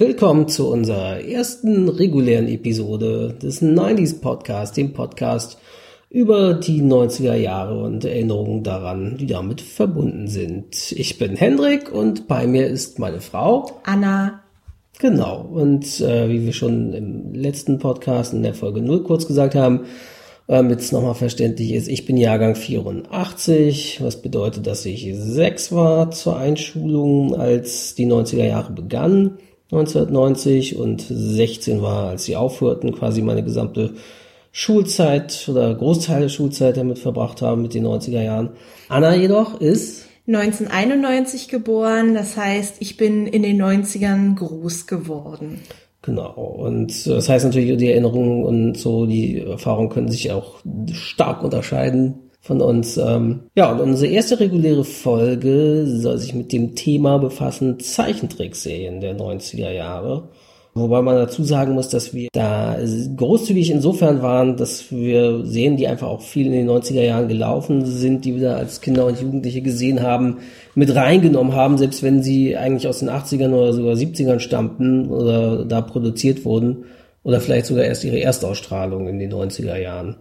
Willkommen 0.00 0.46
zu 0.46 0.70
unserer 0.70 1.24
ersten 1.24 1.88
regulären 1.88 2.46
Episode 2.46 3.34
des 3.42 3.60
90s 3.60 4.20
Podcast, 4.20 4.76
dem 4.76 4.92
Podcast 4.92 5.58
über 6.08 6.54
die 6.54 6.84
90er 6.84 7.34
Jahre 7.34 7.82
und 7.82 8.04
Erinnerungen 8.04 8.62
daran, 8.62 9.16
die 9.16 9.26
damit 9.26 9.60
verbunden 9.60 10.28
sind. 10.28 10.92
Ich 10.92 11.18
bin 11.18 11.34
Hendrik 11.34 11.90
und 11.92 12.28
bei 12.28 12.46
mir 12.46 12.68
ist 12.68 13.00
meine 13.00 13.20
Frau 13.20 13.80
Anna. 13.82 14.44
Genau, 15.00 15.40
und 15.40 16.00
äh, 16.00 16.28
wie 16.28 16.46
wir 16.46 16.52
schon 16.52 16.92
im 16.92 17.34
letzten 17.34 17.80
Podcast 17.80 18.32
in 18.32 18.44
der 18.44 18.54
Folge 18.54 18.80
0 18.80 19.02
kurz 19.02 19.26
gesagt 19.26 19.56
haben, 19.56 19.86
damit 20.46 20.78
es 20.78 20.92
nochmal 20.92 21.16
verständlich 21.16 21.72
ist, 21.72 21.88
ich 21.88 22.06
bin 22.06 22.16
Jahrgang 22.16 22.54
84, 22.54 23.98
was 24.00 24.22
bedeutet, 24.22 24.64
dass 24.68 24.86
ich 24.86 25.12
sechs 25.16 25.72
war 25.72 26.12
zur 26.12 26.36
Einschulung, 26.36 27.34
als 27.34 27.96
die 27.96 28.06
90er 28.06 28.46
Jahre 28.46 28.72
begannen. 28.72 29.38
1990 29.70 30.76
und 30.78 31.04
16 31.08 31.82
war, 31.82 32.08
als 32.08 32.24
sie 32.24 32.36
aufhörten, 32.36 32.94
quasi 32.94 33.20
meine 33.20 33.44
gesamte 33.44 33.94
Schulzeit 34.50 35.46
oder 35.48 35.74
Großteil 35.74 36.22
der 36.22 36.28
Schulzeit 36.30 36.78
damit 36.78 36.98
verbracht 36.98 37.42
haben 37.42 37.62
mit 37.62 37.74
den 37.74 37.86
90er 37.86 38.22
Jahren. 38.22 38.50
Anna 38.88 39.14
jedoch 39.14 39.60
ist 39.60 40.06
1991 40.26 41.48
geboren, 41.48 42.14
das 42.14 42.36
heißt, 42.36 42.76
ich 42.80 42.96
bin 42.96 43.26
in 43.26 43.42
den 43.42 43.60
90ern 43.60 44.36
groß 44.36 44.86
geworden. 44.86 45.60
Genau. 46.00 46.32
Und 46.32 47.06
das 47.06 47.28
heißt 47.28 47.44
natürlich, 47.44 47.76
die 47.76 47.90
Erinnerungen 47.90 48.44
und 48.44 48.78
so, 48.78 49.04
die 49.04 49.40
Erfahrungen 49.40 49.90
können 49.90 50.08
sich 50.08 50.32
auch 50.32 50.60
stark 50.92 51.42
unterscheiden 51.42 52.27
von 52.40 52.60
uns. 52.60 52.96
Ähm, 52.96 53.40
ja, 53.54 53.72
und 53.72 53.80
unsere 53.80 54.12
erste 54.12 54.40
reguläre 54.40 54.84
Folge 54.84 55.84
soll 55.86 56.18
sich 56.18 56.34
mit 56.34 56.52
dem 56.52 56.74
Thema 56.74 57.18
befassen, 57.18 57.80
Zeichentrickserien 57.80 59.00
der 59.00 59.16
90er 59.16 59.70
Jahre. 59.70 60.28
Wobei 60.74 61.02
man 61.02 61.16
dazu 61.16 61.42
sagen 61.42 61.74
muss, 61.74 61.88
dass 61.88 62.14
wir 62.14 62.28
da 62.32 62.76
großzügig 63.16 63.70
insofern 63.70 64.22
waren, 64.22 64.56
dass 64.56 64.92
wir 64.92 65.44
sehen, 65.44 65.76
die 65.76 65.88
einfach 65.88 66.06
auch 66.06 66.20
viel 66.20 66.46
in 66.46 66.52
den 66.52 66.70
90er 66.70 67.02
Jahren 67.02 67.26
gelaufen 67.26 67.84
sind, 67.84 68.24
die 68.24 68.36
wir 68.36 68.56
als 68.56 68.80
Kinder 68.80 69.06
und 69.06 69.20
Jugendliche 69.20 69.60
gesehen 69.60 70.02
haben, 70.02 70.38
mit 70.76 70.94
reingenommen 70.94 71.54
haben, 71.54 71.78
selbst 71.78 72.04
wenn 72.04 72.22
sie 72.22 72.56
eigentlich 72.56 72.86
aus 72.86 73.00
den 73.00 73.10
80ern 73.10 73.52
oder 73.52 73.72
sogar 73.72 73.94
70ern 73.94 74.38
stammten 74.38 75.08
oder 75.08 75.64
da 75.64 75.80
produziert 75.80 76.44
wurden 76.44 76.84
oder 77.24 77.40
vielleicht 77.40 77.66
sogar 77.66 77.84
erst 77.84 78.04
ihre 78.04 78.20
Erstausstrahlung 78.20 79.08
in 79.08 79.18
den 79.18 79.32
90er 79.32 79.76
Jahren 79.76 80.16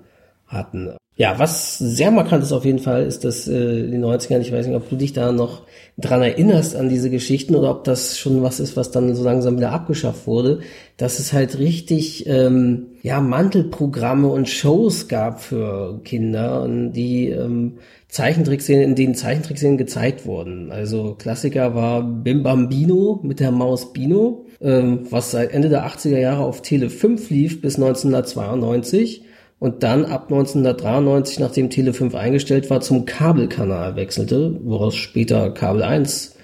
hatten. 0.48 0.94
Ja, 1.20 1.40
was 1.40 1.80
sehr 1.80 2.12
markant 2.12 2.44
ist 2.44 2.52
auf 2.52 2.64
jeden 2.64 2.78
Fall, 2.78 3.04
ist, 3.04 3.26
dass 3.26 3.48
äh, 3.48 3.80
in 3.80 3.90
den 3.90 4.06
90ern, 4.06 4.40
ich 4.40 4.52
weiß 4.52 4.68
nicht, 4.68 4.76
ob 4.76 4.88
du 4.88 4.96
dich 4.96 5.14
da 5.14 5.32
noch 5.32 5.64
dran 5.98 6.22
erinnerst 6.22 6.76
an 6.76 6.90
diese 6.90 7.10
Geschichten 7.10 7.56
oder 7.56 7.72
ob 7.72 7.84
das 7.86 8.20
schon 8.20 8.44
was 8.44 8.60
ist, 8.60 8.78
was 8.78 8.92
dann 8.92 9.16
so 9.16 9.24
langsam 9.24 9.58
wieder 9.58 9.72
abgeschafft 9.72 10.28
wurde, 10.28 10.60
dass 10.96 11.18
es 11.18 11.34
halt 11.34 11.58
richtig 11.58 12.28
ähm, 12.28 12.86
ja 13.02 13.20
Mantelprogramme 13.20 14.28
und 14.28 14.48
Shows 14.48 15.08
gab 15.08 15.42
für 15.42 16.00
Kinder 16.04 16.68
die 16.70 17.30
ähm, 17.30 17.80
Zeichentrickserien, 18.10 18.92
in 18.92 18.96
denen 18.96 19.16
Zeichentrickserien 19.16 19.80
gezeigt 19.80 20.28
wurden. 20.28 20.72
Also 20.72 21.16
Klassiker 21.18 21.74
war 21.74 22.04
Bim 22.04 22.44
Bambino 22.44 23.20
mit 23.24 23.40
der 23.40 23.52
Maus 23.52 23.92
Bino, 23.92 24.46
ähm, 24.62 25.08
was 25.10 25.32
seit 25.32 25.52
Ende 25.52 25.70
der 25.70 25.88
80er 25.88 26.20
Jahre 26.20 26.44
auf 26.44 26.62
Tele 26.62 26.92
5 26.92 27.32
lief 27.32 27.60
bis 27.60 27.78
1992 27.78 29.24
und 29.60 29.84
dann 29.84 30.06
ab 30.06 30.24
1993, 30.32 31.40
nachdem 31.40 31.70
Tele 31.70 31.94
5 31.94 32.14
eingestellt 32.14 32.70
war, 32.70 32.82
zum 32.82 33.06
Kabelkanal 33.06 33.96
wechselte, 33.96 34.60
woraus 34.64 34.96
später 34.96 35.52
Kabel 35.52 35.84
1 35.84 36.36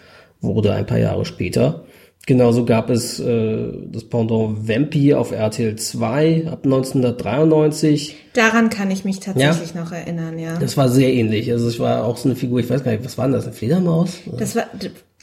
wurde 0.41 0.73
ein 0.73 0.85
paar 0.85 0.97
Jahre 0.97 1.25
später. 1.25 1.85
Genauso 2.25 2.63
gab 2.63 2.89
es 2.89 3.19
äh, 3.19 3.67
das 3.91 4.05
Pendant 4.05 4.67
Vampi 4.69 5.13
auf 5.13 5.31
RTL 5.31 5.75
2 5.75 6.47
ab 6.47 6.61
1993. 6.63 8.15
Daran 8.31 8.69
kann 8.69 8.89
ich 8.91 9.03
mich 9.03 9.19
tatsächlich 9.19 9.73
ja? 9.73 9.81
noch 9.81 9.91
erinnern, 9.91 10.39
ja. 10.39 10.57
Das 10.57 10.77
war 10.77 10.87
sehr 10.87 11.13
ähnlich. 11.13 11.51
Also 11.51 11.67
es 11.67 11.79
war 11.79 12.05
auch 12.05 12.15
so 12.15 12.29
eine 12.29 12.37
Figur, 12.37 12.61
ich 12.61 12.69
weiß 12.69 12.85
gar 12.85 12.93
nicht, 12.93 13.03
was 13.03 13.17
war 13.17 13.25
denn 13.25 13.33
das, 13.33 13.43
eine 13.43 13.53
Fledermaus? 13.53 14.19
Das 14.37 14.55
war, 14.55 14.67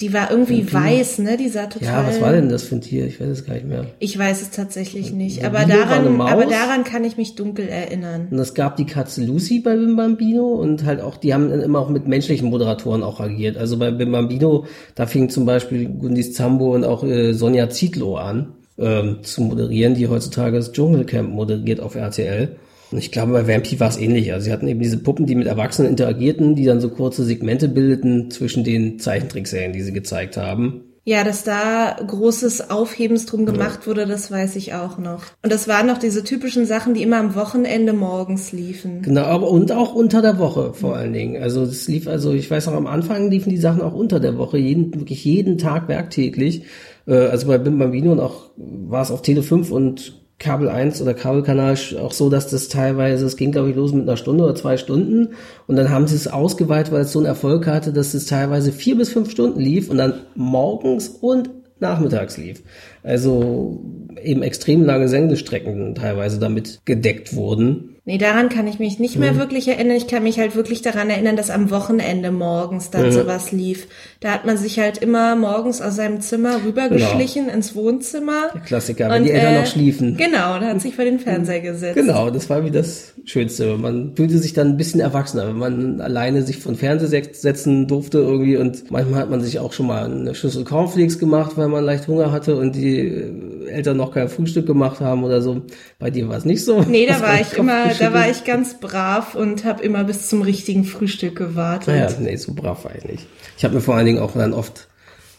die 0.01 0.13
war 0.15 0.31
irgendwie 0.31 0.73
Vampi? 0.73 0.99
weiß, 0.99 1.19
ne? 1.19 1.37
Die 1.37 1.49
sah 1.49 1.67
total. 1.67 1.89
Ja, 1.89 2.07
was 2.07 2.21
war 2.21 2.33
denn 2.33 2.49
das 2.49 2.63
für 2.63 2.77
ein 2.77 2.81
Tier? 2.81 3.07
Ich 3.07 3.21
weiß 3.21 3.29
es 3.29 3.45
gar 3.45 3.55
nicht 3.55 3.67
mehr. 3.67 3.87
Ich 3.99 4.19
weiß 4.19 4.41
es 4.43 4.51
tatsächlich 4.51 5.13
nicht. 5.13 5.45
Aber 5.45 5.65
daran, 5.67 6.21
aber 6.21 6.47
daran 6.47 6.85
kann 6.85 7.05
ich 7.05 7.17
mich 7.17 7.35
dunkel 7.35 7.69
erinnern. 7.69 8.29
Und 8.31 8.39
es 8.39 8.55
gab 8.55 8.77
die 8.77 8.87
Katze 8.87 9.23
Lucy 9.25 9.61
bei 9.61 9.77
Bim 9.77 9.97
Bambino 9.97 10.47
und 10.47 10.85
halt 10.85 11.01
auch, 11.01 11.17
die 11.17 11.35
haben 11.35 11.51
immer 11.51 11.81
auch 11.81 11.91
mit 11.91 12.09
menschlichen 12.09 12.49
Moderatoren 12.49 13.03
auch 13.03 13.21
agiert. 13.21 13.57
Also 13.57 13.79
bei 13.79 13.91
Bim 13.91 14.13
Bambino, 14.13 14.67
da 14.95 15.07
fing 15.07 15.29
zum 15.29 15.45
Beispiel 15.45 15.89
Gundis 15.89 16.33
Zambo 16.33 16.75
und 16.75 16.85
auch 16.85 17.05
äh, 17.05 17.35
Sonja 17.35 17.69
Zietlow 17.69 18.17
an 18.17 18.55
ähm, 18.79 19.19
zu 19.23 19.43
moderieren, 19.43 19.95
die 19.95 20.09
heutzutage 20.09 20.57
das 20.57 20.73
Dschungelcamp 20.73 21.31
moderiert 21.31 21.81
auf 21.81 21.95
RTL. 21.95 22.57
Und 22.91 22.99
ich 22.99 23.13
glaube, 23.13 23.33
bei 23.33 23.47
Vampy 23.47 23.79
war 23.79 23.89
es 23.89 23.97
ähnlich. 23.97 24.33
Also 24.33 24.47
sie 24.47 24.53
hatten 24.53 24.67
eben 24.67 24.81
diese 24.81 24.99
Puppen, 24.99 25.27
die 25.27 25.37
mit 25.37 25.47
Erwachsenen 25.47 25.91
interagierten, 25.91 26.57
die 26.57 26.65
dann 26.65 26.81
so 26.81 26.91
kurze 26.91 27.25
Segmente 27.25 27.69
bildeten 27.69 28.31
zwischen 28.31 28.65
den 28.65 28.99
Zeichentrickserien, 28.99 29.73
die 29.73 29.83
sie 29.83 29.93
gezeigt 29.93 30.37
haben. 30.37 30.85
Ja, 31.05 31.25
dass 31.25 31.45
da 31.45 31.97
großes 32.07 32.71
Aufhebens 32.71 33.25
drum 33.25 33.47
gemacht 33.47 33.81
ja. 33.83 33.87
wurde, 33.87 34.07
das 34.07 34.31
weiß 34.31 34.57
ich 34.57 34.75
auch 34.75 34.99
noch. 34.99 35.25
Und 35.43 35.51
das 35.51 35.67
waren 35.67 35.87
noch 35.87 35.97
diese 35.97 36.25
typischen 36.25 36.67
Sachen, 36.67 36.93
die 36.93 37.03
immer 37.03 37.17
am 37.17 37.35
Wochenende 37.35 37.95
morgens 37.95 38.53
liefen. 38.53 39.01
Genau, 39.03 39.23
aber 39.23 39.51
und 39.51 39.73
auch 39.73 39.95
unter 39.95 40.21
der 40.21 40.39
Woche 40.39 40.75
vor 40.75 40.97
allen 40.97 41.15
Dingen. 41.15 41.43
Also 41.43 41.63
es 41.63 41.89
lief, 41.89 42.07
also 42.07 42.35
ich 42.35 42.51
weiß 42.51 42.67
noch, 42.67 42.75
am 42.75 42.87
Anfang 42.87 43.31
liefen 43.31 43.49
die 43.49 43.57
Sachen 43.57 43.81
auch 43.81 43.95
unter 43.95 44.21
der 44.21 44.37
Woche, 44.37 44.59
jeden, 44.59 44.95
wirklich 44.95 45.25
jeden 45.25 45.57
Tag 45.57 45.89
werktäglich. 45.89 46.65
Äh, 47.07 47.15
also 47.15 47.47
bei 47.47 47.57
Bim 47.57 47.79
Bambino 47.79 48.13
und 48.13 48.21
auch 48.21 48.51
war 48.57 49.03
es 49.03 49.11
auf 49.11 49.23
Tele 49.23 49.43
5 49.43 49.71
und 49.71 50.20
Kabel 50.41 50.71
1 50.71 51.01
oder 51.03 51.13
Kabelkanal 51.13 51.77
auch 52.01 52.13
so, 52.13 52.31
dass 52.31 52.49
das 52.49 52.69
teilweise, 52.69 53.27
es 53.27 53.37
ging 53.37 53.53
glaube 53.53 53.71
ich 53.71 53.77
los 53.77 53.93
mit 53.93 54.09
einer 54.09 54.17
Stunde 54.17 54.43
oder 54.43 54.55
zwei 54.55 54.79
Stunden 54.79 55.35
und 55.67 55.77
dann 55.77 55.91
haben 55.91 56.09
sie 56.09 56.17
es 56.17 56.27
ausgeweitet, 56.27 56.93
weil 56.93 57.03
es 57.03 57.13
so 57.13 57.19
einen 57.19 57.27
Erfolg 57.27 57.67
hatte, 57.67 57.93
dass 57.93 58.15
es 58.15 58.25
teilweise 58.27 58.73
vier 58.73 58.97
bis 58.97 59.11
fünf 59.11 59.31
Stunden 59.31 59.61
lief 59.61 59.91
und 59.91 59.99
dann 59.99 60.15
morgens 60.35 61.09
und 61.09 61.51
nachmittags 61.79 62.39
lief. 62.39 62.63
Also 63.03 63.81
eben 64.23 64.43
extrem 64.43 64.83
lange 64.85 65.09
Sendestrecken 65.09 65.95
teilweise 65.95 66.39
damit 66.39 66.81
gedeckt 66.85 67.35
wurden. 67.35 67.97
Nee, 68.11 68.19
daran 68.19 68.49
kann 68.49 68.67
ich 68.67 68.81
mich 68.81 68.99
nicht 68.99 69.15
mehr 69.15 69.35
mhm. 69.35 69.39
wirklich 69.39 69.69
erinnern. 69.69 69.97
Ich 69.97 70.09
kann 70.09 70.25
mich 70.25 70.41
halt 70.41 70.57
wirklich 70.57 70.83
daran 70.83 71.11
erinnern, 71.11 71.37
dass 71.37 71.49
am 71.49 71.71
Wochenende 71.71 72.33
morgens 72.33 72.91
dann 72.91 73.07
mhm. 73.07 73.13
sowas 73.13 73.53
lief. 73.53 73.87
Da 74.19 74.33
hat 74.33 74.45
man 74.45 74.57
sich 74.57 74.81
halt 74.81 74.99
immer 74.99 75.37
morgens 75.37 75.81
aus 75.81 75.95
seinem 75.95 76.21
Zimmer 76.21 76.57
rübergeschlichen 76.67 77.45
genau. 77.45 77.57
ins 77.57 77.77
Wohnzimmer. 77.77 78.49
Der 78.53 78.63
Klassiker, 78.63 79.11
wenn 79.11 79.19
und, 79.19 79.29
die 79.29 79.31
Eltern 79.31 79.55
äh, 79.55 79.61
noch 79.61 79.67
schliefen. 79.67 80.17
Genau, 80.17 80.59
da 80.59 80.63
hat 80.63 80.81
sich 80.81 80.97
vor 80.97 81.05
den 81.05 81.21
Fernseher 81.21 81.61
gesetzt. 81.61 81.95
Genau, 81.95 82.31
das 82.31 82.51
war 82.51 82.65
wie 82.65 82.73
das 82.73 83.13
Schönste. 83.27 83.77
Man 83.77 84.17
fühlte 84.17 84.39
sich 84.39 84.55
dann 84.55 84.71
ein 84.71 84.77
bisschen 84.77 84.99
erwachsener, 84.99 85.47
wenn 85.47 85.59
man 85.59 86.01
alleine 86.01 86.43
sich 86.43 86.59
von 86.59 86.75
Fernseher 86.75 87.23
setzen 87.31 87.87
durfte 87.87 88.19
irgendwie 88.19 88.57
und 88.57 88.91
manchmal 88.91 89.21
hat 89.21 89.31
man 89.31 89.41
sich 89.41 89.61
auch 89.61 89.73
schon 89.73 89.87
mal 89.87 90.07
eine 90.07 90.35
Schüssel 90.35 90.65
Cornflakes 90.65 91.21
gemacht, 91.21 91.53
weil 91.55 91.69
man 91.69 91.85
leicht 91.85 92.09
Hunger 92.09 92.33
hatte 92.33 92.57
und 92.57 92.75
die 92.75 93.69
Eltern 93.69 93.99
noch 93.99 94.13
kein 94.13 94.29
Frühstück 94.29 94.67
gemacht 94.67 94.99
haben 94.99 95.23
oder 95.23 95.41
so. 95.43 95.63
Bei 96.01 96.11
dir 96.11 96.29
war 96.29 96.39
es 96.39 96.45
nicht 96.45 96.65
so. 96.65 96.81
Nee, 96.81 97.07
da 97.07 97.21
war 97.21 97.41
ich 97.41 97.53
immer, 97.57 97.95
da 98.01 98.13
war 98.13 98.31
ich 98.31 98.45
ganz 98.45 98.81
brav 98.81 99.35
und 99.35 99.65
habe 99.65 99.83
immer 99.83 100.05
bis 100.05 100.29
zum 100.29 100.43
richtigen 100.43 100.85
Frühstück 100.85 101.37
gewartet. 101.37 101.89
Naja, 101.89 102.09
nee, 102.19 102.37
so 102.37 102.53
brav 102.55 102.85
war 102.85 102.95
ich 102.95 103.05
nicht. 103.05 103.27
Ich 103.57 103.65
habe 103.65 103.75
mir 103.75 103.81
vor 103.81 103.95
allen 103.95 104.07
Dingen 104.07 104.19
auch 104.19 104.33
dann 104.33 104.53
oft 104.53 104.89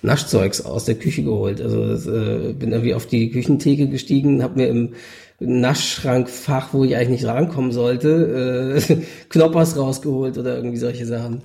Naschzeugs 0.02 0.62
aus 0.66 0.86
der 0.86 0.96
Küche 0.96 1.24
geholt. 1.24 1.62
Also 1.62 1.88
das, 1.88 2.06
äh, 2.06 2.54
bin 2.54 2.72
irgendwie 2.72 2.94
auf 2.94 3.06
die 3.06 3.32
Küchentheke 3.32 3.88
gestiegen, 3.88 4.44
habe 4.44 4.60
mir 4.60 4.68
im 4.68 4.94
Naschschrankfach, 5.40 6.74
wo 6.74 6.84
ich 6.84 6.96
eigentlich 6.96 7.22
nicht 7.22 7.26
rankommen 7.26 7.72
sollte, 7.72 8.82
äh, 8.90 8.96
Knoppers 9.30 9.78
rausgeholt 9.78 10.38
oder 10.38 10.56
irgendwie 10.56 10.78
solche 10.78 11.06
Sachen. 11.06 11.42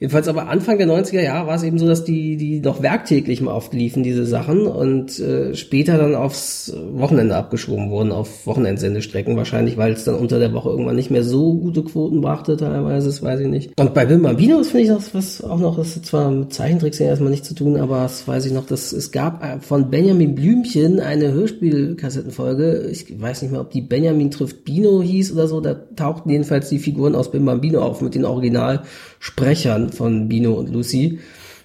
Jedenfalls 0.00 0.28
aber 0.28 0.48
Anfang 0.48 0.78
der 0.78 0.88
90er 0.88 1.22
Jahre 1.22 1.46
war 1.46 1.54
es 1.54 1.62
eben 1.62 1.78
so, 1.78 1.86
dass 1.86 2.04
die, 2.04 2.36
die 2.36 2.60
noch 2.60 2.82
werktäglich 2.82 3.40
mal 3.40 3.52
oft 3.52 3.72
diese 3.72 4.26
Sachen, 4.26 4.66
und 4.66 5.18
äh, 5.18 5.54
später 5.54 5.98
dann 5.98 6.14
aufs 6.14 6.72
Wochenende 6.92 7.36
abgeschoben 7.36 7.90
wurden, 7.90 8.12
auf 8.12 8.46
Wochenendsendestrecken, 8.46 9.36
wahrscheinlich, 9.36 9.76
weil 9.76 9.92
es 9.92 10.04
dann 10.04 10.16
unter 10.16 10.38
der 10.38 10.52
Woche 10.52 10.70
irgendwann 10.70 10.96
nicht 10.96 11.10
mehr 11.10 11.24
so 11.24 11.54
gute 11.54 11.82
Quoten 11.84 12.20
brachte, 12.20 12.56
teilweise, 12.56 13.06
das 13.06 13.22
weiß 13.22 13.40
ich 13.40 13.48
nicht. 13.48 13.78
Und 13.78 13.94
bei 13.94 14.04
Bill 14.04 14.18
Bambino 14.18 14.62
finde 14.62 14.82
ich 14.82 14.88
das 14.88 15.14
was 15.14 15.42
auch 15.42 15.58
noch, 15.58 15.76
das 15.76 15.96
ist 15.96 16.06
zwar 16.06 16.30
mit 16.30 16.52
Zeichentricks 16.52 17.00
erstmal 17.00 17.30
nichts 17.30 17.48
zu 17.48 17.54
tun, 17.54 17.76
aber 17.76 17.98
das 18.02 18.26
weiß 18.26 18.46
ich 18.46 18.52
noch, 18.52 18.66
dass 18.66 18.92
es 18.92 19.12
gab 19.12 19.44
äh, 19.44 19.60
von 19.60 19.90
Benjamin 19.90 20.34
Blümchen 20.34 21.00
eine 21.00 21.32
Hörspielkassettenfolge, 21.32 22.88
ich 22.90 23.20
weiß 23.20 23.42
nicht 23.42 23.50
mehr, 23.52 23.60
ob 23.60 23.70
die 23.70 23.82
Benjamin 23.82 24.30
trifft 24.30 24.64
Bino 24.64 25.02
hieß 25.02 25.32
oder 25.32 25.48
so, 25.48 25.60
da 25.60 25.74
tauchten 25.74 26.30
jedenfalls 26.30 26.68
die 26.68 26.78
Figuren 26.78 27.14
aus 27.14 27.30
Bim 27.30 27.44
Bambino 27.44 27.80
auf 27.80 28.00
mit 28.00 28.14
den 28.14 28.24
Originalsprechern 28.24 29.83
von 29.90 30.28
Bino 30.28 30.52
und 30.54 30.72
Lucy, 30.72 31.18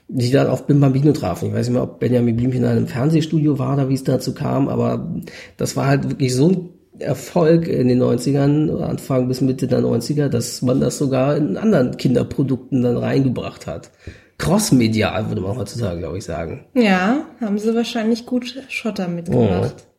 die 0.08 0.32
dann 0.32 0.48
auf 0.48 0.66
Bim 0.66 0.80
Bambino 0.80 1.12
trafen. 1.12 1.50
Ich 1.50 1.54
weiß 1.54 1.68
nicht 1.68 1.74
mehr, 1.74 1.84
ob 1.84 2.00
Benjamin 2.00 2.36
Blümchen 2.36 2.64
in 2.64 2.70
einem 2.70 2.88
Fernsehstudio 2.88 3.60
war 3.60 3.74
oder 3.74 3.90
wie 3.90 3.94
es 3.94 4.04
dazu 4.04 4.34
kam, 4.34 4.68
aber 4.68 5.14
das 5.58 5.76
war 5.76 5.88
halt 5.88 6.10
wirklich 6.10 6.34
so 6.34 6.50
ein 6.50 6.70
Erfolg 7.00 7.68
in 7.68 7.88
den 7.88 8.02
90ern, 8.02 8.82
Anfang 8.82 9.28
bis 9.28 9.42
Mitte 9.42 9.68
der 9.68 9.82
90er, 9.82 10.28
dass 10.28 10.62
man 10.62 10.80
das 10.80 10.98
sogar 10.98 11.38
in 11.38 11.58
anderen 11.58 11.98
Kinderprodukten 11.98 12.82
dann 12.82 12.98
reingebracht 12.98 13.68
hat. 13.68 13.92
crossmedial, 14.38 15.28
würde 15.30 15.42
man 15.42 15.58
heutzutage, 15.58 16.00
glaube 16.00 16.18
ich, 16.18 16.26
sagen. 16.26 16.66
Ja, 16.74 17.26
haben 17.42 17.58
sie 17.58 17.76
wahrscheinlich 17.76 18.26
gut 18.26 18.56
Schotter 18.70 19.08
mitgemacht. 19.08 19.76
Oh. 19.78 19.90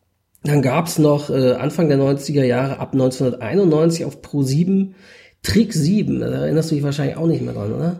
Dann 0.43 0.61
gab's 0.61 0.97
noch 0.97 1.29
äh, 1.29 1.53
Anfang 1.53 1.87
der 1.87 1.99
90er 1.99 2.43
Jahre, 2.43 2.79
ab 2.79 2.93
1991 2.93 4.05
auf 4.05 4.21
Pro 4.21 4.41
7, 4.41 4.95
Trick 5.43 5.73
7. 5.73 6.19
Da 6.19 6.27
erinnerst 6.27 6.71
du 6.71 6.75
dich 6.75 6.83
wahrscheinlich 6.83 7.17
auch 7.17 7.27
nicht 7.27 7.43
mehr 7.43 7.53
dran, 7.53 7.73
oder? 7.73 7.99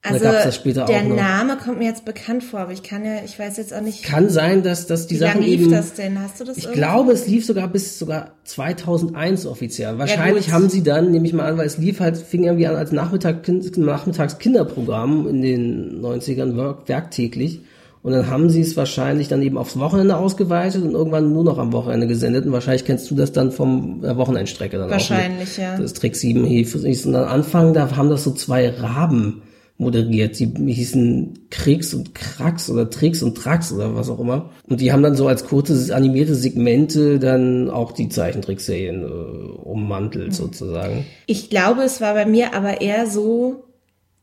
Also 0.00 0.24
der 0.24 1.02
Name 1.02 1.56
kommt 1.56 1.78
mir 1.80 1.86
jetzt 1.86 2.04
bekannt 2.04 2.44
vor, 2.44 2.60
aber 2.60 2.72
ich 2.72 2.84
kann 2.84 3.04
ja, 3.04 3.16
ich 3.24 3.36
weiß 3.36 3.56
jetzt 3.56 3.74
auch 3.74 3.80
nicht. 3.80 4.04
Kann 4.04 4.28
sein, 4.30 4.62
dass, 4.62 4.86
dass 4.86 5.08
die 5.08 5.16
wie 5.16 5.18
Sachen 5.18 5.40
lange 5.40 5.46
lief 5.46 5.62
eben. 5.62 5.72
das 5.72 5.94
denn? 5.94 6.22
Hast 6.22 6.38
du 6.38 6.44
das? 6.44 6.56
Ich 6.56 6.64
irgendwie? 6.64 6.78
glaube, 6.78 7.12
es 7.12 7.26
lief 7.26 7.44
sogar 7.44 7.66
bis 7.66 7.98
sogar 7.98 8.36
2001 8.44 9.44
offiziell. 9.46 9.98
Wahrscheinlich 9.98 10.48
ja, 10.48 10.52
haben 10.52 10.68
sie 10.68 10.84
dann, 10.84 11.10
nehme 11.10 11.26
ich 11.26 11.32
mal 11.32 11.46
an, 11.46 11.58
weil 11.58 11.66
es 11.66 11.78
lief 11.78 11.98
halt, 11.98 12.16
fing 12.16 12.44
irgendwie 12.44 12.68
an 12.68 12.76
als 12.76 12.92
Nachmittag, 12.92 13.48
Nachmittags 13.76 14.38
Kinderprogramm 14.38 15.26
in 15.26 15.42
den 15.42 16.00
90ern 16.00 16.56
werk, 16.56 16.88
werktäglich. 16.88 17.62
Und 18.00 18.12
dann 18.12 18.30
haben 18.30 18.50
sie 18.50 18.60
es 18.60 18.76
wahrscheinlich 18.76 19.26
dann 19.26 19.42
eben 19.42 19.58
aufs 19.58 19.80
Wochenende 19.80 20.16
ausgeweitet 20.16 20.84
und 20.84 20.92
irgendwann 20.92 21.32
nur 21.32 21.42
noch 21.42 21.58
am 21.58 21.72
Wochenende 21.72 22.06
gesendet. 22.06 22.46
Und 22.46 22.52
wahrscheinlich 22.52 22.84
kennst 22.84 23.10
du 23.10 23.16
das 23.16 23.32
dann 23.32 23.50
vom 23.50 24.00
der 24.02 24.16
Wochenendstrecke 24.16 24.78
dann 24.78 24.88
wahrscheinlich, 24.88 25.24
auch. 25.26 25.58
Wahrscheinlich, 25.58 25.58
ja. 25.58 25.82
Das 25.82 25.94
Trick 25.94 26.14
7 26.14 26.44
hieß. 26.44 27.06
Und 27.06 27.16
am 27.16 27.28
Anfang, 27.28 27.74
da 27.74 27.96
haben 27.96 28.08
das 28.08 28.22
so 28.22 28.30
zwei 28.30 28.70
Raben 28.70 29.42
moderiert. 29.78 30.38
Die 30.38 30.46
hießen 30.46 31.46
Kriegs 31.50 31.94
und 31.94 32.14
Krax 32.14 32.68
oder 32.68 32.90
Tricks 32.90 33.22
und 33.22 33.36
Trax 33.36 33.72
oder 33.72 33.94
was 33.94 34.10
auch 34.10 34.18
immer. 34.18 34.50
Und 34.68 34.80
die 34.80 34.92
haben 34.92 35.02
dann 35.02 35.14
so 35.14 35.28
als 35.28 35.46
kurze 35.46 35.94
animierte 35.94 36.34
Segmente 36.34 37.18
dann 37.18 37.70
auch 37.70 37.92
die 37.92 38.08
Zeichentrickserien 38.08 39.04
äh, 39.04 39.06
ummantelt 39.06 40.34
sozusagen. 40.34 41.06
Ich 41.26 41.48
glaube, 41.48 41.82
es 41.82 42.00
war 42.00 42.14
bei 42.14 42.26
mir 42.26 42.54
aber 42.54 42.80
eher 42.80 43.06
so, 43.06 43.64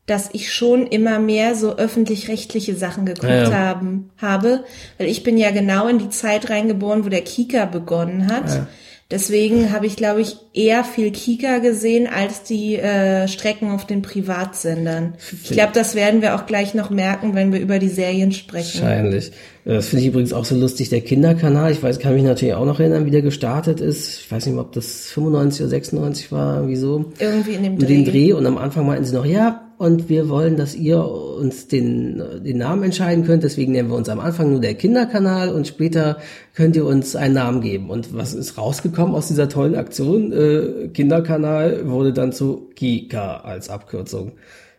dass 0.04 0.28
ich 0.32 0.52
schon 0.52 0.86
immer 0.86 1.18
mehr 1.18 1.54
so 1.54 1.76
öffentlich-rechtliche 1.76 2.76
Sachen 2.76 3.06
geguckt 3.06 3.28
ja, 3.28 3.50
ja. 3.50 3.52
haben, 3.52 4.10
habe, 4.18 4.64
weil 4.98 5.08
ich 5.08 5.24
bin 5.24 5.36
ja 5.36 5.50
genau 5.50 5.88
in 5.88 5.98
die 5.98 6.10
Zeit 6.10 6.48
reingeboren, 6.48 7.04
wo 7.04 7.08
der 7.08 7.22
Kika 7.22 7.64
begonnen 7.64 8.28
hat. 8.28 8.48
Ja. 8.48 8.68
Deswegen 9.08 9.70
habe 9.72 9.86
ich, 9.86 9.94
glaube 9.94 10.20
ich, 10.20 10.36
eher 10.52 10.82
viel 10.82 11.12
Kika 11.12 11.58
gesehen 11.58 12.08
als 12.08 12.42
die 12.42 12.74
äh, 12.74 13.28
Strecken 13.28 13.70
auf 13.70 13.86
den 13.86 14.02
Privatsendern. 14.02 15.14
Ich 15.44 15.50
glaube, 15.50 15.70
das 15.72 15.94
werden 15.94 16.22
wir 16.22 16.34
auch 16.34 16.46
gleich 16.46 16.74
noch 16.74 16.90
merken, 16.90 17.36
wenn 17.36 17.52
wir 17.52 17.60
über 17.60 17.78
die 17.78 17.88
Serien 17.88 18.32
sprechen. 18.32 18.82
Wahrscheinlich. 18.82 19.30
Das 19.64 19.88
finde 19.88 20.02
ich 20.02 20.08
übrigens 20.08 20.32
auch 20.32 20.44
so 20.44 20.56
lustig. 20.56 20.88
Der 20.88 21.02
Kinderkanal, 21.02 21.70
ich 21.70 21.80
weiß, 21.80 22.00
kann 22.00 22.14
mich 22.14 22.24
natürlich 22.24 22.54
auch 22.54 22.64
noch 22.64 22.80
erinnern, 22.80 23.06
wie 23.06 23.12
der 23.12 23.22
gestartet 23.22 23.80
ist. 23.80 24.22
Ich 24.22 24.32
weiß 24.32 24.44
nicht 24.46 24.54
mehr, 24.56 24.64
ob 24.64 24.72
das 24.72 25.06
95 25.12 25.60
oder 25.60 25.70
96 25.70 26.32
war, 26.32 26.56
irgendwie 26.56 26.76
so. 26.76 27.12
Irgendwie 27.20 27.54
in 27.54 27.62
dem 27.62 27.78
Dreh. 27.78 27.86
In 27.86 28.04
dem 28.04 28.12
Dreh. 28.12 28.32
Und 28.32 28.44
am 28.46 28.58
Anfang 28.58 28.86
meinten 28.86 29.04
sie 29.04 29.14
noch, 29.14 29.24
ja, 29.24 29.65
und 29.78 30.08
wir 30.08 30.28
wollen, 30.28 30.56
dass 30.56 30.74
ihr 30.74 31.04
uns 31.04 31.68
den, 31.68 32.22
den 32.42 32.58
Namen 32.58 32.84
entscheiden 32.84 33.24
könnt. 33.24 33.42
Deswegen 33.42 33.72
nennen 33.72 33.90
wir 33.90 33.96
uns 33.96 34.08
am 34.08 34.20
Anfang 34.20 34.50
nur 34.50 34.60
der 34.60 34.74
Kinderkanal 34.74 35.50
und 35.50 35.66
später 35.66 36.18
könnt 36.54 36.76
ihr 36.76 36.86
uns 36.86 37.14
einen 37.14 37.34
Namen 37.34 37.60
geben. 37.60 37.90
Und 37.90 38.14
was 38.16 38.34
ist 38.34 38.56
rausgekommen 38.56 39.14
aus 39.14 39.28
dieser 39.28 39.48
tollen 39.48 39.74
Aktion? 39.74 40.32
Äh, 40.32 40.88
Kinderkanal 40.88 41.88
wurde 41.88 42.12
dann 42.12 42.32
zu 42.32 42.70
Kika 42.74 43.38
als 43.38 43.68
Abkürzung. 43.68 44.32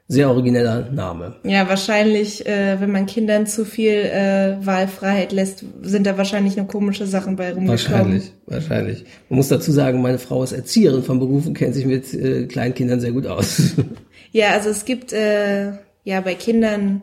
Sehr 0.09 0.29
origineller 0.29 0.89
Name. 0.89 1.35
Ja, 1.43 1.67
wahrscheinlich, 1.67 2.45
äh, 2.45 2.79
wenn 2.79 2.91
man 2.91 3.07
Kindern 3.07 3.45
zu 3.45 3.65
viel 3.65 3.91
äh, 3.91 4.55
Wahlfreiheit 4.65 5.33
lässt, 5.33 5.65
sind 5.81 6.07
da 6.07 6.17
wahrscheinlich 6.17 6.55
nur 6.55 6.65
komische 6.65 7.05
Sachen 7.05 7.35
bei 7.35 7.49
rumgekommen. 7.49 7.69
Wahrscheinlich, 7.69 8.31
wahrscheinlich. 8.45 9.05
Man 9.27 9.37
muss 9.37 9.49
dazu 9.49 9.69
sagen, 9.73 10.01
meine 10.01 10.17
Frau 10.17 10.43
ist 10.43 10.53
Erzieherin 10.53 11.03
von 11.03 11.19
Beruf 11.19 11.45
und 11.45 11.55
kennt 11.55 11.75
sich 11.75 11.85
mit 11.85 12.13
äh, 12.13 12.45
Kleinkindern 12.45 13.01
sehr 13.01 13.11
gut 13.11 13.27
aus. 13.27 13.73
Ja, 14.37 14.51
also 14.51 14.69
es 14.69 14.85
gibt 14.85 15.13
äh, 15.13 15.71
ja 16.03 16.21
bei 16.21 16.35
Kindern 16.35 17.01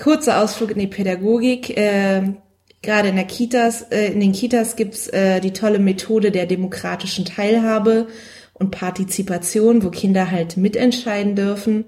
kurzer 0.00 0.40
Ausflug 0.40 0.70
in 0.70 0.78
die 0.78 0.86
Pädagogik. 0.86 1.76
Äh, 1.76 2.34
Gerade 2.82 3.08
in 3.08 3.16
der 3.16 3.24
Kitas, 3.24 3.82
äh, 3.90 4.12
in 4.12 4.20
den 4.20 4.30
Kitas 4.30 4.76
gibt's 4.76 5.08
äh, 5.08 5.40
die 5.40 5.52
tolle 5.52 5.80
Methode 5.80 6.30
der 6.30 6.46
demokratischen 6.46 7.24
Teilhabe 7.24 8.06
und 8.54 8.70
Partizipation, 8.70 9.82
wo 9.82 9.90
Kinder 9.90 10.30
halt 10.30 10.56
mitentscheiden 10.56 11.34
dürfen. 11.34 11.82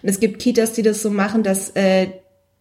Und 0.00 0.08
es 0.08 0.20
gibt 0.20 0.40
Kitas, 0.40 0.74
die 0.74 0.82
das 0.82 1.02
so 1.02 1.10
machen, 1.10 1.42
dass 1.42 1.70
äh, 1.70 2.10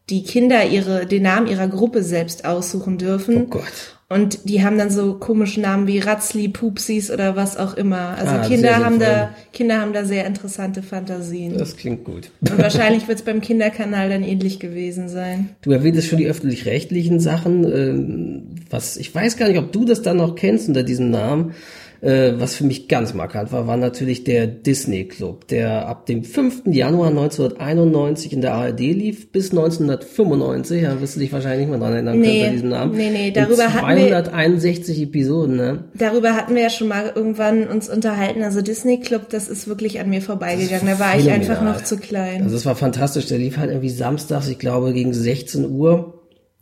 die 0.09 0.23
Kinder 0.23 0.65
ihre 0.65 1.05
den 1.05 1.23
Namen 1.23 1.47
ihrer 1.47 1.67
Gruppe 1.67 2.03
selbst 2.03 2.45
aussuchen 2.45 2.97
dürfen. 2.97 3.43
Oh 3.43 3.47
Gott. 3.49 3.95
Und 4.11 4.49
die 4.49 4.63
haben 4.63 4.79
dann 4.79 4.89
so 4.89 5.13
komische 5.19 5.61
Namen 5.61 5.85
wie 5.85 5.99
Ratzli, 5.99 6.47
Pupsis 6.47 7.11
oder 7.11 7.35
was 7.35 7.57
auch 7.57 7.75
immer. 7.75 8.15
Also 8.17 8.31
Ah, 8.37 8.39
Kinder 8.39 8.77
haben 8.83 8.97
da 8.97 9.29
Kinder 9.53 9.79
haben 9.79 9.93
da 9.93 10.03
sehr 10.03 10.25
interessante 10.25 10.81
Fantasien. 10.81 11.55
Das 11.55 11.77
klingt 11.77 12.05
gut. 12.05 12.31
Und 12.41 12.57
wahrscheinlich 12.57 13.07
wird 13.07 13.19
es 13.19 13.23
beim 13.25 13.39
Kinderkanal 13.39 14.09
dann 14.09 14.23
ähnlich 14.23 14.59
gewesen 14.59 15.09
sein. 15.09 15.49
Du 15.61 15.71
erwähntest 15.71 16.07
schon 16.07 16.17
die 16.17 16.25
öffentlich-rechtlichen 16.25 17.19
Sachen. 17.19 17.63
ähm, 17.71 18.43
Was 18.71 18.97
ich 18.97 19.13
weiß 19.13 19.37
gar 19.37 19.47
nicht, 19.47 19.59
ob 19.59 19.71
du 19.71 19.85
das 19.85 20.01
dann 20.01 20.17
noch 20.17 20.33
kennst 20.33 20.67
unter 20.67 20.81
diesem 20.81 21.11
Namen. 21.11 21.53
Äh, 22.01 22.33
Was 22.39 22.55
für 22.55 22.63
mich 22.63 22.87
ganz 22.87 23.13
markant 23.13 23.51
war, 23.51 23.67
war 23.67 23.75
natürlich 23.77 24.23
der 24.23 24.47
Disney 24.47 25.05
Club, 25.05 25.47
der 25.47 25.87
ab 25.87 26.05
dem 26.05 26.23
5. 26.23 26.63
Januar 26.67 27.09
1991 27.09 28.33
in 28.33 28.41
der 28.41 28.53
ARD 28.53 28.79
lief 28.79 29.31
bis 29.31 29.51
1995. 29.51 30.83
Da 30.83 31.01
wirst 31.01 31.15
du 31.15 31.19
dich 31.19 31.33
wahrscheinlich 31.33 31.67
nicht 31.67 31.69
mehr 31.69 31.79
dran 31.79 31.93
erinnern 31.93 32.13
können 32.13 32.21
Nee, 32.31 32.39
unter 32.41 32.51
diesem 32.51 32.69
Namen. 32.69 32.95
nee, 32.95 33.09
nee, 33.11 33.31
darüber 33.31 33.73
hatten 33.73 33.97
wir- 33.97 34.07
261 34.07 35.01
Episoden, 35.01 35.55
ne? 35.55 35.83
Darüber 35.93 36.35
hatten 36.35 36.55
wir 36.55 36.61
ja 36.63 36.69
schon 36.69 36.87
mal 36.87 37.11
irgendwann 37.13 37.67
uns 37.67 37.89
unterhalten. 37.89 38.43
Also 38.43 38.61
Disney 38.61 38.99
Club, 38.99 39.29
das 39.29 39.49
ist 39.49 39.67
wirklich 39.67 39.99
an 39.99 40.09
mir 40.09 40.21
vorbeigegangen. 40.21 40.87
Da 40.87 40.99
war 40.99 41.15
ich 41.17 41.23
phänomenal. 41.25 41.49
einfach 41.51 41.63
noch 41.63 41.83
zu 41.83 41.97
klein. 41.97 42.43
Also 42.43 42.55
es 42.55 42.65
war 42.65 42.75
fantastisch. 42.75 43.27
Der 43.27 43.37
lief 43.37 43.57
halt 43.57 43.69
irgendwie 43.69 43.89
samstags, 43.89 44.47
ich 44.47 44.59
glaube, 44.59 44.93
gegen 44.93 45.13
16 45.13 45.69
Uhr, 45.69 46.21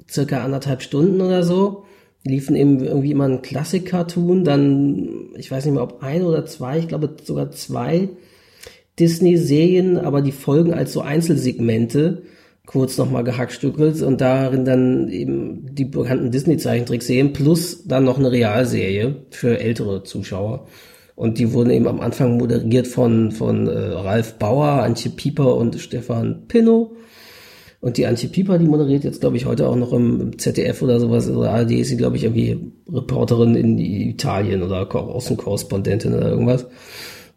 circa 0.10 0.44
anderthalb 0.44 0.82
Stunden 0.82 1.22
oder 1.22 1.44
so. 1.44 1.84
Liefen 2.28 2.56
eben 2.56 2.84
irgendwie 2.84 3.12
immer 3.12 3.26
ein 3.26 3.42
Klassik-Cartoon, 3.42 4.44
dann, 4.44 5.30
ich 5.36 5.50
weiß 5.50 5.66
nicht 5.66 5.74
mehr, 5.74 5.84
ob 5.84 6.04
ein 6.04 6.24
oder 6.24 6.46
zwei, 6.46 6.80
ich 6.80 6.88
glaube 6.88 7.16
sogar 7.24 7.52
zwei 7.52 8.10
Disney-Serien, 9.00 9.98
aber 9.98 10.22
die 10.22 10.32
Folgen 10.32 10.74
als 10.74 10.94
so 10.94 11.02
Einzelsegmente, 11.02 12.24
kurz 12.66 12.98
nochmal 12.98 13.24
gehackstückelt 13.24 14.02
und 14.02 14.22
darin 14.22 14.66
dann 14.66 15.10
eben 15.10 15.74
die 15.74 15.86
bekannten 15.86 16.32
Disney-Zeichentrickserien 16.32 17.34
plus 17.34 17.86
dann 17.86 18.04
noch 18.04 18.20
eine 18.20 18.32
Realserie 18.32 19.16
für 19.32 19.60
ältere 19.60 20.04
Zuschauer. 20.04 20.68
Und 21.16 21.40
die 21.40 21.52
wurden 21.52 21.72
eben 21.72 21.88
am 21.88 22.00
Anfang 22.00 22.38
moderiert 22.38 22.86
von, 22.86 23.32
von 23.32 23.68
äh, 23.68 23.72
Ralf 23.72 24.36
Bauer, 24.36 24.84
Antje 24.84 25.10
Pieper 25.10 25.56
und 25.56 25.80
Stefan 25.80 26.44
Pinnow. 26.48 26.92
Und 27.80 27.98
die 27.98 28.08
Antje 28.08 28.30
Pieper, 28.30 28.58
die 28.58 28.66
moderiert 28.66 29.04
jetzt, 29.04 29.22
glaube 29.22 29.38
ich, 29.38 29.46
heute 29.46 29.68
auch 29.68 29.76
noch 29.76 29.94
im, 29.94 30.38
ZDF 30.40 30.82
oder 30.82 31.00
sowas. 31.00 31.30
Oder 31.30 31.52
ARD 31.52 31.72
ist 31.72 31.90
sie, 31.90 31.98
glaube 31.98 32.18
ich, 32.18 32.24
irgendwie 32.24 32.72
Reporterin 32.92 33.56
in 33.56 33.78
Italien 33.78 34.64
oder 34.64 34.86
Ko- 34.88 35.00
Außenkorrespondentin 35.00 36.14
oder 36.14 36.30
irgendwas. 36.30 36.66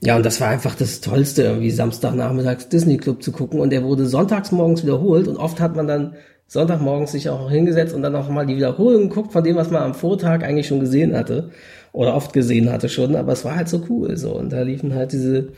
Ja, 0.02 0.16
und 0.16 0.24
das 0.24 0.40
war 0.40 0.48
einfach 0.48 0.74
das 0.74 1.02
Tollste, 1.02 1.42
irgendwie 1.42 1.70
Samstagnachmittags 1.70 2.70
Disney 2.70 2.96
Club 2.96 3.22
zu 3.22 3.32
gucken. 3.32 3.60
Und 3.60 3.70
der 3.70 3.84
wurde 3.84 4.06
sonntags 4.06 4.50
morgens 4.50 4.82
wiederholt. 4.82 5.28
Und 5.28 5.36
oft 5.36 5.60
hat 5.60 5.76
man 5.76 5.86
dann 5.86 6.14
Sonntagmorgens 6.46 7.12
sich 7.12 7.28
auch 7.28 7.50
hingesetzt 7.50 7.94
und 7.94 8.00
dann 8.02 8.16
auch 8.16 8.28
mal 8.30 8.46
die 8.46 8.56
Wiederholung 8.56 9.10
geguckt 9.10 9.32
von 9.32 9.44
dem, 9.44 9.56
was 9.56 9.70
man 9.70 9.82
am 9.82 9.94
Vortag 9.94 10.42
eigentlich 10.42 10.66
schon 10.68 10.80
gesehen 10.80 11.14
hatte. 11.14 11.50
Oder 11.92 12.14
oft 12.16 12.32
gesehen 12.32 12.72
hatte 12.72 12.88
schon. 12.88 13.14
Aber 13.14 13.32
es 13.32 13.44
war 13.44 13.56
halt 13.56 13.68
so 13.68 13.84
cool. 13.90 14.16
so 14.16 14.34
Und 14.34 14.52
da 14.54 14.62
liefen 14.62 14.94
halt 14.94 15.12
diese 15.12 15.48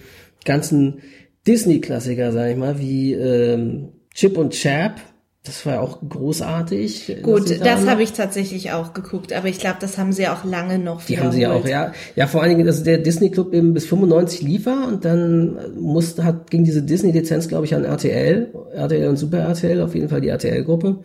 ganzen 0.44 0.98
Disney-Klassiker, 1.46 2.32
sag 2.32 2.50
ich 2.50 2.56
mal, 2.56 2.80
wie 2.80 3.14
ähm, 3.14 3.90
Chip 4.14 4.36
und 4.38 4.50
Chap. 4.52 5.00
Das 5.44 5.66
war 5.66 5.74
ja 5.74 5.80
auch 5.80 5.98
großartig. 6.08 7.16
Gut, 7.22 7.50
das 7.50 7.58
da- 7.58 7.90
habe 7.90 8.04
ich 8.04 8.12
tatsächlich 8.12 8.70
auch 8.70 8.92
geguckt, 8.92 9.32
aber 9.32 9.48
ich 9.48 9.58
glaube, 9.58 9.78
das 9.80 9.98
haben 9.98 10.12
sie 10.12 10.28
auch 10.28 10.44
lange 10.44 10.78
noch 10.78 11.04
Die 11.04 11.18
haben 11.18 11.32
sie 11.32 11.40
ja 11.40 11.52
auch, 11.52 11.66
ja. 11.66 11.92
Ja, 12.14 12.28
vor 12.28 12.42
allen 12.42 12.50
Dingen, 12.50 12.64
dass 12.66 12.84
der 12.84 12.98
Disney 12.98 13.30
Club 13.30 13.52
eben 13.52 13.74
bis 13.74 13.84
95 13.86 14.42
lief 14.42 14.66
war 14.66 14.86
und 14.86 15.04
dann 15.04 15.58
musste, 15.80 16.22
hat, 16.22 16.48
ging 16.52 16.62
diese 16.62 16.82
Disney-Lizenz, 16.82 17.48
glaube 17.48 17.64
ich, 17.64 17.74
an 17.74 17.84
RTL, 17.84 18.52
RTL 18.72 19.08
und 19.08 19.16
Super 19.16 19.38
RTL, 19.40 19.80
auf 19.80 19.96
jeden 19.96 20.08
Fall 20.08 20.20
die 20.20 20.28
RTL-Gruppe. 20.28 20.98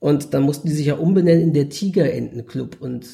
Und 0.00 0.34
dann 0.34 0.42
mussten 0.42 0.66
die 0.66 0.74
sich 0.74 0.86
ja 0.86 0.94
umbenennen 0.94 1.42
in 1.42 1.52
der 1.52 1.68
Tigerenten-Club 1.68 2.78
und 2.80 3.04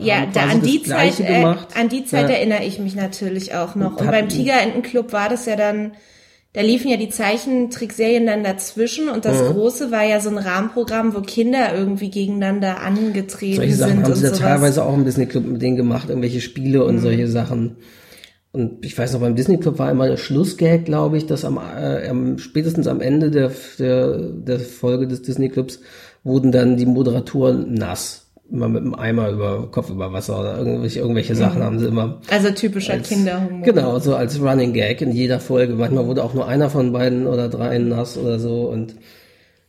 äh, 0.00 0.04
Ja, 0.06 0.20
haben 0.20 0.32
da 0.32 0.42
quasi 0.44 0.54
an 0.56 0.62
die 0.62 0.82
Zeit, 0.82 1.20
äh, 1.20 1.34
gemacht. 1.40 1.68
an 1.76 1.88
die 1.90 2.04
Zeit 2.06 2.30
Ja. 2.30 2.36
erinnere 2.36 2.64
ich 2.64 2.78
mich 2.78 2.94
natürlich 2.94 3.54
auch 3.54 3.74
noch. 3.74 3.96
Und 3.96 4.02
Und, 4.06 4.10
beim 4.12 4.28
Tigerentenclub 4.30 5.12
war 5.12 5.28
das 5.28 5.44
ja 5.46 5.56
dann, 5.56 5.92
da 6.52 6.62
liefen 6.62 6.90
ja 6.90 6.96
die 6.96 7.08
Zeichentrickserien 7.08 8.26
dann 8.26 8.42
dazwischen 8.42 9.08
und 9.08 9.24
das 9.24 9.40
Mhm. 9.40 9.52
große 9.52 9.90
war 9.92 10.02
ja 10.04 10.20
so 10.20 10.30
ein 10.30 10.38
Rahmenprogramm, 10.38 11.14
wo 11.14 11.20
Kinder 11.20 11.74
irgendwie 11.74 12.10
gegeneinander 12.10 12.80
angetreten 12.80 13.56
Solche 13.56 13.74
sind 13.74 13.88
Sachen 13.88 14.02
haben 14.02 14.12
und 14.12 14.16
sie 14.16 14.22
da 14.30 14.32
teilweise 14.32 14.84
auch 14.84 14.94
im 14.94 15.04
Disney 15.04 15.26
Club 15.26 15.46
mit 15.46 15.62
denen 15.62 15.76
gemacht, 15.76 16.08
irgendwelche 16.08 16.40
Spiele 16.40 16.84
und 16.84 16.98
solche 16.98 17.28
Sachen. 17.28 17.76
Und 18.52 18.84
ich 18.84 18.98
weiß 18.98 19.12
noch, 19.12 19.20
beim 19.20 19.36
Disney 19.36 19.58
Club 19.58 19.78
war 19.78 19.92
immer 19.92 20.08
der 20.08 20.16
Schlussgag, 20.16 20.84
glaube 20.84 21.18
ich, 21.18 21.26
dass 21.26 21.44
am, 21.44 21.56
äh, 21.56 22.08
am 22.08 22.38
spätestens 22.38 22.88
am 22.88 23.00
Ende 23.00 23.30
der, 23.30 23.52
der, 23.78 24.18
der 24.18 24.58
Folge 24.58 25.06
des 25.06 25.22
Disney 25.22 25.50
Clubs 25.50 25.80
wurden 26.24 26.50
dann 26.50 26.76
die 26.76 26.86
Moderatoren 26.86 27.74
nass. 27.74 28.29
Immer 28.50 28.68
mit 28.68 28.82
einem 28.82 28.94
Eimer 28.94 29.30
über 29.30 29.68
Kopf 29.70 29.90
über 29.90 30.12
Wasser 30.12 30.40
oder 30.40 30.58
irgendwelche, 30.58 31.00
irgendwelche 31.00 31.34
Sachen 31.34 31.62
haben 31.62 31.78
sie 31.78 31.86
immer. 31.86 32.20
Also 32.30 32.50
typischer 32.50 32.94
als, 32.94 33.08
Kinderhumor. 33.08 33.64
Genau, 33.64 33.98
so 33.98 34.14
als 34.14 34.40
Running 34.40 34.72
Gag 34.72 35.00
in 35.00 35.12
jeder 35.12 35.40
Folge. 35.40 35.74
Manchmal 35.74 36.06
wurde 36.06 36.24
auch 36.24 36.34
nur 36.34 36.46
einer 36.46 36.70
von 36.70 36.92
beiden 36.92 37.26
oder 37.26 37.48
dreien 37.48 37.88
nass 37.88 38.16
oder 38.16 38.38
so 38.38 38.64
und 38.64 38.94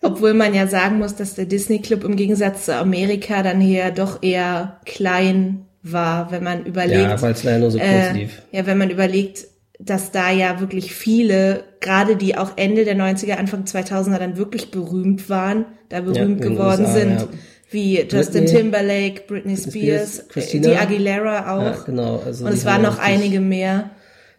Obwohl 0.01 0.33
man 0.33 0.53
ja 0.53 0.67
sagen 0.67 0.97
muss, 0.97 1.15
dass 1.15 1.35
der 1.35 1.45
Disney 1.45 1.79
Club 1.79 2.03
im 2.03 2.15
Gegensatz 2.15 2.65
zu 2.65 2.75
Amerika 2.75 3.43
dann 3.43 3.61
hier 3.61 3.91
doch 3.91 4.23
eher 4.23 4.79
klein 4.85 5.65
war, 5.83 6.31
wenn 6.31 6.43
man 6.43 6.65
überlegt. 6.65 7.01
ja, 7.01 7.21
weil 7.21 7.33
es 7.33 7.43
leider 7.43 7.59
nur 7.59 7.71
so 7.71 7.77
kurz 7.77 7.89
äh, 7.89 8.13
lief. 8.13 8.41
ja, 8.51 8.65
wenn 8.65 8.77
man 8.77 8.89
überlegt, 8.89 9.47
dass 9.79 10.11
da 10.11 10.31
ja 10.31 10.59
wirklich 10.59 10.93
viele, 10.93 11.63
gerade 11.79 12.15
die 12.15 12.37
auch 12.37 12.51
Ende 12.55 12.85
der 12.85 12.95
90er, 12.95 13.33
Anfang 13.33 13.63
2000er 13.63 14.19
dann 14.19 14.37
wirklich 14.37 14.69
berühmt 14.69 15.29
waren, 15.29 15.65
da 15.89 16.01
berühmt 16.01 16.43
den 16.43 16.53
geworden 16.53 16.85
USA, 16.85 16.93
sind, 16.93 17.19
ja. 17.21 17.27
Wie 17.71 18.01
Justin 18.01 18.43
Britney, 18.43 18.57
Timberlake, 18.59 19.21
Britney 19.27 19.57
Spears, 19.57 19.71
Spears, 20.15 20.27
Christina. 20.29 20.69
die 20.69 20.75
Aguilera 20.75 21.55
auch. 21.57 21.63
Ja, 21.63 21.83
genau. 21.85 22.21
Also 22.25 22.45
Und 22.45 22.51
die 22.51 22.57
es 22.57 22.65
waren 22.65 22.81
noch 22.81 22.99
richtig- 22.99 23.15
einige 23.15 23.39
mehr. 23.39 23.89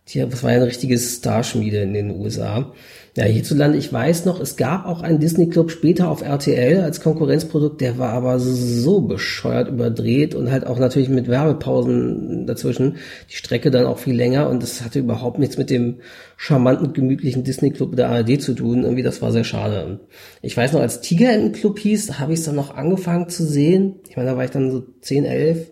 Tja, 0.06 0.26
das 0.26 0.42
war 0.42 0.50
ja 0.50 0.56
ein 0.58 0.62
richtiges 0.64 1.16
Starschmiede 1.16 1.78
in 1.82 1.94
den 1.94 2.10
USA. 2.10 2.72
Ja, 3.14 3.24
hierzulande, 3.24 3.76
ich 3.76 3.92
weiß 3.92 4.24
noch, 4.24 4.40
es 4.40 4.56
gab 4.56 4.86
auch 4.86 5.02
einen 5.02 5.20
Disney 5.20 5.50
Club 5.50 5.70
später 5.70 6.08
auf 6.08 6.22
RTL 6.22 6.80
als 6.80 7.02
Konkurrenzprodukt, 7.02 7.82
der 7.82 7.98
war 7.98 8.14
aber 8.14 8.38
so 8.40 9.02
bescheuert 9.02 9.68
überdreht 9.68 10.34
und 10.34 10.50
halt 10.50 10.66
auch 10.66 10.78
natürlich 10.78 11.10
mit 11.10 11.28
Werbepausen 11.28 12.46
dazwischen. 12.46 12.96
Die 13.30 13.36
Strecke 13.36 13.70
dann 13.70 13.84
auch 13.84 13.98
viel 13.98 14.14
länger 14.16 14.48
und 14.48 14.62
es 14.62 14.82
hatte 14.82 14.98
überhaupt 14.98 15.38
nichts 15.38 15.58
mit 15.58 15.68
dem 15.68 15.96
charmanten, 16.38 16.94
gemütlichen 16.94 17.44
Disney 17.44 17.70
Club 17.70 17.96
der 17.96 18.08
ARD 18.08 18.40
zu 18.40 18.54
tun. 18.54 18.82
Irgendwie, 18.82 19.02
das 19.02 19.20
war 19.20 19.30
sehr 19.30 19.44
schade. 19.44 20.00
Ich 20.40 20.56
weiß 20.56 20.72
noch, 20.72 20.80
als 20.80 21.02
Tiger 21.02 21.50
Club 21.50 21.80
hieß, 21.80 22.18
habe 22.18 22.32
ich 22.32 22.38
es 22.38 22.46
dann 22.46 22.54
noch 22.56 22.74
angefangen 22.74 23.28
zu 23.28 23.44
sehen. 23.44 23.96
Ich 24.08 24.16
meine, 24.16 24.30
da 24.30 24.36
war 24.38 24.44
ich 24.44 24.52
dann 24.52 24.70
so 24.70 24.84
10, 25.02 25.26
11 25.26 25.70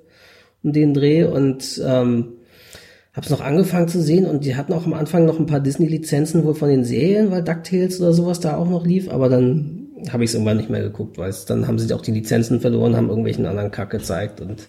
um 0.62 0.74
den 0.74 0.92
Dreh 0.92 1.24
und 1.24 1.80
ähm, 1.82 2.34
Hab's 3.12 3.30
noch 3.30 3.40
angefangen 3.40 3.88
zu 3.88 4.00
sehen 4.00 4.24
und 4.26 4.44
die 4.44 4.54
hatten 4.54 4.72
auch 4.72 4.86
am 4.86 4.92
Anfang 4.92 5.24
noch 5.24 5.38
ein 5.38 5.46
paar 5.46 5.60
Disney-Lizenzen 5.60 6.44
wohl 6.44 6.54
von 6.54 6.68
den 6.68 6.84
Serien, 6.84 7.30
weil 7.30 7.42
DuckTales 7.42 8.00
oder 8.00 8.12
sowas 8.12 8.38
da 8.38 8.56
auch 8.56 8.68
noch 8.68 8.86
lief, 8.86 9.10
aber 9.10 9.28
dann 9.28 9.88
habe 10.10 10.24
ich 10.24 10.30
es 10.30 10.34
irgendwann 10.34 10.56
nicht 10.56 10.70
mehr 10.70 10.82
geguckt, 10.82 11.18
weil 11.18 11.28
es, 11.28 11.44
dann 11.44 11.66
haben 11.66 11.78
sie 11.78 11.92
auch 11.92 12.02
die 12.02 12.12
Lizenzen 12.12 12.60
verloren, 12.60 12.96
haben 12.96 13.08
irgendwelchen 13.08 13.46
anderen 13.46 13.72
Kack 13.72 13.90
gezeigt 13.90 14.40
und 14.40 14.68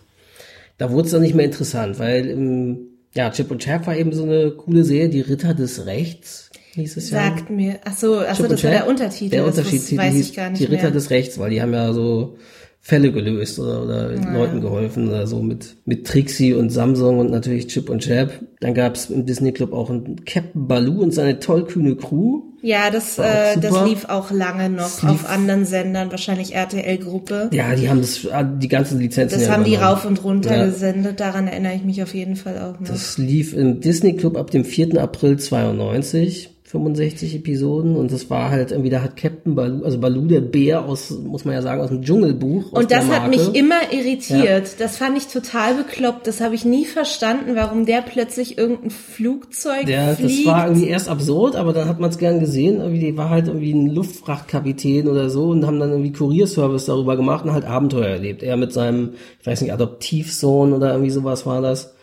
da 0.79 0.91
wurde 0.91 1.05
es 1.05 1.11
dann 1.11 1.21
nicht 1.21 1.35
mehr 1.35 1.45
interessant, 1.45 1.99
weil 1.99 2.27
ähm, 2.27 2.79
ja, 3.13 3.29
Chip 3.29 3.51
und 3.51 3.61
Chap 3.61 3.85
war 3.85 3.95
eben 3.95 4.13
so 4.13 4.23
eine 4.23 4.51
coole 4.51 4.83
Serie, 4.83 5.09
die 5.09 5.21
Ritter 5.21 5.53
des 5.53 5.85
Rechts 5.85 6.49
hieß 6.73 6.97
es 6.97 7.09
ja. 7.11 7.23
Sagt 7.23 7.49
mir, 7.49 7.79
ach 7.85 7.95
so, 7.95 8.19
ach 8.19 8.35
so 8.35 8.47
das 8.47 8.63
war 8.63 8.71
der 8.71 8.87
Untertitel. 8.87 9.31
Der 9.31 9.45
Unterschied 9.45 9.81
hieß 9.81 9.91
ich 9.91 10.33
gar 10.33 10.49
nicht 10.49 10.61
die 10.61 10.65
Ritter 10.65 10.83
mehr. 10.83 10.91
des 10.91 11.09
Rechts, 11.09 11.37
weil 11.37 11.49
die 11.49 11.61
haben 11.61 11.73
ja 11.73 11.91
so 11.93 12.37
Fälle 12.83 13.11
gelöst 13.11 13.59
oder, 13.59 13.83
oder 13.83 14.09
Leuten 14.33 14.59
geholfen 14.59 15.07
oder 15.07 15.27
so 15.27 15.43
mit, 15.43 15.77
mit 15.85 16.07
Trixie 16.07 16.55
und 16.55 16.71
Samsung 16.71 17.19
und 17.19 17.29
natürlich 17.29 17.67
Chip 17.67 17.91
und 17.91 17.99
Chap. 17.99 18.31
Dann 18.59 18.73
gab's 18.73 19.11
im 19.11 19.27
Disney 19.27 19.51
Club 19.51 19.71
auch 19.71 19.91
einen 19.91 20.25
Captain 20.25 20.67
Baloo 20.67 21.03
und 21.03 21.13
seine 21.13 21.39
tollkühne 21.39 21.95
Crew. 21.95 22.41
Ja, 22.63 22.89
das, 22.91 23.19
äh, 23.19 23.57
das 23.59 23.85
lief 23.87 24.05
auch 24.05 24.31
lange 24.31 24.69
noch 24.69 25.03
auf 25.03 25.29
anderen 25.29 25.65
Sendern, 25.65 26.11
wahrscheinlich 26.11 26.53
RTL-Gruppe. 26.55 27.49
Ja, 27.53 27.75
die 27.75 27.89
haben 27.89 28.01
das, 28.01 28.27
ah, 28.31 28.43
die 28.43 28.67
ganzen 28.67 28.99
Lizenzen 28.99 29.39
Das 29.39 29.47
ja 29.47 29.53
haben 29.53 29.63
die 29.63 29.75
rauf 29.75 30.05
und 30.05 30.23
runter 30.23 30.55
Ja. 30.57 30.65
gesendet, 30.65 31.19
daran 31.19 31.47
erinnere 31.47 31.73
ich 31.75 31.83
mich 31.83 32.01
auf 32.03 32.13
jeden 32.13 32.35
Fall 32.35 32.57
auch 32.59 32.79
noch. 32.79 32.87
Das 32.87 33.17
lief 33.17 33.53
im 33.53 33.79
Disney 33.79 34.15
Club 34.15 34.37
ab 34.37 34.51
dem 34.51 34.63
4. 34.63 34.99
April 35.01 35.37
92. 35.37 36.50
65 36.71 37.35
Episoden 37.35 37.97
und 37.97 38.13
das 38.13 38.29
war 38.29 38.49
halt 38.49 38.71
irgendwie, 38.71 38.89
da 38.89 39.01
hat 39.01 39.17
Captain 39.17 39.55
Baloo, 39.55 39.83
also 39.83 39.99
Baloo 39.99 40.25
der 40.27 40.39
Bär 40.39 40.85
aus, 40.85 41.09
muss 41.11 41.43
man 41.43 41.53
ja 41.53 41.61
sagen, 41.61 41.81
aus 41.81 41.89
dem 41.89 42.01
Dschungelbuch. 42.01 42.71
aus 42.71 42.83
und 42.83 42.91
das 42.91 43.07
der 43.09 43.21
hat 43.23 43.29
mich 43.29 43.53
immer 43.55 43.91
irritiert. 43.91 44.79
Das 44.79 44.95
fand 44.95 45.17
ich 45.17 45.27
total 45.27 45.73
bekloppt. 45.75 46.27
Das 46.27 46.39
habe 46.39 46.55
ich 46.55 46.63
nie 46.63 46.85
verstanden, 46.85 47.55
warum 47.55 47.85
der 47.85 48.01
plötzlich 48.01 48.57
irgendein 48.57 48.89
Flugzeug 48.89 49.89
Ja, 49.89 50.15
fliegt. 50.15 50.45
das 50.45 50.45
war 50.45 50.67
irgendwie 50.67 50.87
erst 50.87 51.09
absurd, 51.09 51.57
aber 51.57 51.73
dann 51.73 51.89
hat 51.89 51.99
man 51.99 52.09
es 52.09 52.17
gern 52.17 52.39
gesehen. 52.39 52.79
Irgendwie, 52.79 52.99
die 53.01 53.17
war 53.17 53.29
halt 53.29 53.47
irgendwie 53.47 53.73
ein 53.73 53.87
Luftfrachtkapitän 53.87 55.09
oder 55.09 55.29
so 55.29 55.49
und 55.49 55.65
haben 55.67 55.79
dann 55.79 55.89
irgendwie 55.91 56.13
Kurierservice 56.13 56.85
darüber 56.85 57.17
gemacht 57.17 57.43
und 57.43 57.51
halt 57.51 57.65
Abenteuer 57.65 58.07
erlebt. 58.07 58.43
Er 58.43 58.55
mit 58.55 58.71
seinem, 58.71 59.09
ich 59.41 59.45
weiß 59.45 59.59
nicht, 59.61 59.73
Adoptivsohn 59.73 60.71
oder 60.71 60.91
irgendwie 60.91 61.11
sowas 61.11 61.45
war 61.45 61.61
das. 61.61 61.95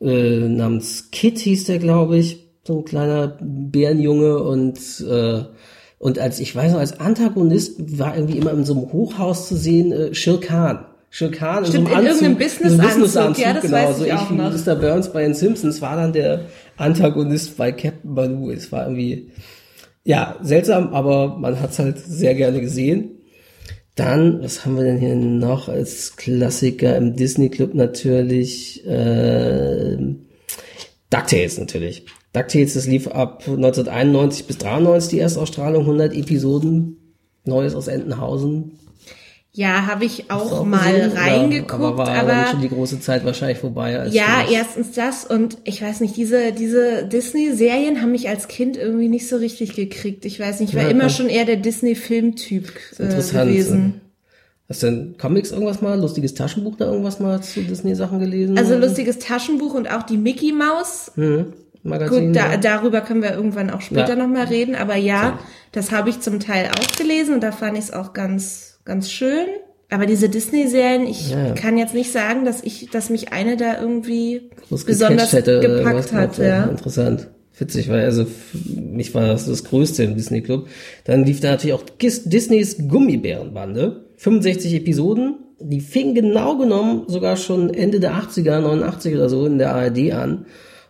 Äh, 0.00 0.48
namens 0.48 1.10
Kit 1.10 1.38
hieß 1.40 1.64
der, 1.64 1.78
glaube 1.78 2.16
ich. 2.16 2.47
So 2.68 2.80
ein 2.80 2.84
kleiner 2.84 3.38
Bärenjunge 3.40 4.42
und 4.42 4.78
äh, 5.00 5.40
und 5.98 6.18
als 6.18 6.38
ich 6.38 6.54
weiß 6.54 6.72
noch, 6.72 6.80
als 6.80 7.00
Antagonist 7.00 7.98
war 7.98 8.14
irgendwie 8.14 8.36
immer 8.36 8.52
in 8.52 8.66
so 8.66 8.74
einem 8.74 8.92
Hochhaus 8.92 9.48
zu 9.48 9.56
sehen, 9.56 9.90
äh, 9.90 10.14
Shir 10.14 10.38
Khan. 10.38 10.84
Shir 11.08 11.30
Khan 11.30 11.64
in 11.64 11.72
so 11.72 11.78
einem 11.78 11.86
in 11.86 11.92
Anzug, 11.94 12.04
irgendeinem 12.10 12.36
Businessanzug. 12.36 12.82
so 12.82 12.86
Businessanzug, 12.86 13.42
Ja, 13.42 13.52
das 13.54 13.62
genau, 13.62 13.74
weiß 13.74 13.96
so 13.96 14.04
ich 14.04 14.12
auch 14.12 14.30
wie 14.30 14.34
noch. 14.34 14.52
Mr. 14.66 14.74
Burns 14.74 15.10
bei 15.14 15.22
den 15.22 15.32
Simpsons 15.32 15.80
war 15.80 15.96
dann 15.96 16.12
der 16.12 16.42
Antagonist 16.76 17.56
bei 17.56 17.72
Captain 17.72 18.14
Baloo. 18.14 18.50
Es 18.50 18.70
war 18.70 18.84
irgendwie, 18.84 19.30
ja, 20.04 20.36
seltsam, 20.42 20.92
aber 20.92 21.38
man 21.38 21.58
hat's 21.62 21.78
halt 21.78 21.96
sehr 21.98 22.34
gerne 22.34 22.60
gesehen. 22.60 23.12
Dann, 23.94 24.42
was 24.42 24.66
haben 24.66 24.76
wir 24.76 24.84
denn 24.84 24.98
hier 24.98 25.16
noch 25.16 25.70
als 25.70 26.16
Klassiker 26.16 26.98
im 26.98 27.16
Disney 27.16 27.48
Club 27.48 27.72
natürlich? 27.72 28.86
Äh, 28.86 29.96
DuckTales 31.08 31.56
natürlich. 31.56 32.04
DuckTales, 32.32 32.74
das 32.74 32.86
lief 32.86 33.06
ab 33.08 33.42
1991 33.46 34.46
bis 34.46 34.58
93 34.58 35.10
die 35.10 35.18
Erstausstrahlung, 35.20 35.82
100 35.82 36.14
Episoden, 36.14 36.96
Neues 37.44 37.74
aus 37.74 37.88
Entenhausen. 37.88 38.72
ja, 39.52 39.86
habe 39.86 40.04
ich 40.04 40.30
auch, 40.30 40.52
Auch 40.52 40.64
mal 40.64 40.92
gesehen, 40.92 41.16
reingeguckt, 41.16 41.72
aber 41.72 41.96
war 41.96 42.08
aber, 42.10 42.46
schon 42.50 42.60
die 42.60 42.68
große 42.68 43.00
Zeit 43.00 43.24
wahrscheinlich 43.24 43.58
vorbei. 43.58 44.06
Ja, 44.12 44.44
erstens 44.50 44.92
das 44.92 45.24
und 45.24 45.56
ich 45.64 45.80
weiß 45.82 46.00
nicht, 46.00 46.16
diese 46.16 46.52
diese 46.52 47.04
Disney-Serien 47.06 48.02
haben 48.02 48.12
mich 48.12 48.28
als 48.28 48.46
Kind 48.48 48.76
irgendwie 48.76 49.08
nicht 49.08 49.26
so 49.28 49.36
richtig 49.36 49.74
gekriegt. 49.74 50.26
Ich 50.26 50.38
weiß 50.38 50.60
nicht, 50.60 50.70
ich 50.70 50.76
war 50.76 50.82
Ja, 50.84 50.90
immer 50.90 51.04
ja. 51.04 51.08
schon 51.08 51.28
eher 51.30 51.46
der 51.46 51.56
Disney-Filmtyp 51.56 52.70
äh, 52.98 53.02
Interessant. 53.04 53.50
gewesen. 53.50 54.00
Hast 54.68 54.82
du 54.82 54.86
denn 54.88 55.14
Comics 55.16 55.50
irgendwas 55.50 55.80
mal, 55.80 55.98
lustiges 55.98 56.34
Taschenbuch 56.34 56.76
da 56.76 56.84
irgendwas 56.84 57.18
mal 57.20 57.40
zu 57.42 57.62
Disney-Sachen 57.62 58.18
gelesen? 58.20 58.58
Also 58.58 58.76
lustiges 58.76 59.18
Taschenbuch 59.18 59.72
und 59.72 59.90
auch 59.90 60.02
die 60.02 60.18
Mickey 60.18 60.52
Maus. 60.52 61.10
hm, 61.14 61.54
Magazin. 61.82 62.26
Gut, 62.28 62.36
da, 62.36 62.56
darüber 62.56 63.00
können 63.00 63.22
wir 63.22 63.32
irgendwann 63.32 63.70
auch 63.70 63.80
später 63.80 64.10
Ja. 64.10 64.16
noch 64.16 64.26
mal 64.28 64.44
reden. 64.46 64.74
Aber 64.74 64.96
ja, 64.96 65.38
das 65.72 65.92
habe 65.92 66.10
ich 66.10 66.20
zum 66.20 66.40
Teil 66.40 66.70
auch 66.78 66.96
gelesen 66.96 67.34
und 67.34 67.42
da 67.42 67.52
fand 67.52 67.78
ich 67.78 67.84
es 67.84 67.92
auch 67.92 68.12
ganz, 68.12 68.78
ganz 68.84 69.10
schön. 69.10 69.46
Aber 69.90 70.04
diese 70.04 70.28
Disney-Serien, 70.28 71.06
ich 71.06 71.30
Ja, 71.30 71.52
kann 71.54 71.78
jetzt 71.78 71.94
nicht 71.94 72.12
sagen, 72.12 72.44
dass 72.44 72.62
ich, 72.62 72.90
dass 72.90 73.08
mich 73.08 73.32
eine 73.32 73.56
da 73.56 73.80
irgendwie 73.80 74.50
besonders 74.86 75.32
hätte 75.32 75.60
gepackt 75.60 76.12
hat. 76.12 76.34
gemacht, 76.36 76.38
Ja. 76.38 76.64
Interessant. 76.64 77.28
Witzig, 77.58 77.88
weil 77.88 78.04
also 78.04 78.24
mich 78.66 79.14
war 79.14 79.26
das 79.26 79.46
das 79.46 79.64
Größte 79.64 80.04
im 80.04 80.14
Disney 80.14 80.42
Club. 80.42 80.68
Dann 81.04 81.24
lief 81.24 81.40
da 81.40 81.50
natürlich 81.52 81.74
auch 81.74 81.82
Disneys 82.00 82.76
Gummibärenbande. 82.86 84.04
65 84.18 84.74
Episoden. 84.74 85.36
Die 85.60 85.80
fing 85.80 86.14
genau 86.14 86.56
genommen 86.56 87.04
sogar 87.08 87.36
schon 87.36 87.72
Ende 87.74 87.98
der 87.98 88.12
80er, 88.14 88.60
89 88.60 89.14
oder 89.14 89.28
so 89.28 89.46
in 89.46 89.58
der 89.58 89.74
ARD 89.74 90.12
an. 90.12 90.46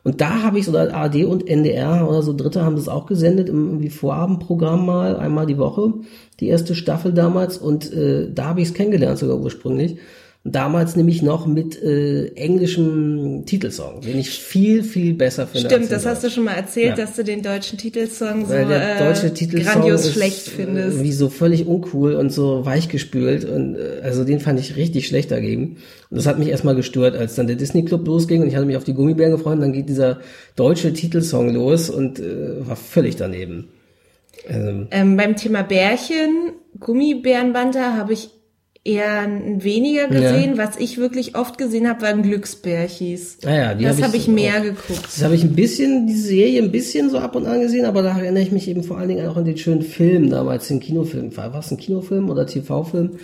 Und 0.09 0.23
da 0.23 0.43
habe 0.43 0.59
ich 0.59 0.65
so 0.65 0.75
ARD 0.75 1.27
und 1.27 1.47
NDR 1.47 2.09
oder 2.09 2.23
so 2.23 2.33
Dritte 2.33 2.65
haben 2.65 2.77
das 2.77 2.89
auch 2.89 3.05
gesendet 3.05 3.51
im 3.51 3.67
irgendwie 3.67 3.91
Vorabendprogramm 3.91 4.87
mal, 4.87 5.19
einmal 5.19 5.45
die 5.45 5.59
Woche, 5.59 5.93
die 6.41 6.49
erste 6.49 6.75
Staffel 6.75 7.13
damals. 7.13 7.59
Und 7.59 7.93
äh, 7.93 8.33
da 8.33 8.47
habe 8.47 8.63
ich 8.63 8.69
es 8.69 8.75
kennengelernt 8.75 9.19
sogar 9.19 9.37
ursprünglich. 9.37 9.99
Damals 10.53 10.97
nämlich 10.97 11.23
noch 11.23 11.47
mit 11.47 11.83
äh, 11.83 12.29
englischem 12.35 13.45
Titelsong, 13.47 14.01
den 14.03 14.19
ich 14.19 14.31
viel, 14.31 14.83
viel 14.83 15.15
besser 15.15 15.47
finde. 15.47 15.69
Stimmt, 15.69 15.91
das 15.93 16.07
hast 16.07 16.25
du 16.25 16.31
schon 16.31 16.45
mal 16.45 16.55
erzählt, 16.55 16.91
Ja. 16.91 17.05
dass 17.05 17.15
du 17.17 17.25
den 17.25 17.43
deutschen 17.43 17.79
Titelsong 17.79 18.47
so 18.47 18.53
weil 18.53 18.67
der 18.67 18.99
deutsche 19.09 19.27
äh, 19.27 19.31
Titelsong 19.31 19.73
grandios 19.75 20.07
ist 20.07 20.13
schlecht 20.15 20.49
findest. 20.49 20.89
irgendwie 20.97 21.13
so 21.13 21.29
völlig 21.29 21.67
uncool 21.67 22.15
und 22.15 22.31
so 22.33 22.65
weichgespült 22.65 23.45
und 23.45 23.77
äh, 23.77 24.01
also 24.03 24.25
den 24.25 24.41
fand 24.41 24.61
ich 24.61 24.77
richtig 24.77 25.07
schlecht 25.07 25.31
dagegen. 25.31 25.77
Und 26.11 26.17
das 26.17 26.27
hat 26.27 26.39
mich 26.39 26.49
erstmal 26.49 26.75
gestört, 26.75 27.17
als 27.17 27.35
dann 27.35 27.47
der 27.47 27.57
Disney 27.57 27.85
Club 27.85 28.07
losging 28.07 28.43
und 28.43 28.49
ich 28.49 28.55
hatte 28.57 28.67
mich 28.67 28.77
auf 28.77 28.85
die 28.85 28.95
Gummibären 28.95 29.33
gefreut, 29.33 29.55
und 29.57 29.61
dann 29.61 29.73
geht 29.73 29.89
dieser 29.89 30.21
deutsche 30.57 30.93
Titelsong 30.93 31.53
los 31.55 31.91
und 31.91 32.19
äh, 32.19 32.67
war 32.67 32.77
völlig 32.77 33.17
daneben. 33.17 33.69
Also, 34.49 34.87
Ähm, 34.91 35.17
beim 35.17 35.37
Thema 35.37 35.63
Bärchen, 35.63 36.53
Gummibärenbanda 36.81 37.95
habe 37.97 38.13
ich 38.13 38.31
eher 38.85 39.27
weniger 39.59 40.09
gesehen. 40.09 40.57
Was 40.57 40.77
ich 40.79 40.99
wirklich 40.99 41.37
oft 41.37 41.59
gesehen 41.59 41.89
habe, 41.89 42.03
waren 42.03 42.23
Glücksbärchis. 42.23 43.39
Ah 43.45 43.55
ja, 43.55 43.75
die 43.75 43.85
das 43.85 43.99
hab 43.99 44.09
habe 44.09 44.17
ich 44.17 44.29
ich 44.29 44.35
mehr 44.35 44.59
auch. 44.59 44.63
geguckt. 44.63 45.05
Das 45.05 45.23
habe 45.23 45.35
ich 45.35 45.45
ein 45.45 45.55
bisschen, 45.55 46.07
die 46.07 46.15
Serie 46.15 46.63
ein 46.63 46.73
bisschen 46.73 47.11
so 47.11 47.19
ab 47.19 47.37
und 47.37 47.47
an 47.47 47.61
gesehen, 47.61 47.85
aber 47.85 48.03
da 48.03 48.19
erinnere 48.19 48.43
ich 48.43 48.53
mich 48.53 48.69
eben 48.69 48.83
vor 48.83 48.99
allen 48.99 49.09
Dingen 49.09 49.27
auch 49.27 49.37
an 49.37 49.45
den 49.45 49.59
schönen 49.59 49.83
Film 49.83 50.31
damals, 50.31 50.69
den 50.69 50.81
Kinofilm. 50.81 51.37
War 51.37 51.55
es 51.55 51.71
ein 51.71 51.77
Kinofilm 51.79 52.31
oder 52.31 52.47
TV-Film? 52.47 53.19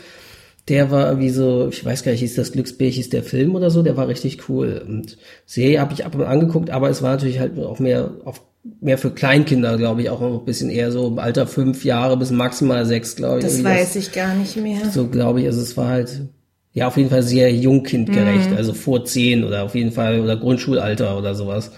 Der 0.68 0.90
war 0.90 1.08
irgendwie 1.08 1.30
so, 1.30 1.68
ich 1.68 1.84
weiß 1.84 2.04
gar 2.04 2.12
nicht, 2.12 2.20
hieß 2.20 2.36
das 2.36 2.52
Glücksbärchen, 2.52 2.96
hieß 2.96 3.10
der 3.10 3.22
Film 3.22 3.54
oder 3.54 3.70
so, 3.70 3.82
der 3.82 3.96
war 3.96 4.08
richtig 4.08 4.48
cool. 4.48 4.82
Und 4.86 5.18
Serie 5.44 5.80
habe 5.80 5.92
ich 5.92 6.06
ab 6.06 6.14
und 6.14 6.22
an 6.22 6.28
angeguckt, 6.28 6.70
aber 6.70 6.88
es 6.88 7.02
war 7.02 7.12
natürlich 7.12 7.38
halt 7.38 7.58
auch 7.58 7.78
mehr 7.78 8.12
auf 8.24 8.40
mehr 8.80 8.98
für 8.98 9.10
Kleinkinder, 9.10 9.76
glaube 9.76 10.02
ich, 10.02 10.10
auch 10.10 10.20
noch 10.20 10.40
ein 10.40 10.44
bisschen 10.44 10.70
eher 10.70 10.90
so 10.90 11.08
im 11.08 11.18
Alter 11.18 11.46
fünf 11.46 11.84
Jahre 11.84 12.16
bis 12.16 12.30
maximal 12.30 12.86
sechs, 12.86 13.16
glaube 13.16 13.38
ich. 13.38 13.44
Das 13.44 13.62
weiß 13.62 13.96
ich 13.96 14.12
gar 14.12 14.34
nicht 14.34 14.56
mehr. 14.56 14.90
so 14.90 15.08
glaube 15.08 15.40
ich, 15.40 15.46
also 15.46 15.60
es 15.60 15.76
war 15.76 15.88
halt, 15.88 16.22
ja 16.72 16.88
auf 16.88 16.96
jeden 16.96 17.10
Fall 17.10 17.22
sehr 17.22 17.52
jungkindgerecht, 17.52 18.50
mhm. 18.50 18.56
also 18.56 18.72
vor 18.72 19.04
zehn 19.04 19.44
oder 19.44 19.64
auf 19.64 19.74
jeden 19.74 19.92
Fall 19.92 20.20
oder 20.20 20.36
Grundschulalter 20.36 21.16
oder 21.16 21.34
sowas. 21.34 21.70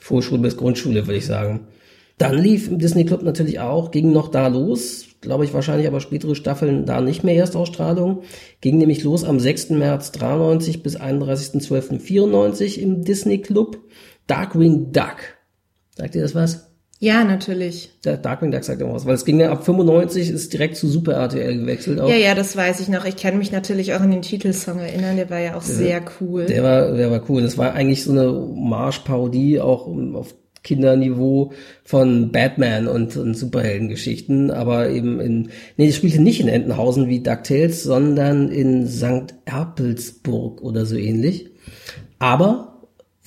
Vorschule 0.00 0.42
bis 0.42 0.56
Grundschule, 0.56 1.06
würde 1.06 1.18
ich 1.18 1.26
sagen. 1.26 1.68
Dann 2.18 2.36
lief 2.36 2.68
im 2.68 2.78
Disney 2.78 3.04
Club 3.04 3.22
natürlich 3.22 3.60
auch, 3.60 3.90
ging 3.90 4.12
noch 4.12 4.28
da 4.28 4.48
los, 4.48 5.06
glaube 5.20 5.44
ich 5.44 5.54
wahrscheinlich 5.54 5.86
aber 5.86 6.00
spätere 6.00 6.34
Staffeln 6.34 6.86
da 6.86 7.00
nicht 7.00 7.24
mehr 7.24 7.36
Erstausstrahlung. 7.36 8.22
Ging 8.60 8.78
nämlich 8.78 9.02
los 9.04 9.24
am 9.24 9.40
6. 9.40 9.70
März 9.70 10.12
93 10.12 10.82
bis 10.82 11.00
31.12.94 11.00 12.78
im 12.78 13.04
Disney 13.04 13.38
Club. 13.38 13.78
Darkwing 14.26 14.92
Duck. 14.92 15.16
Sagt 15.96 16.14
ihr 16.14 16.22
das 16.22 16.34
was? 16.34 16.72
Ja, 17.02 17.24
natürlich. 17.24 17.90
Der 18.04 18.16
Darkwing 18.16 18.52
Duck 18.52 18.62
sagt 18.62 18.80
immer 18.80 18.94
was, 18.94 19.06
weil 19.06 19.16
es 19.16 19.24
ging 19.24 19.40
ja 19.40 19.50
ab 19.50 19.64
95, 19.64 20.30
ist 20.30 20.52
direkt 20.52 20.76
zu 20.76 20.86
Super 20.86 21.14
RTL 21.14 21.58
gewechselt. 21.58 22.00
Auch. 22.00 22.08
Ja, 22.08 22.14
ja, 22.14 22.36
das 22.36 22.56
weiß 22.56 22.78
ich 22.78 22.86
noch. 22.86 23.04
Ich 23.04 23.16
kann 23.16 23.38
mich 23.38 23.50
natürlich 23.50 23.92
auch 23.94 24.00
an 24.00 24.12
den 24.12 24.22
Titelsong 24.22 24.78
erinnern, 24.78 25.16
der 25.16 25.28
war 25.28 25.40
ja 25.40 25.56
auch 25.56 25.64
der, 25.64 25.74
sehr 25.74 26.02
cool. 26.20 26.46
Der 26.46 26.62
war, 26.62 26.92
der 26.92 27.10
war 27.10 27.28
cool. 27.28 27.42
Das 27.42 27.58
war 27.58 27.72
eigentlich 27.74 28.04
so 28.04 28.12
eine 28.12 28.30
Marsch-Parodie 28.30 29.58
auch 29.58 29.88
auf 30.14 30.36
Kinderniveau 30.62 31.52
von 31.82 32.30
Batman 32.30 32.86
und, 32.86 33.16
und 33.16 33.34
Superheldengeschichten, 33.34 34.52
aber 34.52 34.90
eben 34.90 35.18
in, 35.18 35.48
nee, 35.76 35.88
das 35.88 35.96
spielte 35.96 36.22
nicht 36.22 36.40
in 36.40 36.46
Entenhausen 36.46 37.08
wie 37.08 37.20
DuckTales, 37.20 37.82
sondern 37.82 38.48
in 38.48 38.86
St. 38.86 39.34
Erpelsburg 39.44 40.62
oder 40.62 40.86
so 40.86 40.94
ähnlich. 40.94 41.50
Aber 42.20 42.71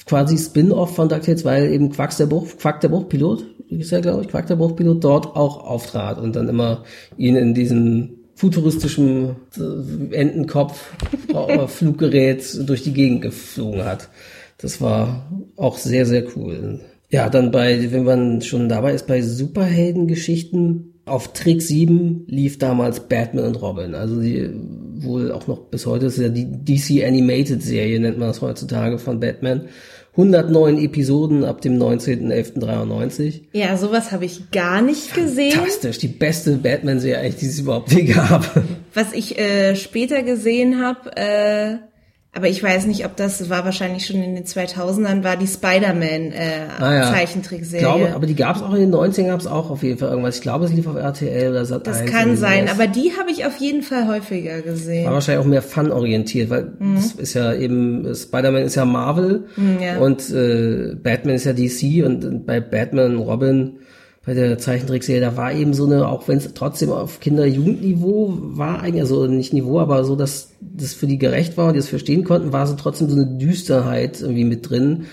quasi 0.05 0.37
Spin-off 0.37 0.95
von 0.95 1.09
DuckTales, 1.09 1.45
weil 1.45 1.71
eben 1.71 1.91
Quacks 1.91 2.17
der 2.17 2.27
Bruch, 2.27 2.47
Quack 2.57 2.81
der 2.81 2.89
Bruchpilot, 2.89 3.45
ist 3.69 3.91
ja 3.91 3.99
glaube 3.99 4.23
ich, 4.23 4.29
Quack 4.29 4.47
der 4.47 4.55
Bruchpilot 4.55 5.03
dort 5.03 5.35
auch 5.35 5.65
auftrat 5.65 6.19
und 6.19 6.35
dann 6.35 6.49
immer 6.49 6.83
ihn 7.17 7.35
in 7.35 7.53
diesem 7.53 8.17
futuristischen 8.35 9.37
äh, 9.57 10.15
Entenkopf 10.15 10.93
Fluggerät 11.67 12.67
durch 12.67 12.83
die 12.83 12.93
Gegend 12.93 13.21
geflogen 13.21 13.85
hat. 13.85 14.09
Das 14.57 14.81
war 14.81 15.31
auch 15.55 15.77
sehr, 15.77 16.05
sehr 16.05 16.25
cool. 16.35 16.79
Ja, 17.09 17.29
dann 17.29 17.51
bei, 17.51 17.91
wenn 17.91 18.03
man 18.03 18.41
schon 18.41 18.67
dabei 18.67 18.93
ist, 18.93 19.07
bei 19.07 19.21
Superheldengeschichten, 19.21 20.95
auf 21.05 21.33
Trick 21.33 21.61
7 21.61 22.25
lief 22.27 22.57
damals 22.57 23.01
Batman 23.01 23.45
und 23.45 23.61
Robin. 23.61 23.93
Also 23.93 24.19
die 24.19 24.49
wohl 24.97 25.31
auch 25.31 25.45
noch 25.47 25.59
bis 25.65 25.85
heute 25.85 26.07
ist 26.07 26.17
ja 26.17 26.29
die 26.29 26.47
DC 26.47 27.05
Animated 27.05 27.61
Serie, 27.61 27.99
nennt 27.99 28.17
man 28.17 28.29
das 28.29 28.41
heutzutage 28.41 28.97
von 28.97 29.19
Batman. 29.19 29.67
109 30.17 30.77
Episoden 30.77 31.43
ab 31.43 31.61
dem 31.61 31.77
19.11.93. 31.77 33.41
Ja, 33.51 33.75
sowas 33.75 34.13
habe 34.13 34.23
ich 34.25 34.49
gar 34.51 34.81
nicht 34.81 35.13
gesehen. 35.13 35.51
Fantastisch, 35.51 35.97
die 35.97 36.07
beste 36.07 36.55
Batman-Serie 36.55 37.19
eigentlich, 37.19 37.39
die 37.39 37.45
es 37.47 37.59
überhaupt 37.59 37.91
je 37.93 38.03
gab. 38.03 38.63
Was 38.93 39.11
ich 39.11 39.37
äh, 39.37 39.75
später 39.75 40.23
gesehen 40.23 40.81
habe, 40.81 41.17
äh, 41.17 41.77
aber 42.35 42.49
ich 42.49 42.61
weiß 42.61 42.85
nicht, 42.87 43.05
ob 43.05 43.15
das 43.15 43.49
war 43.49 43.63
wahrscheinlich 43.63 44.05
schon 44.05 44.21
in 44.21 44.35
den 44.35 44.43
2000ern, 44.43 45.23
war 45.23 45.37
die 45.37 45.47
Spider-Man 45.47 46.33
äh, 46.33 46.67
ah, 46.79 46.93
ja. 46.93 47.13
Zeichentrickserie. 47.13 47.79
Glaube, 47.79 48.13
aber 48.13 48.25
die 48.25 48.35
gab 48.35 48.57
es 48.57 48.61
auch 48.61 48.73
in 48.73 48.81
den 48.81 48.93
90ern, 48.93 49.27
gab 49.27 49.39
es 49.39 49.47
auch 49.47 49.69
auf 49.69 49.83
jeden 49.83 49.97
Fall 49.97 50.09
irgendwas. 50.09 50.35
Ich 50.35 50.41
glaube, 50.41 50.65
es 50.65 50.73
lief 50.73 50.85
auf 50.85 50.97
RTL 50.97 51.51
oder 51.51 51.65
Sat 51.65 51.87
Das 51.87 52.03
kann 52.03 52.35
sein, 52.35 52.67
aber 52.67 52.87
die 52.87 53.13
habe 53.17 53.31
ich 53.31 53.45
auf 53.45 53.55
jeden 53.57 53.83
Fall 53.83 54.09
häufiger 54.09 54.61
gesehen. 54.61 55.05
War 55.05 55.13
wahrscheinlich 55.13 55.45
auch 55.45 55.49
mehr 55.49 55.61
Fun-orientiert, 55.61 56.49
weil 56.49 56.73
mhm. 56.77 56.95
das 56.95 57.13
ist 57.13 57.35
ja 57.35 57.53
eben, 57.53 58.13
Spider-Man 58.13 58.63
ist 58.63 58.75
ja 58.75 58.83
Marvel 58.83 59.45
mhm, 59.55 59.77
ja. 59.81 59.97
und 59.99 60.29
äh, 60.29 60.93
Batman 61.01 61.35
ist 61.35 61.45
ja 61.45 61.53
DC 61.53 62.05
und 62.05 62.45
bei 62.45 62.59
Batman 62.59 63.15
und 63.15 63.21
Robin 63.21 63.79
bei 64.25 64.33
der 64.33 64.57
Zeichentrickserie, 64.57 65.21
da 65.21 65.37
war 65.37 65.53
eben 65.53 65.73
so 65.73 65.85
eine, 65.85 66.07
auch 66.07 66.27
wenn 66.27 66.39
es 66.39 66.53
trotzdem 66.53 66.91
auf 66.91 67.19
Kinder-Jugendniveau 67.19 68.37
war, 68.39 68.81
eigentlich, 68.81 69.01
also 69.01 69.27
nicht 69.27 69.53
Niveau, 69.53 69.79
aber 69.79 70.03
so, 70.03 70.15
dass 70.15 70.51
das 70.61 70.93
für 70.93 71.05
die 71.05 71.19
gerecht 71.19 71.57
war 71.57 71.67
und 71.67 71.73
die 71.73 71.79
es 71.79 71.89
verstehen 71.89 72.23
konnten, 72.23 72.51
war 72.51 72.65
so 72.65 72.75
trotzdem 72.75 73.09
so 73.09 73.15
eine 73.15 73.37
Düsterheit 73.37 74.21
irgendwie 74.21 74.45
mit 74.45 74.67
drin 74.67 75.05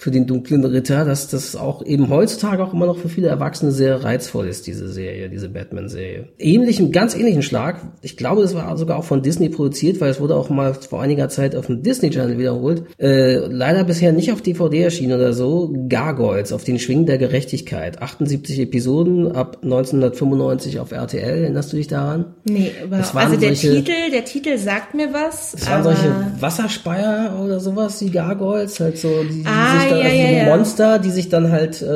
für 0.00 0.12
den 0.12 0.28
dunklen 0.28 0.64
Ritter, 0.64 1.04
dass 1.04 1.26
das 1.26 1.56
auch 1.56 1.84
eben 1.84 2.08
heutzutage 2.08 2.62
auch 2.62 2.72
immer 2.72 2.86
noch 2.86 2.98
für 2.98 3.08
viele 3.08 3.26
Erwachsene 3.26 3.72
sehr 3.72 4.04
reizvoll 4.04 4.46
ist, 4.46 4.68
diese 4.68 4.86
Serie, 4.86 5.28
diese 5.28 5.48
Batman-Serie. 5.48 6.28
Ähnlichen, 6.38 6.92
ganz 6.92 7.16
ähnlichen 7.16 7.42
Schlag. 7.42 7.80
Ich 8.00 8.16
glaube, 8.16 8.42
das 8.42 8.54
war 8.54 8.76
sogar 8.76 8.96
auch 8.96 9.04
von 9.04 9.22
Disney 9.22 9.48
produziert, 9.48 10.00
weil 10.00 10.10
es 10.10 10.20
wurde 10.20 10.36
auch 10.36 10.50
mal 10.50 10.72
vor 10.74 11.02
einiger 11.02 11.28
Zeit 11.28 11.56
auf 11.56 11.66
dem 11.66 11.82
Disney 11.82 12.10
Channel 12.10 12.38
wiederholt. 12.38 12.84
Äh, 13.00 13.38
leider 13.48 13.82
bisher 13.82 14.12
nicht 14.12 14.30
auf 14.30 14.40
DVD 14.40 14.82
erschienen 14.82 15.14
oder 15.14 15.32
so. 15.32 15.74
Gargoyles 15.88 16.52
auf 16.52 16.62
den 16.62 16.78
Schwingen 16.78 17.06
der 17.06 17.18
Gerechtigkeit. 17.18 18.00
78 18.00 18.60
Episoden 18.60 19.32
ab 19.32 19.58
1995 19.64 20.78
auf 20.78 20.92
RTL. 20.92 21.42
Erinnerst 21.42 21.72
du 21.72 21.76
dich 21.76 21.88
daran? 21.88 22.36
Nee, 22.44 22.70
überhaupt. 22.84 23.16
Also 23.16 23.34
der 23.34 23.56
solche, 23.56 23.82
Titel, 23.82 24.10
der 24.12 24.24
Titel 24.24 24.58
sagt 24.58 24.94
mir 24.94 25.12
was. 25.12 25.54
Es 25.54 25.68
waren 25.68 25.82
solche 25.82 26.14
Wasserspeier 26.38 27.36
oder 27.44 27.58
sowas, 27.58 27.98
die 27.98 28.12
Gargoyles, 28.12 28.78
halt 28.78 28.96
so, 28.96 29.24
die, 29.24 29.42
die 29.42 29.46
ah, 29.46 29.87
dann, 29.88 29.98
ja, 29.98 30.04
also 30.04 30.16
ja. 30.16 30.56
Monster, 30.56 30.98
die 30.98 31.10
sich 31.10 31.28
dann 31.28 31.50
halt 31.50 31.82
äh, 31.82 31.86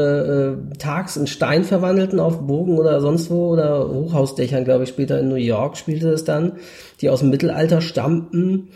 äh, 0.51 0.57
tags 0.79 1.17
in 1.17 1.27
Stein 1.27 1.65
verwandelten 1.65 2.21
auf 2.21 2.47
Burgen 2.47 2.79
oder 2.79 3.01
sonst 3.01 3.31
wo 3.31 3.49
oder 3.49 3.89
Hochhausdächern, 3.89 4.65
glaube 4.65 4.85
ich, 4.85 4.91
später 4.91 5.19
in 5.21 5.29
New 5.29 5.37
York 5.37 5.77
spielte 5.77 6.11
es 6.11 6.25
dann, 6.25 6.53
die 7.01 7.11
aus 7.11 7.21
dem 7.21 7.31
Mittelalter 7.31 7.81
stammten 7.81 8.69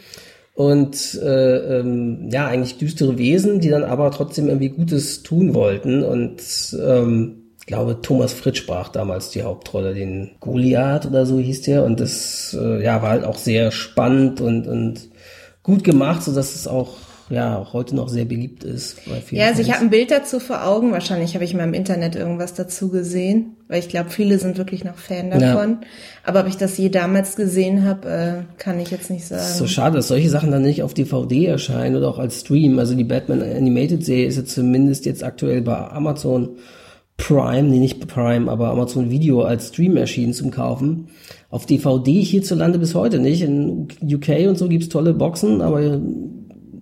und 0.54 1.20
äh, 1.22 1.78
ähm, 1.80 2.30
ja 2.32 2.46
eigentlich 2.46 2.78
düstere 2.78 3.18
Wesen, 3.18 3.60
die 3.60 3.68
dann 3.68 3.84
aber 3.84 4.10
trotzdem 4.10 4.48
irgendwie 4.48 4.70
Gutes 4.70 5.22
tun 5.22 5.54
wollten 5.54 6.02
und 6.02 6.40
ähm, 6.82 7.42
ich 7.60 7.66
glaube 7.66 8.00
Thomas 8.00 8.32
Fritsch 8.32 8.60
sprach 8.60 8.88
damals 8.88 9.30
die 9.30 9.42
Hauptrolle, 9.42 9.92
den 9.92 10.36
Goliath 10.40 11.06
oder 11.06 11.26
so 11.26 11.38
hieß 11.38 11.62
der 11.62 11.84
und 11.84 12.00
das 12.00 12.56
äh, 12.58 12.82
ja 12.82 13.02
war 13.02 13.10
halt 13.10 13.24
auch 13.24 13.36
sehr 13.36 13.70
spannend 13.70 14.40
und 14.40 14.66
und 14.66 15.10
gut 15.62 15.84
gemacht, 15.84 16.22
so 16.22 16.34
dass 16.34 16.54
es 16.54 16.66
auch 16.66 16.94
ja 17.30 17.58
auch 17.58 17.72
heute 17.72 17.96
noch 17.96 18.08
sehr 18.08 18.24
beliebt 18.24 18.64
ist. 18.64 18.96
Bei 19.06 19.20
vielen 19.20 19.40
ja, 19.40 19.48
also 19.48 19.62
ich 19.62 19.72
habe 19.72 19.82
ein 19.82 19.90
Bild 19.90 20.10
dazu 20.10 20.38
vor 20.38 20.64
Augen. 20.64 20.92
Wahrscheinlich 20.92 21.34
habe 21.34 21.44
ich 21.44 21.54
mal 21.54 21.64
im 21.64 21.74
Internet 21.74 22.14
irgendwas 22.16 22.54
dazu 22.54 22.88
gesehen, 22.88 23.56
weil 23.68 23.80
ich 23.80 23.88
glaube, 23.88 24.10
viele 24.10 24.38
sind 24.38 24.58
wirklich 24.58 24.84
noch 24.84 24.96
Fan 24.96 25.30
davon. 25.30 25.78
Ja. 25.80 25.88
Aber 26.24 26.40
ob 26.40 26.46
ich 26.46 26.56
das 26.56 26.78
je 26.78 26.88
damals 26.88 27.36
gesehen 27.36 27.84
habe, 27.84 28.08
äh, 28.08 28.60
kann 28.62 28.78
ich 28.78 28.90
jetzt 28.90 29.10
nicht 29.10 29.26
sagen. 29.26 29.42
ist 29.42 29.58
so 29.58 29.66
schade, 29.66 29.96
dass 29.96 30.08
solche 30.08 30.30
Sachen 30.30 30.50
dann 30.50 30.62
nicht 30.62 30.82
auf 30.82 30.94
DVD 30.94 31.46
erscheinen 31.46 31.96
oder 31.96 32.08
auch 32.08 32.18
als 32.18 32.40
Stream. 32.40 32.78
Also 32.78 32.94
die 32.94 33.04
Batman 33.04 33.42
Animated 33.42 34.04
Serie 34.04 34.26
ist 34.26 34.36
jetzt 34.36 34.54
zumindest 34.54 35.06
jetzt 35.06 35.24
aktuell 35.24 35.62
bei 35.62 35.76
Amazon 35.76 36.56
Prime, 37.16 37.62
nee, 37.62 37.78
nicht 37.78 38.06
Prime, 38.08 38.50
aber 38.50 38.70
Amazon 38.70 39.10
Video 39.10 39.42
als 39.42 39.68
Stream 39.68 39.96
erschienen 39.96 40.34
zum 40.34 40.50
Kaufen. 40.50 41.08
Auf 41.48 41.64
DVD 41.64 42.20
hierzulande 42.20 42.78
bis 42.78 42.94
heute 42.94 43.18
nicht. 43.18 43.40
In 43.42 43.88
UK 44.02 44.48
und 44.48 44.58
so 44.58 44.68
gibt's 44.68 44.88
tolle 44.88 45.14
Boxen, 45.14 45.62
aber 45.62 45.98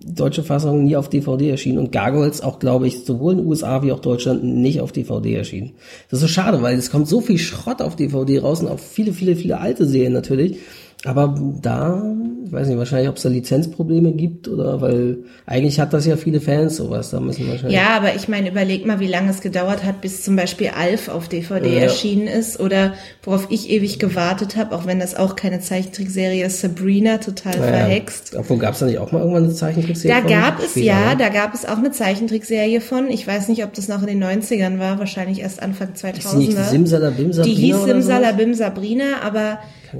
deutsche 0.05 0.43
Fassung 0.43 0.83
nie 0.83 0.95
auf 0.95 1.09
DVD 1.09 1.49
erschienen 1.49 1.79
und 1.79 1.91
Gargoyles 1.91 2.41
auch, 2.41 2.59
glaube 2.59 2.87
ich, 2.87 3.05
sowohl 3.05 3.33
in 3.33 3.39
den 3.39 3.47
USA 3.47 3.81
wie 3.81 3.91
auch 3.91 3.99
Deutschland 3.99 4.43
nicht 4.43 4.79
auf 4.79 4.91
DVD 4.91 5.33
erschienen. 5.33 5.71
Das 6.09 6.21
ist 6.21 6.27
so 6.27 6.33
schade, 6.33 6.61
weil 6.61 6.77
es 6.77 6.91
kommt 6.91 7.07
so 7.07 7.21
viel 7.21 7.39
Schrott 7.39 7.81
auf 7.81 7.95
DVD 7.95 8.39
raus 8.39 8.61
und 8.61 8.67
auch 8.67 8.79
viele, 8.79 9.13
viele, 9.13 9.35
viele 9.35 9.59
alte 9.59 9.85
Serien 9.85 10.13
natürlich. 10.13 10.59
Aber 11.05 11.35
da, 11.61 12.03
ich 12.45 12.51
weiß 12.51 12.67
nicht, 12.67 12.77
wahrscheinlich, 12.77 13.09
ob 13.09 13.17
es 13.17 13.23
da 13.23 13.29
Lizenzprobleme 13.29 14.11
gibt 14.13 14.47
oder 14.47 14.81
weil 14.81 15.19
eigentlich 15.45 15.79
hat 15.79 15.93
das 15.93 16.07
ja 16.07 16.17
viele 16.17 16.41
Fans 16.41 16.77
sowas. 16.77 17.11
Da 17.11 17.19
müssen 17.19 17.47
wahrscheinlich. 17.47 17.77
Ja, 17.77 17.95
aber 17.95 18.15
ich 18.15 18.27
meine, 18.27 18.49
überleg 18.49 18.87
mal, 18.87 18.99
wie 18.99 19.07
lange 19.07 19.29
es 19.29 19.41
gedauert 19.41 19.83
hat, 19.83 20.01
bis 20.01 20.23
zum 20.23 20.35
Beispiel 20.35 20.69
Alf 20.69 21.07
auf 21.07 21.27
DVD 21.27 21.69
ja. 21.69 21.81
erschienen 21.81 22.27
ist 22.27 22.59
oder 22.59 22.93
worauf 23.23 23.47
ich 23.51 23.69
ewig 23.69 23.99
gewartet 23.99 24.55
habe, 24.55 24.75
auch 24.75 24.87
wenn 24.87 24.99
das 24.99 25.15
auch 25.15 25.35
keine 25.35 25.59
Zeichentrickserie 25.59 26.45
ist, 26.45 26.61
Sabrina 26.61 27.19
total 27.19 27.57
naja. 27.59 27.71
verhext. 27.71 28.35
Obwohl 28.35 28.57
gab 28.57 28.73
es 28.73 28.79
da 28.79 28.87
nicht 28.87 28.97
auch 28.97 29.11
mal 29.11 29.19
irgendwann 29.19 29.43
eine 29.43 29.53
Zeichentrickserie? 29.53 30.15
Da 30.15 30.21
von? 30.21 30.29
gab 30.29 30.59
es 30.59 30.71
Später, 30.71 30.85
ja, 30.85 31.09
ne? 31.11 31.17
da 31.19 31.29
gab 31.29 31.53
es 31.53 31.65
auch 31.65 31.77
eine 31.77 31.91
Zeichentrickserie 31.91 32.81
von. 32.81 33.09
Ich 33.09 33.27
weiß 33.27 33.47
nicht, 33.47 33.63
ob 33.63 33.73
das 33.73 33.87
noch 33.87 34.01
in 34.01 34.07
den 34.07 34.23
90ern 34.23 34.79
war, 34.79 34.97
wahrscheinlich 34.97 35.41
erst 35.41 35.61
Anfang 35.61 35.89
2000er. 35.89 36.17
Ist 36.17 36.31
die 36.33 36.37
nicht 36.37 36.57
Simsalabim 36.57 37.31
Sabrina? 37.31 37.55
Die 37.55 37.61
hieß 37.61 37.83
Simsalabim 37.83 38.53
Sabrina, 38.55 39.21
aber 39.23 39.59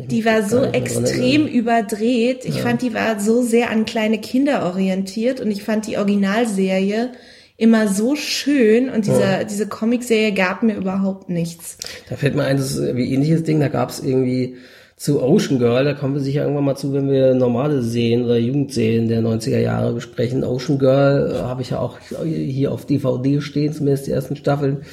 die 0.09 0.25
war 0.25 0.43
so 0.43 0.63
extrem 0.63 1.47
überdreht. 1.47 2.45
Ich 2.45 2.57
ja. 2.57 2.61
fand, 2.61 2.81
die 2.81 2.93
war 2.93 3.19
so 3.19 3.41
sehr 3.41 3.69
an 3.69 3.85
kleine 3.85 4.19
Kinder 4.19 4.65
orientiert 4.65 5.39
und 5.39 5.51
ich 5.51 5.63
fand 5.63 5.87
die 5.87 5.97
Originalserie 5.97 7.11
immer 7.57 7.87
so 7.87 8.15
schön 8.15 8.89
und 8.89 9.05
diese, 9.05 9.21
ja. 9.21 9.43
diese 9.43 9.67
Comicserie 9.67 10.33
gab 10.33 10.61
mir 10.61 10.75
überhaupt 10.75 11.29
nichts. 11.29 11.77
Da 12.09 12.15
fällt 12.15 12.35
mir 12.35 12.43
ein, 12.43 12.57
das 12.57 12.75
ist 12.75 12.95
wie 12.95 13.13
ähnliches 13.13 13.43
Ding, 13.43 13.59
da 13.59 13.69
gab 13.69 13.89
es 13.89 14.01
irgendwie 14.01 14.57
zu 14.97 15.21
Ocean 15.21 15.59
Girl, 15.59 15.83
da 15.83 15.93
kommen 15.93 16.13
wir 16.13 16.21
sicher 16.21 16.43
irgendwann 16.43 16.63
mal 16.63 16.77
zu, 16.77 16.93
wenn 16.93 17.09
wir 17.09 17.33
normale 17.33 17.81
Serien 17.81 18.23
oder 18.23 18.37
Jugendserien 18.37 19.09
der 19.09 19.21
90er 19.21 19.59
Jahre 19.59 19.93
besprechen. 19.93 20.43
Ocean 20.43 20.79
Girl 20.79 21.33
äh, 21.33 21.39
habe 21.39 21.61
ich 21.61 21.71
ja 21.71 21.79
auch 21.79 21.99
hier 22.23 22.71
auf 22.71 22.85
DVD 22.85 23.41
stehen, 23.41 23.73
zumindest 23.73 24.07
die 24.07 24.11
ersten 24.11 24.37
Staffeln. 24.37 24.83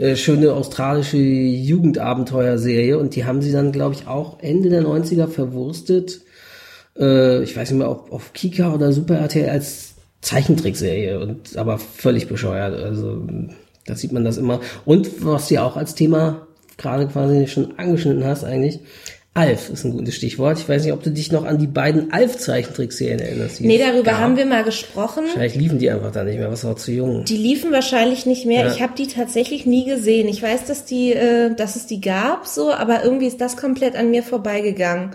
Äh, 0.00 0.16
schöne 0.16 0.54
australische 0.54 1.18
Jugendabenteuerserie 1.18 2.96
und 2.98 3.16
die 3.16 3.26
haben 3.26 3.42
sie 3.42 3.52
dann, 3.52 3.70
glaube 3.70 3.94
ich, 3.94 4.06
auch 4.06 4.38
Ende 4.40 4.70
der 4.70 4.82
90er 4.82 5.28
verwurstet. 5.28 6.22
Äh, 6.98 7.42
ich 7.42 7.54
weiß 7.54 7.70
nicht 7.70 7.80
mehr, 7.80 7.90
ob 7.90 8.10
auf 8.10 8.32
Kika 8.32 8.72
oder 8.72 8.92
Super 8.92 9.16
RTL 9.16 9.50
als 9.50 9.96
Zeichentrickserie 10.22 11.20
und 11.20 11.54
aber 11.58 11.76
völlig 11.76 12.28
bescheuert. 12.28 12.82
Also 12.82 13.26
da 13.84 13.94
sieht 13.94 14.12
man 14.12 14.24
das 14.24 14.38
immer. 14.38 14.60
Und 14.86 15.22
was 15.22 15.50
ja 15.50 15.64
auch 15.64 15.76
als 15.76 15.94
Thema 15.94 16.46
gerade 16.78 17.06
quasi 17.06 17.46
schon 17.46 17.78
angeschnitten 17.78 18.24
hast 18.24 18.44
eigentlich, 18.44 18.80
Alf 19.32 19.70
ist 19.70 19.84
ein 19.84 19.92
gutes 19.92 20.16
Stichwort. 20.16 20.58
Ich 20.58 20.68
weiß 20.68 20.82
nicht, 20.82 20.92
ob 20.92 21.04
du 21.04 21.10
dich 21.10 21.30
noch 21.30 21.44
an 21.44 21.58
die 21.58 21.68
beiden 21.68 22.12
Alf-Zeichentrickserien 22.12 23.20
erinnerst. 23.20 23.60
Nee, 23.60 23.78
darüber 23.78 24.18
haben 24.18 24.36
wir 24.36 24.44
mal 24.44 24.64
gesprochen. 24.64 25.24
Vielleicht 25.32 25.54
liefen 25.54 25.78
die 25.78 25.88
einfach 25.88 26.10
da 26.10 26.24
nicht 26.24 26.38
mehr, 26.38 26.50
was 26.50 26.64
war 26.64 26.76
zu 26.76 26.90
jung. 26.90 27.24
Die 27.26 27.36
liefen 27.36 27.70
wahrscheinlich 27.70 28.26
nicht 28.26 28.44
mehr. 28.44 28.66
Ja. 28.66 28.72
Ich 28.72 28.82
habe 28.82 28.94
die 28.98 29.06
tatsächlich 29.06 29.66
nie 29.66 29.84
gesehen. 29.84 30.26
Ich 30.26 30.42
weiß, 30.42 30.64
dass 30.64 30.84
die, 30.84 31.12
äh, 31.12 31.54
dass 31.54 31.76
es 31.76 31.86
die 31.86 32.00
gab, 32.00 32.46
so, 32.46 32.72
aber 32.72 33.04
irgendwie 33.04 33.26
ist 33.26 33.40
das 33.40 33.56
komplett 33.56 33.94
an 33.94 34.10
mir 34.10 34.24
vorbeigegangen. 34.24 35.10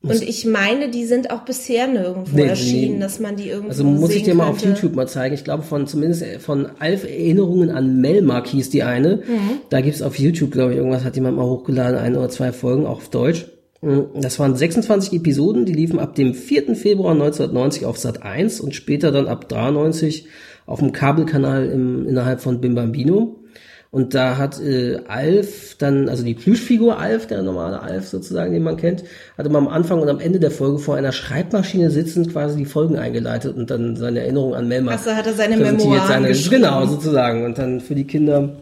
Und 0.00 0.22
ich 0.22 0.44
meine, 0.44 0.90
die 0.90 1.04
sind 1.06 1.32
auch 1.32 1.44
bisher 1.44 1.88
nirgendwo 1.88 2.36
nee, 2.36 2.46
erschienen, 2.46 2.94
nee. 2.94 3.00
dass 3.00 3.18
man 3.18 3.34
die 3.34 3.48
irgendwo 3.48 3.70
Also 3.70 3.82
muss 3.82 4.14
ich 4.14 4.22
dir 4.22 4.34
mal 4.34 4.46
auf 4.46 4.64
YouTube 4.64 4.94
mal 4.94 5.08
zeigen. 5.08 5.34
Ich 5.34 5.42
glaube, 5.42 5.64
von 5.64 5.88
zumindest 5.88 6.24
von 6.38 6.68
Alf 6.78 7.02
Erinnerungen 7.02 7.70
an 7.70 8.00
Melmark 8.00 8.46
hieß 8.46 8.70
die 8.70 8.84
eine. 8.84 9.16
Mhm. 9.16 9.60
Da 9.70 9.80
gibt's 9.80 10.00
auf 10.00 10.16
YouTube, 10.16 10.52
glaube 10.52 10.72
ich, 10.72 10.78
irgendwas 10.78 11.02
hat 11.02 11.16
jemand 11.16 11.36
mal 11.36 11.46
hochgeladen, 11.46 11.98
ein 11.98 12.16
oder 12.16 12.28
zwei 12.28 12.52
Folgen, 12.52 12.86
auch 12.86 12.98
auf 12.98 13.10
Deutsch. 13.10 13.46
Mhm. 13.80 14.06
Das 14.14 14.38
waren 14.38 14.54
26 14.54 15.14
Episoden, 15.14 15.66
die 15.66 15.72
liefen 15.72 15.98
ab 15.98 16.14
dem 16.14 16.32
4. 16.32 16.76
Februar 16.76 17.12
1990 17.12 17.84
auf 17.84 17.98
Sat 17.98 18.22
1 18.22 18.60
und 18.60 18.76
später 18.76 19.10
dann 19.10 19.26
ab 19.26 19.48
93 19.48 20.26
auf 20.66 20.78
dem 20.78 20.92
Kabelkanal 20.92 21.66
im, 21.70 22.06
innerhalb 22.06 22.40
von 22.40 22.60
Bimbambino. 22.60 23.37
Und 23.90 24.14
da 24.14 24.36
hat 24.36 24.60
äh, 24.60 24.98
Alf 25.08 25.76
dann, 25.78 26.10
also 26.10 26.22
die 26.22 26.34
Plüschfigur 26.34 26.98
Alf, 26.98 27.26
der 27.26 27.42
normale 27.42 27.80
Alf 27.80 28.06
sozusagen, 28.08 28.52
den 28.52 28.62
man 28.62 28.76
kennt, 28.76 29.04
hatte 29.38 29.48
mal 29.48 29.58
am 29.58 29.68
Anfang 29.68 30.00
und 30.02 30.10
am 30.10 30.20
Ende 30.20 30.38
der 30.40 30.50
Folge 30.50 30.78
vor 30.78 30.96
einer 30.96 31.12
Schreibmaschine 31.12 31.90
sitzend 31.90 32.30
quasi 32.30 32.58
die 32.58 32.64
Folgen 32.66 32.96
eingeleitet 32.96 33.56
und 33.56 33.70
dann 33.70 33.96
seine 33.96 34.20
Erinnerung 34.20 34.54
an 34.54 34.68
Melma. 34.68 34.92
Achso, 34.92 35.12
hat 35.12 35.26
er 35.26 35.32
seine 35.32 35.56
Memoiren 35.56 36.06
seine, 36.06 36.32
Genau, 36.32 36.84
sozusagen. 36.84 37.44
Und 37.46 37.56
dann 37.56 37.80
für 37.80 37.94
die 37.94 38.06
Kinder 38.06 38.56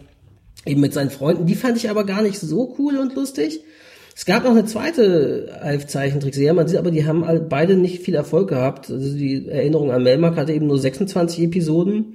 eben 0.64 0.80
mit 0.80 0.92
seinen 0.92 1.10
Freunden. 1.10 1.46
Die 1.46 1.56
fand 1.56 1.76
ich 1.76 1.90
aber 1.90 2.04
gar 2.04 2.22
nicht 2.22 2.38
so 2.38 2.76
cool 2.78 2.96
und 2.96 3.14
lustig. 3.16 3.60
Es 4.14 4.24
gab 4.24 4.44
noch 4.44 4.52
eine 4.52 4.64
zweite 4.64 5.58
Alf-Zeichentrickserie, 5.60 6.54
man 6.54 6.68
sieht 6.68 6.78
aber, 6.78 6.90
die 6.90 7.04
haben 7.04 7.26
beide 7.50 7.76
nicht 7.76 8.02
viel 8.02 8.14
Erfolg 8.14 8.48
gehabt. 8.48 8.90
Also 8.90 9.14
die 9.14 9.46
Erinnerung 9.46 9.90
an 9.90 10.04
Melmark 10.04 10.36
hatte 10.36 10.52
eben 10.52 10.68
nur 10.68 10.78
26 10.78 11.42
Episoden. 11.42 12.14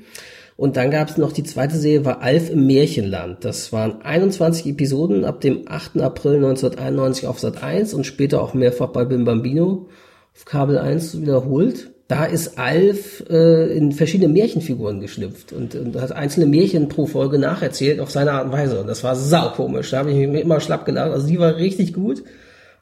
Und 0.61 0.77
dann 0.77 0.91
gab 0.91 1.09
es 1.09 1.17
noch 1.17 1.31
die 1.31 1.41
zweite 1.41 1.75
Serie, 1.75 2.05
war 2.05 2.21
Alf 2.21 2.51
im 2.51 2.67
Märchenland. 2.67 3.43
Das 3.43 3.73
waren 3.73 4.03
21 4.03 4.67
Episoden 4.67 5.25
ab 5.25 5.41
dem 5.41 5.63
8. 5.67 5.99
April 6.01 6.35
1991 6.35 7.25
auf 7.25 7.39
Sat 7.39 7.63
1 7.63 7.95
und 7.95 8.05
später 8.05 8.43
auch 8.43 8.53
mehrfach 8.53 8.89
bei 8.89 9.03
Bim 9.03 9.25
Bambino 9.25 9.87
auf 10.35 10.45
Kabel 10.45 10.77
1 10.77 11.19
wiederholt. 11.19 11.89
Da 12.07 12.25
ist 12.25 12.59
Alf 12.59 13.23
äh, 13.27 13.75
in 13.75 13.91
verschiedene 13.91 14.31
Märchenfiguren 14.31 14.99
geschlüpft 15.01 15.51
und, 15.51 15.73
und 15.73 15.99
hat 15.99 16.11
einzelne 16.11 16.45
Märchen 16.45 16.89
pro 16.89 17.07
Folge 17.07 17.39
nacherzählt 17.39 17.99
auf 17.99 18.11
seine 18.11 18.33
Art 18.33 18.45
und 18.45 18.51
Weise. 18.51 18.81
Und 18.81 18.87
das 18.87 19.03
war 19.03 19.15
saukomisch. 19.15 19.89
Da 19.89 19.97
habe 19.97 20.11
ich 20.11 20.27
mir 20.27 20.41
immer 20.41 20.59
schlapp 20.59 20.85
gelacht. 20.85 21.09
Also 21.09 21.25
die 21.25 21.39
war 21.39 21.55
richtig 21.55 21.91
gut. 21.91 22.23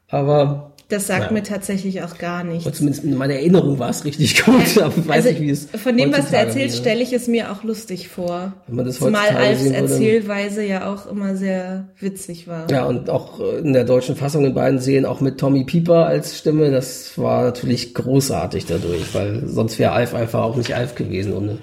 Aber 0.10 0.69
das 0.90 1.06
sagt 1.06 1.26
ja. 1.26 1.32
mir 1.32 1.44
tatsächlich 1.44 2.02
auch 2.02 2.18
gar 2.18 2.44
nichts. 2.44 2.66
Und 2.66 2.76
zumindest 2.76 3.04
in 3.04 3.16
meiner 3.16 3.36
Erinnerung 3.36 3.78
war 3.78 3.90
es 3.90 4.06
richtig 4.06 4.44
gut. 4.44 4.76
Ja, 4.76 4.86
aber 4.86 5.08
weiß 5.08 5.28
also 5.28 5.30
nicht, 5.30 5.42
wie 5.42 5.50
es 5.52 5.68
von 5.82 5.96
dem, 5.96 6.12
was 6.12 6.32
du 6.32 6.36
erzählst, 6.36 6.78
stelle 6.78 7.04
ich 7.04 7.14
es 7.14 7.28
mir 7.28 7.52
auch 7.52 7.64
lustig 7.64 8.10
vor. 8.10 8.54
Wenn 8.68 8.76
man 8.76 8.86
das 8.86 8.98
Zumal 8.98 9.30
Alfs 9.30 9.66
Erzählweise 9.66 10.64
ja 10.64 10.92
auch 10.92 11.06
immer 11.06 11.36
sehr 11.36 11.90
witzig 12.00 12.48
war. 12.48 12.70
Ja, 12.72 12.86
und 12.86 13.10
auch 13.10 13.40
in 13.40 13.74
der 13.74 13.84
deutschen 13.84 14.16
Fassung 14.16 14.46
in 14.46 14.56
beiden 14.56 14.80
Serien 14.80 15.06
auch 15.06 15.22
mit 15.22 15.40
Tommy 15.40 15.64
Pieper 15.64 16.08
als 16.08 16.40
Stimme, 16.40 16.72
das 16.72 17.18
war 17.18 17.44
natürlich 17.44 17.94
großartig 17.94 18.66
dadurch, 18.66 19.14
weil 19.14 19.48
sonst 19.48 19.78
wäre 19.78 19.92
Alf 19.92 20.16
einfach 20.16 20.42
auch 20.42 20.56
nicht 20.56 20.76
Alf 20.76 20.96
gewesen 20.96 21.34
ohne 21.34 21.60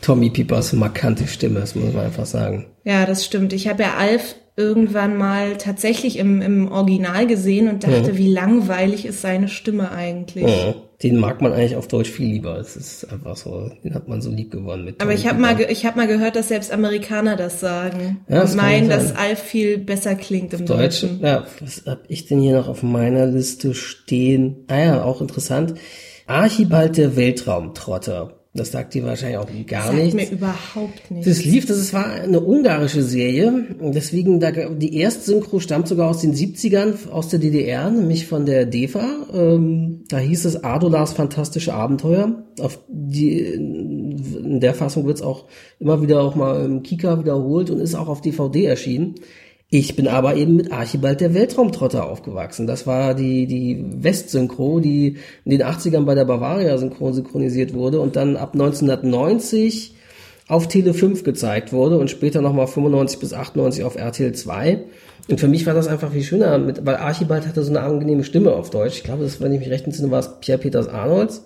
Tommy 0.00 0.30
Piepers 0.30 0.72
markante 0.72 1.26
Stimme, 1.26 1.60
das 1.60 1.74
muss 1.74 1.92
man 1.92 2.04
einfach 2.04 2.26
sagen. 2.26 2.66
Ja, 2.84 3.06
das 3.06 3.24
stimmt. 3.24 3.52
Ich 3.52 3.66
habe 3.66 3.82
ja 3.82 3.94
Alf 3.96 4.36
irgendwann 4.58 5.16
mal 5.16 5.56
tatsächlich 5.56 6.18
im, 6.18 6.42
im 6.42 6.70
Original 6.70 7.28
gesehen 7.28 7.68
und 7.68 7.84
dachte, 7.84 8.12
mhm. 8.12 8.18
wie 8.18 8.28
langweilig 8.28 9.06
ist 9.06 9.22
seine 9.22 9.46
Stimme 9.46 9.92
eigentlich. 9.92 10.46
Mhm. 10.46 10.74
Den 11.00 11.16
mag 11.16 11.40
man 11.40 11.52
eigentlich 11.52 11.76
auf 11.76 11.86
Deutsch 11.86 12.10
viel 12.10 12.26
lieber. 12.26 12.58
Es 12.58 12.74
ist 12.74 13.04
einfach 13.04 13.36
so, 13.36 13.70
den 13.84 13.94
hat 13.94 14.08
man 14.08 14.20
so 14.20 14.30
lieb 14.32 14.50
gewonnen 14.50 14.84
mit. 14.84 15.00
Aber 15.00 15.14
ich 15.14 15.28
habe 15.28 15.38
mal, 15.38 15.60
ich 15.70 15.86
habe 15.86 15.96
mal 15.96 16.08
gehört, 16.08 16.34
dass 16.34 16.48
selbst 16.48 16.72
Amerikaner 16.72 17.36
das 17.36 17.60
sagen 17.60 18.24
ja, 18.28 18.40
das 18.40 18.50
und 18.50 18.56
meinen, 18.56 18.88
dass 18.88 19.14
Alf 19.14 19.38
viel 19.38 19.78
besser 19.78 20.16
klingt 20.16 20.52
im 20.54 20.66
Deutsch, 20.66 21.02
Deutschen. 21.02 21.20
Ja, 21.22 21.46
was 21.60 21.84
hab 21.86 22.00
ich 22.08 22.26
denn 22.26 22.40
hier 22.40 22.56
noch 22.56 22.66
auf 22.66 22.82
meiner 22.82 23.26
Liste 23.26 23.74
stehen? 23.74 24.64
Ah 24.66 24.78
ja, 24.80 25.04
auch 25.04 25.20
interessant. 25.20 25.74
Archibald 26.26 26.96
der 26.96 27.14
Weltraumtrotter. 27.14 28.37
Das 28.54 28.72
sagt 28.72 28.94
dir 28.94 29.04
wahrscheinlich 29.04 29.38
auch 29.38 29.48
gar 29.66 29.86
sagt 29.88 29.98
nichts. 29.98 30.14
mir 30.14 30.30
überhaupt 30.30 31.10
nicht. 31.10 31.26
Das 31.26 31.44
lief, 31.44 31.66
das 31.66 31.92
war 31.92 32.06
eine 32.06 32.40
ungarische 32.40 33.02
Serie. 33.02 33.66
Deswegen, 33.80 34.40
da, 34.40 34.50
die 34.50 34.96
Erstsynchro 34.96 35.60
stammt 35.60 35.86
sogar 35.86 36.08
aus 36.08 36.22
den 36.22 36.34
70ern, 36.34 37.10
aus 37.10 37.28
der 37.28 37.40
DDR, 37.40 37.90
nämlich 37.90 38.26
von 38.26 38.46
der 38.46 38.64
DEFA. 38.64 39.26
Ähm, 39.34 40.04
da 40.08 40.18
hieß 40.18 40.46
es 40.46 40.64
Adolars 40.64 41.12
fantastische 41.12 41.74
Abenteuer. 41.74 42.42
Auf 42.58 42.80
die, 42.88 43.38
in 43.38 44.60
der 44.60 44.74
Fassung 44.74 45.06
wird 45.06 45.18
es 45.18 45.22
auch 45.22 45.44
immer 45.78 46.00
wieder 46.00 46.22
auch 46.22 46.34
mal 46.34 46.64
im 46.64 46.82
Kika 46.82 47.18
wiederholt 47.18 47.68
und 47.70 47.80
ist 47.80 47.94
auch 47.94 48.08
auf 48.08 48.22
DVD 48.22 48.64
erschienen. 48.64 49.16
Ich 49.70 49.96
bin 49.96 50.08
aber 50.08 50.36
eben 50.36 50.56
mit 50.56 50.72
Archibald 50.72 51.20
der 51.20 51.34
Weltraumtrotter 51.34 52.08
aufgewachsen. 52.08 52.66
Das 52.66 52.86
war 52.86 53.14
die, 53.14 53.46
die 53.46 53.84
Westsynchro, 54.02 54.80
die 54.80 55.18
in 55.44 55.50
den 55.50 55.62
80ern 55.62 56.06
bei 56.06 56.14
der 56.14 56.24
Bavaria 56.24 56.78
synchron 56.78 57.12
synchronisiert 57.12 57.74
wurde 57.74 58.00
und 58.00 58.16
dann 58.16 58.36
ab 58.36 58.54
1990 58.54 59.94
auf 60.48 60.68
Tele 60.68 60.94
5 60.94 61.22
gezeigt 61.22 61.74
wurde 61.74 61.98
und 61.98 62.10
später 62.10 62.40
nochmal 62.40 62.66
95 62.66 63.20
bis 63.20 63.34
98 63.34 63.84
auf 63.84 63.96
RTL 63.96 64.32
2. 64.32 64.84
Und 65.28 65.38
für 65.38 65.48
mich 65.48 65.66
war 65.66 65.74
das 65.74 65.86
einfach 65.86 66.12
viel 66.12 66.22
schöner, 66.22 66.56
mit, 66.56 66.86
weil 66.86 66.96
Archibald 66.96 67.46
hatte 67.46 67.62
so 67.62 67.68
eine 67.68 67.82
angenehme 67.82 68.24
Stimme 68.24 68.52
auf 68.52 68.70
Deutsch. 68.70 68.96
Ich 68.96 69.04
glaube, 69.04 69.24
das, 69.24 69.38
wenn 69.42 69.52
ich 69.52 69.60
mich 69.60 69.68
recht 69.68 69.84
entsinne, 69.84 70.10
war 70.10 70.20
es 70.20 70.40
Pierre 70.40 70.58
Peters 70.58 70.88
Arnolds 70.88 71.44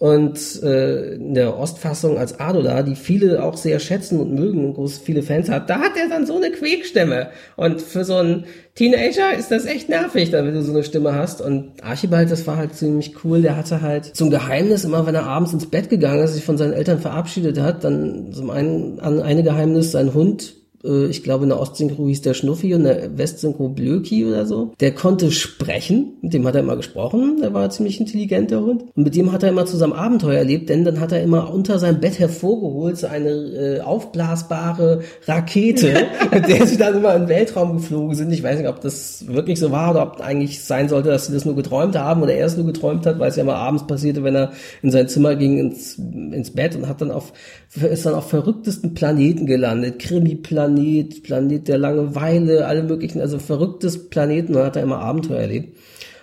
und 0.00 0.62
äh, 0.62 1.16
in 1.16 1.34
der 1.34 1.58
Ostfassung 1.58 2.16
als 2.16 2.40
Adola, 2.40 2.82
die 2.82 2.96
viele 2.96 3.44
auch 3.44 3.58
sehr 3.58 3.78
schätzen 3.78 4.18
und 4.18 4.32
mögen 4.34 4.64
und 4.64 4.72
groß 4.72 4.96
viele 4.96 5.20
Fans 5.20 5.50
hat, 5.50 5.68
da 5.68 5.78
hat 5.78 5.92
er 5.94 6.08
dann 6.08 6.24
so 6.24 6.36
eine 6.36 6.50
Quiekstimme. 6.50 7.28
Und 7.56 7.82
für 7.82 8.02
so 8.06 8.16
einen 8.16 8.46
Teenager 8.74 9.36
ist 9.38 9.50
das 9.50 9.66
echt 9.66 9.90
nervig, 9.90 10.30
dann 10.30 10.46
wenn 10.46 10.54
du 10.54 10.62
so 10.62 10.72
eine 10.72 10.84
Stimme 10.84 11.14
hast. 11.14 11.42
Und 11.42 11.84
Archibald, 11.84 12.30
das 12.30 12.46
war 12.46 12.56
halt 12.56 12.74
ziemlich 12.74 13.14
cool. 13.24 13.42
Der 13.42 13.58
hatte 13.58 13.82
halt 13.82 14.16
zum 14.16 14.30
Geheimnis, 14.30 14.84
immer 14.84 15.04
wenn 15.04 15.14
er 15.14 15.26
abends 15.26 15.52
ins 15.52 15.66
Bett 15.66 15.90
gegangen 15.90 16.24
ist, 16.24 16.32
sich 16.32 16.44
von 16.44 16.56
seinen 16.56 16.72
Eltern 16.72 16.98
verabschiedet 16.98 17.60
hat, 17.60 17.84
dann 17.84 18.32
zum 18.32 18.48
einen 18.48 19.00
an 19.00 19.20
eine 19.20 19.42
Geheimnis 19.42 19.92
sein 19.92 20.14
Hund 20.14 20.59
äh, 20.84 21.06
ich 21.06 21.22
glaube 21.22 21.44
in 21.44 21.50
der 21.50 21.60
Ostsynchro 21.60 22.06
hieß 22.06 22.22
der 22.22 22.34
Schnuffi 22.34 22.74
und 22.74 22.84
der 22.84 23.16
Westsynchro 23.16 23.68
Blöki 23.68 24.24
oder 24.26 24.46
so. 24.46 24.72
Der 24.80 24.92
konnte 24.92 25.30
sprechen, 25.30 26.14
mit 26.22 26.32
dem 26.32 26.46
hat 26.46 26.54
er 26.54 26.60
immer 26.60 26.76
gesprochen, 26.76 27.38
der 27.40 27.52
war 27.54 27.70
ziemlich 27.70 28.00
intelligent, 28.00 28.50
der 28.50 28.60
Hund. 28.60 28.84
Und 28.94 29.04
mit 29.04 29.14
dem 29.14 29.32
hat 29.32 29.42
er 29.42 29.50
immer 29.50 29.66
zusammen 29.66 29.92
Abenteuer 29.92 30.38
erlebt, 30.38 30.68
denn 30.68 30.84
dann 30.84 31.00
hat 31.00 31.12
er 31.12 31.22
immer 31.22 31.52
unter 31.52 31.78
seinem 31.78 32.00
Bett 32.00 32.18
hervorgeholt 32.18 32.98
so 32.98 33.06
eine 33.06 33.30
äh, 33.30 33.80
aufblasbare 33.80 35.00
Rakete, 35.26 36.06
mit 36.32 36.48
der 36.48 36.66
sie 36.66 36.76
dann 36.76 36.96
immer 36.96 37.14
in 37.14 37.22
den 37.22 37.28
Weltraum 37.28 37.74
geflogen 37.74 38.14
sind. 38.14 38.32
Ich 38.32 38.42
weiß 38.42 38.58
nicht, 38.58 38.68
ob 38.68 38.80
das 38.80 39.24
wirklich 39.26 39.58
so 39.58 39.70
war 39.70 39.90
oder 39.90 40.02
ob 40.02 40.20
eigentlich 40.20 40.62
sein 40.64 40.88
sollte, 40.88 41.10
dass 41.10 41.26
sie 41.26 41.32
das 41.32 41.44
nur 41.44 41.56
geträumt 41.56 41.96
haben 41.96 42.22
oder 42.22 42.34
er 42.34 42.46
es 42.46 42.56
nur 42.56 42.66
geträumt 42.66 43.06
hat, 43.06 43.18
weil 43.18 43.30
es 43.30 43.36
ja 43.36 43.42
immer 43.42 43.56
abends 43.56 43.86
passierte, 43.86 44.24
wenn 44.24 44.34
er 44.34 44.52
in 44.82 44.90
sein 44.90 45.08
Zimmer 45.08 45.36
ging 45.36 45.58
ins, 45.58 45.98
ins 45.98 46.50
Bett 46.52 46.76
und 46.76 46.88
hat 46.88 47.00
dann 47.00 47.10
auf, 47.10 47.32
ist 47.74 48.06
dann 48.06 48.14
auf 48.14 48.28
verrücktesten 48.28 48.94
Planeten 48.94 49.46
gelandet, 49.46 49.98
Krimi-Planeten, 49.98 50.69
Planet, 50.74 51.22
Planet 51.22 51.68
der 51.68 51.78
Langeweile, 51.78 52.66
alle 52.66 52.82
möglichen, 52.82 53.20
also 53.20 53.38
verrücktes 53.38 54.08
Planeten, 54.08 54.54
man 54.54 54.64
hat 54.64 54.76
da 54.76 54.80
immer 54.80 54.98
Abenteuer 54.98 55.40
erlebt. 55.40 55.76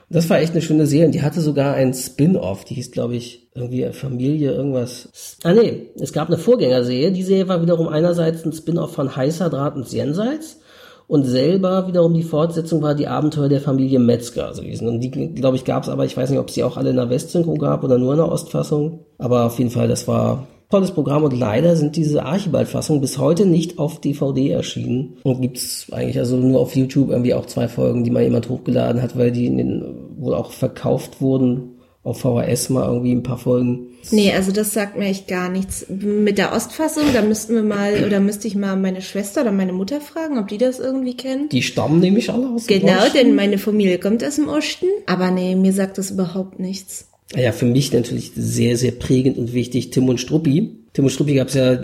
Und 0.09 0.15
das 0.15 0.29
war 0.29 0.39
echt 0.39 0.53
eine 0.53 0.61
schöne 0.61 0.87
Serie. 0.87 1.07
Und 1.07 1.11
die 1.15 1.21
hatte 1.21 1.41
sogar 1.41 1.73
ein 1.73 1.93
Spin-off, 1.93 2.63
die 2.63 2.75
hieß, 2.75 2.91
glaube 2.91 3.15
ich, 3.15 3.49
irgendwie 3.53 3.85
Familie, 3.91 4.53
irgendwas. 4.53 5.09
Ah 5.43 5.53
nee, 5.53 5.87
es 5.99 6.13
gab 6.13 6.29
eine 6.29 6.37
Vorgängerserie. 6.37 7.11
Die 7.11 7.23
Serie 7.23 7.49
war 7.49 7.61
wiederum 7.61 7.89
einerseits 7.89 8.45
ein 8.45 8.53
Spin-off 8.53 8.93
von 8.93 9.15
Heißer 9.15 9.49
Draht 9.49 9.75
und 9.75 9.91
Jenseits. 9.91 10.59
Und 11.07 11.23
selber 11.23 11.87
wiederum 11.87 12.13
die 12.13 12.23
Fortsetzung 12.23 12.81
war 12.81 12.93
die 12.93 13.07
Abenteuer 13.07 13.47
der 13.47 13.61
Familie 13.61 13.99
Metzger 13.99 14.53
gewesen. 14.53 14.87
Und 14.87 14.99
die, 14.99 15.09
glaube 15.09 15.55
ich, 15.55 15.63
gab 15.63 15.83
es 15.83 15.89
aber, 15.89 16.05
ich 16.05 16.15
weiß 16.15 16.29
nicht, 16.29 16.39
ob 16.39 16.49
es 16.49 16.53
die 16.53 16.63
auch 16.63 16.75
alle 16.75 16.89
in 16.89 16.97
der 16.97 17.09
Westsynchro 17.09 17.55
gab 17.55 17.83
oder 17.83 17.97
nur 17.97 18.11
in 18.11 18.17
der 18.17 18.31
Ostfassung. 18.31 19.05
Aber 19.17 19.45
auf 19.45 19.57
jeden 19.57 19.71
Fall, 19.71 19.87
das 19.87 20.07
war 20.07 20.47
tolles 20.69 20.91
Programm 20.91 21.23
und 21.23 21.37
leider 21.37 21.75
sind 21.75 21.95
diese 21.95 22.23
Archibald-Fassungen 22.23 23.01
bis 23.01 23.17
heute 23.17 23.45
nicht 23.45 23.79
auf 23.79 24.01
DVD 24.01 24.51
erschienen 24.51 25.17
und 25.23 25.41
gibt's 25.41 25.87
eigentlich 25.91 26.19
also 26.19 26.37
nur 26.37 26.59
auf 26.59 26.75
YouTube 26.75 27.09
irgendwie 27.09 27.33
auch 27.33 27.45
zwei 27.45 27.67
Folgen, 27.67 28.03
die 28.03 28.11
mal 28.11 28.23
jemand 28.23 28.49
hochgeladen 28.49 29.01
hat, 29.01 29.17
weil 29.17 29.31
die 29.31 29.47
in 29.47 29.57
den, 29.57 29.85
wohl 30.17 30.33
auch 30.33 30.51
verkauft 30.51 31.21
wurden 31.21 31.73
auf 32.03 32.21
VHS 32.21 32.69
mal 32.69 32.87
irgendwie 32.87 33.11
ein 33.11 33.23
paar 33.23 33.37
Folgen. 33.37 33.87
Nee, 34.11 34.31
also 34.31 34.53
das 34.53 34.73
sagt 34.73 34.97
mir 34.97 35.07
echt 35.07 35.27
gar 35.27 35.49
nichts. 35.49 35.85
Mit 35.89 36.37
der 36.37 36.53
Ostfassung, 36.53 37.03
da 37.13 37.21
müssten 37.21 37.53
wir 37.53 37.63
mal, 37.63 38.05
oder 38.05 38.21
müsste 38.21 38.47
ich 38.47 38.55
mal 38.55 38.77
meine 38.77 39.01
Schwester 39.01 39.41
oder 39.41 39.51
meine 39.51 39.73
Mutter 39.73 39.99
fragen, 39.99 40.37
ob 40.37 40.47
die 40.47 40.57
das 40.57 40.79
irgendwie 40.79 41.17
kennen. 41.17 41.49
Die 41.49 41.61
stammen 41.61 41.99
nämlich 41.99 42.31
alle 42.31 42.47
aus 42.47 42.65
dem 42.65 42.79
Genau, 42.79 43.09
denn 43.13 43.35
meine 43.35 43.57
Familie 43.57 43.99
kommt 43.99 44.23
aus 44.23 44.35
dem 44.35 44.47
Osten. 44.47 44.85
Aber 45.05 45.31
nee, 45.31 45.55
mir 45.55 45.73
sagt 45.73 45.97
das 45.97 46.11
überhaupt 46.11 46.59
nichts 46.59 47.09
ja, 47.35 47.51
für 47.51 47.65
mich 47.65 47.91
natürlich 47.91 48.31
sehr, 48.35 48.77
sehr 48.77 48.91
prägend 48.91 49.37
und 49.37 49.53
wichtig, 49.53 49.89
Tim 49.89 50.07
und 50.07 50.19
Struppi. 50.19 50.77
Tim 50.93 51.05
und 51.05 51.11
Struppi 51.11 51.35
gab 51.35 51.49
es 51.49 51.55
ja 51.55 51.79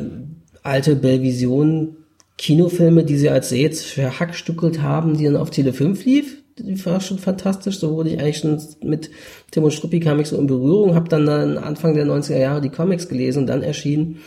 alte 0.63 0.95
Bellvision 0.95 1.97
Kinofilme, 2.38 3.03
die 3.03 3.17
sie 3.17 3.29
als 3.29 3.51
jetzt 3.51 3.86
verhackstückelt 3.86 4.82
haben, 4.82 5.17
die 5.17 5.25
dann 5.25 5.36
auf 5.36 5.49
Tele 5.49 5.73
5 5.73 6.03
lief. 6.06 6.43
die 6.58 6.84
war 6.86 6.99
schon 6.99 7.19
fantastisch. 7.19 7.77
So 7.77 7.95
wurde 7.95 8.10
ich 8.10 8.19
eigentlich 8.19 8.38
schon 8.38 8.60
mit 8.82 9.12
Tim 9.51 9.63
und 9.63 9.71
Struppi 9.71 9.99
kam 9.99 10.19
ich 10.19 10.27
so 10.27 10.38
in 10.38 10.47
Berührung, 10.47 10.95
habe 10.95 11.10
dann, 11.10 11.25
dann 11.25 11.58
Anfang 11.58 11.93
der 11.93 12.06
90er 12.06 12.38
Jahre 12.38 12.62
die 12.62 12.69
Comics 12.69 13.08
gelesen 13.08 13.39
und 13.39 13.47
dann 13.47 13.63
erschien 13.63 14.17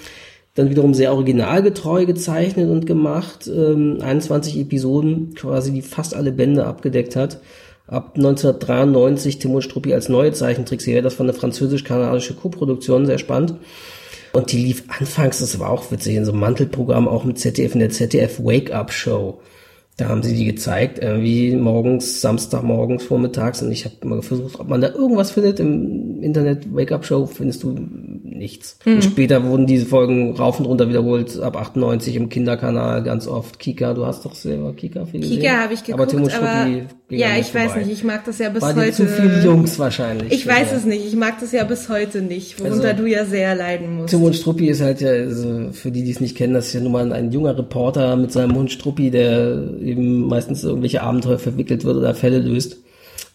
dann 0.55 0.71
wiederum 0.71 0.95
sehr 0.95 1.13
originalgetreu 1.13 2.07
gezeichnet 2.07 2.71
und 2.71 2.87
gemacht, 2.87 3.47
ähm, 3.47 3.99
21 4.01 4.59
Episoden, 4.59 5.35
quasi 5.35 5.71
die 5.71 5.83
fast 5.83 6.15
alle 6.15 6.33
Bände 6.33 6.65
abgedeckt 6.65 7.15
hat. 7.15 7.41
Ab 7.89 8.13
1993 8.17 9.39
Tim 9.39 9.61
Struppi 9.61 9.95
als 9.95 10.09
neue 10.09 10.33
Zeichentrickserie, 10.33 11.03
das 11.03 11.19
war 11.19 11.25
eine 11.25 11.35
französisch-kanadische 11.35 12.35
Koproduktion, 12.35 13.07
sehr 13.07 13.19
spannend. 13.19 13.55
Und 14.33 14.51
die 14.51 14.59
lief 14.59 14.85
anfangs, 14.89 15.39
das 15.39 15.59
war 15.61 15.71
auch 15.71 15.91
witzig, 15.93 16.17
in 16.17 16.25
so 16.25 16.33
einem 16.33 16.41
Mantelprogramm 16.41 17.07
auch 17.07 17.25
mit 17.25 17.39
ZDF 17.39 17.75
in 17.75 17.81
der 17.81 17.91
ZDF 17.91 18.41
Wake 18.41 18.73
Up 18.73 18.93
Show. 18.93 19.41
Da 19.99 20.09
haben 20.09 20.23
sie 20.23 20.35
die 20.35 20.45
gezeigt, 20.45 20.99
irgendwie 20.99 21.57
morgens, 21.57 22.21
Samstagmorgens, 22.21 23.05
vormittags. 23.05 23.63
Und 23.63 23.73
ich 23.73 23.87
habe 23.87 23.95
immer 24.03 24.23
versucht, 24.23 24.61
ob 24.61 24.69
man 24.69 24.83
da 24.83 24.89
irgendwas 24.89 25.31
findet. 25.31 25.59
Im 25.59 26.23
Internet 26.23 26.75
Wake-up-Show 26.75 27.25
findest 27.25 27.63
du 27.63 27.75
nichts. 28.37 28.79
Mhm. 28.85 28.97
Und 28.97 29.05
später 29.05 29.45
wurden 29.45 29.67
diese 29.67 29.87
Folgen 29.87 30.37
rauf 30.37 30.61
und 30.61 30.67
runter 30.67 30.89
wiederholt, 30.89 31.41
ab 31.41 31.57
98 31.57 32.15
im 32.17 32.29
Kinderkanal 32.29 33.03
ganz 33.03 33.27
oft. 33.27 33.59
Kika, 33.59 33.95
du 33.95 34.05
hast 34.05 34.25
doch 34.25 34.35
selber 34.35 34.75
Kika 34.75 35.07
viel 35.07 35.21
gesehen. 35.21 35.41
Kika 35.41 35.63
habe 35.63 35.75
ich 35.75 35.83
geguckt, 35.83 36.01
aber, 36.01 36.11
Timo 36.11 36.29
aber 36.37 36.87
ja, 37.09 37.37
ich 37.39 37.55
weiß 37.55 37.77
nicht, 37.77 37.91
ich 37.91 38.05
mag 38.05 38.25
das 38.25 38.39
ja 38.39 38.49
bis 38.49 38.63
War 38.63 38.75
heute. 38.75 38.93
zu 38.93 39.07
viele 39.07 39.43
Jungs 39.43 39.79
wahrscheinlich. 39.79 40.33
Ich 40.33 40.47
weiß 40.47 40.73
es 40.73 40.85
nicht, 40.85 41.07
ich 41.07 41.17
mag 41.17 41.39
das 41.41 41.53
ja 41.53 41.65
bis 41.65 41.89
heute 41.89 42.21
nicht, 42.21 42.61
worunter 42.61 42.89
also, 42.89 43.03
du 43.03 43.09
ja 43.09 43.25
sehr 43.25 43.55
leiden 43.55 43.95
musst. 43.95 44.11
Timo 44.11 44.27
und 44.27 44.35
Struppi 44.35 44.69
ist 44.69 44.83
halt 44.83 45.01
ja, 45.01 45.11
also 45.11 45.71
für 45.73 45.91
die, 45.91 46.03
die 46.03 46.11
es 46.11 46.21
nicht 46.21 46.37
kennen, 46.37 46.55
das 46.55 46.67
ist 46.67 46.73
ja 46.75 46.81
nun 46.81 46.93
mal 46.93 47.13
ein 47.13 47.31
junger 47.31 47.57
Reporter 47.57 48.17
mit 48.17 48.33
seinem 48.33 48.57
Hund 48.57 48.73
Struppi, 48.73 49.11
der 49.11 49.57
eben 49.87 50.27
meistens 50.27 50.65
irgendwelche 50.65 51.03
Abenteuer 51.03 51.39
verwickelt 51.39 51.85
wird 51.85 51.97
oder 51.97 52.15
Fälle 52.15 52.39
löst. 52.39 52.79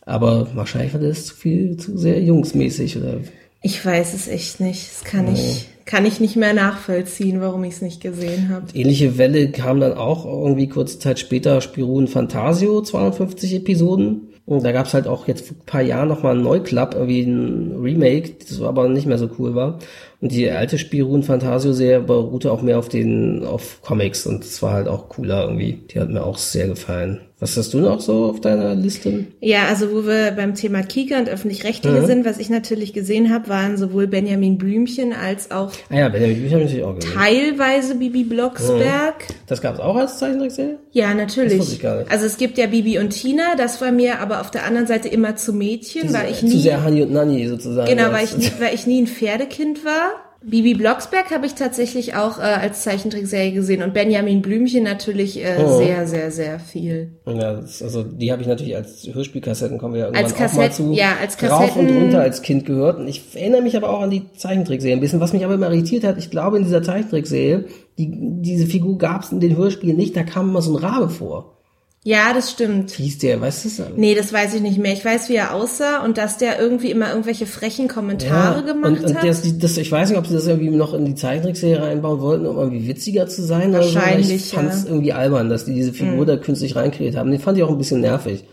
Aber 0.06 0.48
wahrscheinlich 0.56 0.94
war 0.94 1.02
das 1.02 1.26
zu 1.26 1.36
viel, 1.36 1.78
zu 1.78 1.98
sehr 1.98 2.22
jungsmäßig 2.22 2.98
oder. 2.98 3.18
Ich 3.62 3.86
weiß 3.86 4.14
es 4.14 4.28
echt 4.28 4.60
nicht. 4.60 4.90
Das 4.90 5.04
kann 5.04 5.28
oh. 5.28 5.34
ich, 5.34 5.68
kann 5.86 6.06
ich 6.06 6.20
nicht 6.20 6.36
mehr 6.36 6.54
nachvollziehen, 6.54 7.42
warum 7.42 7.64
ich 7.64 7.76
es 7.76 7.82
nicht 7.82 8.02
gesehen 8.02 8.50
habe. 8.50 8.66
Ähnliche 8.74 9.18
Welle 9.18 9.52
kam 9.52 9.80
dann 9.80 9.94
auch 9.94 10.26
irgendwie 10.26 10.68
kurze 10.68 10.98
Zeit 10.98 11.20
später 11.20 11.62
Spirun 11.62 12.08
Fantasio, 12.08 12.82
250 12.82 13.56
Episoden. 13.56 14.30
Und 14.46 14.64
da 14.64 14.72
gab's 14.72 14.94
halt 14.94 15.08
auch 15.08 15.28
jetzt 15.28 15.48
vor 15.48 15.58
ein 15.58 15.66
paar 15.66 15.82
Jahren 15.82 16.10
nochmal 16.10 16.36
ein 16.36 16.44
Neuklapp, 16.44 16.96
irgendwie 16.96 17.22
ein 17.22 17.80
Remake, 17.80 18.34
das 18.40 18.62
aber 18.62 18.90
nicht 18.90 19.06
mehr 19.06 19.20
so 19.20 19.30
cool 19.38 19.54
war. 19.54 19.80
Und 20.22 20.32
die 20.32 20.50
alte 20.52 20.78
Spirun 20.78 21.24
Fantasio-Serie 21.24 22.02
beruhte 22.02 22.52
auch 22.52 22.62
mehr 22.62 22.78
auf 22.78 22.90
den, 22.90 23.44
auf 23.44 23.82
Comics 23.82 24.28
und 24.28 24.44
das 24.44 24.62
war 24.62 24.74
halt 24.74 24.88
auch 24.88 25.10
cooler 25.10 25.44
irgendwie. 25.44 25.74
Die 25.74 26.00
hat 26.00 26.10
mir 26.10 26.24
auch 26.24 26.38
sehr 26.38 26.68
gefallen. 26.68 27.22
Was 27.42 27.58
hast 27.58 27.74
du 27.74 27.80
noch 27.80 28.00
so 28.00 28.26
auf 28.26 28.40
deiner 28.40 28.76
Liste? 28.76 29.26
Ja, 29.40 29.66
also 29.68 29.92
wo 29.92 30.06
wir 30.06 30.30
beim 30.30 30.54
Thema 30.54 30.84
Kika 30.84 31.18
und 31.18 31.28
öffentlich-rechtliche 31.28 32.02
mhm. 32.02 32.06
sind, 32.06 32.26
was 32.26 32.38
ich 32.38 32.52
natürlich 32.52 32.94
gesehen 32.94 33.34
habe, 33.34 33.50
waren 33.50 33.78
sowohl 33.78 34.06
Benjamin 34.06 34.60
Blümchen 34.60 35.12
als 35.12 35.50
auch 35.50 35.72
ah 35.90 35.98
ja, 35.98 36.10
Benjamin 36.10 36.38
Blümchen 36.38 36.60
habe 36.60 36.70
ich 36.70 36.84
auch 36.84 36.96
gesehen. 36.96 37.14
teilweise 37.16 37.96
Bibi 37.96 38.26
Blocksberg. 38.26 39.28
Mhm. 39.28 39.34
Das 39.48 39.60
gab 39.60 39.74
es 39.74 39.80
auch 39.80 39.96
als 39.96 40.20
Zeichentrickserie? 40.20 40.78
Ja, 40.92 41.16
natürlich. 41.16 41.58
Das 41.58 41.74
ich 41.74 41.82
gar 41.82 41.98
nicht. 41.98 42.12
Also 42.12 42.28
es 42.28 42.38
gibt 42.38 42.60
ja 42.60 42.68
Bibi 42.68 43.00
und 43.00 43.10
Tina, 43.10 43.56
das 43.58 43.82
war 43.82 43.92
mir 43.92 44.20
aber 44.20 44.42
auf 44.42 44.52
der 44.52 44.64
anderen 44.64 44.86
Seite 44.86 45.08
immer 45.08 45.36
zu 45.36 45.52
Mädchen, 45.52 46.04
Diese, 46.04 46.14
weil 46.14 46.30
ich 46.30 46.44
nie... 46.44 46.52
Zu 46.52 46.60
sehr 46.60 46.86
Honey 46.86 47.02
und 47.02 47.12
Nanny 47.12 47.48
sozusagen. 47.48 47.90
Genau, 47.90 48.12
weil 48.12 48.24
ich, 48.24 48.38
nie, 48.38 48.52
weil 48.60 48.76
ich 48.76 48.86
nie 48.86 49.02
ein 49.02 49.08
Pferdekind 49.08 49.84
war. 49.84 50.31
Bibi 50.44 50.74
Blocksberg 50.74 51.30
habe 51.30 51.46
ich 51.46 51.54
tatsächlich 51.54 52.16
auch 52.16 52.40
äh, 52.40 52.42
als 52.42 52.82
Zeichentrickserie 52.82 53.52
gesehen 53.52 53.84
und 53.84 53.94
Benjamin 53.94 54.42
Blümchen 54.42 54.84
natürlich 54.84 55.40
äh, 55.40 55.64
oh. 55.64 55.78
sehr, 55.78 56.08
sehr, 56.08 56.32
sehr 56.32 56.60
viel. 56.60 57.12
Ja, 57.28 57.60
also 57.60 58.02
die 58.02 58.32
habe 58.32 58.42
ich 58.42 58.48
natürlich 58.48 58.76
als 58.76 59.08
Hörspielkassetten 59.12 59.78
kommen 59.78 59.94
wir 59.94 60.06
irgendwann 60.06 60.24
als 60.24 60.34
Kassett, 60.34 60.58
auch 60.58 60.64
mal 60.64 60.72
zu. 60.72 60.92
Ja, 60.94 61.16
als 61.22 61.38
Kassetten. 61.38 61.64
Rauf 61.64 61.76
und 61.76 61.90
runter 61.90 62.22
als 62.22 62.42
Kind 62.42 62.66
gehört. 62.66 62.98
Und 62.98 63.08
ich 63.08 63.36
erinnere 63.36 63.62
mich 63.62 63.78
aber 63.78 63.90
auch 63.90 64.02
an 64.02 64.10
die 64.10 64.32
Zeichentrickserie 64.34 64.96
ein 64.96 65.00
bisschen. 65.00 65.20
Was 65.20 65.32
mich 65.32 65.46
aber 65.46 65.54
immer 65.54 65.68
irritiert 65.68 66.04
hat, 66.04 66.18
ich 66.18 66.32
glaube 66.32 66.58
in 66.58 66.64
dieser 66.64 66.82
Zeichentrickserie, 66.82 67.66
die, 68.00 68.10
diese 68.42 68.66
Figur 68.66 68.98
gab 68.98 69.22
es 69.22 69.32
in 69.32 69.42
den 69.42 69.56
Hörspielen 69.56 69.96
nicht, 69.96 70.16
da 70.16 70.24
kam 70.24 70.50
immer 70.50 70.64
so 70.64 70.76
ein 70.76 70.84
Rabe 70.84 71.10
vor. 71.10 71.61
Ja, 72.04 72.34
das 72.34 72.50
stimmt. 72.50 72.98
Wie 72.98 73.04
hieß 73.04 73.20
der? 73.20 73.42
Weißt 73.42 73.64
du 73.64 73.68
es? 73.70 73.82
Nee, 73.96 74.16
das 74.16 74.34
weiß 74.34 74.56
ich 74.56 74.62
nicht 74.62 74.80
mehr. 74.80 74.94
Ich 74.94 75.06
weiß, 75.06 75.30
wie 75.30 75.36
er 75.36 75.54
aussah 75.54 76.04
und 76.04 76.18
dass 76.18 76.40
der 76.40 76.60
irgendwie 76.60 76.90
immer 76.90 77.10
irgendwelche 77.10 77.46
frechen 77.46 77.88
Kommentare 77.88 78.62
ja, 78.62 78.74
gemacht 78.74 78.92
und, 78.92 79.06
und 79.06 79.16
hat. 79.16 79.24
Das, 79.24 79.44
das, 79.60 79.78
ich 79.78 79.92
weiß 79.92 80.10
nicht, 80.10 80.18
ob 80.18 80.26
sie 80.26 80.34
das 80.34 80.48
irgendwie 80.48 80.72
noch 80.72 80.96
in 80.96 81.06
die 81.06 81.14
Zeichentrickserie 81.14 81.84
einbauen 81.84 82.20
wollten, 82.20 82.48
um 82.48 82.58
irgendwie 82.58 82.88
witziger 82.88 83.28
zu 83.28 83.44
sein. 83.44 83.72
Wahrscheinlich, 83.72 84.30
oder 84.30 84.38
so. 84.40 84.46
Ich 84.46 84.52
fand 84.52 84.74
es 84.74 84.84
ja. 84.84 84.90
irgendwie 84.90 85.14
albern, 85.14 85.50
dass 85.50 85.66
die 85.66 85.76
diese 85.76 85.94
Figur 85.94 86.24
mhm. 86.24 86.28
da 86.28 86.38
künstlich 86.38 86.76
reinkreiert 86.76 87.16
haben. 87.16 87.30
Den 87.30 87.40
fand 87.40 87.60
ich 87.60 87.64
auch 87.64 87.70
ein 87.70 87.78
bisschen 87.78 88.02
nervig 88.02 88.46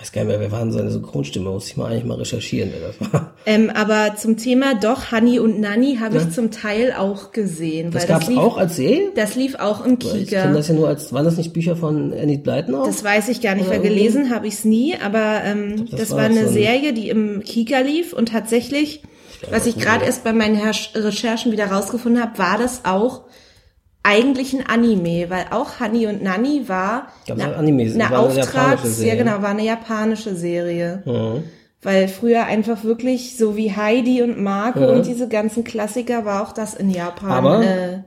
weiß 0.00 0.10
gar 0.10 0.22
nicht 0.22 0.30
mehr, 0.30 0.40
wer 0.40 0.50
war 0.50 0.60
denn 0.60 0.72
seine 0.72 0.90
Synchronstimme, 0.90 1.50
muss 1.50 1.68
ich 1.68 1.76
mal 1.76 1.90
eigentlich 1.90 2.04
mal 2.04 2.16
recherchieren, 2.16 2.70
wer 2.72 2.88
das 2.88 3.12
war. 3.12 3.32
Ähm, 3.46 3.70
aber 3.70 4.16
zum 4.16 4.36
Thema 4.36 4.74
doch, 4.74 5.12
Honey 5.12 5.38
und 5.38 5.60
Nanny 5.60 5.98
habe 6.00 6.16
ja. 6.16 6.22
ich 6.22 6.30
zum 6.30 6.50
Teil 6.50 6.92
auch 6.92 7.30
gesehen. 7.30 7.92
Das 7.92 8.06
gab 8.06 8.22
es 8.22 8.36
auch 8.36 8.56
als 8.56 8.76
Serie? 8.76 9.12
Das 9.14 9.36
lief 9.36 9.54
auch 9.54 9.84
im 9.84 9.98
Kika. 9.98 10.16
Ich 10.16 10.30
kenne 10.30 10.54
das 10.54 10.68
ja 10.68 10.74
nur 10.74 10.88
als, 10.88 11.12
waren 11.12 11.24
das 11.24 11.36
nicht 11.36 11.52
Bücher 11.52 11.76
von 11.76 12.12
Enid 12.12 12.42
Blyton 12.42 12.74
auch? 12.74 12.86
Das 12.86 13.04
weiß 13.04 13.28
ich 13.28 13.40
gar 13.40 13.54
nicht, 13.54 13.70
weil 13.70 13.80
gelesen 13.80 14.34
habe 14.34 14.48
ich 14.48 14.54
es 14.54 14.64
nie, 14.64 14.96
aber 14.96 15.42
ähm, 15.44 15.76
glaub, 15.76 15.90
das, 15.90 16.00
das, 16.00 16.10
war, 16.10 16.18
war 16.18 16.24
eine 16.24 16.46
so 16.48 16.54
Serie, 16.54 16.92
die 16.92 17.08
im 17.08 17.42
Kika 17.44 17.78
lief 17.78 18.12
und 18.12 18.30
tatsächlich, 18.30 19.02
ich 19.42 19.52
was 19.52 19.66
ich 19.66 19.78
gerade 19.78 20.04
erst 20.04 20.24
bei 20.24 20.32
meinen 20.32 20.60
Recherchen 20.94 21.52
wieder 21.52 21.66
rausgefunden 21.66 22.20
habe, 22.20 22.36
war 22.38 22.58
das 22.58 22.84
auch 22.84 23.23
eigentlich 24.04 24.52
ein 24.52 24.64
Anime, 24.66 25.30
weil 25.30 25.46
auch 25.50 25.80
Honey 25.80 26.06
und 26.06 26.22
Nanny 26.22 26.68
war 26.68 27.08
Gab's 27.26 27.42
eine, 27.42 27.56
Animes, 27.56 27.94
eine 27.94 28.16
Auftrags, 28.16 29.02
ja 29.02 29.16
genau, 29.16 29.42
war 29.42 29.48
eine 29.48 29.64
japanische 29.64 30.36
Serie. 30.36 31.02
Mhm. 31.06 31.44
Weil 31.82 32.08
früher 32.08 32.44
einfach 32.44 32.84
wirklich 32.84 33.36
so 33.36 33.56
wie 33.56 33.74
Heidi 33.74 34.22
und 34.22 34.40
Marco 34.40 34.80
mhm. 34.80 34.88
und 34.88 35.06
diese 35.06 35.28
ganzen 35.28 35.64
Klassiker 35.64 36.24
war 36.24 36.42
auch 36.42 36.52
das 36.52 36.74
in 36.74 36.90
Japan 36.90 37.30
Aber 37.30 37.64
äh, 37.64 37.98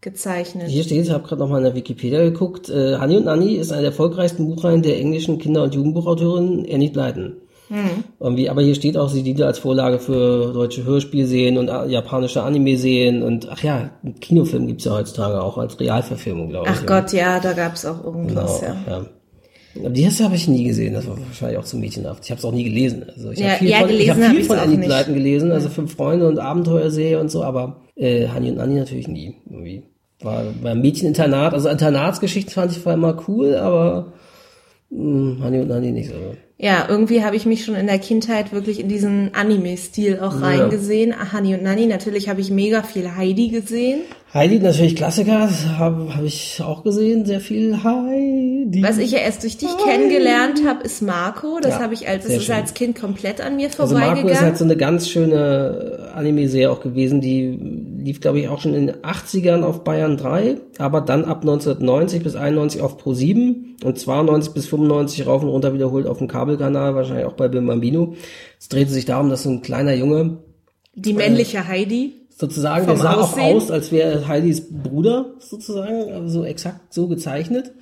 gezeichnet. 0.00 0.68
Hier 0.68 0.84
steht, 0.84 1.04
ich 1.04 1.10
habe 1.10 1.26
gerade 1.26 1.40
noch 1.40 1.48
mal 1.48 1.58
in 1.58 1.64
der 1.64 1.74
Wikipedia 1.74 2.20
geguckt, 2.22 2.68
äh, 2.70 2.96
Honey 2.98 3.18
und 3.18 3.24
Nanny 3.24 3.56
ist 3.56 3.72
eine 3.72 3.82
der 3.82 3.90
erfolgreichsten 3.90 4.46
Buchreihen 4.46 4.82
der 4.82 4.98
englischen 4.98 5.38
Kinder- 5.38 5.64
und 5.64 5.74
Jugendbuchautorin 5.74 6.66
Annie 6.72 6.90
Blyton. 6.90 7.36
Hm. 7.70 8.02
Irgendwie, 8.18 8.50
aber 8.50 8.62
hier 8.62 8.74
steht 8.74 8.96
auch, 8.96 9.08
sie 9.08 9.22
diente 9.22 9.46
als 9.46 9.60
Vorlage 9.60 10.00
für 10.00 10.52
deutsche 10.52 10.84
Hörspielserien 10.84 11.56
und 11.56 11.68
äh, 11.68 11.86
japanische 11.86 12.42
Anime-Serien 12.42 13.22
und 13.22 13.48
ach 13.48 13.62
ja, 13.62 13.90
Kinofilm 14.20 14.66
gibt's 14.66 14.86
ja 14.86 14.92
heutzutage 14.92 15.40
auch 15.40 15.56
als 15.56 15.78
Realverfilmung, 15.78 16.48
glaube 16.48 16.68
ich. 16.68 16.76
Ach 16.76 16.86
Gott, 16.86 17.12
ja, 17.12 17.38
da 17.38 17.52
gab's 17.52 17.86
auch 17.86 18.04
irgendwas, 18.04 18.60
genau, 18.60 18.72
ja. 18.72 18.90
ja. 18.90 19.06
Aber 19.78 19.90
die 19.90 20.02
erste 20.02 20.24
habe 20.24 20.34
ich 20.34 20.48
nie 20.48 20.64
gesehen, 20.64 20.94
das 20.94 21.06
war 21.06 21.16
wahrscheinlich 21.16 21.58
auch 21.58 21.64
zu 21.64 21.76
mädchenhaft. 21.76 22.24
Ich 22.24 22.32
habe 22.32 22.40
es 22.40 22.44
auch 22.44 22.52
nie 22.52 22.64
gelesen. 22.64 23.04
Also 23.08 23.30
ich 23.30 23.38
ja, 23.38 23.50
habe 23.50 23.58
viel 23.58 23.68
ja, 23.68 23.78
von, 23.78 23.90
ich 23.90 24.10
hab 24.10 24.16
viel 24.16 24.44
von 24.44 24.58
Annie 24.58 24.78
Blyton 24.78 25.14
gelesen, 25.14 25.52
also 25.52 25.68
Fünf 25.68 25.94
Freunde 25.94 26.26
und 26.26 26.40
Abenteuerserie 26.40 27.20
und 27.20 27.30
so, 27.30 27.44
aber 27.44 27.82
äh, 27.94 28.26
Hani 28.26 28.50
und 28.50 28.58
Annie 28.58 28.80
natürlich 28.80 29.06
nie. 29.06 29.36
Irgendwie. 29.48 29.84
War 30.22 30.42
beim 30.60 30.80
Mädcheninternat, 30.80 31.54
also 31.54 31.68
Internatsgeschichten 31.68 32.52
fand 32.52 32.72
ich 32.72 32.78
vor 32.78 32.90
allem 32.90 33.02
mal 33.02 33.16
cool, 33.28 33.54
aber 33.54 34.12
mh, 34.90 34.98
hm, 34.98 35.42
Hani 35.44 35.60
und 35.60 35.70
Annie 35.70 35.92
nicht 35.92 36.08
so 36.08 36.16
ja, 36.62 36.84
irgendwie 36.86 37.24
habe 37.24 37.36
ich 37.36 37.46
mich 37.46 37.64
schon 37.64 37.74
in 37.74 37.86
der 37.86 37.98
Kindheit 37.98 38.52
wirklich 38.52 38.80
in 38.80 38.88
diesen 38.88 39.34
Anime-Stil 39.34 40.20
auch 40.20 40.38
ja. 40.38 40.46
reingesehen. 40.46 41.14
Honey 41.32 41.54
und 41.54 41.62
Nanny, 41.62 41.86
natürlich 41.86 42.28
habe 42.28 42.42
ich 42.42 42.50
mega 42.50 42.82
viel 42.82 43.16
Heidi 43.16 43.48
gesehen. 43.48 44.00
Heidi 44.34 44.58
natürlich 44.58 44.94
Klassiker, 44.94 45.48
habe 45.78 46.14
hab 46.14 46.22
ich 46.22 46.60
auch 46.62 46.84
gesehen, 46.84 47.24
sehr 47.24 47.40
viel 47.40 47.82
Heidi. 47.82 48.82
Was 48.82 48.98
ich 48.98 49.10
ja 49.12 49.20
erst 49.20 49.42
durch 49.42 49.56
dich 49.56 49.70
Heidi. 49.70 49.82
kennengelernt 49.84 50.60
habe, 50.66 50.84
ist 50.84 51.00
Marco. 51.00 51.60
Das 51.60 51.76
ja, 51.76 51.80
habe 51.80 51.94
ich 51.94 52.06
als, 52.06 52.26
das 52.26 52.34
ist 52.34 52.50
als 52.50 52.74
Kind 52.74 52.94
komplett 53.00 53.40
an 53.40 53.56
mir 53.56 53.70
vorbeigegangen. 53.70 54.10
Also 54.10 54.22
Marco 54.22 54.28
ist 54.28 54.42
halt 54.42 54.58
so 54.58 54.64
eine 54.64 54.76
ganz 54.76 55.08
schöne 55.08 56.10
Anime-Serie 56.14 56.70
auch 56.70 56.82
gewesen, 56.82 57.22
die 57.22 57.79
lief 58.02 58.20
glaube 58.20 58.40
ich 58.40 58.48
auch 58.48 58.60
schon 58.60 58.74
in 58.74 58.86
den 58.88 58.96
80ern 58.96 59.62
auf 59.62 59.84
Bayern 59.84 60.16
3, 60.16 60.56
aber 60.78 61.00
dann 61.00 61.24
ab 61.24 61.40
1990 61.40 62.22
bis 62.22 62.36
91 62.36 62.80
auf 62.80 62.98
Pro 62.98 63.14
7 63.14 63.76
und 63.84 63.98
92 63.98 64.54
bis 64.54 64.66
95 64.66 65.26
rauf 65.26 65.42
und 65.42 65.48
runter 65.48 65.74
wiederholt 65.74 66.06
auf 66.06 66.18
dem 66.18 66.28
Kabelkanal, 66.28 66.94
wahrscheinlich 66.94 67.26
auch 67.26 67.34
bei 67.34 67.48
Bim 67.48 67.66
Bambino. 67.66 68.14
Es 68.58 68.68
drehte 68.68 68.90
sich 68.90 69.04
darum, 69.04 69.28
dass 69.28 69.44
so 69.44 69.50
ein 69.50 69.62
kleiner 69.62 69.94
Junge 69.94 70.38
die 70.94 71.12
männliche 71.12 71.58
äh, 71.58 71.64
Heidi 71.64 72.12
sozusagen, 72.28 72.86
der 72.86 72.96
sah 72.96 73.14
Aussehen. 73.14 73.56
auch 73.56 73.56
aus, 73.56 73.70
als 73.70 73.92
wäre 73.92 74.26
Heidis 74.26 74.66
Bruder 74.70 75.34
sozusagen, 75.38 76.12
also 76.12 76.40
so 76.40 76.44
exakt 76.44 76.92
so 76.92 77.06
gezeichnet 77.06 77.72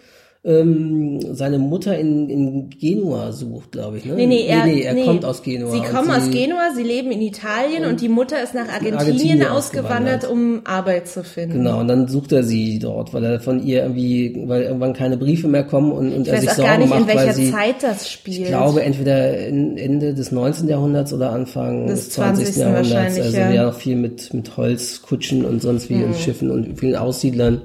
ähm, 0.49 1.21
seine 1.35 1.59
Mutter 1.59 1.99
in, 1.99 2.31
in 2.31 2.71
Genua 2.71 3.33
sucht, 3.33 3.73
glaube 3.73 3.99
ich. 3.99 4.07
Ne? 4.07 4.15
Nee, 4.15 4.27
nee, 4.27 4.47
er, 4.47 4.65
nee, 4.65 4.77
nee, 4.77 4.81
er 4.81 4.95
nee. 4.95 5.05
kommt 5.05 5.25
aus 5.27 5.43
Genua. 5.43 5.71
Sie 5.71 5.81
kommen 5.81 6.11
aus 6.11 6.31
Genua, 6.31 6.71
sie 6.75 6.83
leben 6.83 7.11
in 7.11 7.21
Italien 7.21 7.85
und, 7.85 7.91
und 7.91 8.01
die 8.01 8.09
Mutter 8.09 8.43
ist 8.43 8.55
nach 8.55 8.69
Argentinien, 8.69 8.99
Argentinien 8.99 9.47
ausgewandert, 9.47 10.25
ausgewandert, 10.25 10.31
um 10.31 10.61
Arbeit 10.65 11.09
zu 11.09 11.23
finden. 11.23 11.59
Genau, 11.59 11.81
und 11.81 11.89
dann 11.89 12.09
sucht 12.09 12.33
er 12.33 12.45
sie 12.45 12.79
dort, 12.79 13.13
weil 13.13 13.25
er 13.25 13.41
von 13.41 13.63
ihr 13.63 13.83
irgendwie, 13.83 14.43
weil 14.47 14.63
irgendwann 14.63 14.95
keine 14.95 15.19
Briefe 15.19 15.49
mehr 15.49 15.65
kommen 15.65 15.93
und, 15.93 16.15
und 16.15 16.27
ich 16.27 16.33
er 16.33 16.41
sich 16.41 16.51
Sorgen 16.51 16.71
gar 16.71 16.79
nicht, 16.79 16.89
macht, 16.89 17.01
in 17.03 17.09
welcher 17.09 17.35
sie, 17.35 17.53
Zeit 17.53 17.83
das 17.83 18.11
spielt. 18.11 18.39
Ich 18.39 18.47
glaube 18.47 18.83
entweder 18.83 19.39
Ende 19.39 20.15
des 20.15 20.33
19. 20.33 20.67
Jahrhunderts 20.67 21.13
oder 21.13 21.31
Anfang 21.31 21.87
des 21.89 22.11
20. 22.11 22.55
20. 22.55 22.57
Jahrhunderts. 22.57 23.21
Also 23.21 23.37
ja. 23.37 23.51
ja 23.51 23.65
noch 23.65 23.75
viel 23.75 23.97
mit, 23.97 24.33
mit 24.33 24.57
Holzkutschen 24.57 25.45
und 25.45 25.61
sonst 25.61 25.91
wie 25.91 25.97
mhm. 25.97 26.05
und 26.05 26.17
Schiffen 26.17 26.51
und 26.51 26.79
vielen 26.79 26.97
Aussiedlern 26.97 27.61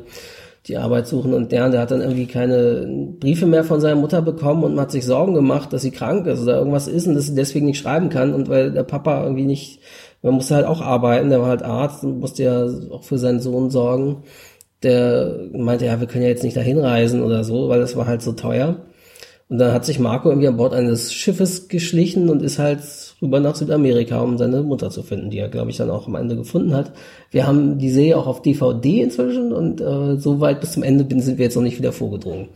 die 0.68 0.78
Arbeit 0.78 1.08
suchen 1.08 1.34
und 1.34 1.52
der, 1.52 1.70
der 1.70 1.82
hat 1.82 1.92
dann 1.92 2.02
irgendwie 2.02 2.26
keine 2.26 3.16
Briefe 3.20 3.46
mehr 3.46 3.66
von 3.66 3.82
seiner 3.82 4.00
Mutter 4.00 4.22
bekommen 4.22 4.64
und 4.64 4.80
hat 4.80 4.92
sich 4.92 5.06
Sorgen 5.06 5.34
gemacht, 5.34 5.74
dass 5.74 5.82
sie 5.82 5.92
krank 5.92 6.26
ist 6.26 6.42
oder 6.42 6.58
irgendwas 6.58 6.88
ist 6.88 7.06
und 7.06 7.16
dass 7.16 7.26
sie 7.26 7.36
deswegen 7.36 7.66
nicht 7.66 7.80
schreiben 7.80 8.10
kann 8.10 8.34
und 8.34 8.48
weil 8.48 8.72
der 8.72 8.84
Papa 8.84 9.24
irgendwie 9.24 9.46
nicht, 9.46 9.82
man 10.22 10.36
musste 10.36 10.56
halt 10.56 10.66
auch 10.66 10.82
arbeiten, 10.82 11.30
der 11.30 11.42
war 11.42 11.50
halt 11.50 11.64
Arzt 11.64 12.04
und 12.04 12.20
musste 12.20 12.44
ja 12.44 12.66
auch 12.92 13.04
für 13.04 13.18
seinen 13.18 13.42
Sohn 13.42 13.70
sorgen. 13.70 14.24
Der 14.84 15.38
meinte, 15.54 15.86
ja, 15.86 16.00
wir 16.00 16.08
können 16.08 16.24
ja 16.24 16.30
jetzt 16.30 16.44
nicht 16.44 16.58
dahin 16.58 16.78
reisen 16.78 17.24
oder 17.24 17.44
so, 17.44 17.70
weil 17.70 17.82
es 17.82 17.96
war 17.96 18.08
halt 18.08 18.22
so 18.22 18.34
teuer. 18.34 18.86
Und 19.50 19.60
dann 19.60 19.74
hat 19.74 19.86
sich 19.86 20.00
Marco 20.00 20.30
irgendwie 20.30 20.48
an 20.48 20.58
Bord 20.58 20.74
eines 20.74 21.14
Schiffes 21.14 21.68
geschlichen 21.68 22.30
und 22.30 22.42
ist 22.42 22.60
halt 22.60 22.82
rüber 23.22 23.40
nach 23.40 23.56
Südamerika, 23.56 24.20
um 24.22 24.38
seine 24.38 24.64
Mutter 24.64 24.90
zu 24.90 25.04
finden, 25.04 25.30
die 25.30 25.38
er, 25.38 25.50
glaube 25.50 25.70
ich, 25.70 25.78
dann 25.78 25.92
auch 25.92 26.08
am 26.08 26.16
Ende 26.16 26.36
gefunden 26.36 26.74
hat. 26.74 26.92
Wir 27.30 27.46
haben 27.46 27.78
die 27.78 27.90
Serie 27.90 28.18
auch 28.18 28.28
auf 28.28 28.42
DVD 28.42 29.02
inzwischen 29.02 29.54
und 29.54 29.82
äh, 29.82 30.18
so 30.18 30.40
weit 30.40 30.62
bis 30.62 30.72
zum 30.72 30.84
Ende 30.84 31.06
sind 31.22 31.38
wir 31.38 31.46
jetzt 31.46 31.56
noch 31.56 31.64
nicht 31.64 31.78
wieder 31.78 31.92
vorgedrungen. 31.92 32.48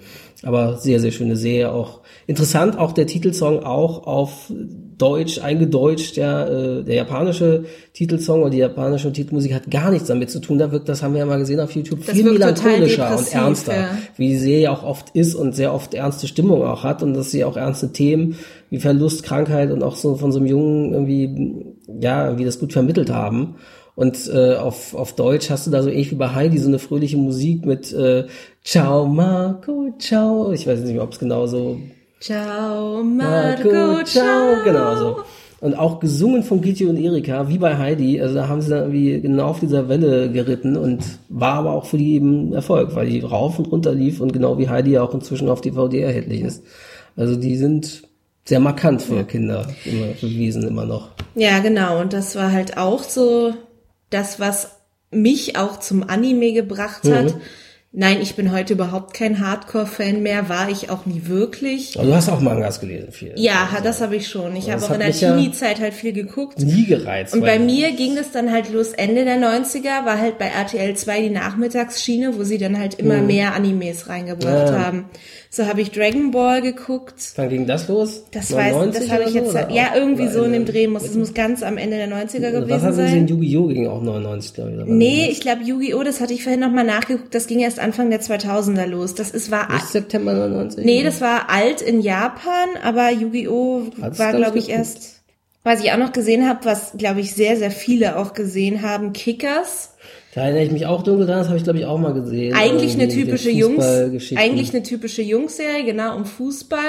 Aber 0.44 0.78
sehr, 0.78 1.00
sehr 1.00 1.12
schöne 1.12 1.36
Serie. 1.36 1.72
Auch 1.72 2.02
interessant, 2.28 2.78
auch 2.78 2.92
der 2.92 3.08
Titelsong 3.08 3.64
auch 3.64 4.06
auf 4.06 4.52
Deutsch 4.98 5.40
eingedeutscht. 5.40 6.16
Ja, 6.16 6.48
äh, 6.48 6.84
der 6.84 6.96
japanische 6.96 7.66
Titelsong 7.94 8.42
oder 8.42 8.52
die 8.52 8.60
japanische 8.60 9.12
Titelmusik 9.12 9.54
hat 9.54 9.72
gar 9.72 9.90
nichts 9.90 10.08
damit 10.08 10.30
zu 10.30 10.40
tun. 10.40 10.60
Da 10.60 10.72
wirkt, 10.72 10.90
das 10.90 11.02
haben 11.02 11.14
wir 11.14 11.20
ja 11.20 11.26
mal 11.26 11.40
gesehen 11.40 11.60
auf 11.60 11.72
YouTube, 11.72 12.06
Das 12.06 12.16
viel 12.16 12.32
melancholischer 12.32 13.18
und 13.18 13.34
ernster. 13.34 13.76
ja. 13.76 13.98
Wie 14.16 14.28
die 14.28 14.38
Serie 14.38 14.72
auch 14.72 14.84
oft 14.84 15.10
ist 15.16 15.34
und 15.34 15.56
sehr 15.56 15.74
oft 15.74 15.96
ernste 15.96 16.28
Stimmung 16.28 16.62
auch 16.64 16.84
hat 16.84 17.02
und 17.02 17.16
dass 17.16 17.32
sie 17.32 17.44
auch 17.44 17.58
ernste 17.58 17.92
Themen 17.92 18.36
wie 18.70 18.80
Verlust, 18.80 19.24
Krankheit 19.24 19.72
und 19.72 19.82
auch 19.82 19.96
so 19.96 20.16
von 20.16 20.32
so 20.32 20.38
einem 20.40 20.48
Jungen 20.48 20.94
irgendwie, 20.94 21.66
ja, 22.00 22.38
wie 22.38 22.46
das 22.46 22.60
gut 22.60 22.74
vermittelt 22.74 23.10
haben. 23.10 23.56
Und 23.96 24.30
äh, 24.32 24.54
auf, 24.54 24.94
auf 24.94 25.16
Deutsch 25.16 25.50
hast 25.50 25.66
du 25.66 25.72
da 25.72 25.82
so 25.82 25.90
ähnlich 25.90 26.12
wie 26.12 26.16
bei 26.16 26.36
Heidi 26.36 26.60
so 26.60 26.68
eine 26.68 26.78
fröhliche 26.78 27.18
Musik 27.18 27.66
mit 27.66 27.92
äh, 27.94 28.28
Ciao 28.68 29.06
Marco, 29.06 29.94
ciao. 29.98 30.52
Ich 30.52 30.68
weiß 30.68 30.82
nicht 30.82 30.94
mehr, 30.94 31.04
ob 31.04 31.14
es 31.14 31.20
genau 31.20 31.48
so 31.48 31.80
Ciao, 32.20 33.02
Marco, 33.02 34.04
ciao. 34.04 34.62
genau 34.66 34.96
so. 34.98 35.24
Und 35.62 35.74
auch 35.76 36.02
gesungen 36.02 36.44
von 36.44 36.60
Giti 36.60 36.86
und 36.86 36.98
Erika, 36.98 37.48
wie 37.48 37.60
bei 37.60 37.78
Heidi. 37.78 38.20
Also 38.20 38.36
da 38.36 38.50
haben 38.50 38.62
sie 38.62 38.70
dann 38.70 38.80
irgendwie 38.92 39.22
genau 39.22 39.46
auf 39.46 39.62
dieser 39.62 39.88
Welle 39.88 40.30
geritten 40.30 40.76
und 40.76 41.02
war 41.30 41.54
aber 41.54 41.72
auch 41.72 41.86
für 41.86 41.98
die 41.98 42.16
eben 42.16 42.52
Erfolg, 42.52 42.94
weil 42.94 43.08
die 43.08 43.22
rauf 43.22 43.58
und 43.58 43.72
runter 43.72 43.94
lief 43.94 44.20
und 44.20 44.34
genau 44.34 44.58
wie 44.58 44.68
Heidi 44.68 45.00
auch 45.00 45.14
inzwischen 45.14 45.48
auf 45.48 45.62
DVD 45.62 46.02
erhältlich 46.02 46.42
ist. 46.42 46.62
Also 47.16 47.38
die 47.38 47.56
sind 47.56 48.04
sehr 48.44 48.60
markant 48.60 49.02
für 49.02 49.24
Kinder 49.24 49.66
immer 49.86 50.08
gewesen, 50.08 50.68
immer 50.68 50.84
noch. 50.84 51.12
Ja, 51.36 51.60
genau. 51.60 52.02
Und 52.02 52.12
das 52.12 52.36
war 52.36 52.52
halt 52.52 52.76
auch 52.76 53.04
so 53.04 53.54
das, 54.10 54.42
was 54.42 54.72
mich 55.10 55.56
auch 55.56 55.80
zum 55.80 56.04
Anime 56.04 56.52
gebracht 56.52 57.06
hat. 57.06 57.34
Mhm. 57.34 57.42
Nein, 57.94 58.22
ich 58.22 58.36
bin 58.36 58.52
heute 58.52 58.74
überhaupt 58.74 59.14
kein 59.14 59.40
Hardcore-Fan 59.40 60.22
mehr, 60.22 60.50
war 60.50 60.70
ich 60.70 60.90
auch 60.90 61.06
nie 61.06 61.24
wirklich. 61.26 61.98
Aber 61.98 62.08
du 62.08 62.16
hast 62.16 62.30
auch 62.30 62.42
Mangas 62.42 62.80
gelesen, 62.80 63.12
viel. 63.12 63.34
Ja, 63.38 63.70
das 63.82 64.02
habe 64.02 64.18
ich 64.18 64.28
schon. 64.28 64.56
Ich 64.56 64.70
habe 64.70 64.84
auch 64.84 64.92
in 64.92 65.00
der 65.00 65.14
Teenie-Zeit 65.14 65.80
halt 65.80 65.94
viel 65.94 66.12
geguckt. 66.12 66.60
Nie 66.60 66.86
gereizt. 66.86 67.34
Und 67.34 67.42
bei 67.42 67.58
mir 67.60 67.94
ging 67.94 68.16
das 68.16 68.32
dann 68.32 68.52
halt 68.52 68.72
los 68.72 68.92
Ende 68.92 69.24
der 69.24 69.38
90er, 69.38 70.06
war 70.06 70.20
halt 70.20 70.38
bei 70.38 70.48
RTL 70.48 70.96
2 70.96 71.22
die 71.22 71.30
Nachmittagsschiene, 71.30 72.38
wo 72.38 72.44
sie 72.44 72.58
dann 72.58 72.78
halt 72.78 72.96
immer 72.96 73.22
mehr 73.22 73.56
Animes 73.56 74.10
reingebracht. 74.10 74.70
Ja. 74.70 74.80
haben. 74.80 75.06
So 75.50 75.66
habe 75.66 75.82
ich 75.82 75.92
Dragon 75.92 76.32
Ball 76.32 76.62
geguckt. 76.62 77.16
Wann 77.36 77.50
ging 77.50 77.66
das 77.68 77.88
los? 77.88 78.24
Das 78.32 78.54
weiß, 78.54 78.74
99 78.74 79.02
das 79.02 79.12
habe 79.12 79.30
ich 79.30 79.34
jetzt, 79.34 79.52
so, 79.52 79.58
ja, 79.58 79.96
irgendwie 79.96 80.28
so 80.28 80.44
in 80.44 80.52
dem 80.52 80.62
Ende? 80.62 80.74
Dreh 80.74 80.88
muss, 80.88 81.04
es 81.04 81.16
muss 81.16 81.34
ganz 81.34 81.64
am 81.64 81.78
Ende 81.78 81.98
der 81.98 82.08
90er 82.10 82.14
Was 82.14 82.52
gewesen 82.52 82.82
haben 82.82 82.94
Sie 82.94 83.02
gesehen? 83.02 83.10
sein. 83.10 83.28
Yu-Gi-Oh! 83.28 83.68
ging 83.68 83.88
auch 83.88 84.02
99, 84.02 84.54
glaube 84.54 84.72
ich. 84.72 84.78
Nee, 84.86 85.28
ich 85.32 85.40
glaube 85.42 85.64
Yu-Gi-Oh! 85.64 86.04
das 86.04 86.20
hatte 86.22 86.34
ich 86.34 86.44
vorhin 86.44 86.60
nochmal 86.60 86.84
nachgeguckt, 86.84 87.34
das 87.34 87.48
ging 87.48 87.60
erst 87.60 87.80
Anfang 87.80 88.10
der 88.10 88.22
2000er 88.22 88.86
los. 88.86 89.16
Das 89.16 89.32
ist, 89.32 89.50
war, 89.50 89.72
Nicht 89.72 89.88
September 89.88 90.34
99? 90.34 90.86
nee, 90.86 91.02
das 91.04 91.22
war 91.22 91.50
alt 91.50 91.82
in 91.82 92.02
Japan, 92.02 92.70
aber 92.84 93.10
Yu-Gi-Oh! 93.12 93.84
War, 93.98 94.34
glaube 94.34 94.58
ich, 94.60 94.70
erst, 94.70 95.22
was 95.64 95.82
ich 95.82 95.92
auch 95.92 95.98
noch 95.98 96.12
gesehen 96.12 96.48
habe, 96.48 96.60
was, 96.66 96.92
glaube 96.98 97.22
ich, 97.22 97.34
sehr, 97.34 97.58
sehr 97.58 97.72
viele 97.72 98.18
auch 98.18 98.34
gesehen 98.34 98.82
haben, 98.82 99.14
Kickers. 99.14 99.94
Da 100.38 100.44
erinnere 100.44 100.66
ich 100.66 100.72
mich 100.72 100.86
auch 100.86 101.02
dunkel 101.02 101.26
dran, 101.26 101.40
das 101.40 101.48
habe 101.48 101.58
ich 101.58 101.64
glaube 101.64 101.80
ich 101.80 101.86
auch 101.86 101.98
mal 101.98 102.14
gesehen. 102.14 102.54
Eigentlich 102.54 102.94
eine 102.94 103.06
Irgendwie 103.06 103.22
mit 103.22 103.26
typische 103.26 103.50
Jungs, 103.50 103.84
eigentlich 104.36 104.72
eine 104.72 104.84
typische 104.84 105.24
Jungsserie, 105.24 105.84
genau, 105.84 106.16
um 106.16 106.26
Fußball. 106.26 106.80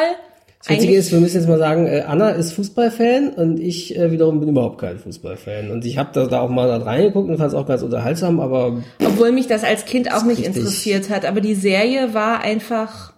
Das 0.58 0.68
Witzige 0.68 0.96
ist, 0.96 1.12
wir 1.12 1.20
müssen 1.20 1.38
jetzt 1.38 1.48
mal 1.48 1.56
sagen, 1.56 1.86
äh, 1.86 2.02
Anna 2.06 2.28
ist 2.28 2.52
Fußballfan 2.52 3.30
und 3.30 3.58
ich 3.58 3.96
äh, 3.96 4.12
wiederum 4.12 4.40
bin 4.40 4.50
überhaupt 4.50 4.78
kein 4.78 4.98
Fußballfan. 4.98 5.70
Und 5.70 5.86
ich 5.86 5.96
habe 5.96 6.10
da, 6.12 6.26
da 6.26 6.42
auch 6.42 6.50
mal 6.50 6.68
da 6.68 6.76
reingeguckt 6.76 7.30
und 7.30 7.38
fand 7.38 7.48
es 7.48 7.54
auch 7.54 7.66
ganz 7.66 7.80
unterhaltsam, 7.80 8.38
aber 8.38 8.82
Obwohl 9.02 9.32
mich 9.32 9.46
das 9.46 9.64
als 9.64 9.86
Kind 9.86 10.12
auch 10.12 10.24
nicht 10.24 10.40
richtig. 10.40 10.56
interessiert 10.56 11.08
hat. 11.08 11.24
Aber 11.24 11.40
die 11.40 11.54
Serie 11.54 12.12
war 12.12 12.42
einfach, 12.42 13.14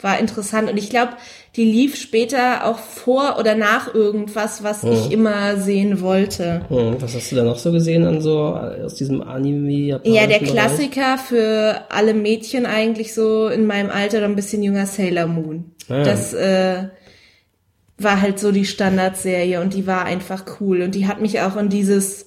war 0.00 0.18
interessant. 0.18 0.68
Und 0.68 0.78
ich 0.78 0.90
glaube, 0.90 1.12
die 1.56 1.64
lief 1.64 1.96
später 1.96 2.66
auch 2.66 2.78
vor 2.78 3.36
oder 3.38 3.56
nach 3.56 3.92
irgendwas, 3.92 4.62
was 4.62 4.84
ich 4.84 5.10
immer 5.10 5.56
sehen 5.56 6.00
wollte. 6.00 6.64
hm, 6.68 7.02
was 7.02 7.14
hast 7.14 7.32
du 7.32 7.36
da 7.36 7.42
noch 7.42 7.58
so 7.58 7.72
gesehen 7.72 8.04
an 8.04 8.20
so 8.20 8.54
aus 8.54 8.94
diesem 8.94 9.20
Anime? 9.22 10.00
Ja, 10.04 10.26
der 10.26 10.38
Bereich? 10.38 10.52
Klassiker 10.52 11.18
für 11.18 11.82
alle 11.90 12.14
Mädchen 12.14 12.66
eigentlich 12.66 13.14
so 13.14 13.48
in 13.48 13.66
meinem 13.66 13.90
Alter 13.90 14.18
oder 14.18 14.26
ein 14.26 14.36
bisschen 14.36 14.62
jünger 14.62 14.86
Sailor 14.86 15.26
Moon. 15.26 15.72
Ah. 15.88 16.04
Das 16.04 16.32
äh, 16.34 16.84
war 17.98 18.20
halt 18.20 18.38
so 18.38 18.52
die 18.52 18.64
Standardserie 18.64 19.60
und 19.60 19.74
die 19.74 19.86
war 19.88 20.04
einfach 20.04 20.44
cool. 20.60 20.82
Und 20.82 20.94
die 20.94 21.08
hat 21.08 21.20
mich 21.20 21.40
auch 21.40 21.56
in 21.56 21.68
dieses 21.68 22.26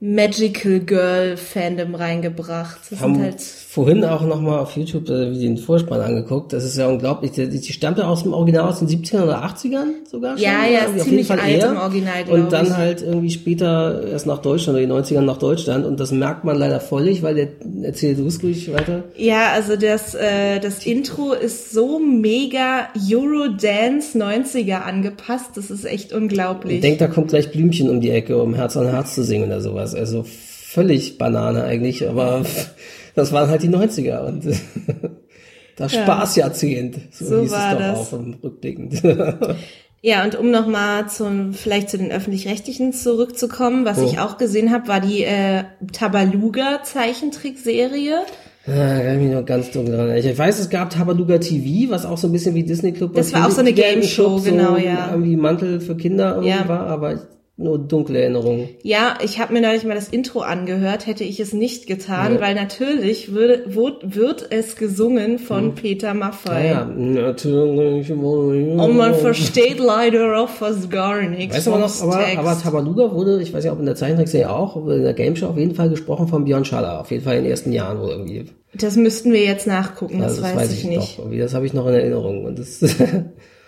Magical 0.00 0.80
Girl 0.80 1.36
Fandom 1.36 1.94
reingebracht. 1.94 2.80
Das 2.90 3.00
haben 3.00 3.14
sind 3.14 3.24
halt 3.24 3.40
vorhin 3.70 4.04
auch 4.04 4.22
noch 4.22 4.40
mal 4.40 4.58
auf 4.58 4.76
YouTube 4.76 5.08
äh, 5.10 5.30
den 5.32 5.56
Vorspann 5.56 6.00
angeguckt. 6.00 6.52
Das 6.52 6.64
ist 6.64 6.76
ja 6.76 6.88
unglaublich. 6.88 7.30
Die, 7.30 7.48
die 7.48 7.72
stammt 7.72 7.98
ja 7.98 8.08
aus 8.08 8.24
dem 8.24 8.32
Original 8.32 8.68
aus 8.68 8.80
den 8.80 8.88
70ern 8.88 9.22
oder 9.22 9.44
80ern 9.44 10.08
sogar 10.10 10.36
schon. 10.36 10.44
Ja, 10.44 10.64
ja, 10.66 10.80
ist 10.80 10.86
auf 10.88 10.94
jeden 10.94 11.04
ziemlich 11.04 11.26
Fall 11.28 11.38
alt 11.38 11.56
eher. 11.56 11.70
im 11.70 11.76
Original, 11.76 12.24
Und 12.30 12.52
dann 12.52 12.66
ich. 12.66 12.72
halt 12.72 13.02
irgendwie 13.02 13.30
später 13.30 14.08
erst 14.08 14.26
nach 14.26 14.38
Deutschland 14.38 14.76
oder 14.76 14.84
die 14.84 14.92
90ern 14.92 15.20
nach 15.20 15.36
Deutschland. 15.36 15.86
Und 15.86 16.00
das 16.00 16.10
merkt 16.10 16.42
man 16.42 16.58
leider 16.58 16.80
völlig, 16.80 17.22
weil 17.22 17.36
der 17.36 17.48
erzählt 17.84 18.18
du 18.18 18.26
es 18.26 18.42
ruhig 18.42 18.72
weiter. 18.72 19.04
Ja, 19.16 19.52
also 19.52 19.76
das, 19.76 20.16
äh, 20.16 20.58
das 20.58 20.84
Intro 20.84 21.32
ist 21.32 21.70
so 21.70 22.00
mega 22.00 22.88
Eurodance 23.08 24.18
90er 24.18 24.80
angepasst. 24.80 25.50
Das 25.54 25.70
ist 25.70 25.84
echt 25.84 26.12
unglaublich. 26.12 26.74
Ich 26.74 26.80
denke, 26.80 26.98
da 26.98 27.06
kommt 27.06 27.28
gleich 27.28 27.52
Blümchen 27.52 27.88
um 27.88 28.00
die 28.00 28.10
Ecke, 28.10 28.42
um 28.42 28.52
Herz 28.52 28.76
an 28.76 28.88
Herz 28.88 29.14
zu 29.14 29.22
singen 29.22 29.44
oder 29.44 29.60
sowas. 29.60 29.94
Also 29.94 30.24
völlig 30.24 31.18
Banane 31.18 31.62
eigentlich, 31.62 32.08
aber 32.08 32.42
das 33.14 33.32
waren 33.32 33.48
halt 33.50 33.62
die 33.62 33.68
90er 33.68 34.20
und 34.26 34.44
das 35.76 35.92
Spaßjahrzehnt. 35.92 36.96
So, 37.12 37.24
So 37.26 37.40
hieß 37.42 37.50
war 37.50 37.72
es 37.72 37.78
doch 37.78 37.80
das. 37.80 37.98
auch 37.98 38.12
im 38.18 38.34
Rückblickend. 38.42 39.02
Ja, 40.02 40.24
und 40.24 40.34
um 40.34 40.50
nochmal 40.50 41.10
zum, 41.10 41.52
vielleicht 41.52 41.90
zu 41.90 41.98
den 41.98 42.10
Öffentlich-Rechtlichen 42.10 42.94
zurückzukommen, 42.94 43.84
was 43.84 43.98
ich 44.00 44.18
auch 44.18 44.38
gesehen 44.38 44.72
habe, 44.72 44.88
war 44.88 44.98
die 44.98 45.24
äh, 45.24 45.64
Tabaluga 45.92 46.82
Zeichentrickserie. 46.84 48.20
Ja, 48.66 48.98
kann 49.00 49.16
ich 49.20 49.26
mich 49.26 49.34
noch 49.34 49.44
ganz 49.44 49.70
dunkel 49.72 49.94
dran 49.96 50.08
erinnern. 50.08 50.30
Ich 50.32 50.38
weiß, 50.38 50.58
es 50.58 50.70
gab 50.70 50.88
Tabaluga 50.88 51.36
TV, 51.36 51.90
was 51.90 52.06
auch 52.06 52.16
so 52.16 52.28
ein 52.28 52.32
bisschen 52.32 52.54
wie 52.54 52.62
Disney 52.64 52.92
Club. 52.92 53.12
Das 53.14 53.34
war 53.34 53.46
auch 53.46 53.50
so 53.50 53.60
eine 53.60 53.74
Game 53.74 54.00
Game 54.00 54.02
Show, 54.08 54.36
Club, 54.40 54.44
genau, 54.44 54.70
so 54.76 54.78
ja. 54.78 55.10
Irgendwie 55.10 55.36
Mantel 55.36 55.80
für 55.82 55.96
Kinder 55.98 56.30
irgendwie 56.36 56.48
Ja. 56.48 56.66
war, 56.66 56.86
aber 56.86 57.20
nur 57.60 57.78
dunkle 57.78 58.20
Erinnerungen. 58.20 58.68
Ja, 58.82 59.18
ich 59.22 59.38
habe 59.38 59.52
mir 59.52 59.60
neulich 59.60 59.84
mal 59.84 59.94
das 59.94 60.08
Intro 60.08 60.40
angehört, 60.40 61.06
hätte 61.06 61.24
ich 61.24 61.38
es 61.40 61.52
nicht 61.52 61.86
getan, 61.86 62.40
weil 62.40 62.54
natürlich 62.54 63.32
würde, 63.32 63.62
wird, 63.66 64.16
wird 64.16 64.46
es 64.50 64.76
gesungen 64.76 65.38
von 65.38 65.74
Peter 65.74 66.14
Maffay. 66.14 66.68
Ja, 66.70 66.84
natürlich. 66.84 68.10
Und 68.10 68.96
man 68.96 69.14
versteht 69.14 69.78
leider 69.78 70.40
auch 70.40 70.48
fast 70.48 70.90
gar 70.90 71.20
nichts. 71.22 71.56
Weißt 71.56 71.66
du 71.66 71.70
noch, 71.76 72.02
aber, 72.02 72.24
aber 72.36 72.58
Tabaluga 72.60 73.12
wurde, 73.12 73.42
ich 73.42 73.52
weiß 73.52 73.64
ja, 73.64 73.72
ob 73.72 73.80
in 73.80 73.86
der 73.86 73.96
Zeichentrickserie 73.96 74.50
auch, 74.50 74.76
aber 74.76 74.96
in 74.96 75.02
der 75.02 75.14
Game 75.14 75.36
Show 75.36 75.46
auf 75.48 75.58
jeden 75.58 75.74
Fall 75.74 75.90
gesprochen 75.90 76.28
von 76.28 76.44
Björn 76.44 76.64
Schaller. 76.64 77.00
Auf 77.00 77.10
jeden 77.10 77.24
Fall 77.24 77.36
in 77.36 77.42
den 77.44 77.50
ersten 77.50 77.72
Jahren 77.72 78.00
wohl 78.00 78.10
irgendwie. 78.10 78.46
das 78.74 78.96
müssten 78.96 79.32
wir 79.32 79.44
jetzt 79.44 79.66
nachgucken, 79.66 80.20
das, 80.20 80.42
Also 80.42 80.56
weiß, 80.56 80.72
ich 80.72 80.84
nicht. 80.84 80.98
noch. 80.98 81.18
Irgendwie, 81.18 81.38
Das 81.38 81.54
habe 81.54 81.66
ich 81.66 81.74
noch 81.74 81.86
in 81.86 81.94
Erinnerung. 81.94 82.44
Und 82.46 82.58
das, 82.58 82.80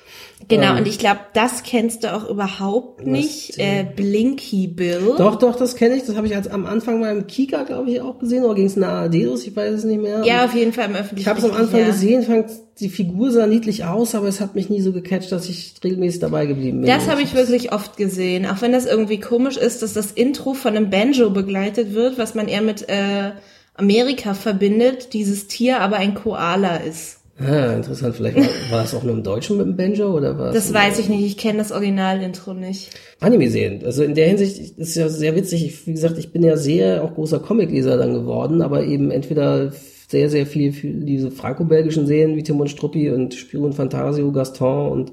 Genau, 0.49 0.77
und 0.77 0.87
ich 0.87 0.99
glaube, 0.99 1.21
das 1.35 1.63
kennst 1.63 2.05
du 2.05 2.15
auch 2.15 2.29
überhaupt 2.29 3.07
nicht. 3.07 3.59
Äh, 3.59 3.85
Blinky 3.95 4.67
Bill. 4.67 5.15
doch, 5.17 5.37
doch, 5.37 5.57
das 5.57 5.77
kenne 5.77 5.97
ich. 5.97 6.05
Das 6.05 6.17
habe 6.17 6.27
ich 6.27 6.35
als 6.35 6.49
am 6.49 6.67
Anfang 6.67 7.01
mal 7.01 7.17
im 7.17 7.27
Kika, 7.27 7.63
glaube 7.65 7.91
ich, 7.91 8.01
auch 8.01 8.19
gesehen. 8.19 8.45
Oder 8.45 8.55
ging 8.55 8.67
es 8.67 8.75
in 8.75 8.83
der 8.83 8.91
ARD 8.91 9.15
los? 9.25 9.47
Ich 9.47 9.55
weiß 9.55 9.75
es 9.75 9.85
nicht 9.85 10.01
mehr. 10.01 10.23
Ja, 10.25 10.45
auf 10.45 10.55
jeden 10.55 10.73
Fall 10.73 10.87
im 10.87 10.97
öffentlichen 10.97 11.21
Ich 11.21 11.29
habe 11.29 11.39
es 11.39 11.45
am 11.45 11.57
Anfang 11.57 11.81
ja. 11.81 11.87
gesehen, 11.87 12.23
fand 12.23 12.51
die 12.81 12.89
Figur 12.89 13.31
sah 13.31 13.47
niedlich 13.47 13.85
aus, 13.85 14.15
aber 14.15 14.29
es 14.29 14.41
hat 14.41 14.55
mich 14.55 14.71
nie 14.71 14.81
so 14.81 14.93
gecatcht, 14.93 15.31
dass 15.31 15.49
ich 15.49 15.75
regelmäßig 15.85 16.21
dabei 16.21 16.47
geblieben 16.47 16.81
bin. 16.81 16.91
Das 16.91 17.09
habe 17.09 17.23
ich 17.23 17.35
wirklich 17.35 17.73
oft 17.73 17.97
gesehen, 17.97 18.47
auch 18.47 18.61
wenn 18.61 18.73
das 18.73 18.87
irgendwie 18.87 19.21
komisch 19.21 19.57
ist, 19.57 19.83
dass 19.83 19.93
das 19.93 20.11
Intro 20.11 20.55
von 20.55 20.77
einem 20.77 20.91
Banjo 20.91 21.31
begleitet 21.31 21.95
wird, 21.95 22.19
was 22.19 22.35
man 22.35 22.49
eher 22.49 22.63
mit 22.63 22.89
äh, 22.89 23.33
Amerika 23.75 24.35
verbindet, 24.35 25.13
dieses 25.13 25.49
Tier 25.49 25.81
aber 25.81 25.97
ein 25.97 26.15
Koala 26.15 26.77
ist. 26.77 27.22
Ah, 27.45 27.75
interessant. 27.75 28.17
Vielleicht 28.17 28.37
war, 28.37 28.79
war 28.79 28.85
es 28.85 28.95
auch 28.95 29.03
nur 29.03 29.15
im 29.15 29.23
Deutschen 29.23 29.57
mit 29.57 29.67
dem 29.67 29.77
Banjo 29.77 30.17
oder 30.17 30.39
was? 30.39 30.55
Das 30.55 30.73
weiß 30.73 30.99
ich 30.99 31.09
nicht, 31.09 31.25
ich 31.25 31.37
kenne 31.37 31.59
das 31.59 31.73
Originalintro 31.73 32.55
nicht. 32.55 32.91
Anime 33.21 33.51
sehen. 33.51 33.83
Also 33.85 34.03
in 34.03 34.15
der 34.15 34.29
Hinsicht 34.29 34.79
ist 34.79 34.97
ja 34.97 35.09
sehr 35.09 35.35
witzig. 35.35 35.65
Ich, 35.67 35.87
wie 35.87 35.93
gesagt, 35.93 36.19
ich 36.19 36.33
bin 36.33 36.43
ja 36.43 36.57
sehr 36.57 37.03
auch 37.03 37.15
großer 37.15 37.41
Comicleser 37.41 37.97
dann 37.97 38.15
geworden, 38.15 38.63
aber 38.63 38.85
eben 38.85 39.11
entweder 39.11 39.73
sehr, 40.09 40.29
sehr 40.29 40.47
viel 40.47 40.73
für 40.73 40.89
diese 40.89 41.31
franco-belgischen 41.31 42.07
Serien 42.07 42.37
wie 42.37 42.43
Tim 42.43 42.61
und 42.61 42.69
Struppi 42.69 43.11
und 43.11 43.35
Spion 43.35 43.73
Fantasio, 43.73 44.31
Gaston 44.31 44.93
und 44.93 45.13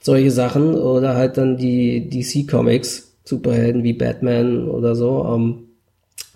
solche 0.00 0.30
Sachen. 0.30 0.74
Oder 0.74 1.14
halt 1.14 1.38
dann 1.38 1.56
die 1.56 2.08
DC-Comics, 2.10 3.16
Superhelden 3.24 3.82
wie 3.84 3.94
Batman 3.94 4.68
oder 4.68 4.94
so. 4.94 5.24
Ähm, 5.34 5.67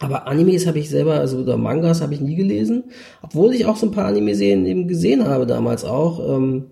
aber 0.02 0.26
Animes 0.26 0.66
habe 0.66 0.80
ich 0.80 0.90
selber, 0.90 1.14
also 1.14 1.38
oder 1.38 1.56
Mangas 1.56 2.00
habe 2.00 2.14
ich 2.14 2.20
nie 2.20 2.34
gelesen, 2.34 2.84
obwohl 3.22 3.54
ich 3.54 3.66
auch 3.66 3.76
so 3.76 3.86
ein 3.86 3.92
paar 3.92 4.06
Anime-Serien 4.06 4.66
eben 4.66 4.88
gesehen 4.88 5.26
habe 5.26 5.46
damals 5.46 5.84
auch. 5.84 6.36
Ähm, 6.36 6.64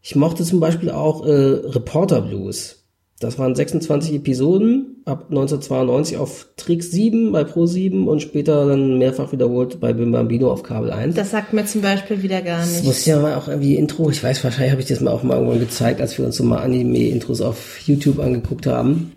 ich 0.00 0.16
mochte 0.16 0.44
zum 0.44 0.60
Beispiel 0.60 0.90
auch 0.90 1.26
äh, 1.26 1.30
Reporter 1.30 2.22
Blues. 2.22 2.84
Das 3.18 3.38
waren 3.38 3.54
26 3.54 4.14
Episoden 4.14 5.02
ab 5.06 5.26
1992 5.30 6.18
auf 6.18 6.48
Trix 6.56 6.90
7 6.90 7.32
bei 7.32 7.44
Pro 7.44 7.64
7 7.66 8.08
und 8.08 8.20
später 8.20 8.66
dann 8.66 8.98
mehrfach 8.98 9.32
wiederholt 9.32 9.80
bei 9.80 9.92
Bim 9.94 10.12
Bambino 10.12 10.50
auf 10.50 10.62
Kabel 10.62 10.90
1. 10.90 11.14
Das 11.14 11.30
sagt 11.30 11.52
mir 11.52 11.64
zum 11.64 11.80
Beispiel 11.80 12.22
wieder 12.22 12.42
gar 12.42 12.60
nicht. 12.60 12.78
Das 12.78 12.84
muss 12.84 13.06
ja 13.06 13.18
mal 13.18 13.34
auch 13.36 13.48
irgendwie 13.48 13.76
Intro, 13.76 14.10
ich 14.10 14.22
weiß, 14.22 14.44
wahrscheinlich 14.44 14.72
habe 14.72 14.82
ich 14.82 14.88
das 14.88 15.00
mal 15.00 15.12
auch 15.12 15.22
mal 15.22 15.36
irgendwann 15.36 15.60
gezeigt, 15.60 16.00
als 16.00 16.18
wir 16.18 16.26
uns 16.26 16.36
so 16.36 16.44
mal 16.44 16.58
Anime-Intros 16.58 17.40
auf 17.40 17.80
YouTube 17.86 18.18
angeguckt 18.18 18.66
haben. 18.66 19.12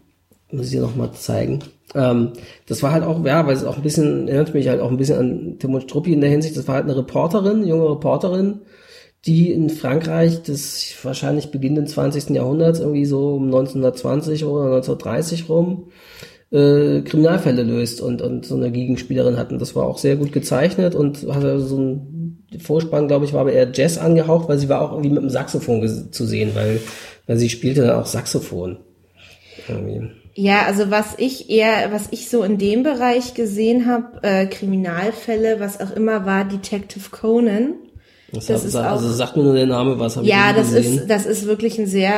Muss 0.51 0.67
ich 0.67 0.71
dir 0.71 0.81
noch 0.81 0.95
mal 0.95 1.11
zeigen. 1.11 1.59
Ähm, 1.95 2.33
das 2.67 2.81
war 2.83 2.91
halt 2.91 3.03
auch, 3.03 3.23
ja, 3.25 3.45
weil 3.45 3.55
es 3.55 3.63
auch 3.63 3.77
ein 3.77 3.83
bisschen, 3.83 4.27
erinnert 4.27 4.53
mich 4.53 4.67
halt 4.67 4.81
auch 4.81 4.91
ein 4.91 4.97
bisschen 4.97 5.17
an 5.17 5.59
Timon 5.59 5.81
Struppi 5.81 6.13
in 6.13 6.21
der 6.21 6.29
Hinsicht, 6.29 6.57
das 6.57 6.67
war 6.67 6.75
halt 6.75 6.85
eine 6.85 6.97
Reporterin, 6.97 7.67
junge 7.67 7.89
Reporterin, 7.89 8.61
die 9.25 9.51
in 9.51 9.69
Frankreich 9.69 10.43
des 10.43 10.95
wahrscheinlich 11.03 11.51
beginnenden 11.51 11.87
20. 11.87 12.29
Jahrhunderts, 12.29 12.79
irgendwie 12.79 13.05
so 13.05 13.35
um 13.35 13.45
1920 13.45 14.45
oder 14.45 14.65
1930 14.75 15.49
rum, 15.49 15.91
äh, 16.51 17.01
Kriminalfälle 17.01 17.63
löst 17.63 18.01
und, 18.01 18.21
und 18.21 18.45
so 18.45 18.55
eine 18.55 18.71
Gegenspielerin 18.71 19.37
hatten. 19.37 19.59
Das 19.59 19.75
war 19.75 19.85
auch 19.85 19.97
sehr 19.97 20.15
gut 20.15 20.31
gezeichnet 20.31 20.95
und 20.95 21.27
hatte 21.33 21.59
so 21.59 21.77
ein 21.77 22.45
Vorspann, 22.59 23.07
glaube 23.07 23.25
ich, 23.25 23.33
war 23.33 23.41
aber 23.41 23.51
eher 23.51 23.69
Jazz 23.71 23.97
angehaucht, 23.97 24.49
weil 24.49 24.57
sie 24.57 24.69
war 24.69 24.81
auch 24.81 24.91
irgendwie 24.91 25.11
mit 25.11 25.21
dem 25.21 25.29
Saxophon 25.29 26.11
zu 26.11 26.25
sehen, 26.25 26.51
weil, 26.55 26.79
weil 27.27 27.37
sie 27.37 27.49
spielte 27.49 27.81
dann 27.81 27.99
auch 27.99 28.07
Saxophon. 28.07 28.77
Irgendwie. 29.67 30.09
Ja, 30.35 30.65
also 30.65 30.91
was 30.91 31.15
ich 31.17 31.49
eher, 31.49 31.91
was 31.91 32.07
ich 32.11 32.29
so 32.29 32.43
in 32.43 32.57
dem 32.57 32.83
Bereich 32.83 33.33
gesehen 33.33 33.85
habe, 33.87 34.23
äh, 34.23 34.45
Kriminalfälle, 34.45 35.59
was 35.59 35.81
auch 35.81 35.91
immer 35.91 36.25
war, 36.25 36.45
Detective 36.45 37.09
Conan. 37.11 37.73
Das, 38.31 38.45
das 38.45 38.63
ist 38.63 38.75
also 38.75 39.07
auch, 39.07 39.11
sagt 39.11 39.37
mir 39.37 39.43
nur 39.43 39.55
der 39.55 39.65
Name, 39.65 39.99
was 39.99 40.17
habe 40.17 40.27
ja, 40.27 40.51
ich 40.51 40.55
das 40.57 40.73
gesehen? 40.73 40.99
ist 40.99 41.09
das 41.09 41.25
ist 41.25 41.47
wirklich 41.47 41.79
ein 41.79 41.87
sehr 41.87 42.11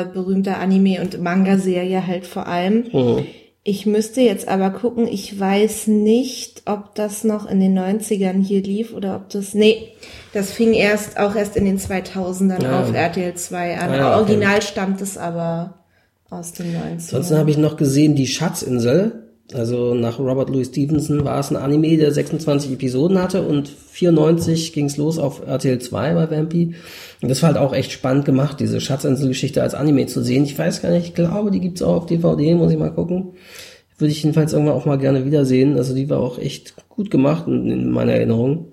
äh, 0.00 0.04
berühmter 0.12 0.58
Anime 0.58 1.00
und 1.00 1.20
Manga-Serie 1.20 2.06
halt 2.06 2.26
vor 2.26 2.46
allem. 2.46 2.84
Mhm. 2.92 3.26
Ich 3.68 3.84
müsste 3.84 4.20
jetzt 4.20 4.46
aber 4.46 4.70
gucken, 4.70 5.08
ich 5.08 5.40
weiß 5.40 5.88
nicht, 5.88 6.62
ob 6.66 6.94
das 6.94 7.24
noch 7.24 7.50
in 7.50 7.58
den 7.58 7.76
90ern 7.76 8.40
hier 8.40 8.62
lief 8.62 8.94
oder 8.94 9.16
ob 9.16 9.28
das, 9.30 9.54
nee, 9.54 9.88
das 10.32 10.52
fing 10.52 10.72
erst, 10.72 11.18
auch 11.18 11.34
erst 11.34 11.56
in 11.56 11.64
den 11.64 11.80
2000ern 11.80 12.62
ja. 12.62 12.80
auf 12.80 12.94
RTL 12.94 13.34
2 13.34 13.78
an. 13.78 13.90
Ah, 13.90 13.96
ja, 13.96 14.16
Original 14.18 14.58
okay. 14.58 14.66
stammt 14.66 15.00
es 15.00 15.18
aber 15.18 15.74
aus 16.30 16.52
den 16.52 16.74
90ern. 16.74 16.92
Ansonsten 16.92 17.38
habe 17.38 17.50
ich 17.50 17.58
noch 17.58 17.76
gesehen, 17.76 18.14
die 18.14 18.26
Schatzinsel. 18.26 19.22
Also 19.54 19.94
nach 19.94 20.18
Robert 20.18 20.50
Louis 20.50 20.68
Stevenson 20.68 21.24
war 21.24 21.38
es 21.38 21.50
ein 21.50 21.56
Anime, 21.56 21.96
der 21.96 22.10
26 22.10 22.72
Episoden 22.72 23.22
hatte 23.22 23.42
und 23.42 23.68
94 23.68 24.72
ging 24.72 24.86
es 24.86 24.96
los 24.96 25.18
auf 25.18 25.46
RTL 25.46 25.78
2 25.78 26.14
bei 26.14 26.30
Vampy. 26.30 26.74
Und 27.22 27.28
das 27.28 27.42
war 27.42 27.50
halt 27.50 27.58
auch 27.58 27.72
echt 27.72 27.92
spannend 27.92 28.24
gemacht, 28.24 28.58
diese 28.58 28.80
Schatzinsel-Geschichte 28.80 29.62
als 29.62 29.74
Anime 29.74 30.06
zu 30.06 30.20
sehen. 30.20 30.42
Ich 30.44 30.58
weiß 30.58 30.82
gar 30.82 30.90
nicht, 30.90 31.06
ich 31.06 31.14
glaube, 31.14 31.52
die 31.52 31.60
gibt's 31.60 31.82
auch 31.82 31.94
auf 31.94 32.06
DVD, 32.06 32.56
muss 32.56 32.72
ich 32.72 32.78
mal 32.78 32.92
gucken. 32.92 33.34
Würde 33.98 34.10
ich 34.10 34.22
jedenfalls 34.24 34.52
irgendwann 34.52 34.74
auch 34.74 34.84
mal 34.84 34.98
gerne 34.98 35.24
wiedersehen. 35.24 35.76
Also 35.76 35.94
die 35.94 36.10
war 36.10 36.18
auch 36.18 36.38
echt 36.38 36.74
gut 36.88 37.12
gemacht 37.12 37.46
in 37.46 37.90
meiner 37.90 38.12
Erinnerung. 38.12 38.72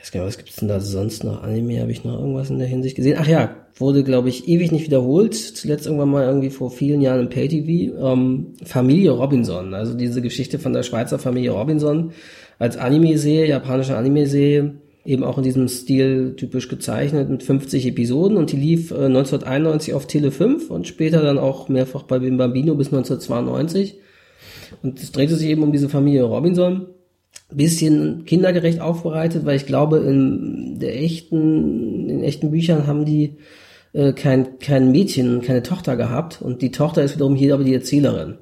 Weiß 0.00 0.12
gar 0.12 0.20
nicht, 0.20 0.28
was 0.28 0.38
gibt's 0.38 0.56
denn 0.56 0.68
da 0.68 0.80
sonst 0.80 1.24
noch? 1.24 1.42
Anime 1.42 1.80
habe 1.80 1.92
ich 1.92 2.04
noch 2.04 2.18
irgendwas 2.18 2.48
in 2.48 2.58
der 2.58 2.68
Hinsicht 2.68 2.96
gesehen. 2.96 3.18
Ach 3.20 3.26
ja, 3.26 3.54
wurde, 3.76 4.02
glaube 4.02 4.30
ich, 4.30 4.48
ewig 4.48 4.72
nicht 4.72 4.86
wiederholt. 4.86 5.34
Zuletzt 5.34 5.86
irgendwann 5.86 6.10
mal 6.10 6.24
irgendwie 6.24 6.48
vor 6.48 6.70
vielen 6.70 7.02
Jahren 7.02 7.20
im 7.20 7.28
Pay-TV. 7.28 7.96
Ähm, 8.12 8.54
Familie 8.64 9.10
Robinson, 9.10 9.74
also 9.74 9.92
diese 9.94 10.22
Geschichte 10.22 10.58
von 10.58 10.72
der 10.72 10.84
Schweizer 10.84 11.18
Familie 11.18 11.50
Robinson 11.50 12.12
als 12.58 12.78
Anime-Serie, 12.78 13.48
japanische 13.48 13.96
Anime-Serie, 13.96 14.74
eben 15.04 15.22
auch 15.22 15.36
in 15.36 15.44
diesem 15.44 15.68
Stil 15.68 16.34
typisch 16.36 16.68
gezeichnet 16.68 17.28
mit 17.28 17.42
50 17.42 17.86
Episoden 17.86 18.36
und 18.38 18.52
die 18.52 18.56
lief 18.56 18.90
äh, 18.92 19.04
1991 19.04 19.92
auf 19.92 20.06
Tele 20.06 20.30
5 20.30 20.70
und 20.70 20.86
später 20.86 21.22
dann 21.22 21.38
auch 21.38 21.68
mehrfach 21.68 22.04
bei 22.04 22.18
Bambino 22.18 22.74
bis 22.74 22.88
1992. 22.88 23.98
Und 24.82 24.98
es 24.98 25.12
drehte 25.12 25.36
sich 25.36 25.48
eben 25.48 25.62
um 25.62 25.72
diese 25.72 25.90
Familie 25.90 26.22
Robinson 26.22 26.86
bisschen 27.56 28.24
kindergerecht 28.24 28.80
aufbereitet, 28.80 29.44
weil 29.44 29.56
ich 29.56 29.66
glaube, 29.66 29.98
in 29.98 30.78
der 30.78 31.00
echten, 31.00 32.08
in 32.08 32.22
echten 32.22 32.50
Büchern 32.50 32.86
haben 32.86 33.04
die 33.04 33.36
äh, 33.92 34.12
kein, 34.12 34.58
kein 34.58 34.90
Mädchen, 34.92 35.42
keine 35.42 35.62
Tochter 35.62 35.96
gehabt 35.96 36.40
und 36.40 36.62
die 36.62 36.70
Tochter 36.70 37.02
ist 37.02 37.14
wiederum 37.14 37.34
hier 37.34 37.54
aber 37.54 37.64
die 37.64 37.74
Erzählerin, 37.74 38.38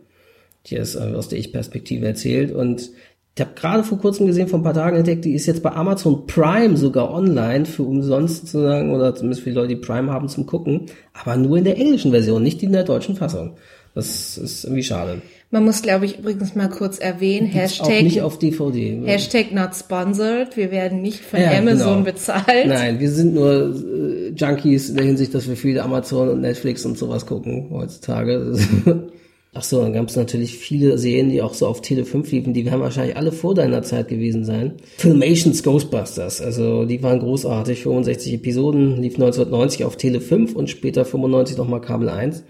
die 0.66 0.76
es 0.76 0.94
äh, 0.94 1.14
aus 1.14 1.28
der 1.28 1.38
Ich-Perspektive 1.38 2.06
erzählt 2.06 2.52
und 2.52 2.90
ich 3.38 3.44
habe 3.44 3.54
gerade 3.54 3.84
vor 3.84 3.98
kurzem 3.98 4.26
gesehen, 4.26 4.48
vor 4.48 4.58
ein 4.58 4.64
paar 4.64 4.74
Tagen 4.74 4.96
entdeckt, 4.96 5.24
die 5.24 5.32
ist 5.32 5.46
jetzt 5.46 5.62
bei 5.62 5.70
Amazon 5.70 6.26
Prime 6.26 6.76
sogar 6.76 7.14
online 7.14 7.66
für 7.66 7.84
umsonst 7.84 8.48
sozusagen 8.48 8.92
oder 8.92 9.14
zumindest 9.14 9.42
für 9.42 9.50
die 9.50 9.54
Leute, 9.54 9.68
die 9.68 9.76
Prime 9.76 10.10
haben 10.10 10.28
zum 10.28 10.44
Gucken, 10.44 10.86
aber 11.12 11.36
nur 11.36 11.56
in 11.56 11.62
der 11.62 11.78
englischen 11.78 12.10
Version, 12.10 12.42
nicht 12.42 12.64
in 12.64 12.72
der 12.72 12.82
deutschen 12.82 13.14
Fassung. 13.14 13.54
Das 13.98 14.38
ist 14.38 14.62
irgendwie 14.62 14.84
schade. 14.84 15.22
Man 15.50 15.64
muss, 15.64 15.82
glaube 15.82 16.04
ich, 16.04 16.20
übrigens 16.20 16.54
mal 16.54 16.68
kurz 16.68 17.00
erwähnen, 17.00 17.50
Gibt's 17.50 17.80
Hashtag, 17.80 18.04
nicht 18.04 18.22
auf 18.22 18.38
DVD. 18.38 19.00
Hashtag 19.06 19.50
not 19.50 19.74
sponsored. 19.74 20.56
Wir 20.56 20.70
werden 20.70 21.02
nicht 21.02 21.18
von 21.18 21.40
ja, 21.40 21.58
Amazon 21.58 21.94
genau. 21.94 22.04
bezahlt. 22.04 22.68
Nein, 22.68 23.00
wir 23.00 23.10
sind 23.10 23.34
nur 23.34 23.74
äh, 23.74 24.28
Junkies 24.36 24.90
in 24.90 24.98
der 24.98 25.04
Hinsicht, 25.04 25.34
dass 25.34 25.48
wir 25.48 25.56
viele 25.56 25.82
Amazon 25.82 26.28
und 26.28 26.42
Netflix 26.42 26.86
und 26.86 26.96
sowas 26.96 27.26
gucken 27.26 27.70
heutzutage. 27.72 28.56
Ach 29.52 29.64
so, 29.64 29.82
dann 29.82 29.94
gab 29.94 30.08
es 30.08 30.14
natürlich 30.14 30.56
viele 30.56 30.96
Serien, 30.96 31.30
die 31.30 31.42
auch 31.42 31.54
so 31.54 31.66
auf 31.66 31.80
Tele 31.80 32.04
5 32.04 32.30
liefen, 32.30 32.54
die 32.54 32.64
werden 32.64 32.80
wahrscheinlich 32.80 33.16
alle 33.16 33.32
vor 33.32 33.56
deiner 33.56 33.82
Zeit 33.82 34.06
gewesen 34.06 34.44
sein. 34.44 34.74
Filmations 34.98 35.64
Ghostbusters, 35.64 36.40
also 36.40 36.84
die 36.84 37.02
waren 37.02 37.18
großartig, 37.18 37.82
65 37.82 38.34
Episoden, 38.34 39.02
lief 39.02 39.14
1990 39.14 39.84
auf 39.84 39.96
Tele 39.96 40.20
5 40.20 40.54
und 40.54 40.70
später 40.70 41.04
95 41.04 41.56
nochmal 41.56 41.80
Kabel 41.80 42.10
1 42.10 42.44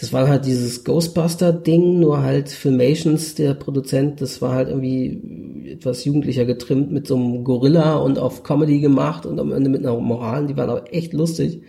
das 0.00 0.12
war 0.12 0.28
halt 0.28 0.46
dieses 0.46 0.84
Ghostbuster-Ding, 0.84 1.98
nur 1.98 2.22
halt 2.22 2.50
Filmations, 2.50 3.34
der 3.34 3.54
Produzent, 3.54 4.20
das 4.20 4.40
war 4.40 4.52
halt 4.52 4.68
irgendwie 4.68 5.72
etwas 5.72 6.04
jugendlicher 6.04 6.44
getrimmt 6.44 6.92
mit 6.92 7.06
so 7.06 7.16
einem 7.16 7.42
Gorilla 7.42 7.96
und 7.96 8.18
auf 8.18 8.44
Comedy 8.44 8.78
gemacht 8.78 9.26
und 9.26 9.40
am 9.40 9.52
Ende 9.52 9.70
mit 9.70 9.84
einer 9.84 9.98
Moral, 9.98 10.46
die 10.46 10.56
waren 10.56 10.70
auch 10.70 10.82
echt 10.92 11.12
lustig. 11.12 11.62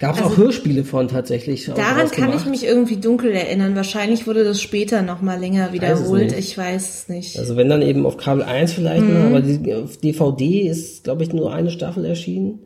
Gab 0.00 0.16
es 0.16 0.22
also, 0.22 0.34
auch 0.34 0.38
Hörspiele 0.38 0.84
von 0.84 1.08
tatsächlich. 1.08 1.66
Daran 1.66 2.10
kann 2.10 2.34
ich 2.34 2.46
mich 2.46 2.64
irgendwie 2.64 2.96
dunkel 2.96 3.30
erinnern. 3.30 3.76
Wahrscheinlich 3.76 4.26
wurde 4.26 4.42
das 4.42 4.60
später 4.60 5.02
noch 5.02 5.22
mal 5.22 5.38
länger 5.38 5.72
wiederholt. 5.72 6.32
Weiß 6.32 6.38
ich 6.38 6.58
weiß 6.58 6.94
es 6.94 7.08
nicht. 7.08 7.38
Also 7.38 7.56
wenn 7.56 7.68
dann 7.68 7.80
eben 7.80 8.04
auf 8.04 8.16
Kabel 8.16 8.42
1 8.42 8.72
vielleicht, 8.72 9.04
mhm. 9.04 9.26
aber 9.26 9.40
die, 9.40 9.74
auf 9.74 9.98
DVD 9.98 10.68
ist, 10.68 11.04
glaube 11.04 11.22
ich, 11.22 11.32
nur 11.32 11.52
eine 11.52 11.70
Staffel 11.70 12.04
erschienen. 12.04 12.60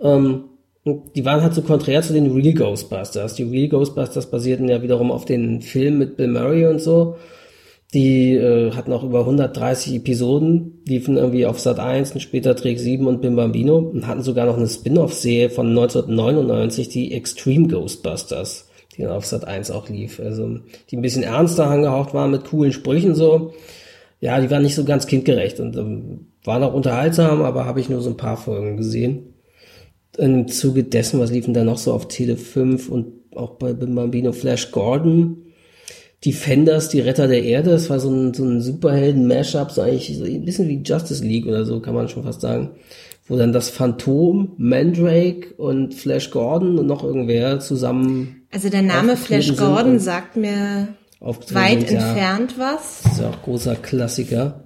Ähm, 0.00 0.44
die 0.84 1.24
waren 1.24 1.42
halt 1.42 1.54
so 1.54 1.62
konträr 1.62 2.02
zu 2.02 2.12
den 2.12 2.30
Real 2.30 2.52
Ghostbusters. 2.52 3.34
Die 3.34 3.44
Real 3.44 3.68
Ghostbusters 3.68 4.30
basierten 4.30 4.68
ja 4.68 4.82
wiederum 4.82 5.10
auf 5.10 5.24
den 5.24 5.62
Film 5.62 5.98
mit 5.98 6.16
Bill 6.16 6.28
Murray 6.28 6.66
und 6.66 6.80
so. 6.80 7.16
Die 7.94 8.34
äh, 8.34 8.72
hatten 8.72 8.92
auch 8.92 9.04
über 9.04 9.20
130 9.20 9.94
Episoden, 9.94 10.82
liefen 10.86 11.16
irgendwie 11.16 11.46
auf 11.46 11.60
Sat 11.60 11.78
1 11.78 12.12
und 12.12 12.20
später 12.20 12.56
Trick 12.56 12.78
7 12.78 13.06
und 13.06 13.22
Bim 13.22 13.36
Bambino 13.36 13.78
und 13.78 14.06
hatten 14.06 14.22
sogar 14.22 14.46
noch 14.46 14.56
eine 14.56 14.68
Spin-off-Serie 14.68 15.48
von 15.48 15.68
1999, 15.68 16.88
die 16.88 17.14
Extreme 17.14 17.68
Ghostbusters, 17.68 18.68
die 18.94 19.02
dann 19.02 19.12
auf 19.12 19.24
Sat 19.24 19.46
1 19.46 19.70
auch 19.70 19.88
lief. 19.88 20.20
Also 20.20 20.58
die 20.90 20.96
ein 20.96 21.02
bisschen 21.02 21.22
ernster 21.22 21.70
angehaucht 21.70 22.12
waren 22.12 22.32
mit 22.32 22.44
coolen 22.44 22.72
Sprüchen 22.72 23.14
so. 23.14 23.54
Ja, 24.20 24.40
die 24.40 24.50
waren 24.50 24.62
nicht 24.62 24.74
so 24.74 24.84
ganz 24.84 25.06
kindgerecht 25.06 25.60
und 25.60 25.76
ähm, 25.76 26.26
waren 26.42 26.62
auch 26.64 26.74
unterhaltsam, 26.74 27.42
aber 27.42 27.64
habe 27.64 27.80
ich 27.80 27.88
nur 27.88 28.00
so 28.00 28.10
ein 28.10 28.16
paar 28.16 28.36
Folgen 28.36 28.76
gesehen 28.76 29.33
im 30.18 30.48
Zuge 30.48 30.84
dessen, 30.84 31.20
was 31.20 31.30
liefen 31.30 31.54
da 31.54 31.64
noch 31.64 31.78
so 31.78 31.92
auf 31.92 32.08
Tele 32.08 32.36
5 32.36 32.88
und 32.88 33.06
auch 33.34 33.52
bei 33.52 33.72
Bambino 33.72 34.32
Flash 34.32 34.70
Gordon, 34.70 35.44
Defenders, 36.24 36.88
die 36.88 37.00
Retter 37.00 37.28
der 37.28 37.42
Erde, 37.42 37.70
das 37.70 37.90
war 37.90 38.00
so 38.00 38.10
ein, 38.10 38.32
so 38.32 38.44
ein 38.44 38.60
Superhelden-Mashup, 38.60 39.70
so 39.70 39.82
eigentlich 39.82 40.16
so 40.16 40.24
ein 40.24 40.44
bisschen 40.44 40.68
wie 40.68 40.82
Justice 40.82 41.24
League 41.24 41.46
oder 41.46 41.64
so, 41.64 41.80
kann 41.80 41.94
man 41.94 42.08
schon 42.08 42.22
fast 42.22 42.40
sagen. 42.40 42.70
Wo 43.26 43.36
dann 43.36 43.52
das 43.52 43.70
Phantom, 43.70 44.52
Mandrake 44.58 45.54
und 45.56 45.94
Flash 45.94 46.30
Gordon 46.30 46.78
und 46.78 46.86
noch 46.86 47.04
irgendwer 47.04 47.58
zusammen. 47.60 48.46
Also 48.50 48.68
der 48.68 48.82
Name 48.82 49.16
Flash 49.16 49.56
Gordon 49.56 49.98
sagt 49.98 50.36
mir 50.36 50.88
weit 51.20 51.88
sind, 51.88 51.98
entfernt 51.98 52.54
ja. 52.58 52.74
was. 52.74 53.02
Das 53.02 53.12
ist 53.12 53.20
ja 53.20 53.30
auch 53.30 53.42
großer 53.42 53.76
Klassiker. 53.76 54.63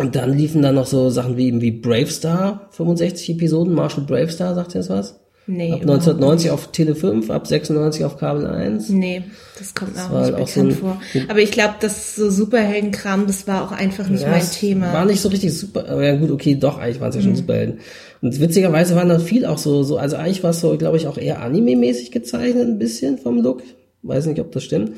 Und 0.00 0.16
dann 0.16 0.36
liefen 0.36 0.62
da 0.62 0.72
noch 0.72 0.86
so 0.86 1.10
Sachen 1.10 1.36
wie 1.36 1.48
eben 1.48 1.60
wie 1.60 1.70
Bravestar, 1.72 2.68
65 2.70 3.30
Episoden, 3.30 3.74
Marshall 3.74 4.04
Bravestar, 4.04 4.54
sagt 4.54 4.74
ihr 4.74 4.78
das 4.80 4.88
was? 4.90 5.20
Nee, 5.46 5.72
Ab 5.72 5.80
1990 5.80 6.50
auf 6.52 6.70
Tele 6.70 6.94
5, 6.94 7.28
ab 7.30 7.46
96 7.46 8.04
auf 8.04 8.16
Kabel 8.18 8.46
1. 8.46 8.88
Nee, 8.90 9.24
das 9.58 9.74
kommt 9.74 9.96
Das 9.96 10.08
auch 10.08 10.20
nicht 10.20 10.34
auch 10.34 10.46
bekannt 10.46 10.72
so 10.74 10.78
vor. 10.78 11.00
Aber 11.28 11.40
ich 11.40 11.50
glaube, 11.50 11.74
das 11.80 12.14
so 12.14 12.30
Superheldenkram, 12.30 13.26
das 13.26 13.48
war 13.48 13.64
auch 13.64 13.72
einfach 13.72 14.08
nicht 14.08 14.22
Ja, 14.22 14.30
mein 14.30 14.48
Thema. 14.48 14.92
War 14.92 15.06
nicht 15.06 15.20
so 15.20 15.28
richtig 15.28 15.52
super, 15.58 15.88
aber 15.88 16.04
ja 16.06 16.14
gut, 16.16 16.30
okay, 16.30 16.54
doch, 16.54 16.78
eigentlich 16.78 17.00
waren 17.00 17.08
es 17.08 17.16
ja 17.16 17.20
Mhm. 17.22 17.24
schon 17.26 17.36
Superhelden. 17.36 17.78
Und 18.22 18.40
witzigerweise 18.40 18.94
waren 18.94 19.08
da 19.08 19.18
viel 19.18 19.44
auch 19.44 19.58
so, 19.58 19.82
so, 19.82 19.96
also 19.96 20.16
eigentlich 20.16 20.42
war 20.44 20.50
es 20.50 20.60
so, 20.60 20.76
glaube 20.76 20.98
ich, 20.98 21.08
auch 21.08 21.18
eher 21.18 21.42
anime-mäßig 21.42 22.12
gezeichnet, 22.12 22.68
ein 22.68 22.78
bisschen 22.78 23.18
vom 23.18 23.42
Look. 23.42 23.62
Weiß 24.02 24.26
nicht, 24.26 24.40
ob 24.40 24.52
das 24.52 24.62
stimmt. 24.62 24.92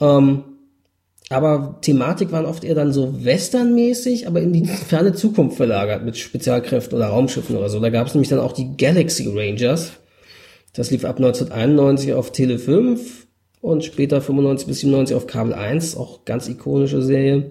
Ähm, 0.00 0.42
aber 1.28 1.78
Thematik 1.80 2.30
waren 2.30 2.46
oft 2.46 2.62
eher 2.62 2.76
dann 2.76 2.92
so 2.92 3.24
westernmäßig, 3.24 4.28
aber 4.28 4.40
in 4.40 4.52
die 4.52 4.64
ferne 4.66 5.12
Zukunft 5.12 5.56
verlagert 5.56 6.04
mit 6.04 6.16
Spezialkräften 6.16 6.96
oder 6.96 7.08
Raumschiffen 7.08 7.56
oder 7.56 7.68
so. 7.68 7.80
Da 7.80 7.90
gab 7.90 8.06
es 8.06 8.14
nämlich 8.14 8.28
dann 8.28 8.38
auch 8.38 8.52
die 8.52 8.76
Galaxy 8.76 9.28
Rangers. 9.28 9.92
Das 10.72 10.90
lief 10.90 11.04
ab 11.04 11.16
1991 11.16 12.12
auf 12.12 12.30
Tele 12.30 12.58
5 12.58 13.26
und 13.60 13.84
später 13.84 14.20
95 14.20 14.68
bis 14.68 14.80
97 14.80 15.16
auf 15.16 15.26
Kabel 15.26 15.54
1, 15.54 15.96
auch 15.96 16.24
ganz 16.24 16.48
ikonische 16.48 17.02
Serie. 17.02 17.50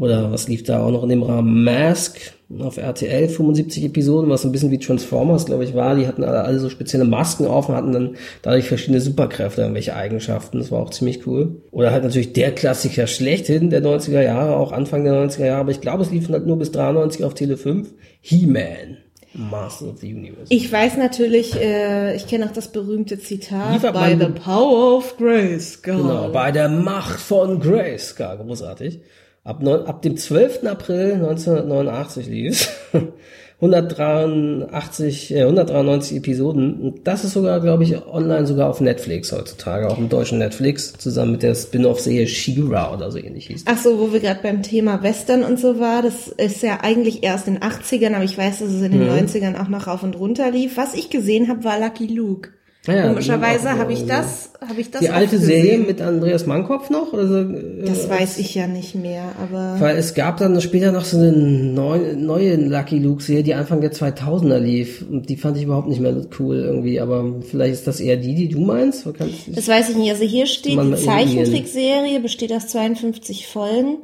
Oder 0.00 0.32
was 0.32 0.48
lief 0.48 0.62
da 0.62 0.82
auch 0.82 0.90
noch 0.90 1.02
in 1.02 1.10
dem 1.10 1.22
Rahmen? 1.22 1.62
Mask 1.62 2.18
auf 2.58 2.78
RTL, 2.78 3.28
75 3.28 3.84
Episoden, 3.84 4.30
was 4.30 4.46
ein 4.46 4.50
bisschen 4.50 4.70
wie 4.70 4.78
Transformers, 4.78 5.44
glaube 5.44 5.62
ich, 5.62 5.74
war. 5.74 5.94
Die 5.94 6.06
hatten 6.06 6.24
alle, 6.24 6.42
alle 6.42 6.58
so 6.58 6.70
spezielle 6.70 7.04
Masken 7.04 7.46
auf 7.46 7.68
und 7.68 7.74
hatten 7.74 7.92
dann 7.92 8.16
dadurch 8.40 8.66
verschiedene 8.66 9.02
Superkräfte, 9.02 9.60
irgendwelche 9.60 9.94
Eigenschaften. 9.94 10.56
Das 10.56 10.72
war 10.72 10.80
auch 10.80 10.88
ziemlich 10.88 11.26
cool. 11.26 11.60
Oder 11.70 11.92
halt 11.92 12.02
natürlich 12.02 12.32
der 12.32 12.52
Klassiker 12.52 13.06
schlechthin 13.06 13.68
der 13.68 13.82
90er 13.82 14.22
Jahre, 14.22 14.56
auch 14.56 14.72
Anfang 14.72 15.04
der 15.04 15.12
90er 15.12 15.44
Jahre, 15.44 15.60
aber 15.60 15.70
ich 15.70 15.82
glaube, 15.82 16.02
es 16.02 16.10
lief 16.10 16.30
halt 16.30 16.46
nur 16.46 16.58
bis 16.58 16.72
93 16.72 17.22
auf 17.22 17.34
Tele 17.34 17.58
5. 17.58 17.92
He-Man. 18.22 18.96
Master 19.34 19.88
of 19.88 19.98
the 19.98 20.14
Universe. 20.14 20.46
Ich 20.48 20.72
weiß 20.72 20.96
natürlich, 20.96 21.60
äh, 21.60 22.16
ich 22.16 22.26
kenne 22.26 22.46
auch 22.46 22.52
das 22.52 22.72
berühmte 22.72 23.18
Zitat, 23.18 23.82
by 23.92 24.16
the 24.18 24.32
power 24.32 24.96
of 24.96 25.18
grace, 25.18 25.82
God. 25.82 25.98
Genau, 25.98 26.30
bei 26.30 26.52
der 26.52 26.70
Macht 26.70 27.20
von 27.20 27.60
Grace. 27.60 28.16
Gar 28.16 28.38
großartig. 28.38 29.00
Ab, 29.42 29.62
neun, 29.62 29.86
ab 29.86 30.02
dem 30.02 30.16
12. 30.16 30.64
April 30.66 31.14
1989 31.14 32.26
lief 32.26 32.68
183, 33.60 35.34
äh, 35.34 35.42
193 35.42 36.16
Episoden. 36.18 36.74
Und 36.80 37.06
das 37.06 37.24
ist 37.24 37.34
sogar, 37.34 37.60
glaube 37.60 37.84
ich, 37.84 37.94
online 38.06 38.46
sogar 38.46 38.70
auf 38.70 38.80
Netflix 38.80 39.32
heutzutage, 39.32 39.88
auch 39.88 39.98
im 39.98 40.08
deutschen 40.08 40.38
Netflix, 40.38 40.92
zusammen 40.94 41.32
mit 41.32 41.42
der 41.42 41.54
Spin-off-Serie 41.54 42.26
She-Ra 42.26 42.94
oder 42.94 43.10
so 43.10 43.18
ähnlich 43.18 43.46
hieß. 43.48 43.64
Ach 43.66 43.78
so, 43.78 43.98
wo 43.98 44.12
wir 44.12 44.20
gerade 44.20 44.40
beim 44.42 44.62
Thema 44.62 45.02
Western 45.02 45.42
und 45.44 45.58
so 45.60 45.78
war, 45.78 46.02
das 46.02 46.28
ist 46.28 46.62
ja 46.62 46.80
eigentlich 46.82 47.22
erst 47.22 47.48
in 47.48 47.54
den 47.54 47.62
80ern, 47.62 48.14
aber 48.14 48.24
ich 48.24 48.36
weiß, 48.38 48.60
dass 48.60 48.68
es 48.70 48.82
in 48.82 48.92
den 48.92 49.02
Mhm. 49.04 49.10
90ern 49.10 49.60
auch 49.60 49.68
noch 49.68 49.86
rauf 49.86 50.02
und 50.02 50.18
runter 50.18 50.50
lief. 50.50 50.76
Was 50.76 50.94
ich 50.94 51.10
gesehen 51.10 51.48
habe, 51.48 51.64
war 51.64 51.78
Lucky 51.78 52.06
Luke. 52.06 52.50
Ja, 52.86 53.08
Komischerweise 53.08 53.68
auch 53.74 53.78
habe 53.78 53.92
ich 53.92 54.06
das, 54.06 54.52
habe 54.66 54.80
ich 54.80 54.90
das 54.90 55.02
Die 55.02 55.10
alte 55.10 55.36
gesehen. 55.36 55.62
Serie 55.62 55.78
mit 55.80 56.00
Andreas 56.00 56.46
Mannkopf 56.46 56.88
noch? 56.88 57.12
Oder 57.12 57.26
so, 57.28 57.36
äh, 57.40 57.84
Das 57.84 58.08
weiß 58.08 58.38
ich 58.38 58.54
ja 58.54 58.66
nicht 58.66 58.94
mehr, 58.94 59.24
aber 59.38 59.76
Weil 59.78 59.98
es 59.98 60.14
gab 60.14 60.38
dann 60.38 60.58
später 60.62 60.90
noch 60.90 61.04
so 61.04 61.18
eine 61.18 61.30
neu, 61.30 62.14
neue 62.16 62.56
Lucky 62.56 62.98
Luke 62.98 63.22
Serie, 63.22 63.42
die 63.42 63.52
Anfang 63.52 63.82
der 63.82 63.92
2000er 63.92 64.58
lief. 64.58 65.04
Und 65.08 65.28
die 65.28 65.36
fand 65.36 65.58
ich 65.58 65.64
überhaupt 65.64 65.88
nicht 65.88 66.00
mehr 66.00 66.16
cool 66.38 66.56
irgendwie. 66.56 67.00
Aber 67.00 67.42
vielleicht 67.42 67.74
ist 67.74 67.86
das 67.86 68.00
eher 68.00 68.16
die, 68.16 68.34
die 68.34 68.48
du 68.48 68.60
meinst? 68.60 69.04
Das 69.06 69.68
weiß 69.68 69.90
ich 69.90 69.96
nicht. 69.96 70.10
Also 70.10 70.24
hier 70.24 70.46
steht, 70.46 70.78
die 70.80 70.94
Zeichentrickserie 70.94 72.18
besteht 72.20 72.52
aus 72.52 72.66
52 72.68 73.46
Folgen. 73.46 73.98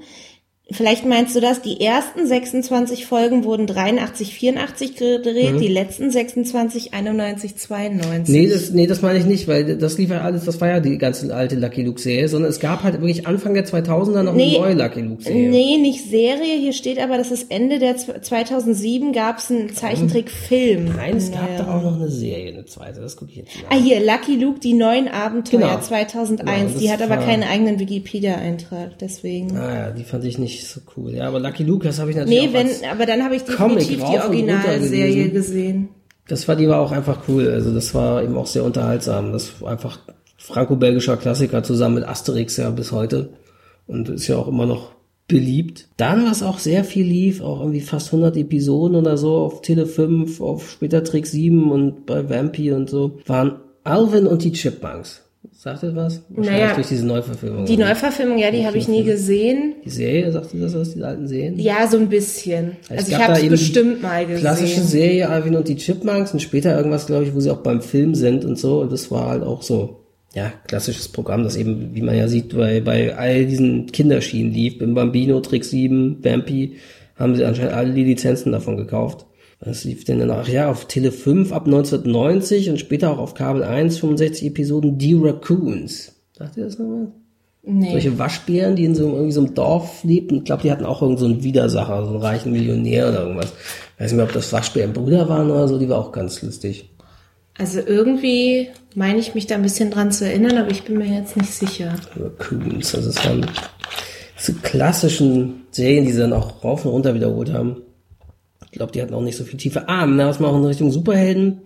Vielleicht 0.69 1.07
meinst 1.07 1.37
du 1.37 1.41
das, 1.41 1.62
die 1.62 1.81
ersten 1.81 2.27
26 2.27 3.07
Folgen 3.07 3.45
wurden 3.45 3.69
83, 3.69 4.35
84 4.35 4.97
gedreht, 4.97 5.61
die 5.61 5.69
letzten 5.69 6.11
26, 6.11 6.93
91, 6.93 7.55
92. 7.57 8.35
Mhm. 8.35 8.41
Nee, 8.41 8.49
das, 8.53 8.71
nee, 8.73 8.87
das 8.89 9.01
meine 9.01 9.21
ich 9.21 9.27
nicht, 9.27 9.47
weil 9.47 9.77
das 9.79 9.97
lief 9.97 10.11
ja 10.11 10.23
alles, 10.23 10.45
das 10.45 10.61
war 10.61 10.67
ja 10.69 10.81
die 10.81 10.99
ganze 10.99 11.33
alte 11.33 11.55
Lucky 11.55 11.85
Luke 11.85 12.01
Serie, 12.01 12.27
sondern 12.29 12.51
es 12.51 12.59
gab 12.59 12.83
halt 12.83 12.95
wirklich 13.01 13.29
Anfang 13.29 13.55
der 13.55 13.64
2000er 13.64 14.25
noch 14.25 14.35
Nee. 14.35 14.57
eine 14.57 14.75
neue 14.75 14.75
Lucky 14.75 15.03
Luke 15.03 15.23
Serie. 15.23 15.51
Nee, 15.51 15.77
nicht 15.79 16.03
Serie. 16.11 16.59
Hier 16.59 16.73
steht 16.73 16.99
aber, 16.99 17.17
dass 17.17 17.31
es 17.31 17.45
Ende 17.45 17.79
der 17.79 17.97
zw- 17.97 18.21
2007 18.21 19.12
gab 19.12 19.39
es 19.39 19.53
einen 19.53 19.73
Zeichentrickfilm. 19.73 20.97
Nein, 20.97 21.17
es 21.19 21.31
gab 21.31 21.47
da 21.59 21.62
neueren. 21.62 21.69
auch 21.79 21.83
noch 21.93 21.97
eine 22.01 22.09
Serie, 22.11 22.53
eine 22.53 22.64
zweite, 22.64 23.01
das 23.01 23.17
gucke 23.17 23.31
ich 23.31 23.37
jetzt 23.37 23.51
Ah, 23.71 23.75
mal. 23.77 23.83
hier, 23.85 24.01
Lucky 24.01 24.35
Luke, 24.35 24.59
die 24.59 24.73
neuen 24.75 25.07
Abenteuer 25.07 25.61
Genau. 25.61 25.81
2001. 25.81 26.59
Genau, 26.59 26.73
das 26.73 26.81
die 26.83 26.91
hat 26.91 27.03
aber 27.03 27.19
keinen 27.19 27.45
eigenen 27.45 27.79
Wikipedia-Eintrag, 27.79 28.99
deswegen. 28.99 29.57
Ah 29.57 29.75
ja, 29.75 29.91
die 29.93 30.03
fand 30.03 30.25
ich 30.25 30.39
nicht 30.39 30.56
so 30.65 30.81
cool. 30.97 31.15
Ja, 31.15 31.29
aber 31.29 31.41
Lucky 31.41 31.65
Luke, 31.65 31.87
das 31.87 31.99
habe 31.99 32.11
ich 32.11 32.17
natürlich 32.17 32.43
nee, 32.43 32.49
auch 32.49 32.53
wenn, 32.55 32.91
aber 32.91 33.07
dann 33.07 33.23
habe 33.25 33.37
ich 33.37 33.45
Comic 33.45 33.81
definitiv 33.81 34.11
die 34.11 34.19
Originalserie 34.19 35.31
gesehen. 35.31 35.89
Das 36.29 36.49
war, 36.49 36.57
die 36.57 36.69
war 36.69 36.81
auch 36.81 36.93
einfach 36.93 37.29
cool. 37.29 37.49
Also 37.49 37.73
das 37.73 37.95
war 37.95 38.23
eben 38.23 38.37
auch 38.37 38.47
sehr 38.47 38.65
unterhaltsam. 38.65 39.33
Das 39.33 39.61
war 39.61 39.71
einfach 39.71 39.99
franco-belgischer 40.37 41.17
Klassiker 41.17 41.63
zusammen 41.63 41.97
mit 41.97 42.05
Asterix 42.05 42.57
ja 42.57 42.71
bis 42.71 42.93
heute. 42.93 43.31
Und 43.87 44.09
ist 44.09 44.27
ja 44.27 44.37
auch 44.37 44.49
immer 44.49 44.67
noch 44.67 44.97
beliebt. 45.29 45.89
Dann, 45.97 46.27
was 46.29 46.43
auch 46.43 46.59
sehr 46.59 46.85
viel 46.85 47.05
lief, 47.05 47.41
auch 47.41 47.61
irgendwie 47.61 47.81
fast 47.81 48.09
100 48.09 48.37
Episoden 48.37 48.97
oder 48.97 49.17
so 49.17 49.37
auf 49.37 49.63
Tele 49.63 49.87
5, 49.87 50.41
auf 50.41 50.71
später 50.71 51.05
Trick 51.05 51.27
7 51.27 51.71
und 51.71 52.07
bei 52.07 52.29
Vampy 52.29 52.73
und 52.73 52.89
so, 52.89 53.19
waren 53.27 53.61
Alvin 53.85 54.27
und 54.27 54.45
die 54.45 54.53
Chipmunks. 54.53 55.23
Sagt 55.53 55.83
ihr 55.83 55.95
was? 55.97 56.23
Wahrscheinlich 56.29 56.63
Naja, 56.63 56.75
durch 56.75 56.89
diese 56.89 57.07
Neuverfilmung. 57.07 57.65
Die 57.67 57.77
Neuverfilmung, 57.77 58.39
ja, 58.39 58.51
die 58.51 58.67
habe 58.67 58.79
ich 58.79 58.89
nie 58.89 59.05
gesehen. 59.05 59.75
Die 59.85 59.91
Serie, 59.91 60.31
sagt 60.33 60.55
ihr 60.55 60.61
das 60.61 60.75
was, 60.75 60.95
die 60.95 61.03
alten 61.03 61.27
Serien? 61.27 61.59
Ja, 61.59 61.87
so 61.87 61.99
ein 61.99 62.09
bisschen. 62.09 62.77
Es 62.89 62.99
Also 62.99 63.13
ich 63.13 63.19
habe 63.19 63.33
es 63.35 63.49
bestimmt 63.49 64.03
mal 64.03 64.27
gesehen. 64.27 64.41
Klassische 64.41 64.81
Serie 64.83 65.29
Alvin 65.29 65.57
und 65.57 65.69
die 65.69 65.77
Chipmunks 65.77 66.33
und 66.33 66.41
später 66.41 66.77
irgendwas, 66.77 67.07
glaube 67.07 67.25
ich, 67.25 67.35
wo 67.35 67.41
sie 67.41 67.51
auch 67.51 67.63
beim 67.63 67.83
Film 67.83 68.15
sind 68.15 68.45
und 68.45 68.59
so. 68.59 68.81
Und 68.81 68.93
das 68.93 69.11
war 69.11 69.29
halt 69.29 69.43
auch 69.43 69.63
so, 69.63 70.01
ja, 70.35 70.53
klassisches 70.67 71.09
Programm, 71.09 71.45
das 71.45 71.57
eben, 71.57 71.95
wie 71.95 72.03
man 72.03 72.17
ja 72.17 72.29
sieht, 72.29 72.55
bei, 72.57 72.81
bei 72.81 73.17
all 73.17 73.47
diesen 73.47 73.87
Kinderschienen 73.87 74.53
lief. 74.53 74.81
Im 74.81 74.95
Bambino, 74.95 75.41
Trick 75.41 75.65
7, 75.65 76.23
Vampy, 76.23 76.77
haben 77.17 77.35
sie 77.35 77.45
anscheinend 77.45 77.73
alle 77.73 77.95
die 77.95 78.05
Lizenzen 78.05 78.53
davon 78.53 78.77
gekauft. 78.77 79.27
Das 79.61 79.85
lief 79.85 80.05
denn 80.05 80.19
danach, 80.19 80.49
ja, 80.49 80.71
auf 80.71 80.87
Tele 80.87 81.13
5 81.13 81.53
ab 81.53 81.67
1990 81.67 82.71
und 82.71 82.79
später 82.79 83.11
auch 83.11 83.19
auf 83.19 83.35
Kabel 83.35 83.63
1, 83.63 83.99
65 83.99 84.49
Episoden, 84.49 84.99
Die 84.99 85.15
Raccoons. 85.15 86.13
Sagt 86.33 86.57
ihr 86.57 86.65
das 86.65 86.79
nochmal? 86.79 87.09
Nee. 87.69 87.91
Solche 87.91 88.19
Waschbären, 88.19 88.77
die 88.77 88.85
in 88.85 88.95
so, 88.95 89.09
irgendwie 89.09 89.33
so 89.33 89.41
einem 89.41 89.55
Dorf 89.55 90.05
lebten. 90.05 90.39
Ich 90.39 90.45
glaube, 90.45 90.63
die 90.63 90.71
hatten 90.71 90.85
auch 90.85 91.03
irgend 91.03 91.19
so 91.19 91.25
einen 91.25 91.43
Widersacher, 91.43 92.05
so 92.05 92.11
einen 92.11 92.23
reichen 92.23 92.53
Millionär 92.53 93.09
oder 93.09 93.23
irgendwas. 93.23 93.53
Ich 93.95 94.05
weiß 94.05 94.13
nicht 94.13 94.17
mehr, 94.19 94.27
ob 94.27 94.33
das 94.33 94.53
Waschbärenbrüder 94.53 95.29
waren 95.29 95.51
oder 95.51 95.67
so, 95.67 95.79
die 95.79 95.89
war 95.89 95.99
auch 95.99 96.13
ganz 96.13 96.43
lustig. 96.43 96.91
Also 97.59 97.81
irgendwie 97.81 98.69
meine 98.95 99.19
ich 99.19 99.35
mich 99.35 99.47
da 99.47 99.57
ein 99.57 99.63
bisschen 99.63 99.91
dran 99.91 100.13
zu 100.13 100.27
erinnern, 100.27 100.59
aber 100.59 100.71
ich 100.71 100.85
bin 100.85 100.99
mir 100.99 101.07
jetzt 101.07 101.37
nicht 101.37 101.53
sicher. 101.53 101.95
Raccoons. 102.15 102.95
Also 102.95 103.09
es 103.09 103.25
waren 103.25 103.47
so 104.37 104.53
klassischen 104.63 105.63
Serien, 105.71 106.05
die 106.05 106.13
sie 106.13 106.21
dann 106.21 106.35
auch 106.35 106.63
rauf 106.63 106.85
und 106.85 106.93
runter 106.93 107.15
wiederholt 107.15 107.53
haben. 107.53 107.83
Ich 108.77 108.79
glaube, 108.79 108.93
die 108.93 109.01
hatten 109.01 109.14
auch 109.14 109.22
nicht 109.22 109.39
so 109.39 109.45
viel 109.45 109.59
Tiefe. 109.59 109.89
Ah, 109.89 110.05
na, 110.05 110.29
was 110.29 110.39
man 110.39 110.51
auch 110.51 110.59
in 110.59 110.66
Richtung 110.66 110.93
Superhelden 110.93 111.62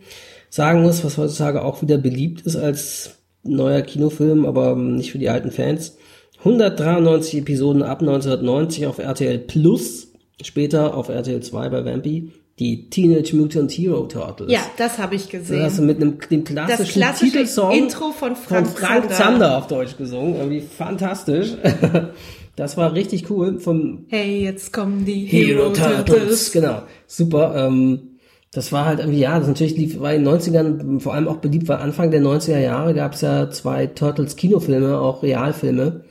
sagen 0.49 0.83
muss, 0.83 1.03
was 1.03 1.19
heutzutage 1.19 1.65
auch 1.65 1.83
wieder 1.83 1.99
beliebt 1.99 2.43
ist 2.43 2.55
als 2.55 3.17
neuer 3.43 3.83
Kinofilm, 3.83 4.47
aber 4.47 4.77
nicht 4.77 5.11
für 5.11 5.19
die 5.19 5.29
alten 5.29 5.51
Fans. 5.51 5.97
193 6.39 7.41
Episoden 7.41 7.83
ab 7.83 7.99
1990 7.99 8.87
auf 8.87 8.99
RTL 8.99 9.41
Plus, 9.41 10.13
später 10.41 10.97
auf 10.97 11.09
RTL 11.09 11.43
2 11.43 11.69
bei 11.71 11.85
Vampy. 11.85 12.31
Die 12.61 12.89
Teenage 12.91 13.35
Mutant 13.35 13.73
Hero 13.73 14.07
Turtles. 14.07 14.53
Ja, 14.53 14.61
das 14.77 14.99
habe 14.99 15.17
ich 15.17 15.29
gesehen. 15.29 15.65
hast 15.65 15.79
du 15.79 15.83
mit 15.83 15.97
einem 15.97 16.21
dem 16.31 16.45
klassischen 16.45 16.79
Das 16.79 16.93
klassische 16.93 17.33
Titelsong 17.33 17.73
Intro 17.73 18.13
von 18.13 18.37
Frank 18.37 18.69
Frank 18.69 19.11
Zander. 19.11 19.17
Zander 19.17 19.59
auf 19.59 19.67
Deutsch 19.67 19.97
gesungen. 19.97 20.37
Irgendwie 20.37 20.61
fantastisch. 20.61 21.55
Das 22.57 22.77
war 22.77 22.95
richtig 22.95 23.31
cool. 23.31 23.59
Vom 23.61 24.07
Hey, 24.09 24.43
jetzt 24.43 24.73
kommen 24.73 25.05
die 25.05 25.27
Hero 25.27 25.65
Hero 25.65 25.73
Turtles. 25.73 26.05
Turtles. 26.05 26.53
Genau. 26.53 26.83
Super. 27.07 27.55
Ähm, 27.57 28.11
das 28.53 28.73
war 28.73 28.85
halt 28.85 28.99
irgendwie, 28.99 29.21
ja, 29.21 29.39
das 29.39 29.47
natürlich 29.47 29.77
lief, 29.77 30.01
war 30.01 30.13
in 30.13 30.25
den 30.25 30.35
90ern 30.35 31.01
vor 31.01 31.15
allem 31.15 31.29
auch 31.29 31.37
beliebt, 31.37 31.69
weil 31.69 31.79
Anfang 31.79 32.11
der 32.11 32.21
90er 32.21 32.59
Jahre 32.59 32.95
gab 32.95 33.15
es 33.15 33.21
ja 33.21 33.49
zwei 33.51 33.87
Turtles 33.87 34.35
Kinofilme, 34.35 34.99
auch 34.99 35.23
Realfilme, 35.23 36.03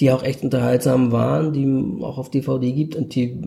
die 0.00 0.10
auch 0.10 0.24
echt 0.24 0.42
unterhaltsam 0.42 1.12
waren, 1.12 1.52
die 1.52 2.02
auch 2.02 2.18
auf 2.18 2.28
DVD 2.28 2.72
gibt 2.72 2.96
und 2.96 3.14
die, 3.14 3.40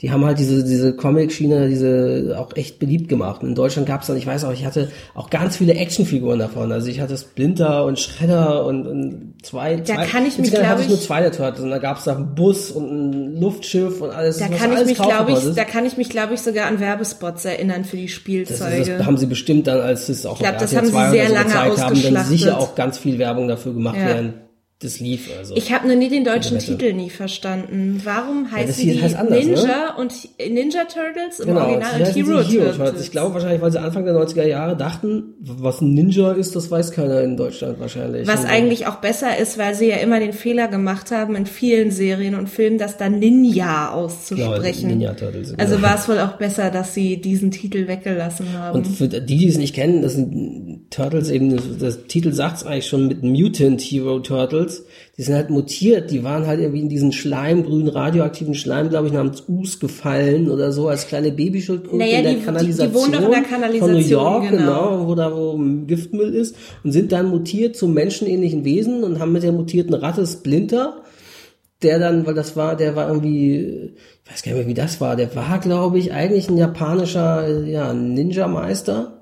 die 0.00 0.10
haben 0.10 0.24
halt 0.24 0.40
diese, 0.40 0.64
diese 0.64 0.96
Comic-Schiene, 0.96 1.68
diese 1.68 2.34
auch 2.40 2.56
echt 2.56 2.80
beliebt 2.80 3.08
gemacht. 3.08 3.42
Und 3.44 3.50
in 3.50 3.54
Deutschland 3.54 3.86
gab 3.86 4.00
es 4.00 4.08
dann, 4.08 4.16
ich 4.16 4.26
weiß 4.26 4.42
auch, 4.46 4.52
ich 4.52 4.64
hatte 4.64 4.88
auch 5.14 5.30
ganz 5.30 5.56
viele 5.58 5.74
Actionfiguren 5.74 6.40
davon. 6.40 6.72
Also 6.72 6.88
ich 6.88 6.98
hatte 7.00 7.16
Splinter 7.16 7.84
und 7.84 8.00
Shredder 8.00 8.66
und, 8.66 8.84
und 8.88 9.34
zwei, 9.44 9.76
Da 9.76 9.84
zwei 9.84 10.06
kann 10.06 10.22
ich 10.26 10.38
mich, 10.38 10.46
insgesamt 10.46 10.66
hatte 10.70 10.76
glaub 10.78 10.84
ich 10.86 10.88
nur 10.88 11.00
zwei 11.00 11.20
der 11.20 11.30
Turtles 11.30 11.62
und 11.62 11.70
da 11.70 11.78
gab 11.78 11.98
es 11.98 12.04
da 12.04 12.16
einen 12.16 12.34
Bus 12.34 12.72
und 12.72 12.90
ein 12.90 13.40
Luftschiff 13.40 14.00
und 14.00 14.10
alles. 14.10 14.38
Da 14.38 14.48
kann 14.48 14.72
ich 14.72 14.86
mich, 14.86 14.98
glaube 14.98 15.32
ich, 15.32 15.54
da 15.54 15.64
kann 15.64 15.86
ich 15.86 15.96
mich, 15.96 16.08
glaube 16.10 16.34
ich, 16.34 16.40
sogar 16.40 16.66
an 16.66 16.80
Werbespots 16.80 17.44
erinnern 17.44 17.84
für 17.84 17.96
die 17.96 18.06
Das, 18.06 18.12
Spielzeuge. 18.12 18.76
ist, 18.76 18.88
das 18.90 19.06
haben 19.06 19.18
sie 19.18 19.26
bestimmt 19.26 19.68
dann, 19.68 19.80
als 19.80 20.08
es 20.08 20.26
auch 20.26 20.32
Ich 20.34 20.40
glaub, 20.40 20.58
das 20.58 20.74
haben 20.74 20.86
sie 20.86 20.92
2 20.92 21.10
sehr 21.10 21.28
so 21.28 21.34
lange 21.34 21.44
gezeigt 21.46 21.78
haben, 21.78 22.02
dann 22.12 22.24
sicher 22.24 22.58
auch 22.58 22.74
ganz 22.74 22.98
viel 22.98 23.20
Werbung 23.20 23.46
dafür 23.46 23.72
gemacht, 23.72 23.96
Ja. 23.96 24.06
während 24.06 24.34
das 24.80 25.00
lief. 25.00 25.30
Also. 25.38 25.56
Ich 25.56 25.72
habe 25.72 25.86
nur 25.86 25.96
nie 25.96 26.10
den 26.10 26.22
deutschen 26.22 26.58
Titel 26.58 26.92
nie 26.92 27.08
verstanden. 27.08 28.02
Warum 28.04 28.52
heißen 28.52 28.86
ja, 28.86 28.92
die 28.92 29.02
heißt 29.02 29.16
anders, 29.16 29.42
Ninja 29.42 29.64
ne? 29.64 29.96
und 29.96 30.12
Ninja 30.38 30.84
Turtles 30.84 31.40
im 31.40 31.46
genau, 31.46 31.62
Original 31.62 32.00
und 32.02 32.14
Hero, 32.14 32.26
Hero 32.26 32.42
Turtles? 32.42 32.76
Turtles? 32.76 33.02
Ich 33.04 33.10
glaube 33.10 33.32
wahrscheinlich, 33.32 33.62
weil 33.62 33.72
sie 33.72 33.80
Anfang 33.80 34.04
der 34.04 34.12
90er 34.12 34.44
Jahre 34.44 34.76
dachten, 34.76 35.32
was 35.40 35.80
ein 35.80 35.94
Ninja 35.94 36.32
ist, 36.32 36.54
das 36.56 36.70
weiß 36.70 36.90
keiner 36.90 37.22
in 37.22 37.38
Deutschland 37.38 37.80
wahrscheinlich. 37.80 38.28
Was 38.28 38.40
und 38.40 38.50
eigentlich 38.50 38.86
auch 38.86 38.96
besser 38.96 39.38
ist, 39.38 39.56
weil 39.56 39.74
sie 39.74 39.88
ja 39.88 39.96
immer 39.96 40.20
den 40.20 40.34
Fehler 40.34 40.68
gemacht 40.68 41.10
haben 41.10 41.36
in 41.36 41.46
vielen 41.46 41.90
Serien 41.90 42.34
und 42.34 42.50
Filmen, 42.50 42.76
das 42.76 42.98
dann 42.98 43.18
Ninja 43.18 43.92
auszusprechen. 43.92 44.90
Genau, 44.90 44.94
Ninja 44.94 45.14
Turtles. 45.14 45.54
Also 45.56 45.80
war 45.80 45.94
es 45.94 46.06
wohl 46.06 46.18
auch 46.18 46.36
besser, 46.36 46.70
dass 46.70 46.92
sie 46.92 47.18
diesen 47.18 47.50
Titel 47.50 47.88
weggelassen 47.88 48.52
haben. 48.52 48.76
Und 48.76 48.86
für 48.86 49.08
die, 49.08 49.24
die 49.24 49.48
es 49.48 49.56
nicht 49.56 49.74
kennen, 49.74 50.02
das 50.02 50.12
sind 50.12 50.90
Turtles 50.90 51.30
eben, 51.30 51.58
das 51.78 52.04
Titel 52.08 52.34
sagt 52.34 52.58
es 52.58 52.66
eigentlich 52.66 52.88
schon 52.88 53.08
mit 53.08 53.22
Mutant 53.22 53.80
Hero 53.80 54.18
Turtles 54.18 54.65
Turtles, 54.66 54.84
die 55.16 55.22
sind 55.22 55.34
halt 55.34 55.50
mutiert, 55.50 56.10
die 56.10 56.24
waren 56.24 56.46
halt 56.46 56.60
irgendwie 56.60 56.80
in 56.80 56.88
diesen 56.88 57.12
Schleim, 57.12 57.64
grünen 57.64 57.88
radioaktiven 57.88 58.54
Schleim, 58.54 58.88
glaube 58.88 59.06
ich, 59.06 59.12
namens 59.12 59.44
Us 59.48 59.80
gefallen 59.80 60.50
oder 60.50 60.72
so, 60.72 60.88
als 60.88 61.06
kleine 61.06 61.32
Babyschildkröten 61.32 61.98
naja, 61.98 62.18
in 62.18 62.24
der 62.24 62.34
die, 62.34 62.40
Kanalisation, 62.40 62.86
die, 62.86 62.92
die 62.92 62.94
wohnen 62.94 63.12
doch 63.12 63.24
in 63.24 63.42
der 63.42 63.50
Kanalisation 63.50 63.94
von 63.94 64.02
New 64.02 64.08
York, 64.08 64.50
genau. 64.50 64.90
genau, 64.90 65.08
wo 65.08 65.14
da 65.14 65.34
wo 65.34 65.58
Giftmüll 65.86 66.34
ist 66.34 66.56
und 66.84 66.92
sind 66.92 67.12
dann 67.12 67.28
mutiert 67.28 67.76
zu 67.76 67.88
menschenähnlichen 67.88 68.64
Wesen 68.64 69.04
und 69.04 69.18
haben 69.18 69.32
mit 69.32 69.42
der 69.42 69.52
mutierten 69.52 69.94
Ratte 69.94 70.26
Splinter, 70.26 71.02
der 71.82 71.98
dann, 71.98 72.26
weil 72.26 72.34
das 72.34 72.56
war, 72.56 72.76
der 72.76 72.96
war 72.96 73.08
irgendwie, 73.08 73.92
ich 74.24 74.30
weiß 74.30 74.42
gar 74.42 74.52
nicht 74.52 74.60
mehr, 74.60 74.68
wie 74.68 74.74
das 74.74 75.00
war, 75.00 75.16
der 75.16 75.34
war, 75.34 75.58
glaube 75.60 75.98
ich, 75.98 76.12
eigentlich 76.12 76.48
ein 76.48 76.56
japanischer 76.56 77.64
ja, 77.64 77.92
Ninja-Meister 77.92 79.15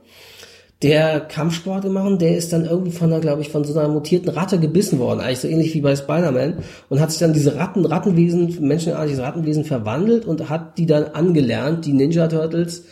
der 0.82 1.20
Kampfsport 1.20 1.84
machen, 1.86 2.18
der 2.18 2.36
ist 2.36 2.52
dann 2.52 2.66
irgendwie 2.66 2.90
von 2.90 3.10
einer, 3.10 3.20
glaube 3.20 3.42
ich, 3.42 3.48
von 3.48 3.64
so 3.64 3.78
einer 3.78 3.88
mutierten 3.88 4.30
Ratte 4.30 4.58
gebissen 4.58 4.98
worden, 4.98 5.20
eigentlich 5.20 5.38
so 5.38 5.48
ähnlich 5.48 5.72
wie 5.74 5.80
bei 5.80 5.96
Spider-Man 5.96 6.58
und 6.88 7.00
hat 7.00 7.10
sich 7.10 7.20
dann 7.20 7.32
diese 7.32 7.56
Ratten, 7.56 7.86
Rattenwesen, 7.86 8.58
menschenartiges 8.60 9.20
Rattenwesen 9.20 9.64
verwandelt 9.64 10.26
und 10.26 10.50
hat 10.50 10.76
die 10.76 10.86
dann 10.86 11.04
angelernt, 11.04 11.86
die 11.86 11.92
Ninja 11.92 12.28
Turtles 12.28 12.84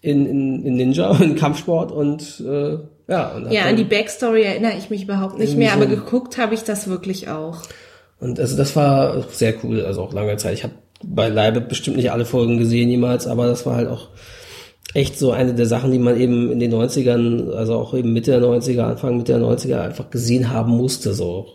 in, 0.00 0.26
in, 0.26 0.64
in 0.64 0.76
Ninja, 0.76 1.14
in 1.20 1.36
Kampfsport 1.36 1.92
und 1.92 2.42
äh, 2.46 2.78
ja. 3.08 3.28
Und 3.36 3.52
ja, 3.52 3.64
an 3.64 3.76
die 3.76 3.84
Backstory 3.84 4.42
erinnere 4.42 4.72
ich 4.78 4.90
mich 4.90 5.04
überhaupt 5.04 5.38
nicht 5.38 5.56
mehr, 5.56 5.70
so 5.70 5.76
aber 5.76 5.86
geguckt 5.86 6.38
habe 6.38 6.54
ich 6.54 6.64
das 6.64 6.88
wirklich 6.88 7.28
auch. 7.28 7.62
Und 8.18 8.40
also 8.40 8.56
das 8.56 8.74
war 8.76 9.24
sehr 9.30 9.54
cool, 9.62 9.82
also 9.82 10.02
auch 10.02 10.12
lange 10.12 10.36
Zeit. 10.38 10.54
Ich 10.54 10.64
habe 10.64 10.74
beileibe 11.04 11.60
bestimmt 11.60 11.96
nicht 11.96 12.10
alle 12.10 12.24
Folgen 12.24 12.58
gesehen 12.58 12.88
jemals, 12.88 13.26
aber 13.26 13.46
das 13.46 13.66
war 13.66 13.76
halt 13.76 13.88
auch 13.88 14.08
echt 14.96 15.18
so 15.18 15.30
eine 15.30 15.54
der 15.54 15.66
Sachen, 15.66 15.92
die 15.92 15.98
man 15.98 16.18
eben 16.18 16.50
in 16.50 16.58
den 16.58 16.72
90ern, 16.72 17.52
also 17.52 17.74
auch 17.74 17.92
eben 17.94 18.14
Mitte 18.14 18.30
der 18.30 18.40
90er, 18.40 18.82
Anfang 18.82 19.18
Mitte 19.18 19.32
der 19.32 19.42
90er 19.42 19.80
einfach 19.80 20.10
gesehen 20.10 20.50
haben 20.50 20.72
musste, 20.72 21.12
so. 21.12 21.46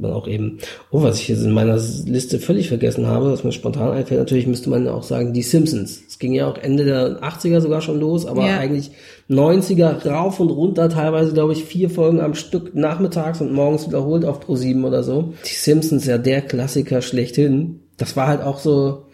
Man 0.00 0.12
auch 0.12 0.28
eben, 0.28 0.58
oh, 0.92 1.02
was 1.02 1.18
ich 1.18 1.26
jetzt 1.26 1.42
in 1.42 1.50
meiner 1.50 1.76
Liste 2.06 2.38
völlig 2.38 2.68
vergessen 2.68 3.08
habe, 3.08 3.32
was 3.32 3.42
mir 3.42 3.50
spontan 3.50 3.90
einfällt, 3.90 4.20
natürlich 4.20 4.46
müsste 4.46 4.70
man 4.70 4.86
auch 4.86 5.02
sagen, 5.02 5.32
die 5.32 5.42
Simpsons. 5.42 6.00
Es 6.08 6.20
ging 6.20 6.32
ja 6.32 6.48
auch 6.48 6.56
Ende 6.56 6.84
der 6.84 7.20
80er 7.20 7.60
sogar 7.60 7.80
schon 7.80 7.98
los, 7.98 8.24
aber 8.24 8.46
ja. 8.46 8.58
eigentlich 8.58 8.92
90er 9.28 10.06
rauf 10.06 10.38
und 10.38 10.50
runter, 10.50 10.88
teilweise 10.88 11.32
glaube 11.32 11.52
ich 11.52 11.64
vier 11.64 11.90
Folgen 11.90 12.20
am 12.20 12.34
Stück 12.34 12.76
nachmittags 12.76 13.40
und 13.40 13.52
morgens 13.52 13.88
wiederholt 13.88 14.24
auf 14.24 14.38
Pro 14.38 14.54
7 14.54 14.84
oder 14.84 15.02
so. 15.02 15.34
Die 15.44 15.54
Simpsons 15.54 16.06
ja 16.06 16.16
der 16.16 16.42
Klassiker 16.42 17.02
schlechthin. 17.02 17.80
Das 17.96 18.16
war 18.16 18.28
halt 18.28 18.40
auch 18.40 18.60
so, 18.60 19.07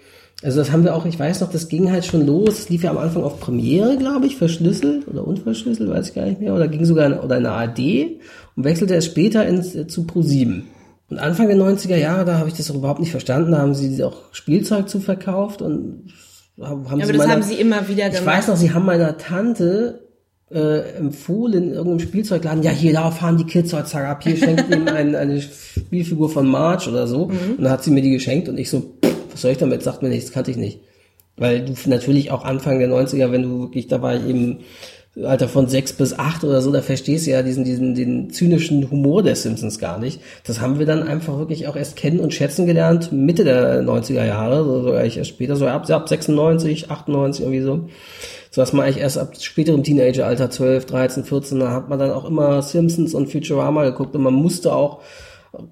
also 0.44 0.58
das 0.58 0.70
haben 0.70 0.84
wir 0.84 0.94
auch, 0.94 1.06
ich 1.06 1.18
weiß 1.18 1.40
noch, 1.40 1.50
das 1.50 1.68
ging 1.68 1.90
halt 1.90 2.04
schon 2.04 2.26
los. 2.26 2.58
Es 2.58 2.68
lief 2.68 2.82
ja 2.82 2.90
am 2.90 2.98
Anfang 2.98 3.22
auf 3.22 3.40
Premiere, 3.40 3.96
glaube 3.96 4.26
ich, 4.26 4.36
verschlüsselt 4.36 5.08
oder 5.08 5.26
unverschlüsselt, 5.26 5.88
weiß 5.88 6.08
ich 6.08 6.14
gar 6.14 6.26
nicht 6.26 6.40
mehr. 6.40 6.54
Oder 6.54 6.68
ging 6.68 6.84
sogar 6.84 7.06
in, 7.06 7.14
oder 7.14 7.38
in 7.38 7.46
eine 7.46 7.54
AD 7.54 8.20
und 8.54 8.64
wechselte 8.64 8.94
es 8.94 9.06
später 9.06 9.46
ins, 9.46 9.74
äh, 9.74 9.86
zu 9.86 10.02
Pro7. 10.02 10.62
Und 11.08 11.18
Anfang 11.18 11.48
der 11.48 11.56
90er 11.56 11.96
Jahre, 11.96 12.26
da 12.26 12.38
habe 12.38 12.48
ich 12.48 12.54
das 12.54 12.70
auch 12.70 12.74
überhaupt 12.74 13.00
nicht 13.00 13.10
verstanden. 13.10 13.52
Da 13.52 13.58
haben 13.58 13.74
sie 13.74 14.04
auch 14.04 14.16
Spielzeug 14.32 14.90
zu 14.90 15.00
verkauft 15.00 15.62
und 15.62 16.12
haben, 16.60 16.84
ja, 16.84 16.90
sie 16.90 17.02
aber 17.02 17.12
das 17.12 17.16
meiner, 17.16 17.32
haben 17.32 17.42
sie 17.42 17.54
immer 17.54 17.88
wieder 17.88 18.10
gemacht. 18.10 18.20
Ich 18.20 18.26
weiß 18.26 18.48
noch, 18.48 18.56
sie 18.56 18.74
haben 18.74 18.84
meiner 18.84 19.16
Tante 19.16 20.00
äh, 20.50 20.96
empfohlen 20.96 21.70
in 21.70 21.70
irgendeinem 21.70 22.00
Spielzeugladen, 22.00 22.62
ja, 22.62 22.70
hier, 22.70 22.92
da 22.92 23.10
fahren 23.10 23.38
die 23.38 23.44
Kids 23.44 23.72
heutzutage 23.72 24.08
ab, 24.08 24.22
hier 24.22 24.36
schenkt 24.36 24.68
ihnen 24.70 24.88
ein, 24.88 25.14
eine 25.14 25.40
Spielfigur 25.40 26.28
von 26.28 26.46
March 26.46 26.86
oder 26.86 27.06
so. 27.06 27.28
Mhm. 27.28 27.54
Und 27.56 27.64
dann 27.64 27.72
hat 27.72 27.82
sie 27.82 27.90
mir 27.90 28.02
die 28.02 28.12
geschenkt 28.12 28.48
und 28.48 28.58
ich 28.58 28.68
so, 28.68 28.94
was 29.34 29.42
soll 29.42 29.52
ich 29.52 29.58
damit? 29.58 29.82
Sagt 29.82 30.02
mir 30.02 30.08
nichts, 30.08 30.32
kannte 30.32 30.50
ich 30.50 30.56
nicht. 30.56 30.80
Weil 31.36 31.64
du 31.64 31.74
natürlich 31.86 32.30
auch 32.30 32.44
Anfang 32.44 32.78
der 32.78 32.88
90er, 32.88 33.30
wenn 33.32 33.42
du 33.42 33.60
wirklich, 33.60 33.88
da 33.88 34.00
war 34.00 34.14
ich 34.14 34.24
eben 34.26 34.60
Alter 35.22 35.48
von 35.48 35.68
sechs 35.68 35.92
bis 35.92 36.18
acht 36.18 36.42
oder 36.42 36.60
so, 36.60 36.72
da 36.72 36.82
verstehst 36.82 37.26
du 37.26 37.30
ja 37.30 37.42
diesen, 37.42 37.64
diesen, 37.64 37.94
den 37.94 38.30
zynischen 38.30 38.90
Humor 38.90 39.22
der 39.22 39.36
Simpsons 39.36 39.78
gar 39.78 39.98
nicht. 39.98 40.20
Das 40.44 40.60
haben 40.60 40.80
wir 40.80 40.86
dann 40.86 41.04
einfach 41.04 41.38
wirklich 41.38 41.68
auch 41.68 41.76
erst 41.76 41.94
kennen 41.94 42.18
und 42.18 42.34
schätzen 42.34 42.66
gelernt, 42.66 43.12
Mitte 43.12 43.44
der 43.44 43.82
90er 43.84 44.24
Jahre, 44.24 44.64
so 44.64 44.82
sogar 44.82 45.04
ich 45.04 45.16
erst 45.16 45.30
später, 45.30 45.54
so 45.54 45.68
ab, 45.68 45.88
ab 45.88 46.08
96, 46.08 46.90
98 46.90 47.44
irgendwie 47.44 47.62
so. 47.62 47.88
So 48.50 48.60
dass 48.60 48.72
man 48.72 48.86
eigentlich 48.86 49.02
erst 49.02 49.18
ab 49.18 49.34
späterem 49.38 49.84
Teenageralter, 49.84 50.50
12, 50.50 50.86
13, 50.86 51.24
14, 51.24 51.60
da 51.60 51.70
hat 51.70 51.88
man 51.88 51.98
dann 51.98 52.10
auch 52.10 52.24
immer 52.24 52.62
Simpsons 52.62 53.14
und 53.14 53.30
Futurama 53.30 53.84
geguckt 53.84 54.16
und 54.16 54.22
man 54.22 54.34
musste 54.34 54.74
auch 54.74 55.00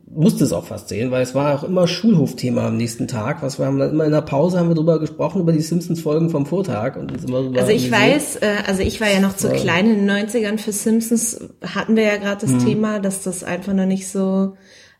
musste 0.06 0.44
es 0.44 0.52
auch 0.52 0.66
fast 0.66 0.88
sehen, 0.88 1.10
weil 1.10 1.22
es 1.22 1.34
war 1.34 1.54
auch 1.54 1.64
immer 1.64 1.86
Schulhofthema 1.88 2.66
am 2.66 2.76
nächsten 2.76 3.08
Tag. 3.08 3.42
Was 3.42 3.58
wir 3.58 3.66
haben 3.66 3.78
dann 3.78 3.90
immer 3.90 4.04
in 4.04 4.12
der 4.12 4.20
Pause 4.20 4.58
haben 4.58 4.68
wir 4.68 4.74
drüber 4.74 4.98
gesprochen 4.98 5.40
über 5.40 5.52
die 5.52 5.60
Simpsons 5.60 6.00
Folgen 6.00 6.30
vom 6.30 6.46
Vortag 6.46 6.96
und 6.96 7.12
immer 7.24 7.58
Also 7.58 7.72
ich 7.72 7.90
weiß, 7.90 8.36
äh, 8.36 8.56
also 8.66 8.82
ich 8.82 9.00
war 9.00 9.08
ja 9.08 9.20
noch 9.20 9.36
zu 9.36 9.48
ja. 9.48 9.54
klein 9.54 9.90
in 9.90 10.06
den 10.06 10.10
90ern 10.10 10.58
für 10.58 10.72
Simpsons 10.72 11.40
hatten 11.62 11.96
wir 11.96 12.04
ja 12.04 12.16
gerade 12.16 12.40
das 12.42 12.52
hm. 12.52 12.64
Thema, 12.64 13.00
dass 13.00 13.22
das 13.22 13.44
einfach 13.44 13.72
noch 13.72 13.86
nicht 13.86 14.08
so 14.08 14.54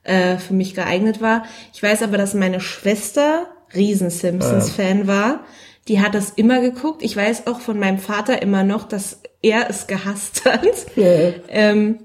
äh, 0.05 0.37
für 0.39 0.55
mich 0.55 0.75
geeignet 0.75 1.21
war. 1.21 1.45
Ich 1.73 1.83
weiß 1.83 2.03
aber, 2.03 2.19
dass 2.19 2.35
meine 2.35 2.61
Schwester 2.61 3.47
riesen 3.75 4.11
Simpsons 4.11 4.71
Fan 4.71 5.01
ja. 5.01 5.07
war. 5.07 5.41
Die 5.89 6.01
hat 6.01 6.15
das 6.15 6.31
immer 6.31 6.61
geguckt. 6.61 7.03
Ich 7.03 7.17
weiß 7.17 7.47
auch 7.47 7.61
von 7.61 7.79
meinem 7.79 7.99
Vater 7.99 8.41
immer 8.43 8.63
noch, 8.63 8.87
dass 8.87 9.21
er 9.43 9.69
es 9.69 9.87
gehasst 9.87 10.45
hat. 10.45 10.67
Ja. 10.97 11.33
Ähm, 11.49 11.99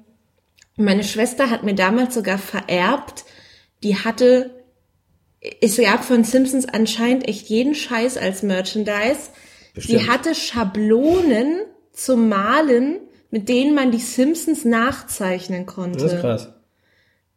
meine 0.77 1.03
Schwester 1.03 1.49
hat 1.49 1.63
mir 1.63 1.75
damals 1.75 2.13
sogar 2.13 2.37
vererbt, 2.37 3.25
die 3.83 3.97
hatte, 3.97 4.51
es 5.61 5.77
gab 5.77 6.03
von 6.03 6.23
Simpsons 6.23 6.67
anscheinend 6.67 7.27
echt 7.27 7.47
jeden 7.47 7.75
Scheiß 7.75 8.17
als 8.17 8.43
Merchandise. 8.43 9.29
Bestimmt. 9.73 10.01
Die 10.01 10.07
hatte 10.07 10.35
Schablonen 10.35 11.61
zum 11.91 12.29
Malen, 12.29 12.99
mit 13.31 13.49
denen 13.49 13.75
man 13.75 13.91
die 13.91 13.99
Simpsons 13.99 14.65
nachzeichnen 14.65 15.65
konnte. 15.65 15.99
Das 15.99 16.13
ist 16.13 16.21
krass. 16.21 16.53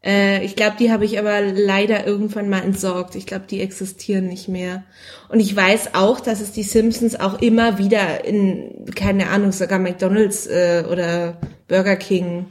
Äh, 0.03 0.45
ich 0.45 0.57
glaube, 0.57 0.76
die 0.78 0.91
habe 0.91 1.05
ich 1.05 1.18
aber 1.18 1.41
leider 1.43 2.07
irgendwann 2.07 2.49
mal 2.49 2.62
entsorgt. 2.62 3.14
Ich 3.16 3.26
glaube, 3.26 3.47
die 3.51 3.61
existieren 3.61 4.26
nicht 4.26 4.49
mehr. 4.49 4.84
Und 5.28 5.41
ich 5.41 5.55
weiß 5.55 5.95
auch, 5.95 6.20
dass 6.20 6.41
es 6.41 6.53
die 6.53 6.62
Simpsons 6.62 7.16
auch 7.16 7.41
immer 7.43 7.78
wieder 7.78 8.24
in, 8.24 8.86
keine 8.95 9.28
Ahnung, 9.28 9.53
sogar 9.53 9.78
McDonald's 9.78 10.47
äh, 10.47 10.84
oder 10.91 11.38
Burger 11.68 11.97
King 11.97 12.47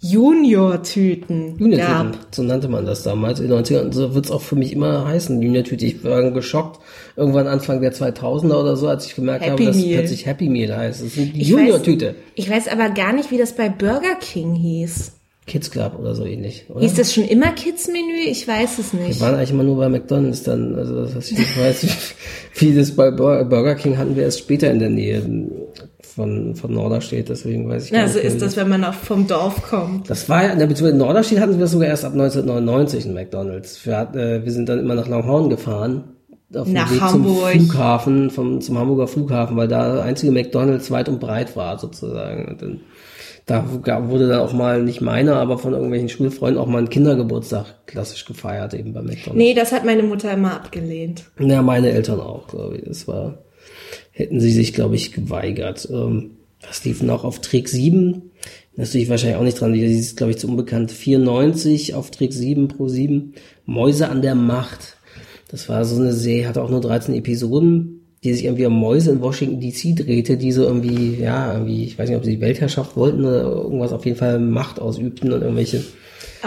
Junior-Tüten 0.00 1.56
Junior-Tüten, 1.58 2.16
so 2.30 2.42
nannte 2.42 2.68
man 2.68 2.84
das 2.84 3.02
damals 3.02 3.40
in 3.40 3.48
den 3.48 3.58
90ern. 3.58 3.80
Und 3.86 3.92
so 3.92 4.14
wird's 4.14 4.30
auch 4.30 4.42
für 4.42 4.56
mich 4.56 4.72
immer 4.72 5.06
heißen, 5.06 5.40
Junior-Tüte. 5.40 5.86
Ich 5.86 6.04
war 6.04 6.30
geschockt, 6.30 6.80
irgendwann 7.16 7.46
Anfang 7.46 7.80
der 7.80 7.94
2000er 7.94 8.54
oder 8.54 8.76
so, 8.76 8.88
als 8.88 9.06
ich 9.06 9.14
gemerkt 9.14 9.44
Happy 9.44 9.64
habe, 9.64 9.64
dass 9.64 9.76
Meal. 9.76 9.98
plötzlich 9.98 10.26
Happy 10.26 10.48
Meal 10.48 10.76
heißt. 10.76 11.00
Das 11.00 11.08
ist 11.08 11.16
die 11.16 11.42
Junior-Tüte. 11.42 12.14
Ich 12.34 12.50
weiß 12.50 12.68
aber 12.68 12.90
gar 12.90 13.14
nicht, 13.14 13.30
wie 13.30 13.38
das 13.38 13.54
bei 13.54 13.68
Burger 13.68 14.16
King 14.20 14.54
hieß. 14.54 15.12
Kids 15.46 15.70
Club 15.70 15.96
oder 15.98 16.14
so 16.14 16.24
ähnlich, 16.24 16.64
oder? 16.68 16.80
Hieß 16.80 16.94
das 16.94 17.14
schon 17.14 17.22
immer 17.24 17.52
Kids-Menü? 17.52 18.28
Ich 18.28 18.48
weiß 18.48 18.80
es 18.80 18.92
nicht. 18.92 19.20
Wir 19.20 19.26
waren 19.26 19.36
eigentlich 19.36 19.52
immer 19.52 19.62
nur 19.62 19.76
bei 19.76 19.88
McDonalds 19.88 20.42
dann, 20.42 20.74
also 20.74 21.02
das 21.02 21.14
heißt, 21.14 21.32
ich 21.32 21.58
weiß, 21.58 21.86
wie 22.56 22.74
das 22.74 22.90
bei 22.90 23.12
Burger 23.12 23.76
King 23.76 23.96
hatten 23.96 24.16
wir 24.16 24.24
erst 24.24 24.40
später 24.40 24.70
in 24.70 24.80
der 24.80 24.90
Nähe 24.90 25.22
von, 26.16 26.54
von 26.54 26.72
Norderstedt, 26.72 27.28
deswegen 27.28 27.68
weiß 27.68 27.84
ich 27.84 27.92
gar 27.92 28.00
ja, 28.00 28.08
so 28.08 28.18
ist 28.18 28.40
das, 28.40 28.56
wenn 28.56 28.70
man 28.70 28.82
auch 28.84 28.94
vom 28.94 29.26
Dorf 29.26 29.62
kommt. 29.62 30.08
Das 30.08 30.30
war 30.30 30.44
ja, 30.44 30.54
beziehungsweise 30.54 30.92
in 30.92 30.98
Norderstedt 30.98 31.40
hatten 31.40 31.52
wir 31.52 31.60
das 31.60 31.72
sogar 31.72 31.88
erst 31.88 32.06
ab 32.06 32.12
1999 32.12 33.04
in 33.04 33.12
McDonalds. 33.12 33.84
Wir, 33.84 34.08
äh, 34.14 34.42
wir 34.42 34.50
sind 34.50 34.66
dann 34.68 34.78
immer 34.78 34.94
nach 34.94 35.08
Longhorn 35.08 35.50
gefahren. 35.50 36.04
Auf 36.54 36.68
nach 36.68 36.88
dem 36.88 36.94
Weg 36.94 37.02
Hamburg. 37.02 37.52
zum 37.52 37.60
Flughafen, 37.60 38.30
vom, 38.30 38.60
zum 38.62 38.78
Hamburger 38.78 39.08
Flughafen, 39.08 39.56
weil 39.58 39.68
da 39.68 39.96
der 39.96 40.04
einzige 40.04 40.32
McDonalds 40.32 40.90
weit 40.90 41.10
und 41.10 41.20
breit 41.20 41.54
war, 41.54 41.78
sozusagen. 41.78 42.56
Dann, 42.58 42.80
da 43.44 43.64
wurde 44.08 44.28
dann 44.28 44.40
auch 44.40 44.54
mal, 44.54 44.82
nicht 44.82 45.02
meiner, 45.02 45.36
aber 45.36 45.58
von 45.58 45.74
irgendwelchen 45.74 46.08
Schulfreunden 46.08 46.60
auch 46.60 46.66
mal 46.66 46.78
ein 46.78 46.88
Kindergeburtstag 46.88 47.86
klassisch 47.86 48.24
gefeiert, 48.24 48.72
eben 48.72 48.94
bei 48.94 49.02
McDonalds. 49.02 49.34
Nee, 49.34 49.52
das 49.52 49.72
hat 49.72 49.84
meine 49.84 50.02
Mutter 50.02 50.32
immer 50.32 50.54
abgelehnt. 50.54 51.24
Ja, 51.38 51.60
meine 51.60 51.90
Eltern 51.90 52.20
auch, 52.20 52.46
glaube 52.46 52.78
ich. 52.78 52.84
Das 52.84 53.06
war, 53.06 53.34
hätten 54.16 54.40
sie 54.40 54.50
sich, 54.50 54.72
glaube 54.72 54.96
ich, 54.96 55.12
geweigert. 55.12 55.88
Ähm, 55.92 56.30
was 56.66 56.84
lief 56.84 57.02
noch 57.02 57.22
auf 57.22 57.40
Trick 57.40 57.68
7? 57.68 58.22
Das 58.74 58.94
ich 58.94 59.10
wahrscheinlich 59.10 59.36
auch 59.36 59.42
nicht 59.42 59.60
dran. 59.60 59.74
Die 59.74 59.82
ist, 59.82 60.16
glaube 60.16 60.32
ich, 60.32 60.38
zu 60.38 60.48
unbekannt. 60.48 60.90
94 60.90 61.94
auf 61.94 62.10
Trick 62.10 62.32
7 62.32 62.68
pro 62.68 62.88
7. 62.88 63.34
Mäuse 63.66 64.08
an 64.08 64.22
der 64.22 64.34
Macht. 64.34 64.96
Das 65.48 65.68
war 65.68 65.84
so 65.84 66.00
eine 66.00 66.14
Serie, 66.14 66.48
hatte 66.48 66.62
auch 66.62 66.70
nur 66.70 66.80
13 66.80 67.14
Episoden, 67.14 68.00
die 68.24 68.32
sich 68.32 68.44
irgendwie 68.44 68.66
um 68.66 68.78
Mäuse 68.78 69.12
in 69.12 69.20
Washington 69.20 69.60
DC 69.60 69.94
drehte, 69.96 70.38
die 70.38 70.50
so 70.50 70.64
irgendwie, 70.64 71.20
ja, 71.20 71.52
irgendwie, 71.52 71.84
ich 71.84 71.98
weiß 71.98 72.08
nicht, 72.08 72.18
ob 72.18 72.24
sie 72.24 72.36
die 72.36 72.40
Weltherrschaft 72.40 72.96
wollten 72.96 73.24
oder 73.24 73.42
irgendwas, 73.42 73.92
auf 73.92 74.06
jeden 74.06 74.18
Fall 74.18 74.40
Macht 74.40 74.80
ausübten 74.80 75.32
und 75.32 75.42
irgendwelche 75.42 75.84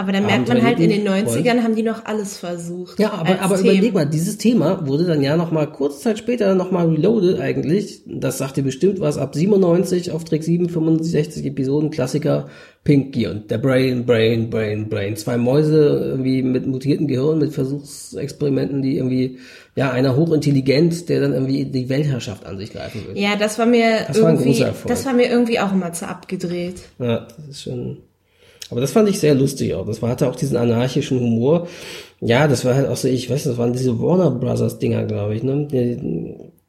Aber 0.00 0.12
dann 0.12 0.24
merkt 0.24 0.48
man 0.48 0.62
halt, 0.62 0.80
in 0.80 0.88
den 0.88 1.06
90ern 1.06 1.62
haben 1.62 1.74
die 1.74 1.82
noch 1.82 2.06
alles 2.06 2.38
versucht. 2.38 2.98
Ja, 2.98 3.12
aber, 3.12 3.38
aber 3.42 3.58
überleg 3.58 3.92
mal, 3.92 4.06
dieses 4.06 4.38
Thema 4.38 4.86
wurde 4.86 5.04
dann 5.04 5.22
ja 5.22 5.36
noch 5.36 5.50
mal 5.50 5.66
kurze 5.66 6.00
Zeit 6.00 6.18
später 6.18 6.54
noch 6.54 6.70
mal 6.70 6.88
reloaded 6.88 7.38
eigentlich. 7.38 8.00
Das 8.06 8.38
sagt 8.38 8.56
dir 8.56 8.62
bestimmt 8.62 8.98
was. 9.00 9.18
Ab 9.18 9.34
97 9.34 10.10
auf 10.10 10.24
Trick 10.24 10.42
7, 10.42 10.70
65 10.70 11.44
Episoden, 11.44 11.90
Klassiker, 11.90 12.48
Pinky 12.82 13.26
und 13.26 13.50
der 13.50 13.58
Brain, 13.58 14.06
Brain, 14.06 14.48
Brain, 14.48 14.88
Brain. 14.88 15.16
Zwei 15.16 15.36
Mäuse 15.36 16.12
irgendwie 16.12 16.42
mit 16.42 16.66
mutierten 16.66 17.06
Gehirn, 17.06 17.38
mit 17.38 17.52
Versuchsexperimenten, 17.52 18.80
die 18.80 18.96
irgendwie, 18.96 19.38
ja, 19.76 19.90
einer 19.90 20.16
hochintelligent, 20.16 21.10
der 21.10 21.20
dann 21.20 21.34
irgendwie 21.34 21.66
die 21.66 21.90
Weltherrschaft 21.90 22.46
an 22.46 22.56
sich 22.56 22.72
greifen 22.72 23.02
will. 23.06 23.22
Ja, 23.22 23.36
das 23.36 23.58
war 23.58 23.66
mir 23.66 24.06
Das 24.08 24.22
war 24.22 24.32
irgendwie, 24.32 24.62
Erfolg. 24.62 24.88
das 24.88 25.04
war 25.04 25.12
mir 25.12 25.28
irgendwie 25.28 25.60
auch 25.60 25.74
immer 25.74 25.92
zu 25.92 26.08
abgedreht. 26.08 26.76
Ja, 26.98 27.28
das 27.36 27.48
ist 27.48 27.62
schon. 27.64 27.98
Aber 28.70 28.80
das 28.80 28.92
fand 28.92 29.08
ich 29.08 29.18
sehr 29.18 29.34
lustig 29.34 29.74
auch. 29.74 29.86
Das 29.86 30.00
war, 30.00 30.10
hatte 30.10 30.28
auch 30.28 30.36
diesen 30.36 30.56
anarchischen 30.56 31.18
Humor. 31.20 31.66
Ja, 32.20 32.46
das 32.48 32.64
war 32.64 32.74
halt 32.74 32.88
auch 32.88 32.96
so, 32.96 33.08
ich 33.08 33.28
weiß, 33.28 33.44
das 33.44 33.58
waren 33.58 33.72
diese 33.72 34.00
Warner 34.00 34.30
Brothers 34.30 34.78
Dinger, 34.78 35.04
glaube 35.04 35.34
ich, 35.34 35.42
ne? 35.42 35.66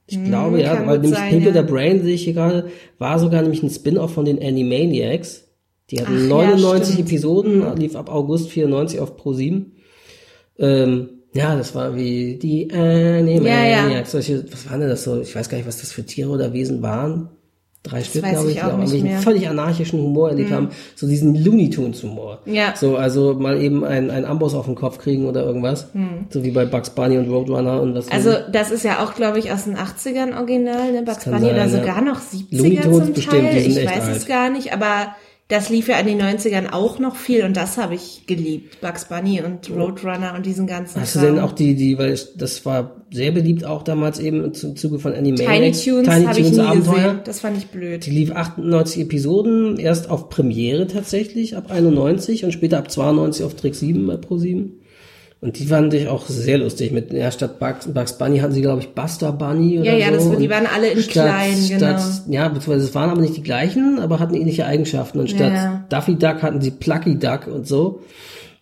Ich 0.07 0.23
glaube, 0.23 0.61
ja, 0.61 0.71
Hm, 0.71 0.77
kann 0.77 0.87
weil 0.87 0.99
nämlich 0.99 1.17
sein, 1.17 1.41
ja. 1.41 1.51
der 1.51 1.63
Brain, 1.63 2.03
sehe 2.03 2.15
ich 2.15 2.23
hier 2.23 2.33
gerade, 2.33 2.69
war 2.97 3.17
sogar 3.19 3.41
nämlich 3.41 3.63
ein 3.63 3.69
Spin-off 3.69 4.13
von 4.13 4.25
den 4.25 4.41
Animaniacs. 4.41 5.47
Die 5.89 6.01
hatten 6.01 6.13
Ach 6.17 6.21
ja, 6.21 6.27
99 6.27 6.93
stimmt. 6.93 7.09
Episoden, 7.09 7.75
lief 7.77 7.95
ab 7.95 8.09
August 8.13 8.49
94 8.49 8.99
auf 8.99 9.15
Pro 9.17 9.33
7. 9.33 9.73
Ähm, 10.59 11.09
ja, 11.33 11.55
das 11.55 11.75
war 11.75 11.95
wie 11.95 12.35
die 12.37 12.71
Animaniacs. 12.71 14.11
Solche, 14.11 14.43
was 14.51 14.69
waren 14.69 14.81
denn 14.81 14.89
das 14.89 15.03
so? 15.03 15.21
Ich 15.21 15.35
weiß 15.35 15.47
gar 15.49 15.57
nicht, 15.57 15.67
was 15.67 15.79
das 15.79 15.91
für 15.91 16.05
Tiere 16.05 16.29
oder 16.29 16.53
Wesen 16.53 16.81
waren. 16.81 17.29
Drei 17.83 18.03
Stück, 18.03 18.23
glaube 18.23 18.51
ich 18.51 18.57
ich, 18.57 18.63
auch 18.63 18.77
nicht 18.77 18.93
einen 18.93 19.03
mehr. 19.03 19.19
völlig 19.21 19.49
anarchischen 19.49 19.99
Humor 19.99 20.29
erlebt 20.29 20.51
haben. 20.51 20.69
So 20.95 21.07
diesen 21.07 21.33
Looney 21.33 21.71
Tunes 21.71 22.03
Humor. 22.03 22.39
Ja. 22.45 22.75
So, 22.75 22.95
also 22.95 23.33
mal 23.33 23.59
eben 23.59 23.83
ein, 23.83 24.11
ein 24.11 24.23
Amboss 24.23 24.53
auf 24.53 24.67
den 24.67 24.75
Kopf 24.75 24.99
kriegen 24.99 25.25
oder 25.25 25.43
irgendwas. 25.43 25.87
So 26.29 26.43
wie 26.43 26.51
bei 26.51 26.65
Bugs 26.65 26.91
Bunny 26.91 27.17
und 27.17 27.27
Roadrunner 27.29 27.81
und 27.81 27.95
was. 27.95 28.11
Also 28.11 28.35
das 28.51 28.69
ist 28.69 28.83
ja 28.83 29.03
auch, 29.03 29.15
glaube 29.15 29.39
ich, 29.39 29.51
aus 29.51 29.63
den 29.63 29.77
80ern 29.77 30.37
original, 30.37 30.91
ne? 30.91 31.01
Bugs 31.01 31.25
Bunny 31.25 31.45
oder 31.45 31.67
sein, 31.67 31.71
ja. 31.71 31.79
sogar 31.79 32.01
noch 32.01 32.19
Looney 32.51 32.77
70er 32.77 32.81
Tunes 32.83 33.05
zum 33.05 33.13
bestimmt, 33.13 33.41
Teil. 33.51 33.57
Ich 33.57 33.75
weiß 33.77 34.07
es 34.09 34.19
alt. 34.19 34.27
gar 34.27 34.49
nicht, 34.51 34.73
aber 34.73 35.15
das 35.51 35.69
lief 35.69 35.87
ja 35.89 35.99
in 35.99 36.07
den 36.07 36.21
90ern 36.21 36.71
auch 36.71 36.97
noch 36.99 37.15
viel 37.15 37.43
und 37.43 37.57
das 37.57 37.77
habe 37.77 37.93
ich 37.95 38.23
geliebt. 38.25 38.79
Bugs 38.81 39.05
Bunny 39.05 39.41
und 39.41 39.69
Roadrunner 39.69 40.33
und 40.35 40.45
diesen 40.45 40.65
ganzen 40.65 41.01
Hast 41.01 41.15
du 41.15 41.19
Kram. 41.19 41.35
denn 41.35 41.43
auch 41.43 41.51
die, 41.51 41.75
die, 41.75 41.97
weil 41.97 42.17
das 42.37 42.65
war 42.65 42.95
sehr 43.11 43.31
beliebt 43.31 43.65
auch 43.65 43.83
damals 43.83 44.19
eben 44.19 44.43
im 44.45 44.53
Zu- 44.53 44.73
Zuge 44.73 44.97
von 44.99 45.13
Tiny 45.13 45.29
Animaniacs. 45.33 45.83
Tunes 45.83 46.07
Tiny 46.07 46.25
Tunes 46.25 46.51
nie 46.51 46.59
Abenteuer. 46.59 46.95
gesehen. 46.95 47.19
Das 47.25 47.39
fand 47.41 47.57
ich 47.57 47.67
blöd. 47.67 48.05
Die 48.05 48.11
lief 48.11 48.31
98 48.31 49.01
Episoden, 49.03 49.77
erst 49.77 50.09
auf 50.09 50.29
Premiere 50.29 50.87
tatsächlich, 50.87 51.55
ab 51.57 51.69
91 51.69 52.45
und 52.45 52.51
später 52.53 52.77
ab 52.77 52.89
92 52.89 53.45
auf 53.45 53.53
Trick 53.55 53.75
7 53.75 54.07
bei 54.07 54.15
Pro 54.17 54.37
7. 54.37 54.79
Und 55.41 55.57
die 55.57 55.65
fand 55.65 55.91
ich 55.95 56.07
auch 56.07 56.27
sehr 56.27 56.59
lustig. 56.59 56.91
Mit, 56.91 57.11
ja, 57.11 57.31
statt 57.31 57.57
Bugs, 57.59 57.87
Bugs 57.91 58.15
Bunny 58.19 58.37
hatten 58.39 58.53
sie, 58.53 58.61
glaube 58.61 58.81
ich, 58.81 58.89
Buster 58.89 59.31
Bunny 59.31 59.79
oder 59.79 59.91
Ja, 59.91 59.97
ja, 60.11 60.19
so. 60.19 60.29
das- 60.29 60.37
die 60.39 60.49
waren 60.51 60.67
alle 60.67 60.91
in 60.91 61.01
statt, 61.01 61.25
klein, 61.25 61.55
genau. 61.67 61.77
statt, 61.99 62.21
Ja, 62.29 62.47
beziehungsweise 62.47 62.85
es 62.85 62.93
waren 62.95 63.09
aber 63.09 63.21
nicht 63.21 63.35
die 63.37 63.41
gleichen, 63.43 63.97
aber 63.99 64.19
hatten 64.19 64.35
ähnliche 64.35 64.67
Eigenschaften. 64.67 65.19
Und 65.19 65.31
statt 65.31 65.51
Ja. 65.53 65.85
Duffy 65.89 66.15
Duck 66.15 66.43
hatten 66.43 66.61
sie 66.61 66.69
Plucky 66.71 67.17
Duck 67.17 67.47
und 67.47 67.67
so. 67.67 68.01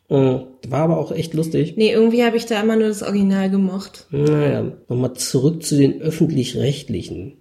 Und 0.07 0.45
War 0.69 0.81
aber 0.81 0.97
auch 0.97 1.11
echt 1.11 1.33
lustig. 1.33 1.75
Nee, 1.77 1.91
irgendwie 1.91 2.23
habe 2.23 2.35
ich 2.37 2.45
da 2.45 2.61
immer 2.61 2.75
nur 2.75 2.87
das 2.89 3.03
Original 3.03 3.49
gemocht. 3.49 4.07
Naja, 4.11 4.63
nochmal 4.87 5.13
zurück 5.13 5.63
zu 5.63 5.75
den 5.77 6.01
öffentlich-rechtlichen. 6.01 7.33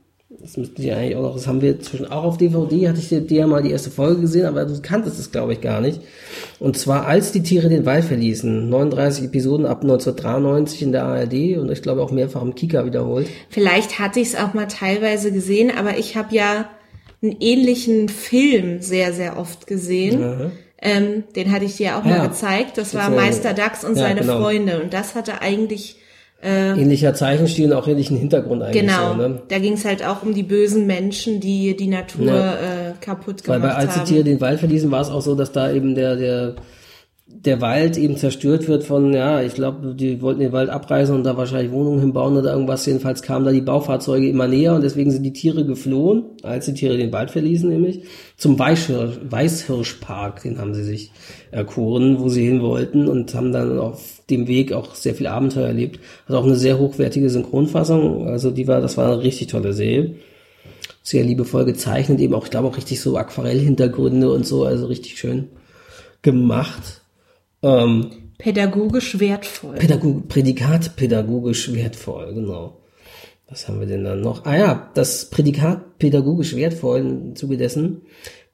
Das 0.48 0.56
müssten 0.56 0.80
Sie 0.80 0.90
eigentlich 0.90 1.14
auch 1.14 1.20
noch, 1.20 1.34
das 1.34 1.46
haben 1.46 1.60
wir 1.60 1.78
zwischen 1.82 2.06
auch 2.10 2.24
auf 2.24 2.38
DVD, 2.38 2.88
hatte 2.88 3.00
ich 3.00 3.10
dir, 3.10 3.20
dir 3.20 3.40
ja 3.40 3.46
mal 3.46 3.62
die 3.62 3.70
erste 3.70 3.90
Folge 3.90 4.22
gesehen, 4.22 4.46
aber 4.46 4.64
du 4.64 4.80
kanntest 4.80 5.18
es, 5.18 5.30
glaube 5.30 5.52
ich, 5.52 5.60
gar 5.60 5.82
nicht. 5.82 6.00
Und 6.58 6.78
zwar, 6.78 7.06
als 7.06 7.32
die 7.32 7.42
Tiere 7.42 7.68
den 7.68 7.84
Wald 7.84 8.06
verließen, 8.06 8.66
39 8.70 9.24
Episoden 9.26 9.66
ab 9.66 9.82
1993 9.82 10.80
in 10.82 10.92
der 10.92 11.04
ARD 11.04 11.58
und 11.58 11.70
ich 11.70 11.82
glaube 11.82 12.00
auch 12.02 12.10
mehrfach 12.12 12.40
im 12.40 12.54
Kika 12.54 12.86
wiederholt. 12.86 13.26
Vielleicht 13.50 13.98
hatte 13.98 14.20
ich 14.20 14.28
es 14.28 14.36
auch 14.36 14.54
mal 14.54 14.68
teilweise 14.68 15.32
gesehen, 15.32 15.70
aber 15.76 15.98
ich 15.98 16.16
habe 16.16 16.34
ja 16.34 16.70
einen 17.22 17.36
ähnlichen 17.40 18.08
Film 18.08 18.80
sehr, 18.80 19.12
sehr 19.12 19.38
oft 19.38 19.66
gesehen. 19.66 20.50
Ähm, 20.80 21.24
den 21.36 21.52
hatte 21.52 21.66
ich 21.66 21.76
dir 21.76 21.98
auch 21.98 22.04
mal 22.04 22.16
Ja. 22.16 22.26
gezeigt. 22.28 22.78
Das 22.78 22.94
war. 22.94 23.10
Meister 23.10 23.52
Dax 23.52 23.84
und 23.84 23.96
Ja, 23.98 24.04
seine 24.04 24.20
genau. 24.22 24.40
Freunde. 24.40 24.80
Und 24.80 24.94
das 24.94 25.14
hatte 25.14 25.42
eigentlich, 25.42 25.96
Ähnlicher 26.40 27.14
Zeichenstil 27.14 27.72
und 27.72 27.78
auch 27.78 27.88
ähnlichen 27.88 28.16
Hintergrund 28.16 28.62
eigentlich 28.62 28.82
genau, 28.82 29.14
so, 29.14 29.14
ne? 29.16 29.42
da 29.48 29.58
ging 29.58 29.72
es 29.72 29.84
halt 29.84 30.04
auch 30.06 30.22
um 30.22 30.34
die 30.34 30.44
bösen 30.44 30.86
Menschen, 30.86 31.40
die 31.40 31.76
die 31.76 31.88
Natur 31.88 32.26
Ja. 32.26 32.52
äh, 32.54 32.92
kaputt 33.00 33.42
Weil 33.48 33.58
gemacht 33.60 33.74
bei 33.74 33.82
als 33.82 33.94
die 33.94 34.00
haben. 34.00 34.06
Tiere 34.06 34.24
den 34.24 34.40
Wald 34.40 34.60
verließen, 34.60 34.88
war 34.90 35.00
es 35.00 35.10
auch 35.10 35.20
so, 35.20 35.34
dass 35.34 35.50
da 35.50 35.72
eben 35.72 35.96
der, 35.96 36.14
der, 36.14 36.54
der 37.30 37.60
Wald 37.60 37.96
eben 37.96 38.16
zerstört 38.16 38.66
wird 38.68 38.84
von, 38.84 39.12
ja, 39.12 39.42
ich 39.42 39.54
glaube, 39.54 39.94
die 39.94 40.22
wollten 40.22 40.40
den 40.40 40.52
Wald 40.52 40.70
abreißen 40.70 41.14
und 41.14 41.24
da 41.24 41.36
wahrscheinlich 41.36 41.70
Wohnungen 41.70 42.00
hinbauen 42.00 42.36
oder 42.36 42.52
irgendwas. 42.52 42.86
Jedenfalls 42.86 43.22
kamen 43.22 43.44
da 43.44 43.52
die 43.52 43.60
Baufahrzeuge 43.60 44.28
immer 44.28 44.48
näher 44.48 44.74
und 44.74 44.82
deswegen 44.82 45.10
sind 45.10 45.22
die 45.22 45.32
Tiere 45.32 45.64
geflohen, 45.64 46.24
als 46.42 46.66
die 46.66 46.74
Tiere 46.74 46.96
den 46.96 47.12
Wald 47.12 47.30
verließen, 47.30 47.68
nämlich 47.68 48.02
zum 48.36 48.58
Weißhirsch, 48.58 49.20
Weißhirschpark, 49.28 50.42
den 50.42 50.58
haben 50.58 50.74
sie 50.74 50.82
sich 50.82 51.12
erkoren, 51.50 52.18
wo 52.18 52.28
sie 52.28 52.44
hin 52.44 52.62
wollten 52.62 53.06
und 53.06 53.34
haben 53.34 53.52
dann 53.52 53.78
auf 53.78 54.22
dem 54.30 54.48
Weg 54.48 54.72
auch 54.72 54.94
sehr 54.94 55.14
viel 55.14 55.26
Abenteuer 55.26 55.68
erlebt. 55.68 56.00
Hat 56.26 56.34
auch 56.34 56.44
eine 56.44 56.56
sehr 56.56 56.78
hochwertige 56.78 57.30
Synchronfassung, 57.30 58.26
also 58.26 58.50
die 58.50 58.66
war, 58.66 58.80
das 58.80 58.96
war 58.96 59.12
eine 59.12 59.22
richtig 59.22 59.48
tolle 59.48 59.72
Serie 59.74 60.14
sehr 61.02 61.24
liebevoll 61.24 61.64
gezeichnet, 61.64 62.20
eben 62.20 62.34
auch, 62.34 62.44
ich 62.44 62.50
glaube 62.50 62.68
auch 62.68 62.76
richtig 62.76 63.00
so 63.00 63.16
Aquarellhintergründe 63.16 64.30
und 64.30 64.46
so, 64.46 64.64
also 64.64 64.86
richtig 64.86 65.18
schön 65.18 65.48
gemacht. 66.20 66.97
Ähm, 67.62 68.28
Pädagogisch 68.38 69.18
wertvoll. 69.18 69.76
Pädagog 69.76 70.28
Prädikat 70.28 70.94
pädagogisch 70.94 71.72
wertvoll, 71.72 72.34
genau. 72.34 72.80
Was 73.48 73.66
haben 73.66 73.80
wir 73.80 73.86
denn 73.86 74.04
dann 74.04 74.20
noch? 74.20 74.44
Ah 74.44 74.56
ja, 74.56 74.90
das 74.94 75.28
Prädikat 75.30 75.98
pädagogisch 75.98 76.54
wertvoll 76.54 77.00
im 77.00 77.36
Zuge 77.36 77.56
dessen, 77.56 78.02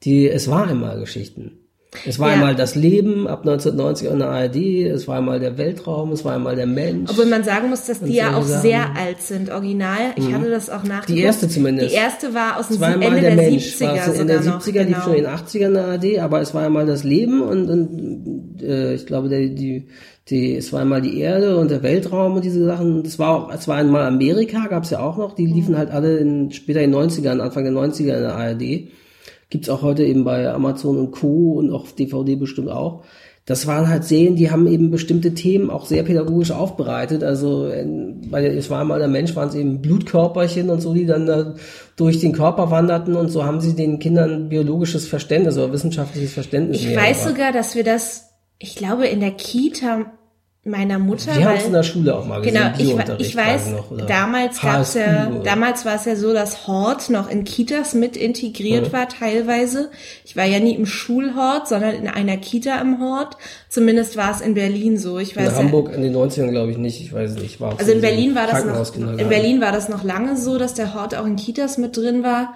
die 0.03 0.27
Es 0.27 0.49
war 0.49 0.67
einmal 0.67 0.99
Geschichten. 0.99 1.64
Es 2.05 2.19
war 2.19 2.29
Ja. 2.29 2.33
einmal 2.35 2.55
das 2.55 2.75
Leben 2.75 3.27
ab 3.27 3.39
1990 3.45 4.09
in 4.09 4.19
der 4.19 4.29
ARD, 4.29 4.83
es 4.87 5.07
war 5.07 5.17
einmal 5.17 5.39
der 5.39 5.57
Weltraum, 5.57 6.11
es 6.11 6.25
war 6.25 6.33
einmal 6.35 6.55
der 6.55 6.65
Mensch. 6.65 7.09
Obwohl 7.09 7.25
man 7.25 7.43
sagen 7.43 7.69
muss, 7.69 7.85
dass 7.85 7.99
die 8.01 8.13
ja 8.13 8.35
auch 8.35 8.43
Sachen. 8.43 8.61
sehr 8.61 8.95
alt 8.97 9.21
sind, 9.21 9.49
original. 9.51 10.13
Ich 10.15 10.33
hatte 10.33 10.49
das 10.49 10.69
auch 10.69 10.83
nachgeguckt. 10.83 11.09
Mhm. 11.09 11.13
Die 11.15 11.21
erste 11.21 11.49
zumindest. 11.49 11.91
Die 11.91 11.95
erste 11.97 12.33
war 12.33 12.59
aus 12.59 12.67
dem 12.69 12.81
Ende 12.81 13.21
der 13.21 13.21
der, 13.21 13.35
Mensch, 13.35 13.75
70er 13.75 13.85
war 13.87 13.95
es 13.95 14.07
in 14.07 14.13
sogar 14.13 14.25
der 14.25 14.41
noch. 14.41 14.61
70er, 14.61 14.71
lief 14.83 14.85
genau. 14.87 15.01
schon 15.01 15.13
in 15.13 15.23
den 15.23 15.31
80ern 15.31 15.65
in 15.67 15.73
der 15.73 15.85
ARD, 15.85 16.19
aber 16.19 16.41
es 16.41 16.53
war 16.53 16.63
einmal 16.65 16.85
das 16.85 17.03
Leben 17.03 17.41
und, 17.41 17.69
und 17.69 18.61
äh, 18.61 18.93
ich 18.95 19.05
glaube, 19.05 19.29
der, 19.29 19.39
die, 19.47 19.87
die, 20.29 20.55
es 20.55 20.73
war 20.73 20.81
einmal 20.81 21.01
die 21.01 21.19
Erde 21.19 21.57
und 21.57 21.69
der 21.69 21.83
Weltraum 21.83 22.33
und 22.35 22.43
diese 22.43 22.65
Sachen. 22.65 23.03
Das 23.03 23.19
war 23.19 23.29
auch, 23.29 23.53
es 23.53 23.67
war 23.67 23.77
einmal 23.77 24.05
Amerika, 24.07 24.65
gab 24.67 24.83
es 24.83 24.89
ja 24.89 24.99
auch 24.99 25.17
noch, 25.17 25.35
die 25.35 25.45
liefen 25.45 25.77
halt 25.77 25.91
alle 25.91 26.17
in, 26.17 26.51
später 26.51 26.81
in 26.81 26.91
den 26.91 26.99
90ern, 27.09 27.39
Anfang 27.39 27.63
der 27.63 27.73
90er 27.73 27.99
in 27.99 28.21
der 28.23 28.35
ARD. 28.35 28.87
Gibt's 29.49 29.69
auch 29.69 29.81
heute 29.81 30.03
eben 30.03 30.23
bei 30.23 30.51
Amazon 30.51 30.97
und 30.97 31.11
Co. 31.11 31.53
und 31.53 31.71
auch 31.71 31.83
auf 31.83 31.93
DVD 31.93 32.35
bestimmt 32.35 32.69
auch. 32.69 33.03
Das 33.45 33.67
waren 33.67 33.87
halt 33.89 34.03
Serien, 34.03 34.35
die 34.35 34.49
haben 34.49 34.65
eben 34.65 34.89
bestimmte 34.89 35.35
Themen 35.35 35.69
auch 35.69 35.85
sehr 35.85 36.01
pädagogisch 36.01 36.49
aufbereitet. 36.49 37.23
Also 37.23 37.71
bei 38.31 38.41
der, 38.41 38.57
es 38.57 38.71
war 38.71 38.81
einmal 38.81 38.97
der 38.97 39.07
Mensch, 39.07 39.35
waren 39.35 39.49
es 39.49 39.55
eben 39.55 39.83
Blutkörperchen 39.83 40.71
und 40.71 40.81
so, 40.81 40.95
die 40.95 41.05
dann 41.05 41.27
da 41.27 41.53
durch 41.95 42.19
den 42.19 42.31
Körper 42.31 42.71
wanderten 42.71 43.15
und 43.15 43.29
so 43.29 43.45
haben 43.45 43.61
sie 43.61 43.75
den 43.75 43.99
Kindern 43.99 44.49
biologisches 44.49 45.07
Verständnis 45.07 45.57
oder 45.57 45.71
wissenschaftliches 45.71 46.33
Verständnis. 46.33 46.81
Ich 46.81 46.95
weiß 46.95 47.25
sogar, 47.25 47.51
dass 47.51 47.75
wir 47.75 47.83
das, 47.83 48.31
ich 48.57 48.75
glaube, 48.75 49.05
in 49.05 49.19
der 49.19 49.31
Kita 49.31 50.11
meiner 50.67 50.97
Mutter. 50.97 51.37
Wir 51.37 51.45
haben 51.45 51.57
es 51.57 51.65
in 51.67 51.73
der 51.73 51.83
Schule 51.83 52.15
auch 52.15 52.25
mal 52.25 52.41
gesehen. 52.41 52.73
Genau, 52.75 53.15
ich, 53.19 53.27
ich 53.27 53.35
weiß, 53.35 53.67
noch, 53.67 54.07
damals 54.07 54.59
gab's 54.59 54.95
ja, 54.95 55.29
damals 55.43 55.85
war 55.85 55.95
es 55.95 56.05
ja 56.05 56.15
so, 56.15 56.33
dass 56.33 56.65
Hort 56.65 57.11
noch 57.11 57.29
in 57.29 57.43
Kitas 57.43 57.93
mit 57.93 58.17
integriert 58.17 58.91
war 58.91 59.07
teilweise. 59.07 59.91
Ich 60.25 60.35
war 60.35 60.45
ja 60.45 60.59
nie 60.59 60.73
im 60.73 60.87
Schulhort, 60.87 61.67
sondern 61.67 61.93
in 61.93 62.07
einer 62.07 62.37
Kita 62.37 62.81
im 62.81 62.99
Hort. 62.99 63.37
Zumindest 63.69 64.17
war 64.17 64.31
es 64.31 64.41
in 64.41 64.55
Berlin 64.55 64.97
so. 64.97 65.19
Ich 65.19 65.35
weiß 65.35 65.49
in 65.49 65.53
ja, 65.53 65.57
Hamburg 65.59 65.93
in 65.93 66.01
den 66.01 66.15
90ern 66.15 66.49
glaube 66.49 66.71
ich 66.71 66.77
nicht, 66.77 66.99
ich 66.99 67.13
weiß 67.13 67.35
nicht. 67.35 67.61
War 67.61 67.77
also 67.77 67.91
in 67.91 68.01
Berlin 68.01 68.33
war 68.33 68.47
das 68.47 68.65
noch, 68.65 69.19
in 69.19 69.29
Berlin 69.29 69.61
war 69.61 69.71
das 69.71 69.87
noch 69.87 70.03
lange 70.03 70.35
so, 70.35 70.57
dass 70.57 70.73
der 70.73 70.95
Hort 70.95 71.13
auch 71.13 71.27
in 71.27 71.35
Kitas 71.35 71.77
mit 71.77 71.95
drin 71.95 72.23
war. 72.23 72.55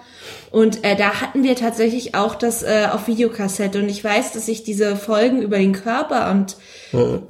Und 0.50 0.84
äh, 0.84 0.96
da 0.96 1.20
hatten 1.20 1.44
wir 1.44 1.54
tatsächlich 1.54 2.14
auch 2.14 2.34
das 2.34 2.62
äh, 2.62 2.86
auf 2.92 3.06
Videokassette. 3.06 3.78
Und 3.78 3.88
ich 3.88 4.02
weiß, 4.02 4.32
dass 4.32 4.48
ich 4.48 4.64
diese 4.64 4.96
Folgen 4.96 5.42
über 5.42 5.58
den 5.58 5.72
Körper 5.72 6.30
und 6.32 6.56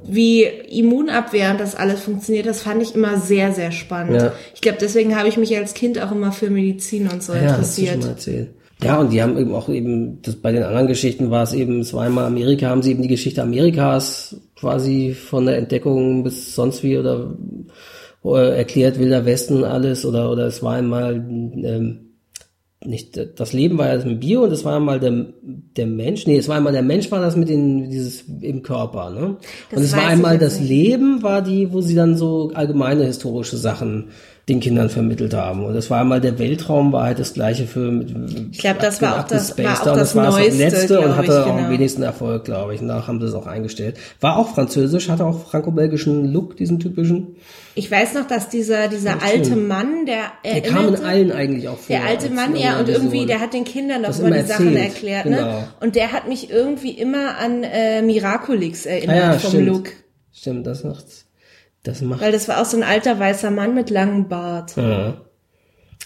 wie 0.07 0.43
Immunabwehr 0.43 1.51
und 1.51 1.59
das 1.59 1.75
alles 1.75 2.01
funktioniert, 2.01 2.47
das 2.47 2.63
fand 2.63 2.81
ich 2.81 2.95
immer 2.95 3.19
sehr, 3.19 3.51
sehr 3.51 3.71
spannend. 3.71 4.19
Ja. 4.21 4.33
Ich 4.55 4.61
glaube, 4.61 4.79
deswegen 4.81 5.15
habe 5.15 5.29
ich 5.29 5.37
mich 5.37 5.55
als 5.55 5.75
Kind 5.75 6.01
auch 6.01 6.11
immer 6.11 6.31
für 6.31 6.49
Medizin 6.49 7.07
und 7.09 7.21
so 7.21 7.33
Ja, 7.33 7.57
hast 7.57 7.77
du 7.77 7.85
schon 7.85 7.93
interessiert. 7.93 7.99
mal 7.99 8.07
erzählt. 8.09 8.49
Ja, 8.83 8.99
und 8.99 9.13
die 9.13 9.21
haben 9.21 9.37
eben 9.37 9.53
auch 9.53 9.69
eben, 9.69 10.19
das, 10.23 10.35
bei 10.37 10.51
den 10.51 10.63
anderen 10.63 10.87
Geschichten 10.87 11.29
war 11.29 11.43
es 11.43 11.53
eben, 11.53 11.81
es 11.81 11.93
war 11.93 12.03
einmal 12.05 12.25
Amerika, 12.25 12.69
haben 12.69 12.81
sie 12.81 12.89
eben 12.91 13.03
die 13.03 13.07
Geschichte 13.07 13.43
Amerikas 13.43 14.37
quasi 14.59 15.13
von 15.13 15.45
der 15.45 15.57
Entdeckung 15.57 16.23
bis 16.23 16.55
sonst 16.55 16.81
wie 16.81 16.97
oder 16.97 17.35
äh, 18.25 18.57
erklärt 18.57 18.97
Wilder 18.97 19.25
Westen 19.25 19.63
alles 19.63 20.03
oder 20.03 20.31
oder 20.31 20.47
es 20.47 20.63
war 20.63 20.73
einmal 20.73 21.13
ähm, 21.13 22.10
nicht, 22.83 23.19
das 23.39 23.53
Leben 23.53 23.77
war 23.77 23.87
ja 23.87 23.95
das 23.95 24.05
mit 24.05 24.19
Bier 24.19 24.41
und 24.41 24.51
es 24.51 24.65
war 24.65 24.77
einmal 24.77 24.99
der, 24.99 25.27
der 25.43 25.85
Mensch, 25.85 26.25
nee, 26.25 26.37
es 26.37 26.47
war 26.47 26.57
einmal 26.57 26.73
der 26.73 26.81
Mensch 26.81 27.11
war 27.11 27.19
das 27.19 27.35
mit 27.35 27.47
den, 27.47 27.91
dieses 27.91 28.23
im 28.41 28.63
Körper, 28.63 29.11
ne? 29.11 29.37
Das 29.69 29.77
und 29.77 29.85
es 29.85 29.95
war 29.95 30.07
einmal 30.07 30.39
das 30.39 30.59
nicht. 30.59 30.69
Leben, 30.69 31.21
war 31.21 31.43
die, 31.43 31.71
wo 31.71 31.81
sie 31.81 31.93
dann 31.93 32.17
so 32.17 32.51
allgemeine 32.55 33.05
historische 33.05 33.57
Sachen 33.57 34.09
den 34.49 34.59
Kindern 34.59 34.89
vermittelt 34.89 35.33
haben. 35.33 35.63
Und 35.65 35.75
es 35.75 35.89
war 35.89 36.01
einmal 36.01 36.19
der 36.19 36.39
Weltraum, 36.39 36.91
war 36.91 37.03
halt 37.03 37.19
das 37.19 37.33
gleiche 37.33 37.67
für 37.67 37.91
mit, 37.91 38.11
Ich 38.51 38.57
glaub, 38.57 38.79
das 38.79 39.01
war 39.01 39.19
auch 39.19 39.27
das- 39.27 39.57
war 39.57 39.81
auch 39.81 39.95
das 39.95 40.15
war 40.15 40.31
Neueste, 40.31 40.57
letzte 40.57 40.99
und 40.99 41.15
hatte 41.15 41.25
ich, 41.27 41.31
auch 41.31 41.47
am 41.47 41.57
genau. 41.57 41.69
wenigsten 41.69 42.01
Erfolg, 42.01 42.45
glaube 42.45 42.73
ich. 42.73 42.81
Und 42.81 42.87
Danach 42.87 43.07
haben 43.07 43.21
sie 43.21 43.27
es 43.27 43.33
auch 43.33 43.45
eingestellt. 43.45 43.97
War 44.19 44.37
auch 44.37 44.49
französisch, 44.55 45.09
hatte 45.09 45.25
auch 45.25 45.47
franco-belgischen 45.47 46.33
Look, 46.33 46.57
diesen 46.57 46.79
typischen. 46.79 47.35
Ich 47.75 47.89
weiß 47.89 48.15
noch, 48.15 48.27
dass 48.27 48.49
dieser, 48.49 48.87
dieser 48.89 49.23
alte 49.23 49.55
Mann, 49.55 50.05
der 50.05 50.23
Der 50.43 50.61
kam 50.61 50.89
in 50.89 50.95
allen 51.05 51.31
eigentlich 51.31 51.69
auch 51.69 51.77
vor. 51.77 51.95
Der 51.95 52.05
alte 52.05 52.29
Mann, 52.29 52.55
ja, 52.55 52.79
und 52.79 52.89
irgendwie, 52.89 53.25
der 53.25 53.39
hat 53.39 53.53
den 53.53 53.63
Kindern 53.63 54.03
Das 54.03 54.19
immer 54.19 54.31
die 54.31 54.47
Sachen 54.47 54.75
erklärt, 54.75 55.23
genau. 55.23 55.37
ne? 55.37 55.67
Und 55.79 55.95
der 55.95 56.11
hat 56.11 56.27
mich 56.27 56.49
irgendwie 56.49 56.91
immer 56.91 57.37
an 57.37 57.63
äh, 57.63 58.01
Miraculix 58.01 58.85
ah, 58.85 58.89
erinnert 58.89 59.17
ja, 59.17 59.33
vom 59.39 59.49
stimmt. 59.51 59.67
Look. 59.67 59.89
Stimmt, 60.33 60.67
das 60.67 60.83
macht, 60.83 61.05
das 61.83 62.01
macht 62.01 62.21
Weil 62.21 62.31
das 62.31 62.47
war 62.47 62.61
auch 62.61 62.65
so 62.65 62.77
ein 62.77 62.83
alter 62.83 63.19
weißer 63.19 63.51
Mann 63.51 63.73
mit 63.73 63.89
langem 63.89 64.27
Bart. 64.27 64.75
Ja. 64.75 65.21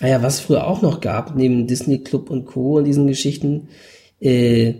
Ah 0.02 0.08
ja, 0.08 0.22
was 0.22 0.36
es 0.36 0.40
früher 0.42 0.68
auch 0.68 0.82
noch 0.82 1.00
gab, 1.00 1.36
neben 1.36 1.68
Disney 1.68 2.00
Club 2.00 2.30
und 2.30 2.46
Co. 2.46 2.78
und 2.78 2.84
diesen 2.84 3.08
Geschichten, 3.08 3.70
äh, 4.20 4.74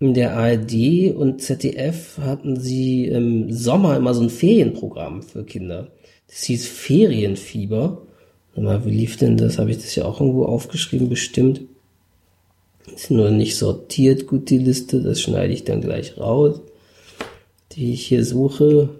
in 0.00 0.14
der 0.14 0.36
ARD 0.36 1.14
und 1.14 1.42
ZDF 1.42 2.18
hatten 2.18 2.58
sie 2.58 3.06
im 3.06 3.52
Sommer 3.52 3.96
immer 3.96 4.14
so 4.14 4.22
ein 4.22 4.30
Ferienprogramm 4.30 5.22
für 5.22 5.44
Kinder. 5.44 5.88
Das 6.26 6.44
hieß 6.44 6.66
Ferienfieber. 6.66 8.02
Mal, 8.56 8.84
wie 8.84 8.90
lief 8.90 9.16
denn 9.16 9.36
das? 9.36 9.58
Habe 9.58 9.70
ich 9.70 9.78
das 9.78 9.94
ja 9.94 10.04
auch 10.04 10.20
irgendwo 10.20 10.44
aufgeschrieben, 10.44 11.08
bestimmt. 11.08 11.62
Ist 12.94 13.10
nur 13.10 13.30
nicht 13.30 13.56
sortiert, 13.56 14.26
gut 14.26 14.50
die 14.50 14.58
Liste, 14.58 15.02
das 15.02 15.20
schneide 15.20 15.52
ich 15.52 15.64
dann 15.64 15.80
gleich 15.80 16.18
raus, 16.18 16.60
die 17.72 17.92
ich 17.92 18.06
hier 18.06 18.24
suche. 18.24 18.90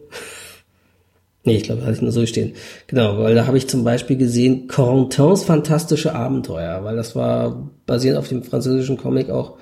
Nee, 1.45 1.57
ich 1.57 1.62
glaube, 1.62 1.82
hatte 1.82 1.93
ich 1.93 2.03
nur 2.03 2.12
so 2.12 2.26
stehen. 2.26 2.53
Genau, 2.86 3.18
weil 3.18 3.34
da 3.34 3.47
habe 3.47 3.57
ich 3.57 3.66
zum 3.66 3.82
Beispiel 3.82 4.16
gesehen 4.16 4.68
Corentins 4.68 5.43
fantastische 5.43 6.14
Abenteuer, 6.14 6.84
weil 6.84 6.97
das 6.97 7.16
war 7.16 7.70
basierend 7.86 8.18
auf 8.18 8.28
dem 8.28 8.43
französischen 8.43 8.99
Comic 8.99 9.30
auch 9.30 9.57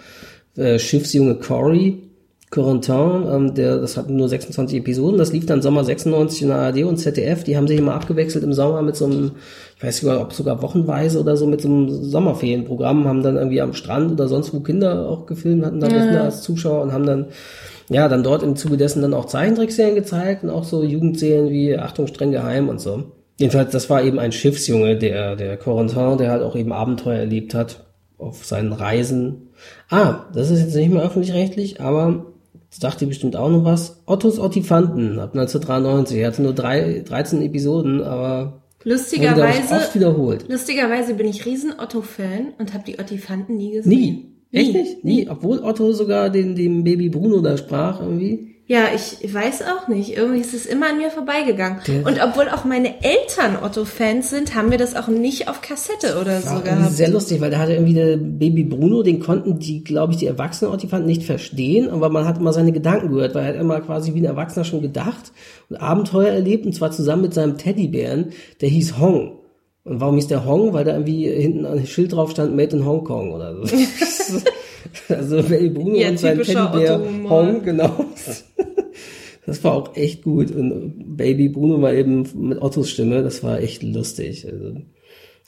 äh, 0.56 0.78
Schiffsjunge 0.78 1.36
Cory. 1.36 2.02
Corentin, 2.50 3.26
ähm, 3.30 3.54
der, 3.54 3.76
das 3.76 3.98
hat 3.98 4.08
nur 4.08 4.26
26 4.26 4.78
Episoden, 4.78 5.18
das 5.18 5.32
lief 5.32 5.44
dann 5.44 5.60
Sommer 5.60 5.84
96 5.84 6.42
in 6.42 6.48
der 6.48 6.56
ARD 6.56 6.84
und 6.84 6.96
ZDF, 6.96 7.44
die 7.44 7.58
haben 7.58 7.68
sich 7.68 7.78
immer 7.78 7.92
abgewechselt 7.92 8.42
im 8.42 8.54
Sommer 8.54 8.80
mit 8.80 8.96
so 8.96 9.04
einem, 9.04 9.32
ich 9.76 9.84
weiß 9.84 10.02
nicht, 10.02 10.14
ob 10.14 10.32
sogar 10.32 10.62
wochenweise 10.62 11.20
oder 11.20 11.36
so 11.36 11.46
mit 11.46 11.60
so 11.60 11.68
einem 11.68 12.04
Sommerferienprogramm, 12.04 13.06
haben 13.06 13.22
dann 13.22 13.36
irgendwie 13.36 13.60
am 13.60 13.74
Strand 13.74 14.12
oder 14.12 14.28
sonst 14.28 14.54
wo 14.54 14.60
Kinder 14.60 15.10
auch 15.10 15.26
gefilmt, 15.26 15.66
hatten 15.66 15.80
dann 15.80 15.90
Kinder 15.90 16.24
als 16.24 16.40
Zuschauer 16.40 16.82
und 16.82 16.92
haben 16.92 17.04
dann 17.04 17.26
ja, 17.88 18.08
dann 18.08 18.22
dort 18.22 18.42
im 18.42 18.56
Zuge 18.56 18.76
dessen 18.76 19.02
dann 19.02 19.14
auch 19.14 19.26
Zeichentrickserien 19.26 19.94
gezeigt 19.94 20.44
und 20.44 20.50
auch 20.50 20.64
so 20.64 20.82
Jugendserien 20.82 21.50
wie 21.50 21.76
Achtung, 21.76 22.06
streng 22.06 22.32
geheim 22.32 22.68
und 22.68 22.80
so. 22.80 23.04
Jedenfalls, 23.38 23.70
das 23.70 23.88
war 23.88 24.02
eben 24.02 24.18
ein 24.18 24.32
Schiffsjunge, 24.32 24.96
der, 24.96 25.36
der 25.36 25.56
Corentin, 25.56 26.18
der 26.18 26.30
halt 26.30 26.42
auch 26.42 26.56
eben 26.56 26.72
Abenteuer 26.72 27.18
erlebt 27.18 27.54
hat 27.54 27.86
auf 28.18 28.44
seinen 28.44 28.72
Reisen. 28.72 29.50
Ah, 29.88 30.26
das 30.34 30.50
ist 30.50 30.60
jetzt 30.60 30.74
nicht 30.74 30.92
mehr 30.92 31.02
öffentlich-rechtlich, 31.02 31.80
aber 31.80 32.26
das 32.70 32.80
dachte 32.80 33.04
ihr 33.04 33.08
bestimmt 33.08 33.36
auch 33.36 33.48
noch 33.48 33.64
was. 33.64 34.02
Ottos 34.06 34.38
Ottifanten 34.38 35.18
ab 35.20 35.30
1993. 35.34 36.18
Er 36.18 36.26
hatte 36.26 36.42
nur 36.42 36.52
drei, 36.52 37.02
13 37.06 37.40
Episoden, 37.42 38.02
aber 38.02 38.60
ich, 38.80 38.84
Lustigerweise, 38.86 39.74
oft 39.74 39.94
wiederholt. 39.94 40.46
lustigerweise 40.48 41.14
bin 41.14 41.28
ich 41.28 41.46
riesen 41.46 41.72
Otto-Fan 41.78 42.54
und 42.58 42.74
habe 42.74 42.84
die 42.84 42.98
Ottifanten 42.98 43.56
nie 43.56 43.72
gesehen. 43.72 43.90
Nie. 43.90 44.26
Echt 44.52 44.72
nicht? 44.72 45.04
Nie. 45.04 45.28
Obwohl 45.28 45.58
Otto 45.60 45.92
sogar 45.92 46.30
den, 46.30 46.54
dem 46.56 46.84
Baby 46.84 47.10
Bruno 47.10 47.40
da 47.40 47.56
sprach 47.56 48.00
irgendwie. 48.00 48.54
Ja, 48.70 48.88
ich 48.94 49.32
weiß 49.32 49.62
auch 49.62 49.88
nicht. 49.88 50.14
Irgendwie 50.14 50.40
ist 50.40 50.52
es 50.52 50.66
immer 50.66 50.90
an 50.90 50.98
mir 50.98 51.10
vorbeigegangen. 51.10 51.78
Und 52.04 52.20
obwohl 52.22 52.50
auch 52.50 52.66
meine 52.66 53.02
Eltern 53.02 53.56
Otto-Fans 53.62 54.28
sind, 54.28 54.54
haben 54.54 54.70
wir 54.70 54.76
das 54.76 54.94
auch 54.94 55.08
nicht 55.08 55.48
auf 55.48 55.62
Kassette 55.62 56.20
oder 56.20 56.42
so 56.42 56.60
gehabt. 56.60 56.92
sehr 56.92 57.08
lustig, 57.08 57.40
weil 57.40 57.50
da 57.50 57.60
hatte 57.60 57.72
irgendwie 57.72 57.94
der 57.94 58.18
Baby 58.18 58.64
Bruno, 58.64 59.02
den 59.02 59.20
konnten 59.20 59.58
die, 59.58 59.82
glaube 59.82 60.12
ich, 60.12 60.18
die 60.18 60.26
erwachsenen 60.26 60.70
Ottifanten 60.70 61.06
nicht 61.06 61.22
verstehen, 61.22 61.88
aber 61.88 62.10
man 62.10 62.26
hat 62.26 62.36
immer 62.36 62.52
seine 62.52 62.72
Gedanken 62.72 63.08
gehört, 63.08 63.34
weil 63.34 63.44
er 63.44 63.54
hat 63.54 63.60
immer 63.60 63.80
quasi 63.80 64.12
wie 64.12 64.18
ein 64.18 64.26
Erwachsener 64.26 64.66
schon 64.66 64.82
gedacht 64.82 65.32
und 65.70 65.76
Abenteuer 65.76 66.28
erlebt 66.28 66.66
und 66.66 66.74
zwar 66.74 66.90
zusammen 66.90 67.22
mit 67.22 67.32
seinem 67.32 67.56
Teddybären, 67.56 68.32
der 68.60 68.68
hieß 68.68 68.98
Hong. 68.98 69.37
Und 69.88 70.00
warum 70.00 70.16
hieß 70.16 70.26
der 70.26 70.44
Hong? 70.44 70.72
Weil 70.74 70.84
da 70.84 70.92
irgendwie 70.92 71.28
hinten 71.30 71.64
ein 71.64 71.86
Schild 71.86 72.12
drauf 72.12 72.30
stand, 72.30 72.54
Made 72.54 72.76
in 72.76 72.84
Hong 72.84 73.04
Kong 73.04 73.32
oder 73.32 73.54
so. 73.64 73.76
also 75.08 75.42
Baby 75.42 75.70
Bruno 75.70 75.96
Ja, 75.96 76.10
und 76.10 76.18
sein 76.18 76.42
Teddybär. 76.42 77.00
Hong, 77.28 77.62
genau. 77.62 78.04
Das 79.46 79.64
war 79.64 79.72
auch 79.74 79.96
echt 79.96 80.24
gut. 80.24 80.50
Und 80.50 81.16
Baby 81.16 81.48
Bruno 81.48 81.80
war 81.80 81.94
eben 81.94 82.28
mit 82.34 82.60
Ottos 82.60 82.90
Stimme, 82.90 83.22
das 83.22 83.42
war 83.42 83.60
echt 83.60 83.82
lustig. 83.82 84.46
Also, 84.46 84.82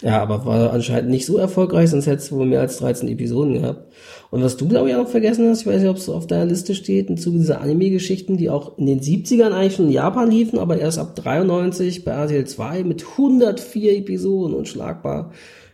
ja, 0.02 0.22
aber 0.22 0.44
war 0.46 0.72
anscheinend 0.72 1.10
nicht 1.10 1.26
so 1.26 1.36
erfolgreich, 1.38 1.90
sonst 1.90 2.06
hättest 2.06 2.30
du 2.30 2.36
wohl 2.36 2.46
mehr 2.46 2.60
als 2.60 2.78
13 2.78 3.08
Episoden 3.08 3.54
gehabt. 3.54 3.92
Und 4.30 4.42
was 4.42 4.56
du, 4.56 4.68
glaube 4.68 4.88
ich, 4.88 4.94
auch 4.94 5.02
noch 5.02 5.08
vergessen 5.08 5.48
hast, 5.48 5.62
ich 5.62 5.66
weiß 5.66 5.80
nicht, 5.80 5.90
ob 5.90 5.96
es 5.96 6.08
auf 6.08 6.26
deiner 6.26 6.46
Liste 6.46 6.74
steht, 6.74 7.10
im 7.10 7.16
Zuge 7.16 7.38
dieser 7.38 7.60
Anime-Geschichten, 7.60 8.36
die 8.36 8.48
auch 8.48 8.78
in 8.78 8.86
den 8.86 9.00
70ern 9.00 9.52
eigentlich 9.52 9.74
schon 9.76 9.86
in 9.86 9.92
Japan 9.92 10.30
liefen, 10.30 10.58
aber 10.58 10.78
erst 10.78 10.98
ab 10.98 11.16
93 11.16 12.04
bei 12.04 12.12
RTL 12.12 12.46
2 12.46 12.84
mit 12.84 13.04
104 13.18 13.98
Episoden 13.98 14.54
und 14.56 14.68
schlagbar. 14.68 15.32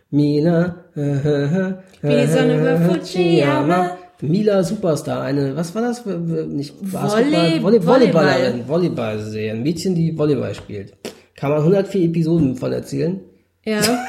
Mina, 0.09 0.83
äh, 0.95 1.01
äh, 1.01 1.73
Wie 2.01 2.21
die 2.21 2.27
Sonne 2.31 2.59
über 2.59 2.77
Fujiyama. 2.77 3.91
Mila 4.21 4.63
Superstar, 4.63 5.21
eine, 5.21 5.55
was 5.55 5.75
war 5.75 5.83
das? 5.83 6.03
Nicht 6.05 6.73
Volley- 6.81 6.91
Basketball, 6.91 7.31
Volley, 7.31 7.61
Volleyball. 7.63 7.83
Volleyballerin, 7.85 8.67
Volleyball-Serie, 8.67 9.51
ein 9.51 9.61
Mädchen, 9.61 9.93
die 9.93 10.17
Volleyball 10.17 10.55
spielt. 10.55 10.93
Kann 11.35 11.51
man 11.51 11.59
104 11.59 12.05
Episoden 12.05 12.55
von 12.55 12.71
erzählen. 12.71 13.19
Ja. 13.67 13.81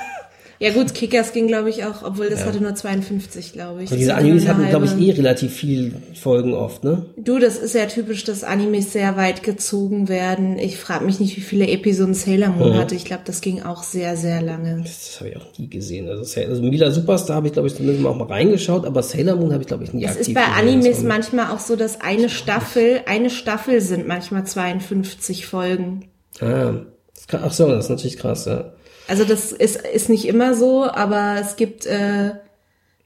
Ja 0.60 0.72
gut, 0.72 0.92
Kickers 0.92 1.32
ging, 1.32 1.46
glaube 1.46 1.70
ich, 1.70 1.84
auch, 1.84 2.02
obwohl 2.02 2.30
das 2.30 2.44
hatte 2.44 2.60
nur 2.60 2.74
52, 2.74 3.52
glaube 3.52 3.84
ich. 3.84 3.92
Und 3.92 3.98
diese 3.98 4.16
Animes 4.16 4.48
hatten, 4.48 4.68
glaube 4.68 4.86
ich, 4.86 4.98
eh 4.98 5.12
relativ 5.12 5.54
viel 5.54 5.94
Folgen 6.20 6.52
oft, 6.52 6.82
ne? 6.82 7.06
Du, 7.16 7.38
das 7.38 7.56
ist 7.56 7.76
ja 7.76 7.86
typisch, 7.86 8.24
dass 8.24 8.42
Animes 8.42 8.92
sehr 8.92 9.16
weit 9.16 9.44
gezogen 9.44 10.08
werden. 10.08 10.58
Ich 10.58 10.76
frage 10.76 11.04
mich 11.04 11.20
nicht, 11.20 11.36
wie 11.36 11.42
viele 11.42 11.68
Episoden 11.68 12.12
Sailor 12.12 12.48
Moon 12.48 12.74
hatte. 12.74 12.96
Ich 12.96 13.04
glaube, 13.04 13.22
das 13.24 13.40
ging 13.40 13.62
auch 13.62 13.84
sehr, 13.84 14.16
sehr 14.16 14.42
lange. 14.42 14.82
Das 14.82 15.20
habe 15.20 15.30
ich 15.30 15.36
auch 15.36 15.46
nie 15.58 15.68
gesehen. 15.70 16.08
Also, 16.08 16.40
also 16.40 16.60
Mila 16.60 16.90
Superstar 16.90 17.36
habe 17.36 17.46
ich, 17.46 17.52
glaube 17.52 17.68
ich, 17.68 17.76
zumindest 17.76 18.02
mal 18.02 18.10
auch 18.10 18.16
mal 18.16 18.26
reingeschaut, 18.26 18.84
aber 18.84 19.04
Sailor 19.04 19.36
Moon 19.36 19.52
habe 19.52 19.62
ich, 19.62 19.68
glaube 19.68 19.84
ich, 19.84 19.92
nie 19.92 20.06
Es 20.06 20.16
aktiv 20.16 20.28
ist 20.28 20.34
bei. 20.34 20.42
Animes 20.42 21.04
manchmal 21.04 21.52
auch 21.52 21.60
so, 21.60 21.76
dass 21.76 22.00
eine 22.00 22.28
Staffel, 22.28 23.02
eine 23.06 23.30
Staffel 23.30 23.80
sind 23.80 24.08
manchmal 24.08 24.44
52 24.44 25.46
Folgen. 25.46 26.08
Ah, 26.40 26.72
das 27.14 27.28
kann, 27.28 27.42
ach 27.44 27.52
so, 27.52 27.68
das 27.68 27.84
ist 27.84 27.90
natürlich 27.90 28.16
krass, 28.16 28.46
ja. 28.46 28.72
Also 29.08 29.24
das 29.24 29.52
ist, 29.52 29.80
ist 29.80 30.10
nicht 30.10 30.26
immer 30.26 30.54
so, 30.54 30.84
aber 30.84 31.36
es 31.40 31.56
gibt, 31.56 31.86
äh, 31.86 32.32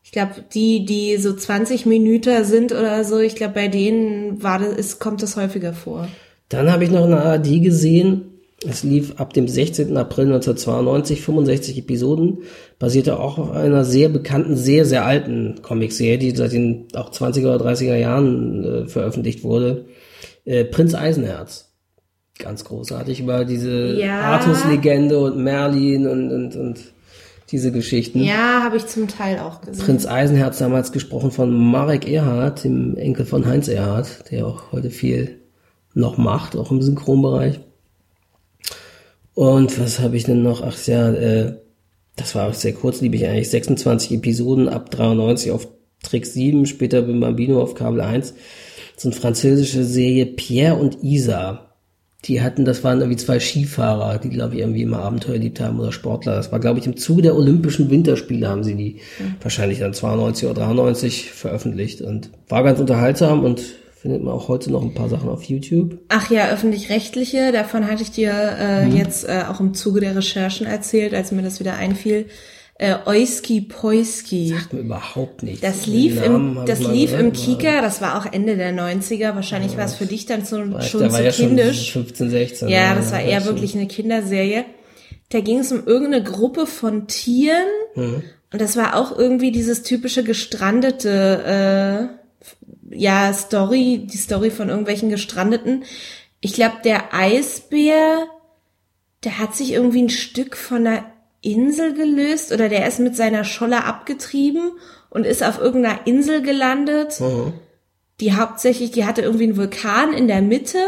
ich 0.03 0.11
glaube, 0.11 0.33
die, 0.53 0.85
die 0.85 1.17
so 1.17 1.33
20 1.33 1.87
Minuten 1.87 2.45
sind 2.45 2.73
oder 2.73 3.05
so, 3.05 3.21
ich 3.21 3.37
glaube, 3.37 3.55
bei 3.55 3.69
denen 3.69 4.43
war 4.43 4.59
das, 4.59 4.77
ist, 4.77 4.99
kommt 4.99 5.23
das 5.23 5.37
häufiger 5.37 5.73
vor. 5.73 6.09
Dann 6.49 6.71
habe 6.71 6.85
ich 6.85 6.91
noch 6.91 7.05
eine 7.05 7.23
ARD 7.23 7.63
gesehen. 7.63 8.29
Es 8.69 8.83
lief 8.83 9.15
ab 9.17 9.33
dem 9.33 9.47
16. 9.49 9.97
April 9.97 10.27
1992, 10.27 11.21
65 11.23 11.79
Episoden, 11.79 12.39
basierte 12.79 13.19
auch 13.19 13.39
auf 13.39 13.51
einer 13.53 13.85
sehr 13.85 14.09
bekannten, 14.09 14.57
sehr, 14.57 14.85
sehr 14.85 15.05
alten 15.05 15.63
Comicserie, 15.63 16.19
die 16.19 16.31
seit 16.35 16.53
den 16.53 16.87
auch 16.95 17.11
20er 17.11 17.55
oder 17.55 17.65
30er 17.71 17.97
Jahren 17.97 18.65
äh, 18.65 18.89
veröffentlicht 18.89 19.45
wurde. 19.45 19.87
Äh, 20.45 20.65
Prinz 20.65 20.95
Eisenherz. 20.95 21.72
Ganz 22.43 22.65
großartig 22.65 23.21
über 23.21 23.45
diese 23.45 23.99
Ja. 24.01 24.21
Artus-Legende 24.33 25.19
und 25.19 25.39
Merlin 25.39 26.07
und, 26.07 26.33
und, 26.33 26.57
und 26.57 26.81
diese 27.51 27.71
Geschichten. 27.71 28.23
Ja, 28.25 28.63
habe 28.65 28.79
ich 28.79 28.87
zum 28.87 29.07
Teil 29.09 29.39
auch 29.39 29.61
gesehen. 29.61 29.85
Prinz 29.85 30.07
Eisenherz 30.07 30.59
damals 30.59 30.91
gesprochen 30.91 31.31
von 31.31 31.53
Marek 31.55 32.09
Erhardt, 32.09 32.65
dem 32.65 32.97
Enkel 32.97 33.27
von 33.27 33.47
Heinz 33.47 33.69
Erhardt, 33.69 34.31
der 34.31 34.47
auch 34.47 34.73
heute 34.73 34.91
viel 34.91 35.39
noch 35.95 36.17
macht, 36.17 36.57
auch 36.57 36.71
im 36.71 36.83
Synchronbereich. 36.83 37.61
Und 39.35 39.79
was 39.81 40.01
habe 40.01 40.17
ich 40.17 40.25
denn 40.25 40.43
noch? 40.43 40.63
Ach 40.63 40.77
ja, 40.87 41.11
äh, 41.11 41.57
das 42.17 42.35
war 42.35 42.49
auch 42.49 42.55
sehr 42.55 42.73
kurzlebig 42.73 43.27
eigentlich. 43.27 43.51
26 43.51 44.13
Episoden 44.13 44.69
ab 44.69 44.91
93 44.91 45.51
auf 45.53 45.69
Trick 46.03 46.27
7, 46.27 46.67
später 46.67 47.03
bei 47.03 47.13
Bambino 47.13 47.63
auf 47.63 47.75
Kabel 47.75 48.01
1. 48.01 48.35
So 48.97 49.09
eine 49.09 49.17
französische 49.17 49.85
Serie 49.85 50.27
Pierre 50.27 50.77
und 50.77 51.03
Isa. 51.03 51.72
Die 52.25 52.41
hatten, 52.41 52.65
das 52.65 52.85
waren 52.85 53.01
irgendwie 53.01 53.17
zwei 53.17 53.41
Skifahrer, 53.41 54.19
die, 54.19 54.31
glaube 54.31 54.55
ich, 54.55 54.61
irgendwie 54.61 54.83
immer 54.83 55.01
Abenteuer 55.01 55.35
erlebt 55.35 55.61
haben 55.61 55.81
oder 55.81 55.91
Sportler. 55.91 56.37
Das 56.37 56.53
war, 56.53 56.61
glaube 56.61 56.79
ich, 56.79 56.87
im 56.87 56.97
Zuge 56.97 57.23
der 57.23 57.35
Olympischen 57.35 57.91
Winterspiele 57.91 58.49
haben 58.49 58.63
sie 58.63 58.77
die 58.77 59.01
wahrscheinlich 59.41 59.81
dann 59.81 59.93
92 59.93 60.49
oder 60.49 60.55
93 60.55 61.33
veröffentlicht 61.33 62.01
und 62.01 62.31
war 62.49 62.63
ganz 62.63 62.79
unterhaltsam 62.79 63.43
und 63.43 63.61
findet 64.03 64.23
man 64.25 64.35
auch 64.35 64.49
heute 64.49 64.71
noch 64.73 64.83
ein 64.83 64.95
paar 64.95 65.09
Sachen 65.09 65.29
auf 65.29 65.45
YouTube. 65.45 65.99
Ach 66.09 66.29
ja, 66.29 66.49
öffentlich-rechtliche, 66.49 67.53
davon 67.53 67.87
hatte 67.87 68.03
ich 68.03 68.11
dir 68.11 68.33
äh, 68.33 68.89
jetzt 68.89 69.29
äh, 69.29 69.45
auch 69.49 69.61
im 69.61 69.75
Zuge 69.75 70.01
der 70.01 70.17
Recherchen 70.17 70.67
erzählt, 70.67 71.15
als 71.15 71.31
mir 71.31 71.43
das 71.43 71.61
wieder 71.61 71.75
einfiel. 71.75 72.27
Äh, 72.83 72.97
Oiski 73.07 73.61
Poiski. 73.61 74.49
Sagt 74.49 74.73
mir 74.73 74.81
überhaupt 74.81 75.45
nichts. 75.45 75.61
Das 75.61 75.87
lief 75.87 76.17
Namen 76.21 76.57
im, 76.59 76.67
das 76.67 76.81
lief 76.81 77.13
im 77.13 77.33
gehört, 77.33 77.37
Kika, 77.37 77.81
das 77.81 78.01
war 78.01 78.19
auch 78.19 78.33
Ende 78.33 78.57
der 78.57 78.73
90er. 78.73 79.37
Wahrscheinlich 79.37 79.77
war 79.77 79.85
es 79.85 79.95
für 79.95 80.07
dich 80.07 80.27
dann 80.27 80.45
so, 80.45 80.57
schon 80.57 80.73
der 80.73 80.81
zu 80.83 81.13
war 81.13 81.23
ja 81.23 81.31
kindisch. 81.31 81.91
schon 81.93 82.03
15, 82.07 82.31
16. 82.31 82.69
Ja, 82.69 82.95
das 82.97 83.13
war 83.13 83.21
eher 83.21 83.41
schon- 83.41 83.51
wirklich 83.55 83.77
eine 83.77 83.87
Kinderserie. 83.87 84.65
Da 85.29 85.41
ging 85.41 85.61
es 85.61 85.71
um 85.71 85.87
irgendeine 85.87 86.25
Gruppe 86.25 86.67
von 86.67 87.07
Tieren. 87.07 87.67
Mhm. 87.95 88.25
Und 88.53 88.61
das 88.61 88.77
war 88.77 88.97
auch 88.97 89.17
irgendwie 89.17 89.53
dieses 89.53 89.85
typische 89.85 90.25
gestrandete, 90.25 92.11
äh, 92.91 92.97
ja, 92.99 93.33
Story, 93.33 94.07
die 94.13 94.17
Story 94.19 94.51
von 94.51 94.69
irgendwelchen 94.69 95.09
Gestrandeten. 95.09 95.85
Ich 96.41 96.53
glaube, 96.55 96.79
der 96.85 97.15
Eisbär, 97.15 98.27
der 99.25 99.39
hat 99.39 99.55
sich 99.55 99.73
irgendwie 99.73 100.03
ein 100.03 100.11
Stück 100.11 100.57
von 100.57 100.87
einer 100.87 101.05
Insel 101.43 101.93
gelöst 101.95 102.53
oder 102.53 102.69
der 102.69 102.87
ist 102.89 103.01
mit 103.01 103.17
seiner 103.17 103.45
Scholle 103.45 103.85
abgetrieben 103.85 104.73
und 105.11 105.27
ist 105.27 105.43
auf 105.43 105.59
irgendeiner 105.61 106.07
Insel 106.07 106.41
gelandet 106.43 107.21
Mhm. 107.21 107.53
die 108.21 108.33
hauptsächlich, 108.35 108.93
die 108.93 109.05
hatte 109.05 109.23
irgendwie 109.23 109.45
einen 109.45 109.57
Vulkan 109.57 110.13
in 110.13 110.29
der 110.29 110.41
Mitte, 110.43 110.79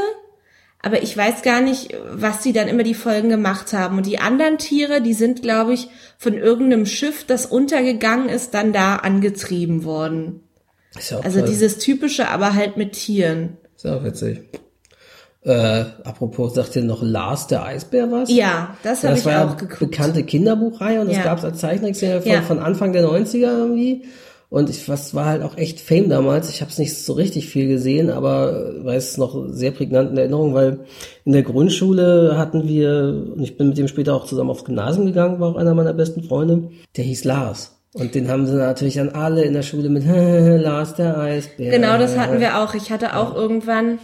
aber 0.81 1.03
ich 1.03 1.17
weiß 1.17 1.43
gar 1.43 1.61
nicht, 1.61 1.97
was 2.13 2.41
die 2.43 2.53
dann 2.53 2.69
immer 2.69 2.83
die 2.85 2.95
Folgen 2.95 3.31
gemacht 3.31 3.73
haben. 3.73 3.97
Und 3.97 4.07
die 4.07 4.19
anderen 4.19 4.59
Tiere, 4.59 5.01
die 5.01 5.15
sind, 5.15 5.41
glaube 5.43 5.73
ich, 5.73 5.89
von 6.19 6.35
irgendeinem 6.35 6.85
Schiff, 6.87 7.25
das 7.25 7.47
untergegangen 7.47 8.29
ist, 8.29 8.53
dann 8.55 8.73
da 8.75 8.97
angetrieben 8.97 9.85
worden. 9.85 10.41
Ist 10.97 11.11
ja 11.11 11.19
auch 11.19 11.25
Also 11.25 11.41
toll. 11.41 11.49
dieses 11.49 11.79
typische, 11.79 12.29
aber 12.29 12.55
halt 12.55 12.77
mit 12.77 12.93
Tieren. 12.93 13.57
Ist 13.75 13.85
ja 13.87 13.97
auch 13.97 14.05
witzig. 14.05 14.41
Äh, 15.45 15.85
apropos, 16.05 16.55
sagt 16.55 16.75
ihr 16.77 16.85
noch 16.85 17.03
Lars 17.03 17.47
der 17.49 17.65
Eisbär 17.65 18.11
was? 18.11 18.31
Ja, 18.35 18.77
das 18.83 19.05
habe 19.05 19.19
ich 19.19 19.25
war 19.27 19.33
ja 19.33 19.47
auch 19.49 19.57
geguckt. 19.59 19.79
bekannte 19.91 20.23
Kinderbuchreihe 20.23 21.01
und 21.03 21.09
das 21.09 21.19
Ja. 21.19 21.25
gab 21.25 21.39
es 21.39 21.45
als 21.45 21.59
Zeichentrickserie 21.59 22.23
von, 22.23 22.33
Ja. 22.33 22.41
von 22.43 22.59
Anfang 22.61 22.93
der 22.95 23.03
90er 23.05 23.59
irgendwie. 23.59 24.05
Und 24.49 24.71
ich, 24.71 24.89
was 24.89 25.15
war 25.15 25.27
halt 25.27 25.43
auch 25.43 25.57
echt 25.59 25.81
Fame 25.81 26.09
damals. 26.09 26.49
Ich 26.49 26.61
habe 26.61 26.71
es 26.71 26.79
nicht 26.79 26.97
so 26.97 27.13
richtig 27.15 27.49
viel 27.49 27.67
gesehen, 27.67 28.09
aber 28.09 28.73
weiß 28.85 29.11
es 29.11 29.19
noch 29.19 29.37
sehr 29.49 29.73
prägnant 29.73 30.13
in 30.13 30.17
Erinnerung, 30.17 30.55
weil 30.55 30.81
in 31.25 31.33
der 31.33 31.43
Grundschule 31.43 32.39
hatten 32.39 32.67
wir, 32.69 33.25
und 33.35 33.43
ich 33.43 33.57
bin 33.57 33.69
mit 33.69 33.79
dem 33.79 33.89
später 33.89 34.15
auch 34.15 34.27
zusammen 34.27 34.51
aufs 34.51 34.65
Gymnasium 34.65 35.07
gegangen, 35.07 35.41
war 35.41 35.51
auch 35.51 35.57
einer 35.57 35.75
meiner 35.75 35.93
besten 35.93 36.23
Freunde, 36.23 36.69
der 36.97 37.05
hieß 37.05 37.25
Lars. 37.25 37.73
Und 37.95 38.15
den 38.15 38.29
haben 38.29 38.47
sie 38.47 38.55
natürlich 38.55 38.95
dann 38.95 39.09
alle 39.11 39.43
in 39.43 39.55
der 39.55 39.63
Schule 39.63 39.89
mit 39.89 40.05
Lars 40.63 40.95
der 40.95 41.19
Eisbär. 41.19 41.71
Genau, 41.73 41.99
das 41.99 42.17
hatten 42.17 42.39
wir 42.41 42.59
auch. 42.63 42.75
Ich 42.75 42.91
hatte 42.93 43.17
auch 43.17 43.35
irgendwann, 43.35 43.99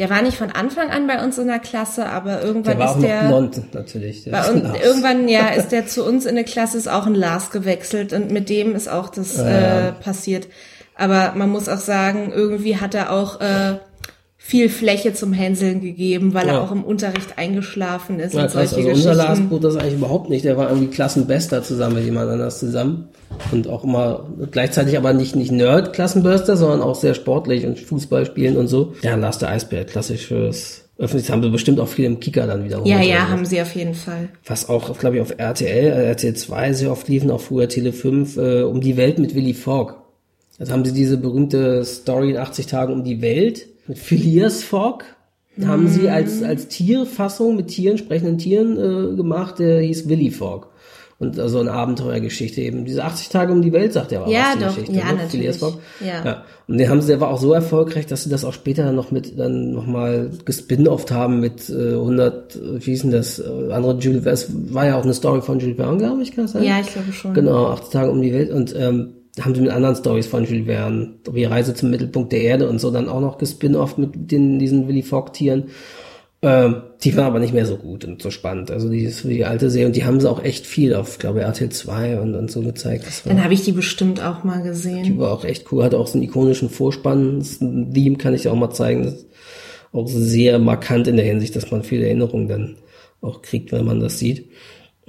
der 0.00 0.08
war 0.08 0.22
nicht 0.22 0.38
von 0.38 0.50
Anfang 0.50 0.88
an 0.90 1.06
bei 1.06 1.22
uns 1.22 1.36
in 1.36 1.46
der 1.46 1.58
Klasse, 1.58 2.06
aber 2.06 2.42
irgendwann 2.42 2.78
Der 2.78 2.86
ist 2.88 2.94
noch 2.96 3.02
der. 3.02 3.28
blond, 3.28 3.74
natürlich. 3.74 4.24
der 4.24 4.30
Bei 4.30 4.50
uns, 4.50 4.62
Lars. 4.62 4.78
irgendwann, 4.82 5.28
ja, 5.28 5.48
ist 5.50 5.68
der 5.72 5.86
zu 5.86 6.04
uns 6.06 6.24
in 6.24 6.36
der 6.36 6.44
Klasse, 6.44 6.78
ist 6.78 6.88
auch 6.88 7.06
ein 7.06 7.14
Lars 7.14 7.50
gewechselt 7.50 8.14
und 8.14 8.30
mit 8.30 8.48
dem 8.48 8.74
ist 8.74 8.88
auch 8.88 9.10
das 9.10 9.38
äh, 9.38 9.92
passiert. 9.92 10.48
Aber 10.96 11.34
man 11.36 11.50
muss 11.50 11.68
auch 11.68 11.78
sagen, 11.78 12.32
irgendwie 12.34 12.78
hat 12.78 12.94
er 12.94 13.12
auch 13.12 13.42
äh, 13.42 13.76
viel 14.42 14.70
Fläche 14.70 15.12
zum 15.12 15.32
Hänseln 15.34 15.80
gegeben, 15.82 16.32
weil 16.34 16.46
Ja. 16.46 16.54
er 16.54 16.62
auch 16.62 16.72
im 16.72 16.82
Unterricht 16.82 17.36
eingeschlafen 17.36 18.18
ist 18.18 18.34
Ja, 18.34 18.44
und 18.44 18.50
krass. 18.50 18.70
solche 18.70 18.88
Also 18.88 18.98
unser 18.98 19.14
Lars 19.14 19.38
bot 19.48 19.62
das 19.62 19.76
eigentlich 19.76 19.94
überhaupt 19.94 20.30
nicht. 20.30 20.44
Der 20.44 20.56
war 20.56 20.70
irgendwie 20.70 20.88
Klassenbester 20.88 21.62
zusammen 21.62 21.96
mit 21.96 22.04
jemand 22.06 22.30
anders 22.30 22.58
zusammen. 22.58 23.08
Und 23.52 23.68
auch 23.68 23.84
immer 23.84 24.26
gleichzeitig 24.50 24.96
aber 24.96 25.12
nicht, 25.12 25.36
nicht 25.36 25.52
Nerd-Klassenbester, 25.52 26.56
sondern 26.56 26.80
auch 26.80 26.94
sehr 26.96 27.14
sportlich 27.14 27.64
und 27.66 27.78
Fußball 27.78 28.26
spielen 28.26 28.56
und 28.56 28.66
so. 28.66 28.94
Ja, 29.02 29.14
Lars 29.14 29.38
der 29.38 29.50
Eisbär, 29.50 29.84
klassisches 29.84 30.84
Öffentlich 30.98 31.30
haben 31.30 31.42
sie 31.42 31.48
bestimmt 31.48 31.80
auch 31.80 31.88
viel 31.88 32.04
im 32.04 32.20
Kicker 32.20 32.46
dann 32.46 32.62
wiederholt. 32.64 32.86
Ja, 32.88 33.00
ja, 33.00 33.20
so. 33.26 33.28
haben 33.32 33.46
sie 33.46 33.60
auf 33.62 33.74
jeden 33.74 33.94
Fall. 33.94 34.28
Was 34.44 34.68
auch, 34.68 34.98
glaube 34.98 35.16
ich, 35.16 35.22
auf 35.22 35.32
RTL, 35.38 35.86
äh, 35.92 36.04
RTL 36.08 36.34
2 36.34 36.72
sehr 36.74 36.90
oft 36.92 37.08
liefen, 37.08 37.30
auch 37.30 37.40
früher 37.40 37.68
Tele 37.70 37.92
5, 37.94 38.36
äh, 38.36 38.62
um 38.62 38.80
die 38.82 38.96
Welt 38.98 39.18
mit 39.18 39.34
Willy 39.34 39.54
Fogg. 39.54 39.94
Also 40.58 40.72
haben 40.72 40.84
sie 40.84 40.92
diese 40.92 41.16
berühmte 41.16 41.84
Story 41.86 42.30
in 42.32 42.36
80 42.36 42.66
Tagen 42.66 42.92
um 42.92 43.02
die 43.04 43.22
Welt 43.22 43.66
mit 43.90 43.98
Phileas 43.98 44.62
Fogg. 44.62 45.04
Haben 45.62 45.88
sie 45.88 46.08
als, 46.08 46.42
als 46.42 46.68
Tierfassung 46.68 47.56
mit 47.56 47.68
Tieren, 47.68 47.98
sprechenden 47.98 48.38
Tieren 48.38 48.78
äh, 48.78 49.16
gemacht, 49.16 49.58
der 49.58 49.80
hieß 49.80 50.08
Willy 50.08 50.30
Fogg. 50.30 50.68
Und 51.18 51.34
so 51.34 51.42
also 51.42 51.58
eine 51.58 51.72
Abenteuergeschichte 51.72 52.62
eben. 52.62 52.86
Diese 52.86 53.04
80 53.04 53.28
Tage 53.28 53.52
um 53.52 53.60
die 53.60 53.72
Welt, 53.72 53.92
sagt 53.92 54.12
er 54.12 54.22
aber 54.22 54.30
Ja, 54.30 54.44
was, 54.44 54.54
die 54.54 54.60
doch. 54.60 54.68
Geschichte. 54.68 54.92
Ja, 54.92 55.04
ne? 55.06 55.12
natürlich. 55.12 55.30
Phileas 55.32 55.56
Fogg. 55.58 55.78
Ja. 56.00 56.24
ja. 56.24 56.44
Und 56.66 56.78
den 56.78 56.88
haben 56.88 57.02
sie, 57.02 57.08
der 57.08 57.20
war 57.20 57.28
auch 57.28 57.40
so 57.40 57.52
erfolgreich, 57.52 58.06
dass 58.06 58.24
sie 58.24 58.30
das 58.30 58.44
auch 58.44 58.54
später 58.54 58.84
dann 58.84 58.96
noch 58.96 59.10
mit, 59.10 59.38
dann 59.38 59.72
nochmal 59.72 60.30
gespin-offt 60.46 61.10
haben 61.10 61.40
mit 61.40 61.68
äh, 61.68 61.92
100, 61.92 62.56
äh, 62.56 62.58
wie 62.86 62.90
hieß 62.92 63.02
denn 63.02 63.10
das, 63.10 63.38
äh, 63.38 63.72
andere 63.72 63.98
Jules 63.98 64.22
Verne. 64.22 64.34
Es 64.34 64.48
war 64.72 64.86
ja 64.86 64.98
auch 64.98 65.04
eine 65.04 65.12
Story 65.12 65.42
von 65.42 65.58
Jules 65.58 65.76
Verne, 65.76 65.98
glaube 65.98 66.22
ich, 66.22 66.32
kann 66.32 66.44
das 66.44 66.52
sein? 66.52 66.62
Ja, 66.62 66.80
ich 66.80 66.90
glaube 66.90 67.12
schon. 67.12 67.34
Genau, 67.34 67.66
80 67.66 67.90
Tage 67.90 68.10
um 68.10 68.22
die 68.22 68.32
Welt 68.32 68.50
und 68.50 68.74
ähm, 68.78 69.14
haben 69.44 69.54
sie 69.54 69.60
mit 69.60 69.70
anderen 69.70 69.96
Stories 69.96 70.26
von 70.26 70.44
Jules 70.44 70.66
Verne, 70.66 71.14
wie 71.32 71.44
Reise 71.44 71.74
zum 71.74 71.90
Mittelpunkt 71.90 72.32
der 72.32 72.42
Erde 72.42 72.68
und 72.68 72.80
so, 72.80 72.90
dann 72.90 73.08
auch 73.08 73.20
noch 73.20 73.38
gespin-off 73.38 73.96
mit 73.98 74.30
den, 74.30 74.58
diesen 74.58 74.88
Willy 74.88 75.02
Fogg-Tieren. 75.02 75.64
Ähm, 76.42 76.82
die 77.02 77.14
waren 77.16 77.26
aber 77.26 77.38
nicht 77.38 77.52
mehr 77.52 77.66
so 77.66 77.76
gut 77.76 78.04
und 78.06 78.22
so 78.22 78.30
spannend. 78.30 78.70
Also 78.70 78.88
die 78.88 79.02
ist 79.02 79.24
die 79.24 79.44
alte 79.44 79.68
Serie 79.68 79.88
und 79.88 79.96
die 79.96 80.04
haben 80.04 80.20
sie 80.20 80.30
auch 80.30 80.42
echt 80.42 80.66
viel 80.66 80.94
auf, 80.94 81.18
glaube 81.18 81.40
ich, 81.40 81.44
RTL 81.44 81.68
2 81.68 82.20
und, 82.20 82.34
und 82.34 82.50
so 82.50 82.62
gezeigt. 82.62 83.04
Dann 83.26 83.44
habe 83.44 83.52
ich 83.52 83.62
die 83.62 83.72
bestimmt 83.72 84.22
auch 84.22 84.42
mal 84.42 84.62
gesehen. 84.62 85.02
die 85.02 85.18
war 85.18 85.32
auch 85.32 85.44
echt 85.44 85.70
cool, 85.70 85.84
hat 85.84 85.94
auch 85.94 86.06
so 86.06 86.14
einen 86.14 86.22
ikonischen 86.22 86.70
Vorspann. 86.70 87.40
Das 87.40 87.60
ein 87.60 87.92
Theme 87.92 88.16
kann 88.16 88.32
ich 88.32 88.42
dir 88.42 88.52
auch 88.52 88.56
mal 88.56 88.70
zeigen. 88.70 89.04
Das 89.04 89.14
ist 89.14 89.26
auch 89.92 90.08
sehr 90.08 90.58
markant 90.58 91.08
in 91.08 91.16
der 91.16 91.26
Hinsicht, 91.26 91.54
dass 91.56 91.70
man 91.70 91.82
viele 91.82 92.06
Erinnerungen 92.06 92.48
dann 92.48 92.76
auch 93.20 93.42
kriegt, 93.42 93.72
wenn 93.72 93.84
man 93.84 94.00
das 94.00 94.18
sieht. 94.18 94.48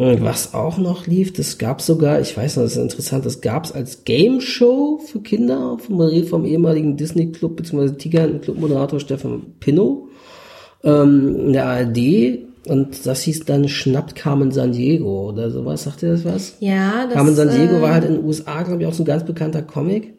Und 0.01 0.23
was 0.23 0.55
auch 0.55 0.79
noch 0.79 1.05
lief, 1.05 1.31
das 1.31 1.59
gab 1.59 1.79
sogar, 1.79 2.19
ich 2.19 2.35
weiß 2.35 2.55
noch, 2.55 2.63
das 2.63 2.71
ist 2.71 2.81
interessant, 2.81 3.23
das 3.23 3.39
gab 3.39 3.65
es 3.65 3.71
als 3.71 4.03
Game 4.03 4.41
Show 4.41 4.99
für 5.05 5.19
Kinder, 5.19 5.77
moderiert 5.89 6.27
vom 6.27 6.43
ehemaligen 6.43 6.97
Disney 6.97 7.31
Club 7.31 7.57
bzw. 7.57 7.91
Tiger 7.97 8.27
Club 8.39 8.57
Moderator 8.57 8.99
Stefan 8.99 9.43
Pinnow 9.59 10.07
ähm, 10.83 11.35
in 11.45 11.53
der 11.53 11.67
ARD. 11.67 12.39
Und 12.65 13.05
das 13.05 13.21
hieß 13.21 13.45
dann 13.45 13.69
Schnappt 13.69 14.15
Carmen 14.15 14.51
San 14.51 14.71
Diego 14.71 15.29
oder 15.29 15.51
sowas. 15.51 15.83
Sagt 15.83 16.01
ihr 16.01 16.13
das 16.13 16.25
was? 16.25 16.55
Ja, 16.61 17.05
das 17.05 17.13
Carmen 17.13 17.35
San 17.35 17.49
Diego 17.49 17.75
äh, 17.75 17.81
war 17.83 17.93
halt 17.93 18.05
in 18.05 18.15
den 18.15 18.25
USA, 18.25 18.63
glaube 18.63 18.81
ich, 18.81 18.87
auch 18.87 18.93
so 18.93 19.03
ein 19.03 19.05
ganz 19.05 19.23
bekannter 19.23 19.61
Comic 19.61 20.15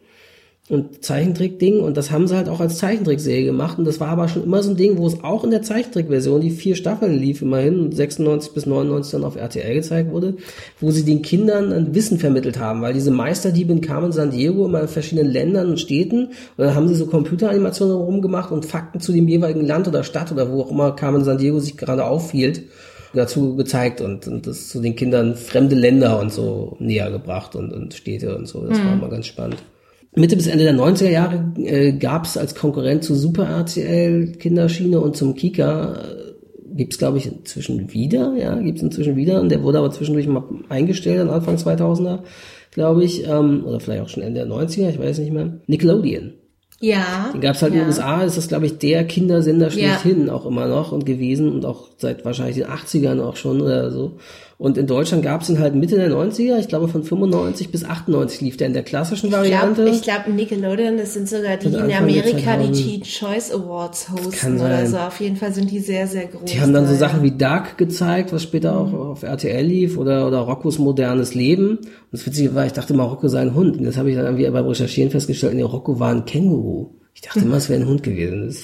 und 0.72 1.04
Zeichentrickding 1.04 1.80
und 1.80 1.98
das 1.98 2.10
haben 2.10 2.26
sie 2.26 2.34
halt 2.34 2.48
auch 2.48 2.60
als 2.60 2.78
Zeichentrickserie 2.78 3.44
gemacht 3.44 3.78
und 3.78 3.84
das 3.84 4.00
war 4.00 4.08
aber 4.08 4.26
schon 4.26 4.42
immer 4.42 4.62
so 4.62 4.70
ein 4.70 4.76
Ding, 4.76 4.96
wo 4.96 5.06
es 5.06 5.22
auch 5.22 5.44
in 5.44 5.50
der 5.50 5.60
Zeichentrickversion 5.60 6.40
die 6.40 6.50
vier 6.50 6.76
Staffeln 6.76 7.18
lief 7.18 7.42
immerhin 7.42 7.78
und 7.78 7.94
96 7.94 8.54
bis 8.54 8.64
99 8.64 9.12
dann 9.12 9.24
auf 9.24 9.36
RTL 9.36 9.74
gezeigt 9.74 10.10
wurde, 10.10 10.36
wo 10.80 10.90
sie 10.90 11.04
den 11.04 11.20
Kindern 11.20 11.74
ein 11.74 11.94
Wissen 11.94 12.18
vermittelt 12.18 12.58
haben, 12.58 12.80
weil 12.80 12.94
diese 12.94 13.10
Meisterdiebe 13.10 13.70
in 13.70 13.82
Carmen 13.82 14.12
San 14.12 14.30
Diego 14.30 14.64
immer 14.64 14.80
in 14.80 14.88
verschiedenen 14.88 15.30
Ländern 15.30 15.68
und 15.68 15.78
Städten 15.78 16.28
und 16.28 16.32
dann 16.56 16.74
haben 16.74 16.88
sie 16.88 16.94
so 16.94 17.04
Computeranimationen 17.04 17.94
rumgemacht 17.94 18.50
und 18.50 18.64
Fakten 18.64 18.98
zu 18.98 19.12
dem 19.12 19.28
jeweiligen 19.28 19.66
Land 19.66 19.88
oder 19.88 20.04
Stadt 20.04 20.32
oder 20.32 20.50
wo 20.50 20.62
auch 20.62 20.70
immer 20.70 20.92
Carmen 20.96 21.22
San 21.22 21.36
Diego 21.36 21.60
sich 21.60 21.76
gerade 21.76 22.06
aufhielt 22.06 22.62
dazu 23.14 23.56
gezeigt 23.56 24.00
und, 24.00 24.26
und 24.26 24.46
das 24.46 24.70
zu 24.70 24.80
den 24.80 24.96
Kindern 24.96 25.34
fremde 25.36 25.76
Länder 25.76 26.18
und 26.18 26.32
so 26.32 26.78
näher 26.78 27.10
gebracht 27.10 27.54
und, 27.56 27.74
und 27.74 27.92
Städte 27.92 28.34
und 28.34 28.46
so. 28.46 28.66
Das 28.66 28.82
war 28.82 28.94
immer 28.94 29.10
ganz 29.10 29.26
spannend. 29.26 29.62
Mitte 30.14 30.36
bis 30.36 30.46
Ende 30.46 30.64
der 30.64 30.74
90er 30.74 31.08
Jahre 31.08 31.52
äh, 31.56 31.92
gab 31.92 32.26
es 32.26 32.36
als 32.36 32.54
Konkurrent 32.54 33.02
zu 33.02 33.14
Super 33.14 33.46
RTL 33.46 34.32
Kinderschiene 34.32 35.00
und 35.00 35.16
zum 35.16 35.34
Kika 35.34 35.94
äh, 35.94 36.32
gibt's 36.74 36.98
glaube 36.98 37.18
ich 37.18 37.26
inzwischen 37.26 37.92
wieder, 37.92 38.34
ja, 38.36 38.54
gibt's 38.56 38.82
inzwischen 38.82 39.16
wieder 39.16 39.40
und 39.40 39.48
der 39.48 39.62
wurde 39.62 39.78
aber 39.78 39.90
zwischendurch 39.90 40.26
mal 40.26 40.44
eingestellt 40.68 41.20
an 41.20 41.30
Anfang 41.30 41.56
2000er, 41.56 42.20
glaube 42.72 43.04
ich, 43.04 43.26
ähm, 43.26 43.64
oder 43.64 43.80
vielleicht 43.80 44.02
auch 44.02 44.08
schon 44.08 44.22
Ende 44.22 44.40
der 44.40 44.48
90er, 44.48 44.90
ich 44.90 44.98
weiß 44.98 45.18
nicht 45.18 45.32
mehr. 45.32 45.60
Nickelodeon. 45.66 46.34
Ja. 46.80 47.30
Den 47.32 47.40
gab's 47.40 47.62
halt 47.62 47.72
ja. 47.72 47.78
in 47.78 47.84
den 47.84 47.88
USA, 47.90 48.22
ist 48.22 48.36
das 48.36 48.48
glaube 48.48 48.66
ich 48.66 48.76
der 48.78 49.04
Kindersender 49.04 49.66
Ja. 49.66 49.70
schlechthin 49.70 50.28
auch 50.28 50.44
immer 50.44 50.66
noch 50.66 50.92
und 50.92 51.06
gewesen 51.06 51.50
und 51.52 51.64
auch 51.64 51.88
seit 51.96 52.24
wahrscheinlich 52.24 52.56
den 52.56 52.66
80ern 52.66 53.20
auch 53.22 53.36
schon 53.36 53.60
oder 53.62 53.90
so. 53.90 54.18
Und 54.62 54.78
in 54.78 54.86
Deutschland 54.86 55.24
gab's 55.24 55.48
ihn 55.48 55.58
halt 55.58 55.74
Mitte 55.74 55.96
der 55.96 56.08
90er, 56.08 56.56
ich 56.56 56.68
glaube 56.68 56.86
von 56.86 57.02
95 57.02 57.72
bis 57.72 57.84
98 57.84 58.42
lief 58.42 58.56
der 58.56 58.68
in 58.68 58.74
der 58.74 58.84
klassischen 58.84 59.32
Variante. 59.32 59.88
Ich 59.88 60.02
glaube, 60.02 60.20
glaub, 60.26 60.36
Nickelodeon, 60.36 60.98
das 60.98 61.14
sind 61.14 61.28
sogar 61.28 61.56
die 61.56 61.66
in 61.66 61.92
Amerika, 61.92 62.56
die 62.58 62.70
2000. 62.70 62.76
Teen 62.76 63.02
Choice 63.02 63.50
Awards 63.50 64.12
hosten 64.12 64.60
oder 64.60 64.86
so. 64.86 64.98
Auf 64.98 65.18
jeden 65.18 65.34
Fall 65.34 65.52
sind 65.52 65.68
die 65.68 65.80
sehr, 65.80 66.06
sehr 66.06 66.26
groß. 66.26 66.44
Die 66.44 66.60
haben 66.60 66.72
dann 66.72 66.86
so 66.86 66.94
Sachen 66.94 67.24
wie 67.24 67.32
Dark 67.32 67.76
gezeigt, 67.76 68.32
was 68.32 68.44
später 68.44 68.78
auch 68.78 68.92
auf 68.92 69.24
RTL 69.24 69.66
lief, 69.66 69.98
oder, 69.98 70.28
oder 70.28 70.38
Roccos 70.38 70.78
modernes 70.78 71.34
Leben. 71.34 71.78
Und 71.78 72.12
das 72.12 72.24
Witzige 72.24 72.54
war, 72.54 72.64
ich 72.64 72.72
dachte 72.72 72.94
mal, 72.94 73.02
Rocco 73.02 73.26
sei 73.26 73.40
ein 73.40 73.56
Hund. 73.56 73.78
Und 73.78 73.84
das 73.84 73.96
habe 73.96 74.10
ich 74.10 74.16
dann 74.16 74.26
irgendwie 74.26 74.48
beim 74.48 74.64
Recherchieren 74.64 75.10
festgestellt, 75.10 75.54
nee, 75.54 75.62
Rocco 75.62 75.98
war 75.98 76.12
ein 76.12 76.24
Känguru. 76.24 77.00
Ich 77.16 77.22
dachte 77.22 77.40
immer, 77.44 77.56
es 77.56 77.68
wäre 77.68 77.80
ein 77.80 77.88
Hund 77.88 78.04
gewesen. 78.04 78.46
Das, 78.46 78.62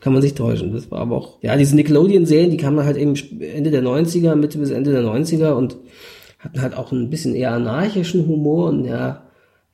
kann 0.00 0.12
man 0.12 0.22
sich 0.22 0.34
täuschen. 0.34 0.72
Das 0.72 0.90
war 0.90 1.00
aber 1.00 1.16
auch, 1.16 1.38
ja, 1.42 1.56
diese 1.56 1.76
Nickelodeon-Serien, 1.76 2.50
die 2.50 2.56
kamen 2.56 2.84
halt 2.84 2.96
eben 2.96 3.14
Ende 3.40 3.70
der 3.70 3.82
90er, 3.82 4.34
Mitte 4.34 4.58
bis 4.58 4.70
Ende 4.70 4.92
der 4.92 5.02
90er 5.02 5.52
und 5.52 5.76
hatten 6.38 6.62
halt 6.62 6.74
auch 6.76 6.90
ein 6.92 7.10
bisschen 7.10 7.34
eher 7.34 7.52
anarchischen 7.52 8.26
Humor 8.26 8.68
und 8.70 8.84
ja, 8.86 9.24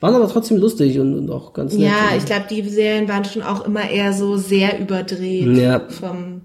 waren 0.01 0.15
aber 0.15 0.29
trotzdem 0.29 0.59
lustig 0.59 0.99
und, 0.99 1.15
und 1.17 1.31
auch 1.31 1.53
ganz 1.53 1.73
nett. 1.75 1.83
Ja, 1.89 2.17
ich 2.17 2.25
glaube, 2.27 2.47
die 2.51 2.63
Serien 2.69 3.09
waren 3.09 3.25
schon 3.25 3.43
auch 3.43 3.65
immer 3.65 3.89
eher 3.89 4.13
so 4.13 4.37
sehr 4.37 4.79
überdreht 4.81 5.47
Ja. 5.57 5.81
vom 5.89 6.43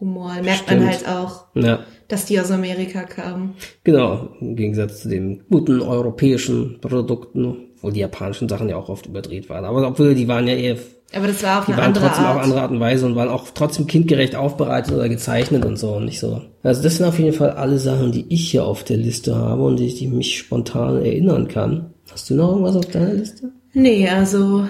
Humor. 0.00 0.32
Merkt 0.42 0.62
Stimmt. 0.64 0.80
man 0.80 0.88
halt 0.90 1.06
auch, 1.08 1.44
Ja. 1.54 1.80
dass 2.08 2.24
die 2.24 2.40
aus 2.40 2.50
Amerika 2.50 3.02
kamen. 3.02 3.52
Genau, 3.84 4.30
im 4.40 4.56
Gegensatz 4.56 5.02
zu 5.02 5.08
den 5.10 5.42
guten 5.50 5.82
europäischen 5.82 6.78
Produkten, 6.80 7.56
wo 7.82 7.90
die 7.90 8.00
japanischen 8.00 8.48
Sachen 8.48 8.68
ja 8.70 8.76
auch 8.76 8.88
oft 8.88 9.06
überdreht 9.06 9.48
waren. 9.50 9.66
Aber 9.66 9.86
obwohl 9.86 10.14
die 10.14 10.26
waren 10.26 10.48
ja 10.48 10.54
eher, 10.54 10.76
Aber 11.12 11.26
das 11.26 11.42
war 11.42 11.58
auf 11.60 11.66
die 11.66 11.72
eine 11.72 11.80
waren 11.82 11.88
andere 11.88 12.06
trotzdem 12.06 12.24
Art. 12.24 12.36
auf 12.36 12.42
andere 12.44 12.60
Art 12.62 12.70
und 12.70 12.80
Weise 12.80 13.06
und 13.06 13.16
waren 13.16 13.28
auch 13.28 13.46
trotzdem 13.52 13.86
kindgerecht 13.86 14.36
aufbereitet 14.36 14.94
oder 14.94 15.08
gezeichnet 15.08 15.64
und 15.64 15.76
so 15.78 15.90
und 15.96 16.04
nicht 16.04 16.20
so. 16.20 16.42
Also 16.62 16.82
das 16.82 16.96
sind 16.98 17.06
auf 17.06 17.18
jeden 17.18 17.32
Fall 17.32 17.50
alle 17.50 17.78
Sachen, 17.78 18.12
die 18.12 18.26
ich 18.28 18.50
hier 18.50 18.64
auf 18.64 18.84
der 18.84 18.96
Liste 18.96 19.34
habe 19.34 19.62
und 19.64 19.76
die 19.76 19.86
ich 19.86 20.06
mich 20.08 20.38
spontan 20.38 20.98
erinnern 21.04 21.48
kann. 21.48 21.94
Hast 22.12 22.30
du 22.30 22.34
noch 22.34 22.50
irgendwas 22.50 22.76
auf 22.76 22.86
deiner 22.86 23.12
Liste? 23.14 23.50
Nee, 23.72 24.08
also 24.08 24.66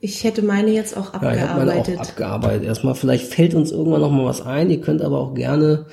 ich 0.00 0.24
hätte 0.24 0.42
meine 0.42 0.70
jetzt 0.70 0.96
auch 0.96 1.14
Ja, 1.14 1.32
ich 1.34 1.40
habe 1.40 1.60
meine 1.64 1.72
auch 1.72 1.78
abgearbeitet. 1.78 1.98
abgearbeitet. 2.00 2.64
Erstmal, 2.64 2.94
vielleicht 2.94 3.32
fällt 3.32 3.54
uns 3.54 3.72
irgendwann 3.72 4.00
noch 4.02 4.10
mal 4.10 4.24
was 4.26 4.42
ein. 4.44 4.70
Ihr 4.70 4.80
könnt 4.80 5.00
aber 5.02 5.18
auch 5.18 5.34
gerne 5.34 5.86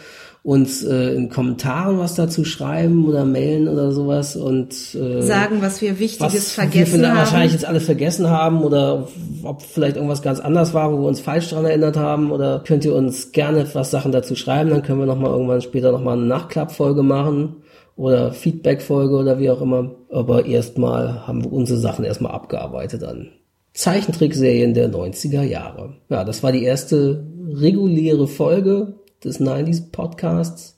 uns 0.45 0.83
äh, 0.83 1.15
in 1.15 1.29
Kommentaren 1.29 1.97
was 1.97 2.13
dazu 2.13 2.45
schreiben 2.45 3.07
oder 3.07 3.25
mailen 3.25 3.67
oder 3.67 3.91
sowas 3.91 4.35
und 4.35 4.93
äh, 4.93 5.23
Sagen, 5.23 5.57
was 5.61 5.81
wir 5.81 5.97
Wichtiges 5.97 6.21
was 6.21 6.33
wir 6.33 6.41
vergessen 6.41 6.91
vielleicht 6.91 7.09
haben. 7.09 7.17
wahrscheinlich 7.17 7.53
jetzt 7.53 7.65
alle 7.65 7.79
vergessen 7.79 8.29
haben 8.29 8.61
oder 8.61 9.07
ob 9.41 9.63
vielleicht 9.63 9.95
irgendwas 9.95 10.21
ganz 10.21 10.39
anders 10.39 10.75
war, 10.75 10.93
wo 10.93 11.01
wir 11.01 11.07
uns 11.07 11.19
falsch 11.19 11.49
dran 11.49 11.65
erinnert 11.65 11.97
haben 11.97 12.31
oder 12.31 12.61
könnt 12.63 12.85
ihr 12.85 12.93
uns 12.93 13.31
gerne 13.31 13.65
was 13.73 13.89
Sachen 13.89 14.11
dazu 14.11 14.35
schreiben, 14.35 14.69
dann 14.69 14.83
können 14.83 14.99
wir 14.99 15.07
noch 15.07 15.17
mal 15.17 15.31
irgendwann 15.31 15.63
später 15.63 15.91
noch 15.91 16.03
mal 16.03 16.13
eine 16.13 16.27
Nachklappfolge 16.27 17.01
machen 17.01 17.55
oder 17.95 18.31
Feedbackfolge 18.31 19.15
oder 19.15 19.39
wie 19.39 19.49
auch 19.49 19.61
immer. 19.61 19.95
Aber 20.11 20.45
erstmal 20.45 21.25
haben 21.25 21.43
wir 21.43 21.51
unsere 21.51 21.79
Sachen 21.79 22.05
erstmal 22.05 22.33
abgearbeitet 22.33 23.03
an 23.03 23.31
Zeichentrickserien 23.73 24.75
der 24.75 24.91
90er 24.91 25.41
Jahre. 25.41 25.95
Ja, 26.09 26.23
das 26.23 26.43
war 26.43 26.51
die 26.51 26.63
erste 26.63 27.25
reguläre 27.51 28.27
Folge 28.27 28.93
des 29.25 29.39
90s 29.39 29.91
Podcasts. 29.91 30.77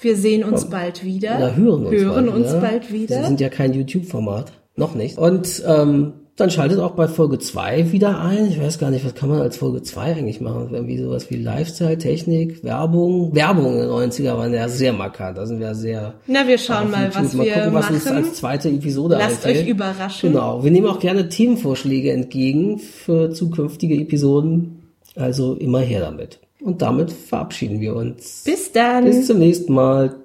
Wir 0.00 0.16
sehen 0.16 0.44
uns 0.44 0.68
bald 0.68 1.04
wieder. 1.04 1.36
Oder 1.36 1.56
hören 1.56 1.86
uns, 1.86 2.00
hören 2.00 2.26
bald, 2.26 2.36
uns 2.36 2.48
wieder. 2.48 2.60
bald 2.60 2.92
wieder. 2.92 3.16
Wir 3.20 3.26
sind 3.26 3.40
ja 3.40 3.48
kein 3.48 3.72
YouTube-Format. 3.72 4.52
Noch 4.76 4.94
nicht. 4.94 5.16
Und 5.18 5.62
ähm, 5.66 6.12
dann 6.36 6.50
schaltet 6.50 6.80
auch 6.80 6.90
bei 6.92 7.06
Folge 7.06 7.38
2 7.38 7.92
wieder 7.92 8.20
ein. 8.20 8.48
Ich 8.48 8.60
weiß 8.60 8.80
gar 8.80 8.90
nicht, 8.90 9.04
was 9.04 9.14
kann 9.14 9.28
man 9.28 9.40
als 9.40 9.56
Folge 9.56 9.82
2 9.82 10.16
eigentlich 10.16 10.40
machen? 10.40 10.70
Irgendwie 10.72 10.98
sowas 10.98 11.30
wie 11.30 11.36
Lifestyle, 11.36 11.96
Technik, 11.96 12.64
Werbung. 12.64 13.32
Werbung 13.34 13.74
in 13.74 13.78
den 13.78 13.88
90er 13.88 14.36
waren 14.36 14.52
ja 14.52 14.68
sehr 14.68 14.92
markant. 14.92 15.38
Da 15.38 15.46
sind 15.46 15.60
wir 15.60 15.76
sehr 15.76 16.14
Na, 16.26 16.46
wir 16.48 16.58
schauen 16.58 16.90
mal, 16.90 17.04
YouTube. 17.04 17.24
was 17.24 17.34
mal 17.34 17.46
wir 17.46 17.52
gucken, 17.52 17.74
was 17.74 17.90
uns 17.90 18.04
machen. 18.04 18.16
als 18.16 18.34
zweite 18.34 18.68
Episode 18.68 19.14
Lasst 19.14 19.46
einfällt. 19.46 19.58
euch 19.64 19.68
überraschen. 19.68 20.32
Genau. 20.32 20.64
Wir 20.64 20.72
nehmen 20.72 20.88
auch 20.88 20.98
gerne 20.98 21.28
Themenvorschläge 21.28 22.10
entgegen 22.10 22.80
für 22.80 23.30
zukünftige 23.30 23.94
Episoden. 23.94 24.80
Also 25.14 25.54
immer 25.54 25.78
her 25.80 26.00
damit. 26.00 26.40
Und 26.64 26.80
damit 26.80 27.12
verabschieden 27.12 27.80
wir 27.80 27.94
uns. 27.94 28.42
Bis 28.42 28.72
dann. 28.72 29.04
Bis 29.04 29.26
zum 29.26 29.38
nächsten 29.38 29.74
Mal. 29.74 30.16